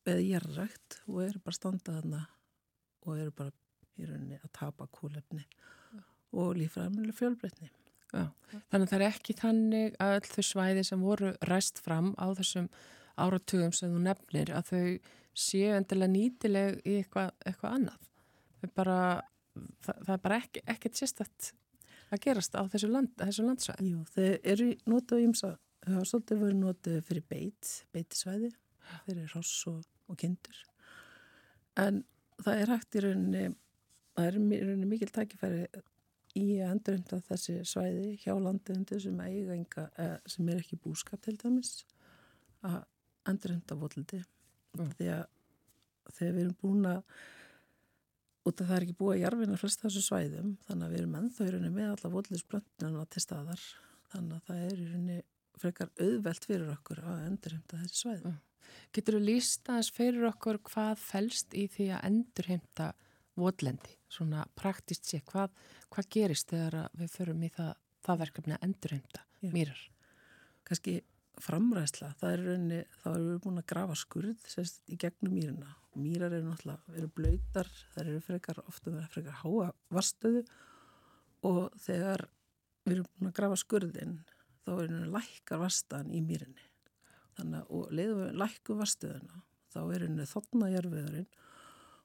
eða 0.06 0.22
jarrækt 0.26 1.02
og 1.08 1.20
eru 1.26 1.42
bara 1.44 1.58
standað 1.58 2.00
þarna 2.00 2.22
og 3.06 3.18
eru 3.18 3.34
bara 3.36 3.54
í 4.00 4.08
rauninni 4.08 4.40
að 4.40 4.54
tapa 4.58 4.88
kólefni 4.94 5.44
og 6.32 6.56
lífræðanlega 6.58 7.18
fjölbreytni. 7.18 7.70
Já, 8.12 8.28
þannig 8.72 8.86
að 8.86 8.90
það 8.92 8.98
er 8.98 9.06
ekki 9.08 9.36
þannig 9.40 9.98
að 10.04 10.14
öll 10.18 10.30
þau 10.32 10.46
svæði 10.48 10.84
sem 10.88 11.04
voru 11.06 11.32
ræst 11.48 11.80
fram 11.84 12.12
á 12.20 12.28
þessum 12.36 12.68
áratugum 13.22 13.74
sem 13.76 13.94
þú 13.94 14.02
nefnir 14.08 14.52
að 14.56 14.72
þau 14.72 14.86
séu 15.46 15.76
endilega 15.78 16.12
nýtileg 16.12 16.82
í 16.84 16.98
eitthvað, 17.00 17.32
eitthvað 17.46 17.78
annað. 17.78 18.10
Bara, 18.76 18.98
það, 19.86 20.02
það 20.08 20.14
er 20.16 20.24
bara 20.26 20.40
ekki, 20.42 20.64
ekkert 20.74 21.00
sérstætt 21.00 21.52
að 22.12 22.24
gerast 22.26 22.58
á 22.58 22.62
þessu, 22.72 22.90
land, 22.92 23.14
þessu 23.20 23.46
landsvæði. 23.48 23.92
Jú, 23.92 24.04
þau 24.12 24.28
eru 24.54 24.68
notað 24.92 25.24
ímsa, 25.26 25.52
þau 25.86 25.94
hafa 25.96 26.10
svolítið 26.12 26.44
verið 26.46 26.60
notað 26.62 27.00
fyrir 27.08 27.28
beit, 27.32 27.72
beitisvæði, 27.96 28.52
fyrir 29.06 29.36
ross 29.36 29.54
og, 29.72 29.82
og 30.12 30.20
kindur. 30.22 30.62
En 31.80 32.04
það 32.42 32.64
er 32.64 32.74
hægt 32.76 32.98
í 32.98 33.06
rauninni, 33.06 33.46
það 34.18 34.30
er 34.30 34.40
í 34.42 34.62
rauninni 34.66 34.92
mikil 34.92 35.12
tækifæri 35.16 35.66
í 36.40 36.46
að 36.62 36.76
endurhunda 36.76 37.20
þessi 37.28 37.58
svæði 37.68 38.16
hjá 38.22 38.34
landegundu 38.40 39.00
sem 39.04 39.20
enga, 39.26 39.88
sem 40.30 40.50
er 40.52 40.62
ekki 40.62 40.80
búskap 40.80 41.22
til 41.26 41.36
dæmis 41.40 41.82
að 42.68 42.82
endurhunda 43.28 43.78
voldi 43.80 44.22
mm. 44.78 44.94
að 45.12 46.16
þegar 46.16 46.36
við 46.36 46.44
erum 46.44 46.58
búin 46.62 46.88
að 46.90 47.02
út 48.48 48.62
af 48.62 48.70
það 48.70 48.76
er 48.78 48.86
ekki 48.88 48.98
búið 48.98 49.16
að 49.16 49.24
jarfina 49.26 49.60
flest 49.60 49.84
þessu 49.84 50.04
svæðum 50.06 50.54
þannig 50.68 50.86
að 50.86 50.94
við 50.94 51.02
erum 51.02 51.18
ennþá 51.20 51.46
í 51.48 51.52
rauninni 51.54 51.74
með 51.76 51.92
alla 51.92 52.14
voldinsblöndunum 52.16 53.10
til 53.14 53.24
staðar 53.24 53.66
þannig 54.12 54.38
að 54.38 54.48
það 54.48 54.64
er 54.66 54.74
í 54.74 54.88
rauninni 54.88 55.20
frekar 55.62 55.92
auðvelt 56.02 56.48
fyrir 56.48 56.72
okkur 56.74 57.04
að 57.06 57.28
endurhunda 57.28 57.82
þessi 57.84 58.02
svæði. 58.02 58.32
Mm. 58.32 58.40
Getur 58.96 59.18
þú 59.18 59.22
lísta 59.28 59.78
þess 59.78 59.94
fyrir 59.96 60.28
okkur 60.32 60.60
hvað 60.72 60.94
fælst 61.02 61.56
í 61.58 61.68
því 61.72 61.88
að 61.96 62.06
endurhunda 62.10 62.90
votlendi, 63.40 63.96
svona 64.12 64.46
praktist 64.60 65.08
sé, 65.08 65.22
hvað, 65.28 65.54
hvað 65.94 66.10
gerist 66.16 66.52
þegar 66.52 66.90
við 66.98 67.14
förum 67.14 67.46
í 67.46 67.52
það, 67.54 67.72
það 68.06 68.22
verkefni 68.26 68.58
að 68.58 68.68
endurheimta 68.68 69.26
mýrar? 69.54 69.82
Kanski 70.68 71.00
framræðsla, 71.40 72.12
það 72.20 72.34
er 72.34 72.44
rauninni, 72.46 72.82
þá 73.02 73.08
erum 73.12 73.30
við 73.30 73.40
búin 73.46 73.62
að 73.62 73.70
grafa 73.72 73.96
skurð 74.00 74.50
sérst, 74.52 74.82
í 74.92 74.98
gegnum 75.00 75.36
mýrina. 75.36 75.76
Mýrar 76.00 76.36
eru 76.36 76.48
náttúrulega, 76.48 76.96
eru 76.96 77.12
blöytar, 77.16 77.72
það 77.94 78.04
eru 78.04 78.24
frekar, 78.26 78.62
ofta 78.68 78.94
verið 78.94 79.16
frekar 79.16 79.40
háa 79.42 79.70
vastöðu 79.92 80.44
og 81.48 81.64
þegar 81.84 82.26
við 82.86 82.96
erum 82.96 83.10
búin 83.12 83.32
að 83.32 83.38
grafa 83.40 83.60
skurðin, 83.60 84.18
þá 84.64 84.72
er 84.74 84.82
rauninni 84.82 85.14
lækkar 85.16 85.62
vastan 85.62 86.12
í 86.12 86.22
mýrinni. 86.26 86.68
Þannig 87.38 87.62
að, 87.62 87.72
og 87.78 87.96
leiðum 87.96 88.22
við 88.22 88.40
lækku 88.44 88.78
vastöðuna, 88.80 89.44
þá 89.72 89.82
er 89.82 90.04
rauninni 90.06 90.30
þotnajarfiðurinn 90.32 91.30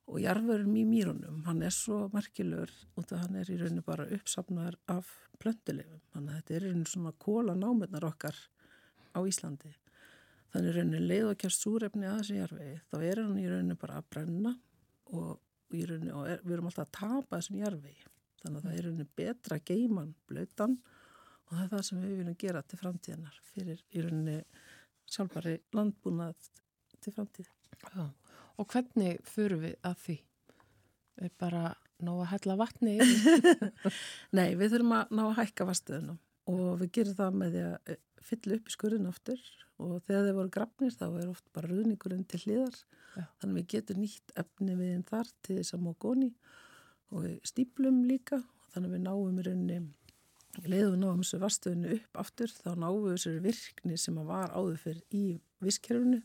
og 0.07 0.21
jarðverðum 0.23 0.75
í 0.79 0.85
mýrunum, 0.87 1.39
hann 1.49 1.63
er 1.67 1.75
svo 1.75 2.05
merkilur 2.13 2.71
út 2.99 3.13
af 3.15 3.25
hann 3.25 3.41
er 3.41 3.49
í 3.51 3.57
rauninu 3.59 3.83
bara 3.87 4.07
uppsafnar 4.15 4.77
af 4.93 5.09
plönduleifum, 5.43 6.03
þannig 6.15 6.31
að 6.31 6.37
þetta 6.39 6.55
er 6.55 6.67
rauninu 6.67 6.91
svona 6.91 7.13
kóla 7.23 7.57
námurnar 7.59 8.07
okkar 8.07 8.39
á 9.17 9.21
Íslandi. 9.25 9.73
Þannig 10.53 10.71
í 10.71 10.77
rauninu 10.77 11.01
leið 11.05 11.31
og 11.31 11.41
kjast 11.41 11.65
súrefni 11.65 12.07
að 12.09 12.21
þessi 12.21 12.37
jarðvegi, 12.39 12.77
þá 12.91 12.97
er 13.01 13.23
hann 13.23 13.41
í 13.41 13.47
rauninu 13.51 13.79
bara 13.81 13.99
að 14.01 14.11
brenna 14.13 14.53
og, 15.13 15.33
rauninu, 15.73 16.13
og 16.17 16.29
er, 16.31 16.45
við 16.45 16.57
erum 16.57 16.71
alltaf 16.71 16.87
að 16.87 16.95
tapa 16.99 17.41
þessum 17.41 17.59
jarðvegi, 17.61 18.07
þannig 18.43 18.61
að 18.61 18.69
það 18.69 18.77
er 18.77 18.79
í 18.79 18.85
rauninu 18.87 19.09
betra 19.21 19.59
geiman 19.71 20.15
blöytan 20.31 20.79
og 21.47 21.55
það 21.55 21.65
er 21.65 21.73
það 21.73 21.85
sem 21.89 22.05
við 22.05 22.15
viljum 22.21 22.39
gera 22.43 22.63
til 22.63 22.81
framtíðanar 22.81 23.41
fyrir 23.51 23.83
í 23.91 24.05
rauninu 24.05 24.39
sjálfbari 25.07 25.57
landbúnað 25.77 26.49
til 27.05 27.13
framtíð. 27.15 27.51
Já. 27.83 28.07
Og 28.57 28.71
hvernig 28.73 29.21
fyrir 29.29 29.61
við 29.61 29.77
að 29.87 29.99
því? 30.05 30.17
Er 31.27 31.33
bara 31.41 31.65
ná 32.05 32.13
að 32.13 32.31
hella 32.33 32.57
vatni 32.61 32.97
yfir? 33.01 33.71
Nei, 34.37 34.57
við 34.59 34.75
þurfum 34.75 34.97
að 34.99 35.15
ná 35.17 35.23
að 35.27 35.37
hækka 35.41 35.69
vastuðunum 35.69 36.19
og 36.53 36.81
við 36.81 36.93
gerum 36.99 37.19
það 37.19 37.39
með 37.41 37.55
því 37.55 37.63
að 37.67 37.95
fylla 38.27 38.59
upp 38.59 38.71
í 38.71 38.75
skurðin 38.75 39.11
oftur 39.11 39.43
og 39.83 39.99
þegar 40.07 40.29
þeir 40.29 40.39
voru 40.39 40.53
grafnir 40.57 40.95
þá 40.97 41.07
er 41.09 41.29
oft 41.31 41.47
bara 41.57 41.71
ruðningurinn 41.71 42.27
til 42.29 42.41
hliðar 42.45 42.79
Já. 43.17 43.25
þannig 43.41 43.59
við 43.59 43.69
getum 43.75 44.03
nýtt 44.03 44.35
efni 44.43 44.77
við 44.79 44.95
einn 44.95 45.07
þar 45.09 45.33
til 45.47 45.59
þess 45.61 45.77
að 45.77 45.85
mókóni 45.87 46.33
og 47.15 47.29
stíplum 47.47 48.03
líka 48.09 48.41
þannig 48.75 48.97
við 48.97 49.05
náum 49.07 49.41
í 49.41 49.47
rauninni 49.47 49.81
leiðum 50.65 50.95
við 50.95 51.03
náum 51.03 51.21
þessu 51.23 51.41
vastuðinu 51.43 51.97
upp 51.99 52.21
aftur 52.23 52.53
þá 52.55 52.71
náum 52.81 53.03
við 53.05 53.17
þessu 53.17 53.35
virkni 53.45 53.99
sem 54.01 54.21
að 54.21 54.31
var 54.31 54.55
áður 54.57 54.81
fyrir 54.81 55.03
í 55.17 55.25
visskerfinu 55.65 56.23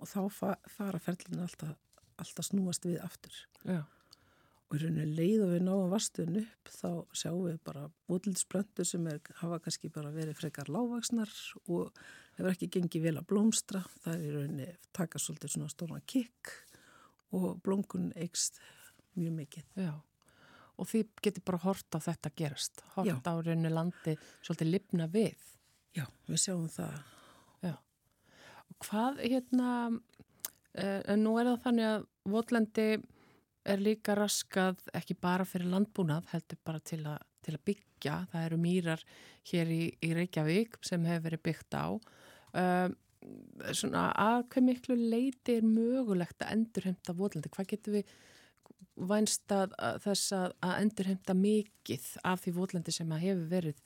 og 0.00 0.10
þá 0.10 0.20
fara 0.68 1.00
ferlinu 1.00 1.44
alltaf, 1.44 1.76
alltaf 2.20 2.48
snúast 2.48 2.84
við 2.88 3.00
aftur. 3.04 3.36
Já. 3.64 3.82
Og 4.66 4.76
í 4.76 4.80
rauninu 4.82 5.14
leið 5.14 5.44
og 5.44 5.52
við 5.52 5.64
náum 5.66 5.92
vastuðin 5.92 6.40
upp 6.40 6.70
þá 6.74 6.88
sjáum 7.14 7.44
við 7.46 7.58
bara 7.68 7.84
bútildisbröndur 8.10 8.88
sem 8.88 9.04
er, 9.06 9.20
hafa 9.38 9.60
kannski 9.62 9.90
bara 9.94 10.10
verið 10.14 10.40
frekar 10.40 10.70
lágvaksnar 10.74 11.30
og 11.70 12.00
hefur 12.38 12.50
ekki 12.50 12.70
gengið 12.74 13.06
vel 13.06 13.14
að 13.20 13.28
blómstra. 13.30 13.84
Það 14.02 14.16
er 14.16 14.24
í 14.24 14.34
rauninu 14.34 14.68
taka 14.96 15.22
svolítið 15.22 15.54
svona 15.54 15.70
stóna 15.70 16.02
kikk 16.02 16.54
og 17.36 17.60
blómkun 17.62 18.10
eikst 18.18 18.58
mjög 19.14 19.36
mikið. 19.38 19.68
Já. 19.86 19.94
Og 20.76 20.90
því 20.90 21.04
getur 21.22 21.46
bara 21.46 21.62
hort 21.62 21.96
á 21.96 21.98
þetta 22.02 22.34
gerast. 22.36 22.82
Hort 22.96 23.08
Já. 23.08 23.20
á 23.22 23.34
rauninu 23.38 23.70
landi 23.70 24.16
svolítið 24.42 24.72
lifna 24.74 25.06
við. 25.12 25.46
Já, 25.96 26.04
við 26.26 26.42
sjáum 26.42 26.66
það 26.68 26.98
Hvað 28.84 29.20
hérna, 29.24 29.68
uh, 30.76 31.12
nú 31.16 31.36
er 31.40 31.52
það 31.52 31.60
þannig 31.64 31.90
að 31.90 32.06
Votlendi 32.32 32.88
er 33.72 33.82
líka 33.82 34.16
raskað 34.18 34.84
ekki 34.96 35.16
bara 35.20 35.46
fyrir 35.48 35.70
landbúnað, 35.72 36.28
heldur 36.32 36.60
bara 36.66 36.82
til, 36.84 37.02
a, 37.08 37.16
til 37.44 37.56
að 37.56 37.64
byggja. 37.70 38.20
Það 38.32 38.46
eru 38.48 38.60
mýrar 38.62 39.02
hér 39.50 39.72
í, 39.72 39.82
í 40.02 40.12
Reykjavík 40.16 40.78
sem 40.86 41.04
hefur 41.08 41.26
verið 41.28 41.44
byggt 41.48 41.78
á. 41.78 41.86
Uh, 42.56 42.88
svona 43.74 44.08
að 44.22 44.46
hvað 44.54 44.68
miklu 44.68 44.96
leiti 44.96 45.58
er 45.58 45.66
mögulegt 45.66 46.44
að 46.44 46.56
endurhemta 46.56 47.16
Votlendi? 47.18 47.52
Hvað 47.52 47.70
getur 47.74 47.98
við 47.98 48.16
vænst 48.96 49.52
að, 49.52 49.74
að 49.82 50.02
þess 50.06 50.34
að, 50.36 50.50
að 50.64 50.76
endurhemta 50.84 51.36
mikið 51.36 52.10
af 52.24 52.44
því 52.44 52.58
Votlendi 52.60 52.94
sem 52.94 53.16
hefur 53.18 53.48
verið 53.50 53.82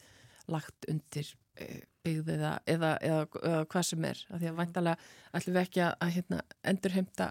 lagt 0.51 0.87
undir 0.91 1.33
Eh, 1.61 1.81
byggð 2.01 2.31
eða, 2.33 2.51
eða, 2.73 2.91
eða, 3.05 3.25
eða 3.45 3.65
hvað 3.69 3.83
sem 3.85 4.05
er 4.09 4.21
því 4.31 4.47
að 4.49 4.55
vantalega 4.57 5.09
ætlum 5.37 5.57
við 5.57 5.65
ekki 5.67 5.83
að 5.85 6.13
hérna, 6.15 6.39
endurheimta 6.71 7.27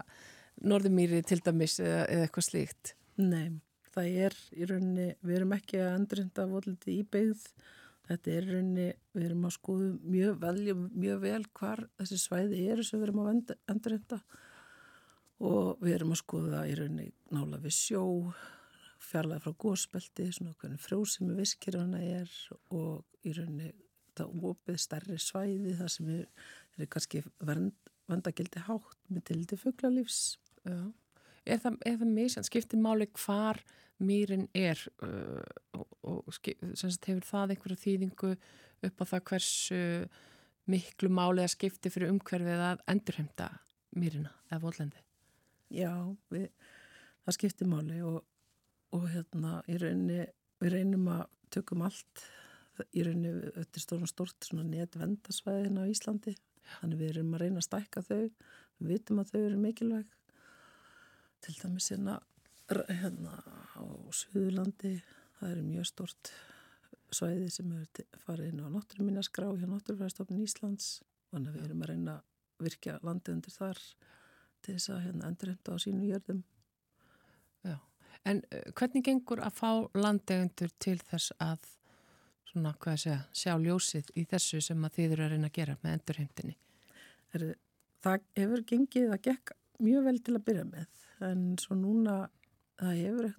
norðumýri 0.65 1.21
til 1.27 1.39
dæmis 1.45 1.79
eða 1.83 2.05
eitthvað 2.25 2.47
slíkt? 2.49 2.93
Nei, 3.19 3.59
það 3.93 4.19
er 4.25 4.37
í 4.55 4.69
rauninni, 4.69 5.09
við 5.25 5.39
erum 5.39 5.55
ekki 5.57 5.81
að 5.83 5.95
endurheimta 5.97 6.47
voliti 6.49 6.99
í 6.99 7.07
byggð. 7.15 7.47
Þetta 8.09 8.31
er 8.33 8.47
í 8.47 8.53
rauninni, 8.53 8.87
við 9.13 9.25
erum 9.27 9.49
að 9.49 9.55
skoðu 9.55 9.89
mjög, 10.03 10.37
velja, 10.43 10.77
mjög 10.77 11.19
vel 11.25 11.41
hvar 11.59 11.83
þessi 11.99 12.21
svæði 12.23 12.61
eru 12.73 12.85
sem 12.85 13.01
við 13.01 13.09
erum 13.09 13.25
að 13.25 13.33
endurheimta. 13.69 14.21
Og 15.49 15.83
við 15.83 15.99
erum 15.99 16.15
að 16.15 16.23
skoða 16.23 16.63
í 16.67 16.79
rauninni 16.79 17.11
nála 17.35 17.61
við 17.63 17.75
sjó 17.77 18.05
fjarlæði 18.99 19.45
frá 19.45 19.53
gósbelti, 19.63 20.25
svona 20.35 20.55
hvernig 20.59 20.81
frjósimi 20.83 21.37
viskirana 21.37 22.01
er 22.03 22.33
og 22.75 23.05
í 23.23 23.31
rauninni 23.35 23.71
það 24.19 24.49
opið 24.51 24.81
stærri 24.83 25.17
svæði 25.21 25.75
þar 25.79 25.93
sem 25.93 26.11
er, 26.17 26.27
er 26.77 26.89
kannski 26.91 27.23
vernd, 27.45 27.75
vendagildi 28.09 28.63
hátt 28.67 28.99
með 29.07 29.25
tildi 29.31 29.59
fugglalífs. 29.59 30.21
Já. 30.65 30.79
Er 31.49 31.61
það, 31.63 31.77
það 31.85 32.09
misjan, 32.13 32.45
skiptir 32.45 32.81
máli 32.81 33.07
hvar 33.17 33.61
mýrin 33.99 34.47
er 34.55 34.79
uh, 35.03 35.43
og, 35.75 35.87
og 36.07 36.33
sagt, 36.33 37.07
hefur 37.09 37.25
það 37.27 37.55
einhverju 37.55 37.79
þýðingu 37.83 38.33
upp 38.87 39.03
á 39.03 39.05
það 39.11 39.23
hversu 39.31 39.79
miklu 40.69 41.09
máli 41.11 41.43
að 41.43 41.53
skipti 41.55 41.91
fyrir 41.91 42.13
umhverfið 42.13 42.63
að 42.63 42.83
endurhemta 42.91 43.49
mýrina 43.97 44.31
eða 44.49 44.61
vollendi? 44.63 45.01
Já, 45.73 45.91
við, 46.33 46.47
það 47.25 47.37
skiptir 47.37 47.69
máli 47.69 48.01
og, 48.05 48.21
og 48.95 49.07
hérna 49.11 49.59
í 49.69 49.79
rauninni, 49.81 50.27
við 50.61 50.75
reynum 50.77 51.09
að 51.13 51.25
tökum 51.53 51.83
allt 51.87 52.23
í 52.95 53.03
rauninni, 53.03 53.51
er 53.59 53.81
stórn 53.81 54.07
stort 54.09 54.47
svona 54.47 54.67
netvendasvæðin 54.69 55.81
á 55.81 55.89
Íslandi 55.89 56.35
þannig 56.77 57.01
við 57.01 57.11
erum 57.13 57.35
að 57.35 57.43
reyna 57.43 57.61
að 57.61 57.67
stækka 57.67 58.05
þau 58.05 58.21
við 58.21 58.91
vitum 58.93 59.21
að 59.21 59.33
þau 59.33 59.39
eru 59.41 59.59
mikilvæg 59.59 60.15
til 61.45 61.55
dæmis 61.61 61.89
hérna, 61.93 62.19
hérna 62.69 63.39
á 63.75 63.83
Suðurlandi 64.11 64.97
það 65.39 65.51
er 65.53 65.61
mjög 65.65 65.87
stort 65.89 66.31
svæði 67.15 67.49
sem 67.53 67.71
er 67.73 68.05
farið 68.25 68.51
inn 68.51 68.63
á 68.65 68.67
náttúruminaskrá 68.73 69.49
hjá 69.57 69.67
Náttúrufæðastofnun 69.69 70.43
Íslands 70.45 70.99
þannig 71.31 71.51
að 71.51 71.57
við 71.57 71.65
erum 71.67 71.83
að 71.83 71.91
reyna 71.91 72.15
að 72.17 72.65
virkja 72.65 72.95
landið 73.05 73.35
undir 73.37 73.55
þar 73.55 73.81
til 74.59 74.75
þess 74.75 74.91
að 74.93 75.03
hérna, 75.05 75.29
endurhemta 75.31 75.75
á 75.75 75.77
sínu 75.79 76.07
jörðum. 76.09 76.41
Já, 77.63 77.75
en 78.27 78.41
uh, 78.51 78.65
hvernig 78.75 79.05
gengur 79.07 79.43
að 79.45 79.59
fá 79.61 79.69
landegundur 79.95 80.73
til 80.83 80.97
þess 80.99 81.33
að 81.39 81.69
svona, 82.49 82.73
hvað 82.81 82.97
ég 82.97 83.03
segja, 83.05 83.19
sjá 83.31 83.53
ljósið 83.63 84.11
í 84.19 84.25
þessu 84.29 84.61
sem 84.65 84.85
að 84.85 84.97
þið 84.97 85.15
eru 85.15 85.27
að 85.27 85.35
reyna 85.35 85.49
að 85.51 85.57
gera 85.59 85.77
með 85.83 85.97
endurheimtinni? 85.97 86.57
Það 88.03 88.25
hefur 88.39 88.65
gengið 88.73 89.13
að 89.13 89.23
gekk 89.29 89.55
mjög 89.79 90.07
vel 90.09 90.17
til 90.25 90.35
að 90.35 90.45
byrja 90.49 90.67
með 90.67 91.05
en 91.25 91.45
svo 91.61 91.77
núna 91.77 92.21
það 92.79 93.01
hefur 93.03 93.29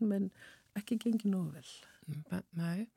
ekki 0.79 1.01
gengið 1.03 1.31
nógu 1.33 1.57
vel. 1.57 1.71
Nei, 2.59 2.89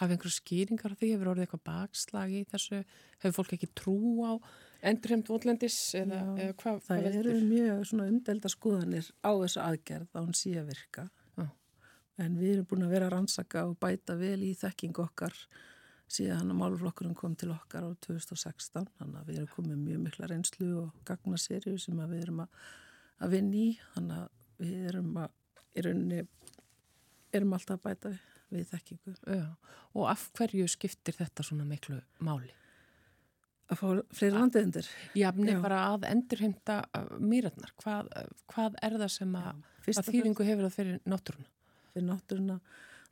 hafið 0.00 0.16
einhverju 0.16 0.34
skýringar 0.36 0.96
því, 0.96 1.12
hefur 1.14 1.32
orðið 1.32 1.46
eitthvað 1.46 1.66
bakslag 1.66 2.34
í 2.34 2.42
þessu, 2.50 2.82
hefur 3.20 3.38
fólk 3.40 3.56
ekki 3.56 3.70
trú 3.76 3.96
á 4.24 4.32
endurheimt 4.86 5.28
votlendis 5.28 5.78
eða, 5.98 6.20
eða 6.40 6.56
hvað? 6.60 6.78
Það 6.86 7.00
hvað 7.00 7.18
eru 7.20 7.34
mjög 7.44 7.94
umdelda 8.06 8.52
skoðanir 8.52 9.10
á 9.20 9.30
þessu 9.42 9.62
aðgerð 9.64 10.14
á 10.16 10.20
hún 10.20 10.36
sí 10.36 10.54
að 10.56 10.70
virka 10.72 11.06
Já. 11.36 11.46
en 12.24 12.38
við 12.40 12.54
erum 12.54 12.70
búin 12.70 12.86
að 12.86 12.94
vera 12.94 13.10
að 13.10 13.14
rannsaka 13.16 13.66
og 13.68 13.76
bæta 13.82 14.16
vel 14.20 14.40
í 14.46 14.54
þekking 14.58 15.02
okkar 15.04 15.36
síðan 16.10 16.50
að 16.50 16.60
málflokkurinn 16.62 17.18
kom 17.18 17.36
til 17.38 17.52
okkar 17.54 17.86
á 17.86 17.90
2016 18.06 18.88
þannig 18.98 19.20
að 19.20 19.28
við 19.28 19.42
erum 19.42 19.52
komið 19.54 19.82
mjög 19.84 20.04
mikla 20.06 20.30
reynslu 20.30 20.70
og 20.80 21.02
gagna 21.06 21.38
serju 21.38 21.76
sem 21.78 22.00
við 22.00 22.24
erum 22.24 22.42
að, 22.46 22.64
að 23.20 23.36
vinna 23.36 23.60
í 23.60 23.68
þannig 23.94 24.20
að 24.20 24.28
við 24.60 24.88
erum 24.90 25.16
að 25.20 25.36
í 25.70 25.84
rauninni 25.86 26.22
erum 27.36 27.54
alltaf 27.56 27.78
að 27.78 27.84
bæta 27.86 28.12
við 28.50 28.64
þekkingu. 28.72 29.14
Já. 29.30 29.44
Og 29.94 30.08
af 30.10 30.26
hverju 30.38 30.66
skiptir 30.70 31.16
þetta 31.18 31.46
svona 31.46 31.66
miklu 31.68 32.00
máli? 32.24 32.50
Að 33.70 33.78
fá 33.78 33.86
fleiri 34.18 34.34
landeðendur? 34.34 34.86
Já, 35.14 35.28
nefnir 35.30 35.60
bara 35.62 35.84
að 35.92 36.08
endurheimta 36.08 36.80
mýratnar. 37.22 37.70
Hvað, 37.78 38.08
hvað 38.50 38.78
er 38.82 38.96
það 38.98 39.12
sem 39.14 39.36
að, 39.38 39.60
að 39.94 40.08
þýðingu 40.08 40.46
hefur 40.48 40.66
það 40.66 40.78
fyrir 40.78 40.96
náttúruna? 41.06 41.52
Fyrir 41.92 42.08
náttúruna 42.08 42.56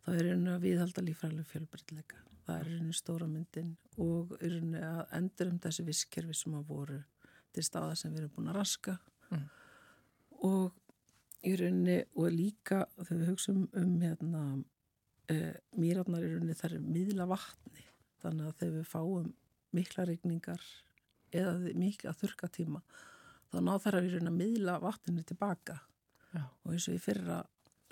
þá 0.02 0.10
er 0.16 0.32
einu 0.32 0.56
að 0.56 0.64
viðhalda 0.66 1.04
lífræðileg 1.06 1.52
fjölbreytleika. 1.52 2.24
Það 2.48 2.64
er 2.64 2.72
einu 2.74 2.96
stóra 2.96 3.28
myndin 3.30 3.70
og 4.02 4.34
einu 4.40 4.82
að 4.82 5.14
endurheimta 5.20 5.70
þessi 5.70 5.86
visskerfi 5.86 6.34
sem 6.34 6.58
að 6.58 6.66
voru 6.72 6.98
til 7.54 7.64
staða 7.66 7.94
sem 7.98 8.10
við 8.14 8.24
erum 8.24 8.34
búin 8.34 8.50
að 8.50 8.58
raska 8.58 8.96
mm. 9.30 9.46
Og 10.46 11.46
í 11.46 11.54
rauninni 11.58 12.00
og 12.18 12.32
líka 12.34 12.84
þegar 12.98 13.20
við 13.20 13.30
hugsaum 13.32 13.64
um 13.78 13.94
hérna 14.02 14.42
e, 15.30 15.36
mýrarnar 15.78 16.26
í 16.26 16.32
rauninni 16.32 16.56
þar 16.58 16.78
er 16.78 16.88
miðla 16.96 17.28
vatni. 17.30 17.84
Þannig 18.22 18.48
að 18.48 18.58
þegar 18.60 18.76
við 18.76 18.90
fáum 18.90 19.28
mikla 19.76 20.06
regningar 20.08 20.64
eða 21.34 21.74
mikla 21.76 22.14
þurkatíma 22.16 22.80
þá 23.52 23.60
ná 23.64 23.74
þær 23.82 23.98
að 23.98 24.08
í 24.08 24.12
rauninni 24.14 24.32
að 24.32 24.40
miðla 24.42 24.76
vatninu 24.82 25.24
tilbaka 25.28 25.78
Já. 26.32 26.44
og 26.44 26.72
eins 26.72 26.88
og 26.88 26.96
í 26.96 27.02
fyrra 27.02 27.42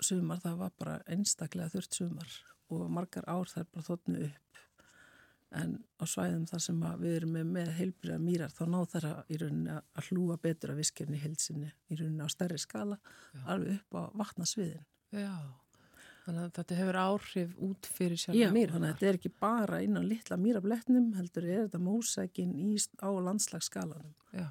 sumar 0.03 0.41
það 0.41 0.59
var 0.61 0.73
bara 0.77 0.97
einstaklega 1.09 1.73
þurft 1.73 1.97
sumar 1.97 2.33
og 2.73 2.89
margar 2.93 3.25
ár 3.29 3.49
þær 3.49 3.69
bara 3.73 3.87
þotnu 3.87 4.25
upp 4.27 4.61
en 5.55 5.77
á 5.95 6.03
svæðum 6.03 6.47
þar 6.49 6.63
sem 6.63 6.81
við 6.99 7.13
erum 7.21 7.35
með, 7.37 7.45
með 7.55 7.69
heilbriða 7.77 8.17
mýrar 8.19 8.51
þá 8.51 8.63
ná 8.67 8.79
þær 8.91 9.05
að, 9.09 9.29
að 9.71 10.09
hlúa 10.09 10.35
betur 10.43 10.73
að 10.73 10.81
viskefni 10.81 11.21
heilsinni 11.21 11.69
í 11.87 11.99
rauninni 11.99 12.27
á 12.27 12.29
stærri 12.31 12.59
skala 12.59 12.97
Já. 12.99 13.45
alveg 13.53 13.77
upp 13.77 13.95
á 13.95 14.03
vatnasviðin 14.23 14.83
Já, 15.15 15.35
þannig 16.25 16.41
að 16.43 16.51
þetta 16.57 16.79
hefur 16.81 16.99
áhrif 17.03 17.53
út 17.69 17.89
fyrir 17.95 18.19
sjálf 18.19 18.39
Já, 18.41 18.49
mýrar. 18.51 18.73
þannig 18.75 18.89
að 18.89 18.97
þetta 18.97 19.09
er 19.11 19.19
ekki 19.21 19.31
bara 19.39 19.79
inn 19.85 19.95
á 19.95 20.03
litla 20.03 20.39
mýrabletnum 20.41 21.07
heldur 21.15 21.47
er 21.47 21.63
þetta 21.63 21.83
mósækin 21.85 22.57
á 22.99 23.09
landslagsskalanum 23.29 24.11
Já. 24.35 24.49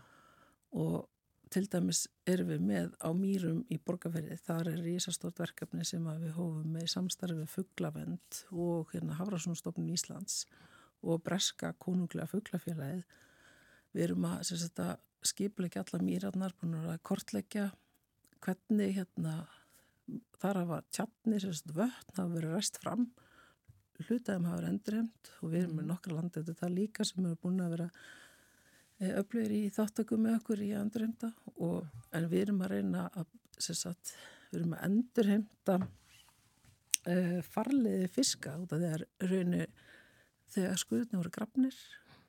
og 0.72 1.04
til 1.52 1.66
dæmis 1.70 2.06
erum 2.26 2.48
við 2.50 2.64
með 2.68 2.88
á 2.98 3.08
mýrum 3.14 3.60
í 3.70 3.76
borgarferði, 3.78 4.34
þar 4.42 4.72
er 4.72 4.80
rísastort 4.82 5.38
verkefni 5.38 5.84
sem 5.86 6.02
við 6.20 6.32
hófum 6.34 6.72
með 6.74 6.88
samstarfi 6.90 7.46
fugglavend 7.52 8.40
og 8.50 8.90
hérna 8.92 9.14
Hafrásónstofnun 9.20 9.92
Íslands 9.94 10.42
og 11.06 11.22
Breska 11.24 11.72
konunglega 11.82 12.28
fugglafélagið 12.30 13.04
við 13.96 14.04
erum 14.08 14.26
að, 14.28 14.52
að 14.82 14.96
skipleika 15.26 15.82
alla 15.82 16.02
mýrarnar, 16.04 16.54
búin 16.60 16.76
að 16.78 16.98
kortleggja 17.06 17.70
hvernig 18.44 18.98
hérna 18.98 19.38
þar 20.40 20.60
hafa 20.62 20.82
tjapni, 20.94 21.40
vötn 21.40 22.18
hafa 22.18 22.28
verið 22.34 22.54
rest 22.54 22.78
fram. 22.82 23.08
Hlutaðum 23.96 24.46
hafa 24.50 24.60
verið 24.60 24.72
endurheimt 24.74 25.32
og 25.40 25.50
við 25.54 25.62
erum 25.62 25.80
með 25.80 25.90
nokkra 25.90 26.18
landið 26.18 26.50
þetta 26.50 26.70
líka 26.70 27.06
sem 27.08 27.24
eru 27.24 27.40
búin 27.40 27.64
að 27.64 27.76
vera 27.78 27.90
öflugir 29.20 29.52
í 29.52 29.62
þáttöku 29.72 30.16
með 30.20 30.38
okkur 30.38 30.62
í 30.64 30.70
endurheimta 30.76 31.30
og, 31.56 31.88
en 32.16 32.28
við 32.30 32.46
erum 32.46 32.62
að 32.64 32.72
reyna 32.72 33.06
að, 33.12 33.32
sagt, 33.58 34.14
við 34.50 34.60
erum 34.60 34.76
að 34.76 34.84
endurheimta 34.88 35.76
uh, 35.80 37.40
farliði 37.44 38.08
fiska 38.12 38.54
út 38.62 38.72
af 38.72 38.84
þegar 38.84 39.04
raunir 39.32 39.74
þegar 40.54 40.80
skuðurni 40.80 41.20
voru 41.20 41.32
grafnir 41.34 41.78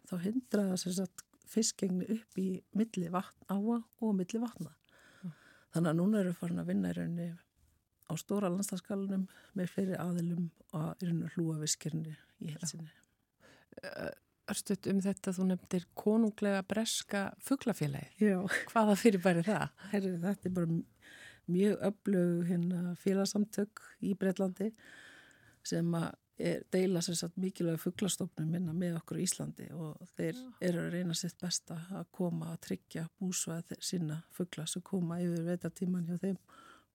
þá 0.07 0.15
hindraða 0.23 1.07
fiskengni 1.48 2.07
upp 2.18 2.39
í 2.41 2.49
milli 2.77 3.10
vatn 3.11 3.48
áa 3.52 3.80
og 3.80 4.15
milli 4.18 4.41
vatna 4.44 4.73
mm. 4.73 5.34
þannig 5.76 5.91
að 5.91 5.99
núna 6.02 6.22
eru 6.22 6.35
farin 6.35 6.64
að 6.64 6.72
vinna 6.73 6.91
í 6.91 6.98
raunni 6.98 7.27
á 8.07 8.14
stóra 8.19 8.52
landstafskalunum 8.52 9.27
með 9.57 9.73
fleiri 9.73 9.99
aðilum 9.99 10.48
og 10.77 11.03
í 11.03 11.10
raunni 11.10 11.34
hlúa 11.35 11.60
viskirni 11.61 12.15
í 12.44 12.53
helsinni 12.56 12.91
uh, 13.84 14.14
Örstuðt 14.48 14.88
um 14.88 14.99
þetta 15.03 15.34
þú 15.35 15.45
nefndir 15.49 15.85
konunglega 15.99 16.61
breska 16.64 17.26
fugglafélagi. 17.44 18.30
Hvaða 18.69 18.94
fyrir 18.95 19.19
bæri 19.19 19.41
það? 19.44 19.73
Herri, 19.91 20.11
þetta 20.22 20.48
er 20.48 20.53
bara 20.56 20.77
mjög 21.52 21.84
öflög 21.89 22.45
hérna, 22.48 22.94
félagsamtök 23.02 23.81
í 24.07 24.14
Breitlandi 24.19 24.69
sem 25.68 25.91
að 25.99 26.07
er, 26.38 26.61
deila 26.73 27.01
sér 27.01 27.18
satt 27.19 27.38
mikilvæg 27.41 27.80
fugglastofnum 27.81 28.49
minna 28.51 28.76
með 28.77 28.99
okkur 29.01 29.19
í 29.22 29.26
Íslandi 29.26 29.68
og 29.73 30.01
þeir 30.18 30.39
eru 30.69 30.84
að 30.85 30.93
reyna 30.93 31.18
sitt 31.18 31.38
besta 31.41 31.80
að 31.97 32.07
koma 32.18 32.51
að 32.53 32.61
tryggja 32.68 33.07
búsvæð 33.19 33.76
sinna 33.84 34.22
fuggla 34.38 34.68
sem 34.69 34.85
koma 34.85 35.19
yfir 35.23 35.45
veitatíman 35.47 36.05
hjá 36.09 36.19
þeim 36.22 36.38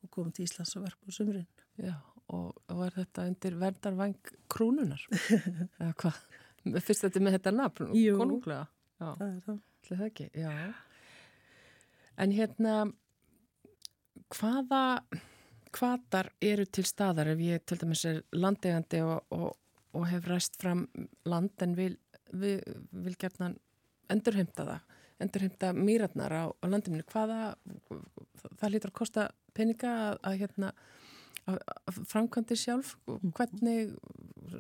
og 0.03 0.15
koma 0.15 0.35
til 0.35 0.47
Íslands 0.47 0.77
og 0.79 0.87
verpa 0.87 1.11
á 1.11 1.13
sumrin. 1.15 1.49
Já, 1.81 1.95
og, 2.35 2.63
er 2.87 2.95
þetta 2.97 3.27
undir 3.31 3.59
verdarvæng 3.61 4.33
krúnunar? 4.53 5.05
Eða 5.81 5.93
hvað? 6.03 6.23
Fyrst 6.79 7.07
þetta 7.07 7.23
með 7.23 7.39
þetta 7.39 7.53
nafn, 7.57 7.93
Jú, 7.99 8.17
konunglega. 8.21 8.67
Já, 9.03 9.07
það 9.19 9.29
er 9.29 9.45
það. 9.47 9.61
Það 9.83 10.03
ekki, 10.07 10.27
já. 10.39 10.51
En 12.23 12.35
hérna, 12.37 12.75
hvaða, 14.37 14.83
hvaðar 15.77 16.31
eru 16.45 16.67
til 16.69 16.85
staðar 16.89 17.33
ef 17.33 17.43
ég 17.43 17.67
til 17.67 17.79
dæmis 17.81 18.05
er 18.09 18.23
landegandi 18.37 19.03
og, 19.05 19.25
og, 19.35 19.53
og 19.97 20.09
hef 20.11 20.27
ræst 20.29 20.59
fram 20.61 20.87
land 21.29 21.65
en 21.65 21.77
vil, 21.79 21.97
vil, 22.33 22.61
vil 22.93 23.17
gerna 23.21 23.53
endurheimta 24.13 24.67
það, 24.69 24.99
endurheimta 25.25 25.73
mýratnar 25.77 26.35
á, 26.35 26.45
á 26.53 26.65
landinu. 26.69 27.05
Hvaða, 27.13 27.55
það 28.61 28.75
lítur 28.75 28.93
að 28.93 28.99
kosta 29.01 29.29
peninga 29.57 29.93
að, 30.09 30.19
að 30.29 30.39
hérna, 30.43 30.73
framkvæmdi 32.07 32.57
sjálf 32.59 32.95
hvernig 33.35 33.95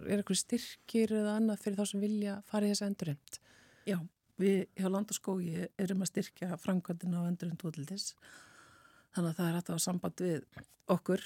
er 0.08 0.18
eitthvað 0.18 0.40
styrkir 0.40 1.12
eða 1.14 1.36
annað 1.38 1.60
fyrir 1.62 1.78
þá 1.78 1.92
sem 1.92 2.02
vilja 2.02 2.38
fara 2.48 2.66
í 2.66 2.72
þessu 2.72 2.88
endurheimt? 2.88 3.38
Já, 3.86 3.98
við 4.42 4.64
hjá 4.78 4.88
Land 4.90 5.12
og 5.12 5.18
skógi 5.18 5.68
erum 5.78 6.02
að 6.02 6.10
styrkja 6.10 6.58
framkvæmdina 6.62 7.22
á 7.22 7.28
endurheimt 7.30 7.62
útlýtis 7.68 8.08
þannig 9.12 9.30
að 9.30 9.38
það 9.38 9.48
er 9.48 9.56
hægt 9.56 9.70
að 9.70 9.74
hafa 9.74 9.84
samband 9.86 10.24
við 10.24 10.60
okkur 10.92 11.24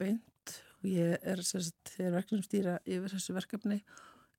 beint 0.00 0.54
og 0.80 0.90
ég 0.90 1.16
er, 1.20 1.40
er 1.42 2.14
verkefnum 2.14 2.44
stýra 2.44 2.76
yfir 2.84 3.16
þessu 3.16 3.36
verkefni 3.36 3.80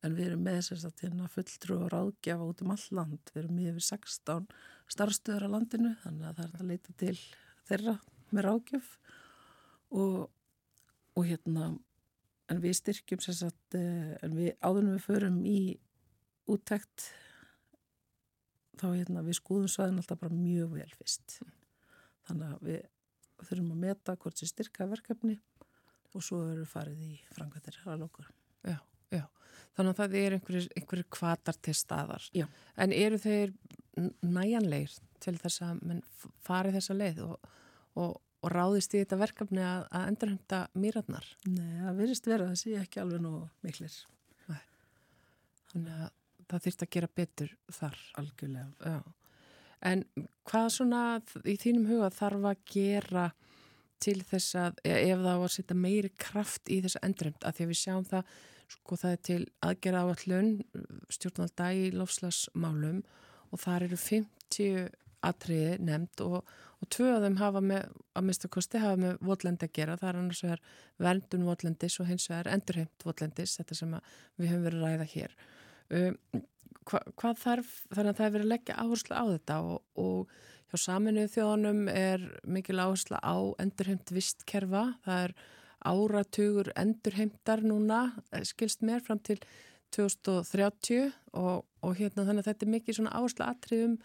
en 0.05 0.15
við 0.15 0.29
erum 0.29 0.45
með 0.45 0.59
sérst, 0.67 1.01
hérna, 1.01 1.29
fulltrú 1.33 1.79
og 1.81 1.91
ráðgjafa 1.93 2.45
út 2.45 2.61
um 2.63 2.73
all 2.75 2.85
land. 2.99 3.31
Við 3.33 3.41
erum 3.43 3.61
yfir 3.63 3.85
16 3.87 4.47
starfstöður 4.93 5.47
á 5.49 5.53
landinu 5.55 5.93
þannig 6.03 6.29
að 6.29 6.39
það 6.39 6.47
er 6.47 6.61
að 6.61 6.71
leita 6.71 6.95
til 7.01 7.15
þeirra 7.67 7.95
með 8.29 8.47
ráðgjöf 8.47 8.91
og, 9.97 10.17
og 11.17 11.27
hérna 11.27 11.71
en 12.47 12.63
við 12.63 12.77
styrkjum 12.79 13.23
sérst, 13.23 13.75
en 13.75 14.37
við 14.37 14.53
áðunum 14.61 14.95
við 14.95 15.07
förum 15.07 15.39
í 15.47 15.59
úttækt 16.47 17.09
þá 18.77 18.87
hérna 18.93 19.25
við 19.25 19.39
skoðum 19.41 19.71
svæðin 19.71 20.01
alltaf 20.03 20.21
bara 20.21 20.37
mjög 20.37 20.77
vel 20.77 20.91
fyrst. 20.99 21.39
Þannig 22.27 22.53
að 22.53 22.67
við 22.67 22.83
þurfum 23.47 23.73
að 23.75 23.81
meta 23.85 24.15
hvort 24.19 24.39
sem 24.39 24.49
styrka 24.49 24.87
verkefni 24.89 25.37
og 26.15 26.23
svo 26.25 26.41
eru 26.51 26.65
farið 26.67 27.01
í 27.05 27.15
frangvættir 27.35 27.79
að 27.85 28.03
lókur. 28.03 28.29
Já, 28.65 28.77
já. 29.13 29.23
Þannig 29.77 29.91
að 29.91 29.99
það 29.99 30.15
er 30.21 30.37
einhverjir, 30.37 31.09
kvatar 31.13 31.59
til 31.61 31.75
staðar. 31.77 32.29
Já. 32.35 32.47
En 32.81 32.93
eru 32.95 33.19
þeir 33.21 33.53
næjanleir 34.25 34.93
til 35.23 35.35
þess 35.41 35.63
að 35.65 35.83
menn 35.89 36.01
farið 36.45 36.79
þessa 36.79 36.97
leið 36.97 37.21
og, 37.25 37.51
og, 37.97 38.17
og 38.17 38.53
ráðist 38.53 38.95
í 38.95 39.01
þetta 39.01 39.19
verkefni 39.21 39.63
að, 39.65 39.87
að 39.91 40.11
endurhemta 40.11 40.61
mýratnar? 40.77 41.29
Nei, 41.49 41.81
það 41.83 42.01
virðist 42.01 42.29
vera 42.29 42.49
það 42.51 42.61
sé 42.63 42.77
ekki 42.81 43.03
alveg 43.03 43.23
nú 43.25 43.33
miklir. 43.65 43.99
Nei. 44.49 44.61
Þannig 45.73 46.01
að 46.07 46.09
það 46.47 46.67
þýrst 46.67 46.85
að 46.85 46.91
gera 46.97 47.13
betur 47.21 47.55
þar. 47.79 48.01
Algjörlega. 48.23 48.67
Já. 48.81 48.99
En 49.85 50.03
hvað 50.47 50.69
svona 50.73 51.01
í 51.45 51.57
þínum 51.59 51.89
huga 51.91 52.09
þarf 52.13 52.47
að 52.51 52.63
gera 52.71 53.27
til 54.03 54.19
þess 54.25 54.57
að 54.57 54.77
e, 54.85 54.93
ef 54.93 55.17
það 55.23 55.41
var 55.41 55.49
að 55.49 55.55
setja 55.55 55.77
meiri 55.77 56.11
kraft 56.21 56.69
í 56.69 56.79
þessa 56.85 57.01
endurheimt 57.05 57.45
að 57.45 57.57
því 57.57 57.65
að 57.65 57.71
við 57.71 57.79
sjáum 57.81 58.05
það, 58.07 58.31
sko 58.73 58.99
það 59.01 59.15
er 59.15 59.21
til 59.29 59.39
aðgerða 59.65 60.03
áallun 60.05 60.53
stjórnvalda 61.13 61.67
í 61.73 61.83
lofslagsmálum 61.95 63.03
og 63.51 63.61
þar 63.63 63.87
eru 63.87 63.99
50 64.01 64.89
atriði 65.27 65.77
nefnd 65.81 66.23
og, 66.25 66.51
og 66.81 66.89
tvö 66.93 67.07
af 67.15 67.23
þeim 67.23 67.37
hafa 67.39 67.61
með, 67.63 67.87
að 68.17 68.27
mista 68.27 68.49
kosti 68.53 68.81
hafa 68.81 68.99
með 69.01 69.23
votlendi 69.29 69.67
að 69.67 69.73
gera, 69.79 69.97
það 69.97 70.09
er 70.09 70.19
annars 70.21 70.43
vegar 70.45 70.65
verndun 71.07 71.47
votlendis 71.47 71.97
og 72.01 72.11
hins 72.11 72.27
vegar 72.29 72.51
endurheimt 72.53 73.07
votlendis, 73.07 73.55
þetta 73.59 73.79
sem 73.79 73.95
við 74.37 74.51
höfum 74.51 74.67
verið 74.67 74.83
að 74.83 74.91
ræða 74.91 75.09
hér. 75.15 75.35
Um, 75.87 76.19
hva, 76.87 77.01
hvað 77.19 77.41
þarf, 77.41 77.73
þannig 77.93 78.11
að 78.11 78.19
það 78.19 78.27
er 78.27 78.33
verið 78.35 78.45
að 78.45 78.53
leggja 78.53 78.79
áherslu 78.83 79.17
á 79.17 79.23
þetta 79.33 79.59
og, 79.67 79.77
og 80.03 80.35
hjá 80.67 80.81
saminuðu 80.83 81.31
þjóðanum 81.35 81.85
er 81.91 82.25
mikil 82.47 82.79
áherslu 82.81 83.19
á 83.19 83.37
endurheimt 83.63 84.11
vistkerfa, 84.15 84.83
það 85.05 85.23
er 85.27 85.35
áratugur 85.87 86.71
endurheimtar 86.75 87.63
núna, 87.63 88.01
eh, 88.31 88.43
skilst 88.47 88.83
mér 88.85 89.03
fram 89.05 89.21
til 89.23 89.39
2030 89.95 91.11
og, 91.39 91.65
og 91.85 91.95
hérna 91.99 92.25
þannig 92.27 92.43
að 92.43 92.49
þetta 92.51 92.65
er 92.67 92.73
mikið 92.75 92.99
svona 92.99 93.15
áherslu 93.15 93.47
atriðum 93.47 93.97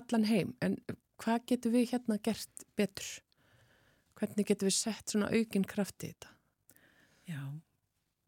allan 0.00 0.26
heim, 0.26 0.54
en 0.62 0.78
hvað 1.20 1.46
getur 1.52 1.74
við 1.74 1.90
hérna 1.94 2.18
gert 2.22 2.64
betur? 2.78 3.10
Hvernig 4.18 4.48
getur 4.50 4.68
við 4.68 4.76
sett 4.76 5.12
svona 5.12 5.30
aukinn 5.32 5.66
kraft 5.68 6.04
í 6.04 6.10
þetta? 6.12 6.32
Já, 7.30 7.42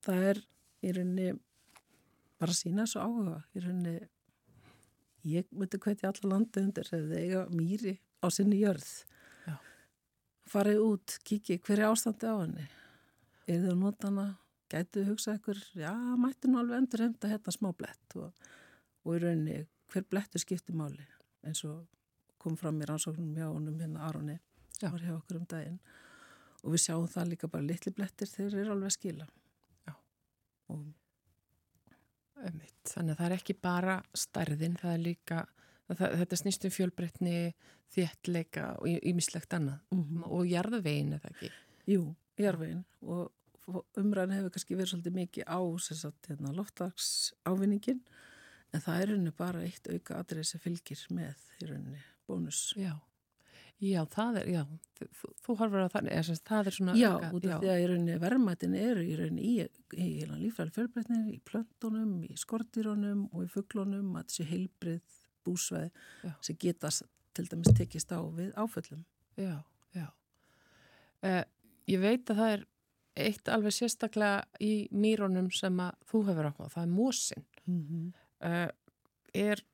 það 0.07 0.29
er 0.31 0.43
í 0.83 0.93
rauninni 0.95 1.33
bara 2.43 2.56
sína 2.56 2.86
þessu 2.86 3.01
áhuga. 3.02 3.39
Í 3.55 3.62
rauninni 3.62 3.97
ég 5.32 5.48
myndi 5.55 5.81
hvetja 5.82 6.10
alla 6.10 6.35
landi 6.35 6.62
undir 6.62 6.89
ef 6.89 6.93
þið 7.06 7.16
eiga 7.20 7.43
mýri 7.55 7.97
á 8.23 8.27
sinni 8.35 8.60
jörð. 8.62 8.90
Já. 9.47 9.56
farið 10.51 10.85
út, 10.85 11.19
kiki 11.27 11.59
hver 11.62 11.82
er 11.82 11.90
ástandi 11.90 12.27
á 12.27 12.36
henni? 12.43 12.69
Er 13.47 13.62
þið 13.62 13.73
að 13.74 13.82
nota 13.82 14.10
hana? 14.10 14.28
Gætu 14.73 15.02
hugsa 15.05 15.35
ykkur, 15.36 15.59
já, 15.77 15.93
mættu 16.16 16.48
nú 16.48 16.62
alveg 16.62 16.81
endur 16.81 17.02
hefnda 17.05 17.28
hérna 17.28 17.52
smá 17.52 17.69
blett. 17.77 18.16
Og, 18.16 18.31
og 19.05 19.16
í 19.16 19.20
rauninni 19.20 19.59
hver 19.93 20.06
blettur 20.09 20.43
skiptir 20.43 20.77
máli? 20.78 21.05
Eins 21.44 21.60
og 21.69 21.85
kom 22.40 22.56
fram 22.59 22.81
í 22.81 22.89
rannsóknum 22.89 23.36
hjá 23.36 23.51
honum 23.51 23.77
hérna 23.82 24.06
Aroni 24.09 24.39
sem 24.78 24.90
var 24.90 25.05
hjá 25.05 25.12
okkur 25.19 25.43
um 25.43 25.47
daginn. 25.51 25.78
Og 26.62 26.74
við 26.74 26.85
sjáum 26.86 27.06
það 27.10 27.32
líka 27.35 27.51
bara 27.52 27.66
litli 27.66 27.93
blettir 27.94 28.31
þeir 28.31 28.59
eru 28.62 28.74
alveg 28.77 28.97
skila. 28.97 29.28
Já. 29.86 29.94
og. 30.73 31.02
Þannig 32.43 33.12
að 33.12 33.19
það 33.19 33.27
er 33.27 33.36
ekki 33.36 33.55
bara 33.62 33.98
stærðin, 34.16 34.78
það 34.81 34.94
er 34.94 35.05
líka, 35.05 35.44
það, 35.93 36.16
þetta 36.23 36.40
snýst 36.40 36.66
um 36.66 36.74
fjölbreytni, 36.74 37.36
þéttleika 37.93 38.66
og 38.81 38.89
ímislegt 39.12 39.55
annað 39.55 39.78
mm 39.93 40.02
-hmm. 40.02 40.27
og 40.27 40.48
jarðvegin 40.48 41.14
eða 41.19 41.31
ekki? 41.31 41.52
Jú, 41.93 42.02
jarðvegin 42.40 42.85
og 43.02 43.31
umræðin 44.01 44.36
hefur 44.36 44.55
kannski 44.55 44.77
verið 44.77 44.93
svolítið 44.93 45.19
mikið 45.19 45.44
á 45.47 45.60
hérna, 46.27 46.52
loftdags 46.56 47.35
ávinningin 47.44 48.01
en 48.73 48.81
það 48.81 49.01
er 49.01 49.12
rauninni 49.12 49.32
bara 49.36 49.62
eitt 49.62 49.89
auka 49.89 50.19
atrið 50.19 50.48
sem 50.48 50.60
fylgir 50.60 51.06
með 51.10 51.36
í 51.60 51.69
rauninni 51.70 52.02
bónus. 52.27 52.73
Já. 52.77 52.97
Já, 53.83 54.05
það 54.07 54.37
er, 54.39 54.49
já, 54.53 54.61
þú, 55.19 55.29
þú 55.43 55.55
horfur 55.59 55.81
að 55.83 55.89
það, 55.91 56.09
eða, 56.15 56.35
það 56.47 56.69
er 56.71 56.75
svona... 56.77 56.93
Já, 57.01 57.09
auka, 57.11 57.31
út 57.35 57.47
af 57.51 57.63
því 57.63 57.71
að 57.73 57.81
í 57.81 57.87
rauninni 57.91 58.19
verðmættin 58.23 58.77
eru 58.79 59.03
í 59.03 59.17
rauninni 59.19 59.47
í, 59.49 59.55
í, 59.97 60.05
í 60.23 60.27
lífræði 60.29 60.75
fjölbreytnir, 60.77 61.25
í 61.33 61.39
plöntunum, 61.49 62.13
í 62.23 62.37
skortýrónum 62.39 63.25
og 63.33 63.43
í 63.43 63.49
fugglónum, 63.51 64.13
að 64.21 64.29
þessi 64.29 64.47
heilbrið 64.53 65.17
búsveið 65.43 66.05
sem 66.47 66.59
geta 66.63 66.93
til 67.35 67.47
dæmis 67.51 67.75
tekist 67.75 68.15
á 68.15 68.23
við 68.23 68.53
áföllum. 68.61 69.03
Já, 69.41 69.57
já. 69.97 70.07
Eh, 71.27 71.43
ég 71.91 72.03
veit 72.05 72.31
að 72.31 72.39
það 72.43 72.53
er 72.53 72.65
eitt 73.27 73.51
alveg 73.51 73.75
sérstaklega 73.77 74.45
í 74.63 74.73
mýrónum 74.95 75.51
sem 75.55 75.83
að 75.83 75.99
þú 76.13 76.23
hefur 76.29 76.51
áhuga, 76.53 76.71
það 76.77 76.85
er 76.85 76.93
mósin. 76.93 77.49
Mm 77.67 77.83
-hmm. 77.89 78.13
eh, 78.47 78.71
er 79.35 79.65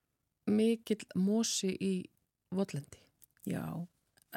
mikill 0.47 1.05
mósi 1.15 1.77
í 1.77 2.09
votlendi? 2.51 3.05
Já, 3.49 3.87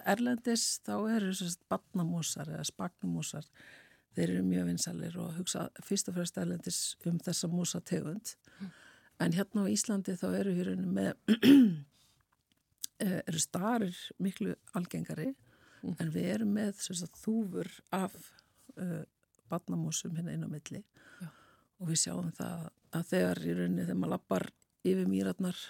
Erlendis 0.08 0.80
þá 0.86 0.94
eru 1.12 1.32
svona 1.36 1.70
batnamósar 1.72 2.52
eða 2.54 2.66
spagnumósar 2.68 3.48
þeir 4.16 4.28
eru 4.36 4.44
mjög 4.48 4.70
vinsalir 4.72 5.18
og 5.20 5.36
hugsa 5.38 5.68
fyrst 5.84 6.10
og 6.12 6.18
fremst 6.18 6.40
Erlendis 6.40 6.82
um 7.08 7.20
þessa 7.24 7.50
mósategund 7.52 8.34
mm. 8.60 8.72
en 9.26 9.36
hérna 9.36 9.66
á 9.68 9.72
Íslandi 9.72 10.18
þá 10.20 10.28
eru 10.42 10.56
hér 10.58 10.74
með 10.80 11.14
eru 13.28 13.42
starir 13.42 13.98
miklu 14.22 14.56
algengari 14.78 15.32
mm. 15.32 15.98
en 15.98 16.14
við 16.14 16.30
erum 16.36 16.56
með 16.56 16.84
svona, 16.86 17.12
þúfur 17.22 17.72
af 17.96 18.18
uh, 18.78 19.04
batnamósum 19.52 20.16
hérna 20.18 20.36
inn 20.36 20.48
á 20.48 20.50
milli 20.52 20.84
Já. 21.22 21.30
og 21.80 21.92
við 21.92 22.04
sjáum 22.06 22.34
það 22.38 22.68
að 22.92 23.08
þegar 23.14 23.46
í 23.46 23.56
rauninni 23.58 23.86
þegar 23.86 24.02
maður 24.02 24.16
lappar 24.16 24.50
yfir 24.82 25.08
mýratnar 25.08 25.64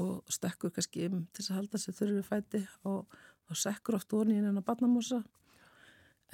og 0.00 0.32
stekkur 0.32 0.72
kannski 0.74 1.06
um 1.06 1.26
til 1.34 1.44
að 1.46 1.58
halda 1.60 1.80
sér 1.80 1.96
þurru 1.98 2.22
fæti 2.26 2.64
og 2.90 3.14
þá 3.48 3.54
sekkur 3.64 3.98
oft 3.98 4.14
onni 4.16 4.38
inn 4.40 4.52
að 4.52 4.66
barnamósa. 4.66 5.22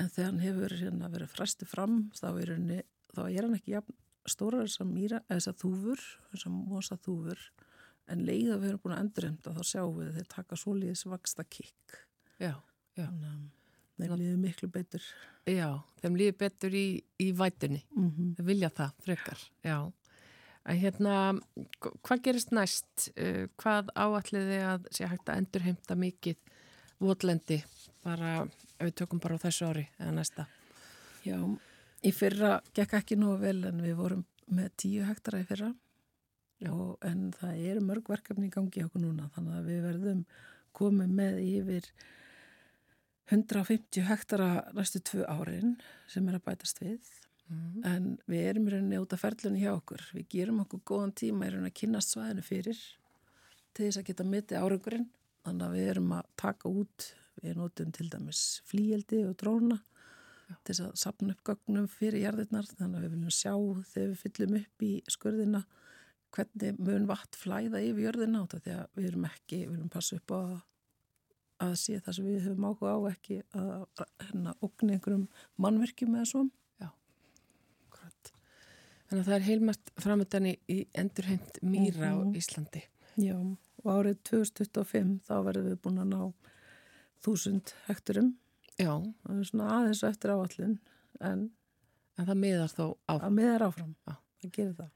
En 0.01 0.09
þegar 0.09 0.31
hann 0.31 0.45
hefur 0.45 0.77
hérna 0.81 1.11
verið 1.13 1.33
fræsti 1.35 1.69
fram 1.69 2.03
þá 2.17 2.29
er, 2.31 2.55
henni, 2.55 2.83
þá 3.13 3.23
er 3.29 3.43
hann 3.45 3.57
ekki 3.59 3.75
jafn 3.75 3.99
stóra 4.29 4.65
þess 4.65 5.51
að 5.51 5.61
þúfur 5.63 6.05
þess 6.31 6.47
að 6.47 6.57
mosa 6.57 6.99
þúfur. 7.01 7.47
En 8.11 8.25
leið 8.27 8.55
að 8.55 8.63
við 8.63 8.73
erum 8.73 8.83
búin 8.83 8.97
að 8.97 9.03
endurhemta 9.05 9.55
þá 9.55 9.63
sjáum 9.67 9.97
við 10.01 10.15
þeir 10.19 10.29
taka 10.33 10.59
svoleiðis 10.59 11.07
vaksta 11.07 11.47
kikk 11.47 11.99
Já, 12.41 12.55
já 12.97 13.07
Þeim 14.01 14.15
líður 14.17 14.37
miklu 14.41 14.69
betur. 14.73 15.07
Já, 15.45 15.69
þeim 16.01 16.15
líður 16.17 16.37
betur 16.41 16.77
í, 16.77 16.85
í 17.21 17.27
vætunni. 17.37 17.83
Mm 17.93 18.07
-hmm. 18.11 18.31
þeir 18.39 18.47
vilja 18.47 18.71
það 18.79 18.95
frekar 19.05 19.43
Já. 19.65 19.77
En 20.65 20.77
hérna, 20.77 21.15
hvað 22.05 22.23
gerist 22.25 22.53
næst? 22.53 23.11
Hvað 23.61 23.93
áalliði 23.97 24.59
að 24.65 24.89
sé 24.93 25.09
hægt 25.09 25.29
að 25.29 25.41
endurheimta 25.41 25.97
mikið 25.97 26.37
votlendi 27.01 27.61
bara, 28.05 28.45
ef 28.79 28.89
við 28.89 28.97
tökum 29.03 29.21
bara 29.23 29.39
á 29.41 29.45
þessu 29.45 29.69
ári 29.71 29.87
eða 29.99 30.15
næsta? 30.17 30.47
Já, 31.27 31.39
í 32.05 32.13
fyrra 32.17 32.59
gekk 32.77 32.97
ekki 33.01 33.19
nógu 33.21 33.41
vel 33.45 33.59
en 33.69 33.83
við 33.85 33.97
vorum 33.99 34.25
með 34.51 34.71
tíu 34.85 35.07
hektara 35.09 35.43
í 35.43 35.49
fyrra. 35.49 35.73
Og, 36.69 36.99
en 37.09 37.31
það 37.33 37.61
eru 37.71 37.83
mörg 37.85 38.11
verkefni 38.13 38.51
í 38.51 38.53
gangi 38.53 38.83
okkur 38.85 39.01
núna 39.01 39.31
þannig 39.33 39.57
að 39.57 39.69
við 39.71 39.85
verðum 39.87 40.25
komið 40.77 41.15
með 41.17 41.39
yfir 41.41 41.87
150 43.31 44.05
hektara 44.11 44.51
næstu 44.77 45.01
tvö 45.01 45.25
árin 45.25 45.79
sem 46.11 46.29
er 46.29 46.37
að 46.37 46.47
bætast 46.51 46.83
við. 46.85 47.01
Mm. 47.51 47.83
en 47.83 48.05
við 48.31 48.45
erum 48.47 48.67
í 48.69 48.73
rauninni 48.77 48.99
út 49.03 49.15
af 49.17 49.25
ferlunni 49.25 49.65
hjá 49.65 49.73
okkur. 49.73 50.05
Við 50.15 50.27
gerum 50.37 50.61
okkur 50.63 50.85
góðan 50.87 51.15
tíma 51.19 51.49
í 51.49 51.51
rauninni 51.51 51.73
að 51.73 51.81
kynast 51.81 52.13
svæðinu 52.15 52.45
fyrir 52.47 52.83
til 53.75 53.89
þess 53.89 53.99
að 53.99 54.07
geta 54.07 54.27
mitti 54.27 54.59
árangurinn 54.59 55.09
þannig 55.45 55.67
að 55.67 55.77
við 55.79 55.89
erum 55.95 56.13
að 56.19 56.27
taka 56.37 56.69
út 56.69 57.07
við 57.41 57.57
notum 57.57 57.93
til 57.97 58.09
dæmis 58.13 58.41
flíeldi 58.69 59.23
og 59.29 59.37
dróna 59.41 59.79
til 60.65 60.75
þess 60.75 60.81
að 60.89 60.97
sapna 60.99 61.33
upp 61.37 61.45
gögnum 61.47 61.87
fyrir 61.89 62.25
jarðirnar. 62.25 62.67
Þannig 62.75 62.97
að 62.99 63.05
við 63.07 63.13
viljum 63.15 63.31
sjá 63.37 63.53
þegar 63.93 64.09
við 64.11 64.19
fyllum 64.25 64.57
upp 64.61 64.83
í 64.83 64.91
skurðina 65.15 65.61
hvernig 66.35 66.79
mun 66.79 67.07
vatn 67.11 67.39
flæða 67.39 67.81
yfir 67.87 68.05
jörðina 68.09 68.43
át 68.45 68.57
því 68.59 68.75
að 68.75 68.89
við 68.99 69.07
erum 69.13 69.25
ekki, 69.31 69.61
við 69.65 69.71
viljum 69.77 69.89
passa 69.95 70.17
upp 70.19 70.31
á 70.35 70.41
að 71.61 71.75
sé 71.77 71.99
það 72.01 72.15
sem 72.17 72.25
við 72.31 72.45
höfum 72.49 72.67
áhuga 72.71 72.93
á 72.97 73.01
ekki 73.13 73.41
að 73.53 74.05
hérna 74.27 74.55
okna 74.65 74.95
einhverjum 74.97 75.25
mannverkjum 75.61 76.15
eða 76.17 76.29
svona 76.31 76.51
Já 76.81 76.89
Þannig 79.11 79.25
að 79.25 79.27
það 79.27 79.35
er 79.37 79.45
heilmært 79.49 79.91
framöndan 79.99 80.47
í, 80.51 80.55
endurheimt 80.95 81.57
mýra 81.67 82.11
Mhm. 82.15 82.31
á 82.31 82.39
Íslandi. 82.39 82.83
Já, 83.19 83.35
og 83.83 83.91
árið 83.95 84.21
2025 84.31 85.19
þá 85.27 85.35
verðum 85.47 85.69
við 85.71 85.81
búin 85.85 86.03
að 86.03 86.11
ná 86.13 86.23
þúsund 87.25 87.75
hekturum. 87.87 88.35
Já. 88.81 88.95
Það 89.25 89.39
er 89.41 89.49
svona 89.51 89.69
aðeins 89.77 90.03
eftir 90.09 90.35
áallin, 90.35 90.79
en, 91.21 91.51
En 92.21 92.27
það 92.29 92.41
miðar 92.43 92.73
þó 92.75 92.85
áfram. 93.09 93.27
að 93.29 93.37
miðar 93.39 93.67
áfram. 93.69 93.95
Já. 94.09 94.15
Það 94.41 94.53
gerir 94.57 94.75
það. 94.81 94.91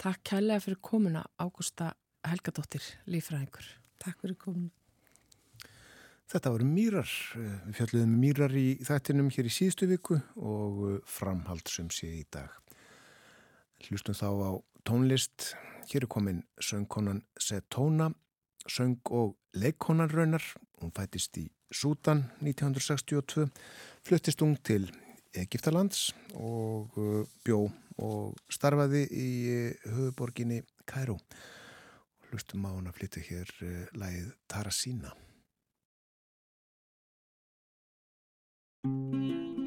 Takk 0.00 0.22
kærlega 0.24 0.64
fyrir 0.64 0.80
komuna 0.80 1.24
Ágústa 1.40 1.94
Helgadóttir, 2.24 2.84
lífræðingur. 3.08 3.66
Takk 4.00 4.20
fyrir 4.20 4.36
komuna. 4.40 4.70
Þetta 6.30 6.52
voru 6.54 6.66
mýrar. 6.68 7.10
Við 7.66 7.74
fjalluðum 7.80 8.12
um 8.14 8.20
mýrar 8.22 8.52
í 8.54 8.66
þættinum 8.86 9.30
hér 9.34 9.48
í 9.48 9.52
síðustu 9.52 9.88
viku 9.90 10.20
og 10.38 11.00
framhald 11.10 11.66
sem 11.68 11.88
sé 11.90 12.06
í 12.20 12.24
dag. 12.30 12.52
Hlustum 13.88 14.14
þá 14.14 14.28
á 14.30 14.50
tónlist. 14.86 15.50
Hér 15.90 16.04
er 16.06 16.06
komin 16.06 16.42
söngkonan 16.62 17.24
Setona, 17.34 18.12
söng 18.68 19.00
og 19.10 19.34
leikkonan 19.58 20.10
raunar. 20.12 20.44
Hún 20.78 20.92
fættist 20.94 21.34
í 21.42 21.48
Sútan 21.70 22.28
1962, 22.38 23.48
fluttist 24.06 24.42
hún 24.42 24.54
til 24.62 24.86
Egiptalands 25.34 26.12
og 26.34 26.94
eh, 26.98 27.26
bjó 27.42 27.64
og 27.98 28.38
starfaði 28.50 29.02
í 29.10 29.28
eh, 29.50 29.90
höfuborginni 29.90 30.62
Kæró. 30.86 31.18
Hlustum 32.30 32.66
á 32.66 32.70
hún 32.70 32.86
að 32.86 33.00
flytja 33.00 33.26
hér 33.26 33.50
uh, 33.66 33.86
lægið 33.98 34.30
Tarasína. 34.46 35.10
Ay, 38.86 39.59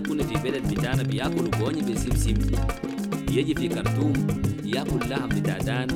كنا 0.00 0.22
في 0.24 0.34
بلد 0.50 0.74
بتاعنا 0.74 1.02
بياكلوا 1.02 1.50
كوني 1.50 1.80
بسمسم 1.92 2.34
يجي 3.30 3.54
في 3.54 3.68
كرتوم 3.68 4.12
ياكل 4.64 5.08
لحم 5.10 5.28
بتاع 5.28 5.58
دان 5.58 5.88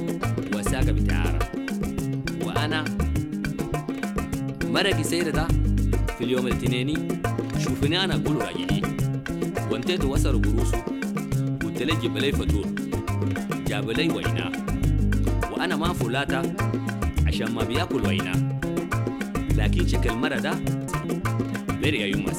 وساقة 0.55 0.93
بتاع 0.93 1.19
عرب 1.19 1.43
وأنا 2.47 2.85
مرقي 4.65 5.05
سير 5.05 5.31
ده 5.31 5.49
في 6.19 6.25
اليوم 6.25 6.47
الاثنيني 6.47 7.09
شوفني 7.59 8.05
أنا 8.05 8.15
أقول 8.15 8.37
راجعين 8.37 8.97
وانتهت 9.71 10.05
وصلوا 10.05 10.41
قروسه 10.41 10.83
قلت 11.65 11.83
لي 11.83 11.97
جيب 12.01 12.17
لي 12.19 12.33
فطور 12.33 12.67
جاب 13.67 13.91
لي 13.91 14.09
ويناه 14.13 14.53
وأنا 15.53 15.77
ما 15.77 15.93
فولاتا 15.93 16.43
عشان 17.27 17.53
ما 17.53 17.65
بياكل 17.65 18.07
ويناه 18.07 18.59
لكن 19.57 19.87
شكل 19.89 20.11
المرة 20.11 20.39
ده 20.39 20.55
بري 21.83 22.01
يا 22.01 22.07
يما 22.07 22.33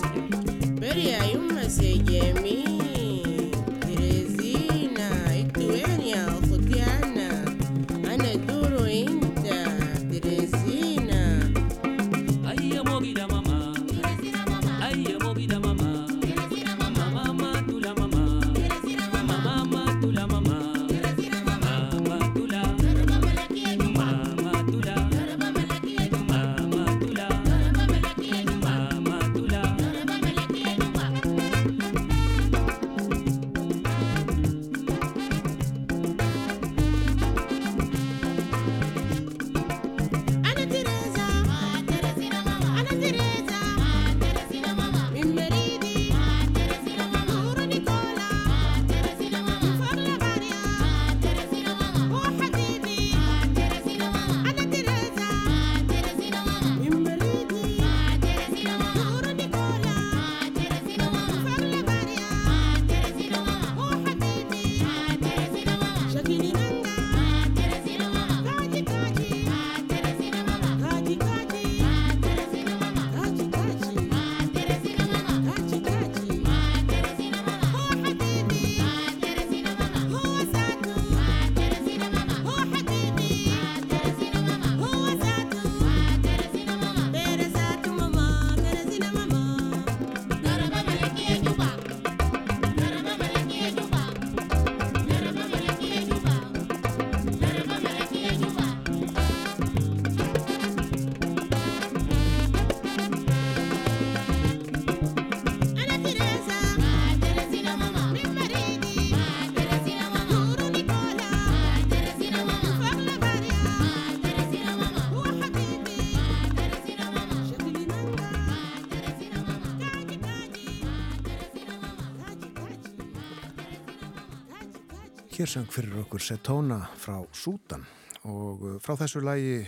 Hér 125.45 125.51
söng 125.61 125.69
fyrir 125.69 125.99
okkur 126.01 126.23
Setona 126.25 126.79
frá 126.97 127.19
Sútan 127.29 127.83
og 128.25 128.63
uh, 128.65 128.77
frá 128.81 128.95
þessu 128.97 129.19
lagi 129.21 129.59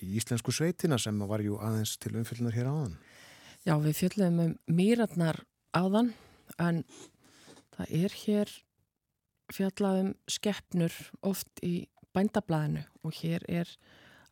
í 0.00 0.06
íslensku 0.16 0.54
sveitina 0.56 0.96
sem 0.96 1.18
var 1.28 1.42
jú 1.44 1.58
aðeins 1.60 1.98
til 2.00 2.14
umfylgnar 2.16 2.56
hér 2.56 2.70
áðan. 2.70 2.94
Já, 3.68 3.74
við 3.76 3.98
fjöldum 3.98 4.40
um 4.40 4.54
mýratnar 4.78 5.42
áðan 5.76 6.14
en 6.56 6.80
það 7.76 7.92
er 7.98 8.16
hér 8.22 8.54
fjallaðum 9.52 10.10
skeppnur 10.32 10.96
oft 11.20 11.60
í 11.60 11.74
bændablaðinu 12.16 12.86
og 13.04 13.20
hér 13.20 13.44
er 13.52 13.76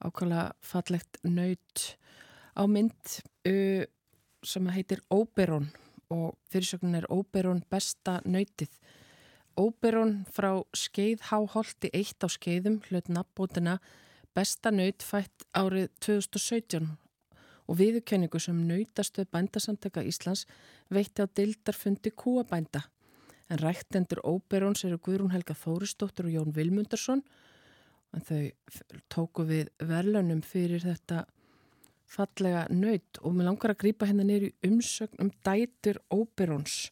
ákvæmlega 0.00 0.48
fallegt 0.64 1.20
nöyt 1.28 1.90
á 2.56 2.64
mynd 2.64 3.18
uh, 3.52 3.84
sem 4.40 4.72
heitir 4.72 5.04
Oberon 5.12 5.68
og 6.08 6.38
fyrirsögnin 6.48 7.02
er 7.02 7.12
Oberon 7.12 7.60
besta 7.68 8.22
nöytið. 8.24 8.72
Oberon 9.60 10.24
frá 10.34 10.50
skeiðháholti 10.74 11.90
eitt 11.94 12.24
á 12.24 12.28
skeiðum 12.30 12.80
hlut 12.88 13.10
nafnbótina 13.12 13.78
besta 14.34 14.72
nöyt 14.74 15.04
fætt 15.06 15.46
árið 15.54 15.90
2017 16.02 16.88
og 17.64 17.78
viðurkenningu 17.78 18.40
sem 18.42 18.58
nöytastöð 18.68 19.30
bændasamtaka 19.32 20.02
Íslands 20.04 20.44
veitti 20.92 21.24
á 21.24 21.26
dildarfundi 21.26 22.12
kúabænda. 22.12 22.84
En 23.48 23.60
ræktendur 23.60 24.20
Óberons 24.24 24.84
eru 24.84 24.98
Guðrún 24.98 25.32
Helga 25.32 25.54
Þóristóttur 25.54 26.28
og 26.28 26.34
Jón 26.34 26.54
Vilmundarsson 26.56 27.22
en 28.14 28.24
þau 28.24 28.42
tóku 29.12 29.46
við 29.48 29.70
verðlunum 29.82 30.42
fyrir 30.46 30.82
þetta 30.84 31.24
fallega 32.10 32.66
nöyt 32.70 33.20
og 33.22 33.34
mér 33.34 33.50
langar 33.50 33.74
að 33.74 33.80
grípa 33.84 34.08
hennar 34.08 34.28
neyru 34.28 34.50
umsögn 34.66 35.22
um 35.24 35.32
dætur 35.46 36.00
Óberons 36.12 36.90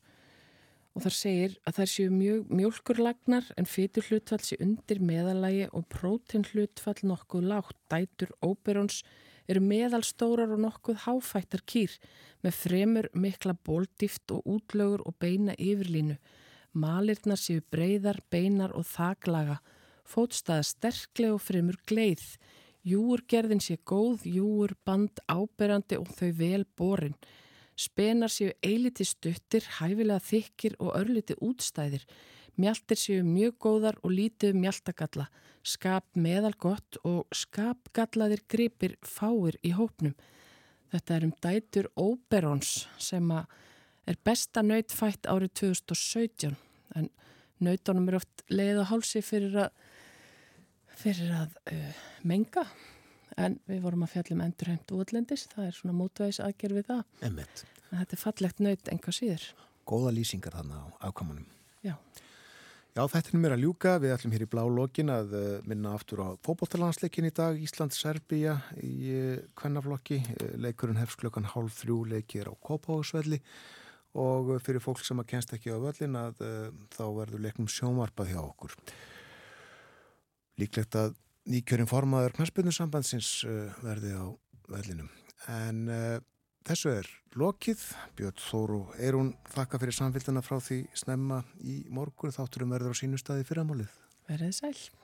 og 0.92 1.04
þar 1.06 1.14
segir 1.16 1.56
að 1.66 1.78
þær 1.78 1.90
séu 1.92 2.12
mjög 2.12 2.52
mjölkurlagnar 2.52 3.50
en 3.56 3.68
fytur 3.68 4.04
hlutfall 4.08 4.42
sé 4.44 4.58
undir 4.60 5.00
meðalagi 5.00 5.68
og 5.72 5.86
prótin 5.92 6.44
hlutfall 6.50 7.00
nokkuð 7.08 7.46
lágt. 7.48 7.78
Dætur 7.88 8.32
Óberons 8.44 9.00
eru 9.48 9.62
meðalstórar 9.64 10.52
og 10.52 10.62
nokkuð 10.66 11.02
háfættar 11.06 11.64
kýr 11.68 11.96
með 12.44 12.58
fremur 12.58 13.08
mikla 13.14 13.56
bóldýft 13.66 14.34
og 14.36 14.44
útlögur 14.44 15.04
og 15.06 15.16
beina 15.22 15.56
yfirlínu. 15.58 16.18
Malirnar 16.72 17.40
séu 17.40 17.60
breyðar, 17.72 18.20
beinar 18.32 18.72
og 18.76 18.86
þaglaga. 18.88 19.60
Fótstaða 20.08 20.64
sterkleg 20.66 21.36
og 21.36 21.42
fremur 21.44 21.78
gleið. 21.88 22.24
Júurgerðin 22.84 23.62
sé 23.62 23.78
góð, 23.86 24.24
júur 24.26 24.72
band 24.84 25.20
áberandi 25.30 25.98
og 26.00 26.08
þau 26.16 26.32
vel 26.36 26.64
borin. 26.76 27.16
Spenar 27.82 28.30
séu 28.30 28.52
eiliti 28.62 29.04
stuttir, 29.06 29.64
hæfilega 29.78 30.20
þykir 30.22 30.76
og 30.78 30.94
örliti 31.00 31.34
útstæðir. 31.42 32.04
Mjaltir 32.60 33.00
séu 33.00 33.22
mjög 33.26 33.56
góðar 33.64 33.96
og 34.04 34.12
lítið 34.12 34.58
mjaltagalla. 34.60 35.26
Skap 35.66 36.06
meðal 36.18 36.52
gott 36.60 36.98
og 37.08 37.24
skapgallaðir 37.34 38.44
gripir 38.50 38.98
fáir 39.06 39.56
í 39.64 39.72
hópnum. 39.74 40.14
Þetta 40.92 41.16
er 41.16 41.26
um 41.26 41.34
dætur 41.42 41.88
Óberons 41.96 42.84
sem 43.00 43.30
er 43.32 44.18
besta 44.26 44.62
nautfætt 44.62 45.26
árið 45.30 45.54
2017 45.62 46.56
en 46.98 47.08
nautunum 47.62 48.10
er 48.10 48.18
oft 48.20 48.44
leið 48.52 48.82
á 48.82 48.90
hálsi 48.90 49.22
fyrir 49.24 49.56
að, 49.64 49.70
fyrir 50.98 51.32
að 51.40 51.56
uh, 51.72 52.02
menga 52.28 52.66
en 53.40 53.56
við 53.70 53.84
vorum 53.86 54.04
að 54.04 54.16
fjallum 54.16 54.42
endurheimt 54.44 54.92
útlendis, 54.92 55.46
það 55.54 55.70
er 55.70 55.78
svona 55.78 55.96
mótvæðis 55.96 56.42
aðgerð 56.44 56.82
við 56.82 56.90
það. 56.90 57.06
Emmett. 57.30 57.64
En 57.92 58.00
þetta 58.00 58.16
er 58.16 58.22
fallegt 58.22 58.62
naut 58.64 58.88
enga 58.88 59.12
síður. 59.12 59.48
Góða 59.88 60.14
lýsingar 60.16 60.54
þannig 60.56 60.80
á 60.80 60.84
afkamunum. 61.10 61.48
Já. 61.84 61.98
Já, 62.92 63.06
þetta 63.08 63.30
er 63.32 63.40
mér 63.40 63.54
að 63.54 63.62
ljúka. 63.64 63.92
Við 64.00 64.14
ætlum 64.14 64.32
hér 64.34 64.44
í 64.44 64.48
blá 64.52 64.62
lokin 64.68 65.12
að 65.12 65.30
uh, 65.36 65.44
minna 65.68 65.94
aftur 65.96 66.20
á 66.24 66.28
fókbóttalandsleikin 66.44 67.28
í 67.28 67.32
dag, 67.36 67.56
Ísland-Serbíja 67.56 68.58
í 68.84 68.96
uh, 69.12 69.38
kvennaflokki. 69.56 70.18
Uh, 70.34 70.50
leikurinn 70.60 71.00
hefst 71.00 71.20
klukkan 71.20 71.48
hálf 71.52 71.78
þrjú 71.82 72.02
leikir 72.14 72.48
á 72.48 72.54
Kópáhusvelli 72.56 73.40
og 74.12 74.50
fyrir 74.60 74.84
fólk 74.84 75.00
sem 75.00 75.20
að 75.22 75.30
kenst 75.30 75.54
ekki 75.56 75.72
á 75.72 75.80
völlin 75.80 76.18
að 76.20 76.42
þá 76.92 77.04
verður 77.16 77.40
leiknum 77.46 77.68
sjónvarpað 77.72 78.34
hjá 78.34 78.42
okkur. 78.42 78.74
Líklegt 80.60 80.98
að 81.00 81.14
nýkjörin 81.48 81.88
formaður 81.88 82.36
knarspunnarsambandsins 82.36 83.30
verði 83.80 84.12
á 84.12 84.28
vellinum. 84.68 85.08
En 85.48 85.88
þessu 86.68 86.94
er 86.94 87.10
lokið. 87.38 87.84
Björn 88.18 88.40
Þóru 88.46 88.80
Eirún 88.98 89.34
þakka 89.54 89.80
fyrir 89.82 89.96
samfélgdana 89.98 90.44
frá 90.44 90.58
því 90.62 90.82
snemma 90.98 91.42
í 91.60 91.82
morgun. 91.92 92.34
Þátturum 92.34 92.74
verður 92.74 92.96
á 92.96 93.00
sínu 93.00 93.20
staði 93.20 93.46
fyrramálið. 93.48 93.94
Verðið 94.30 94.58
sæl. 94.58 95.01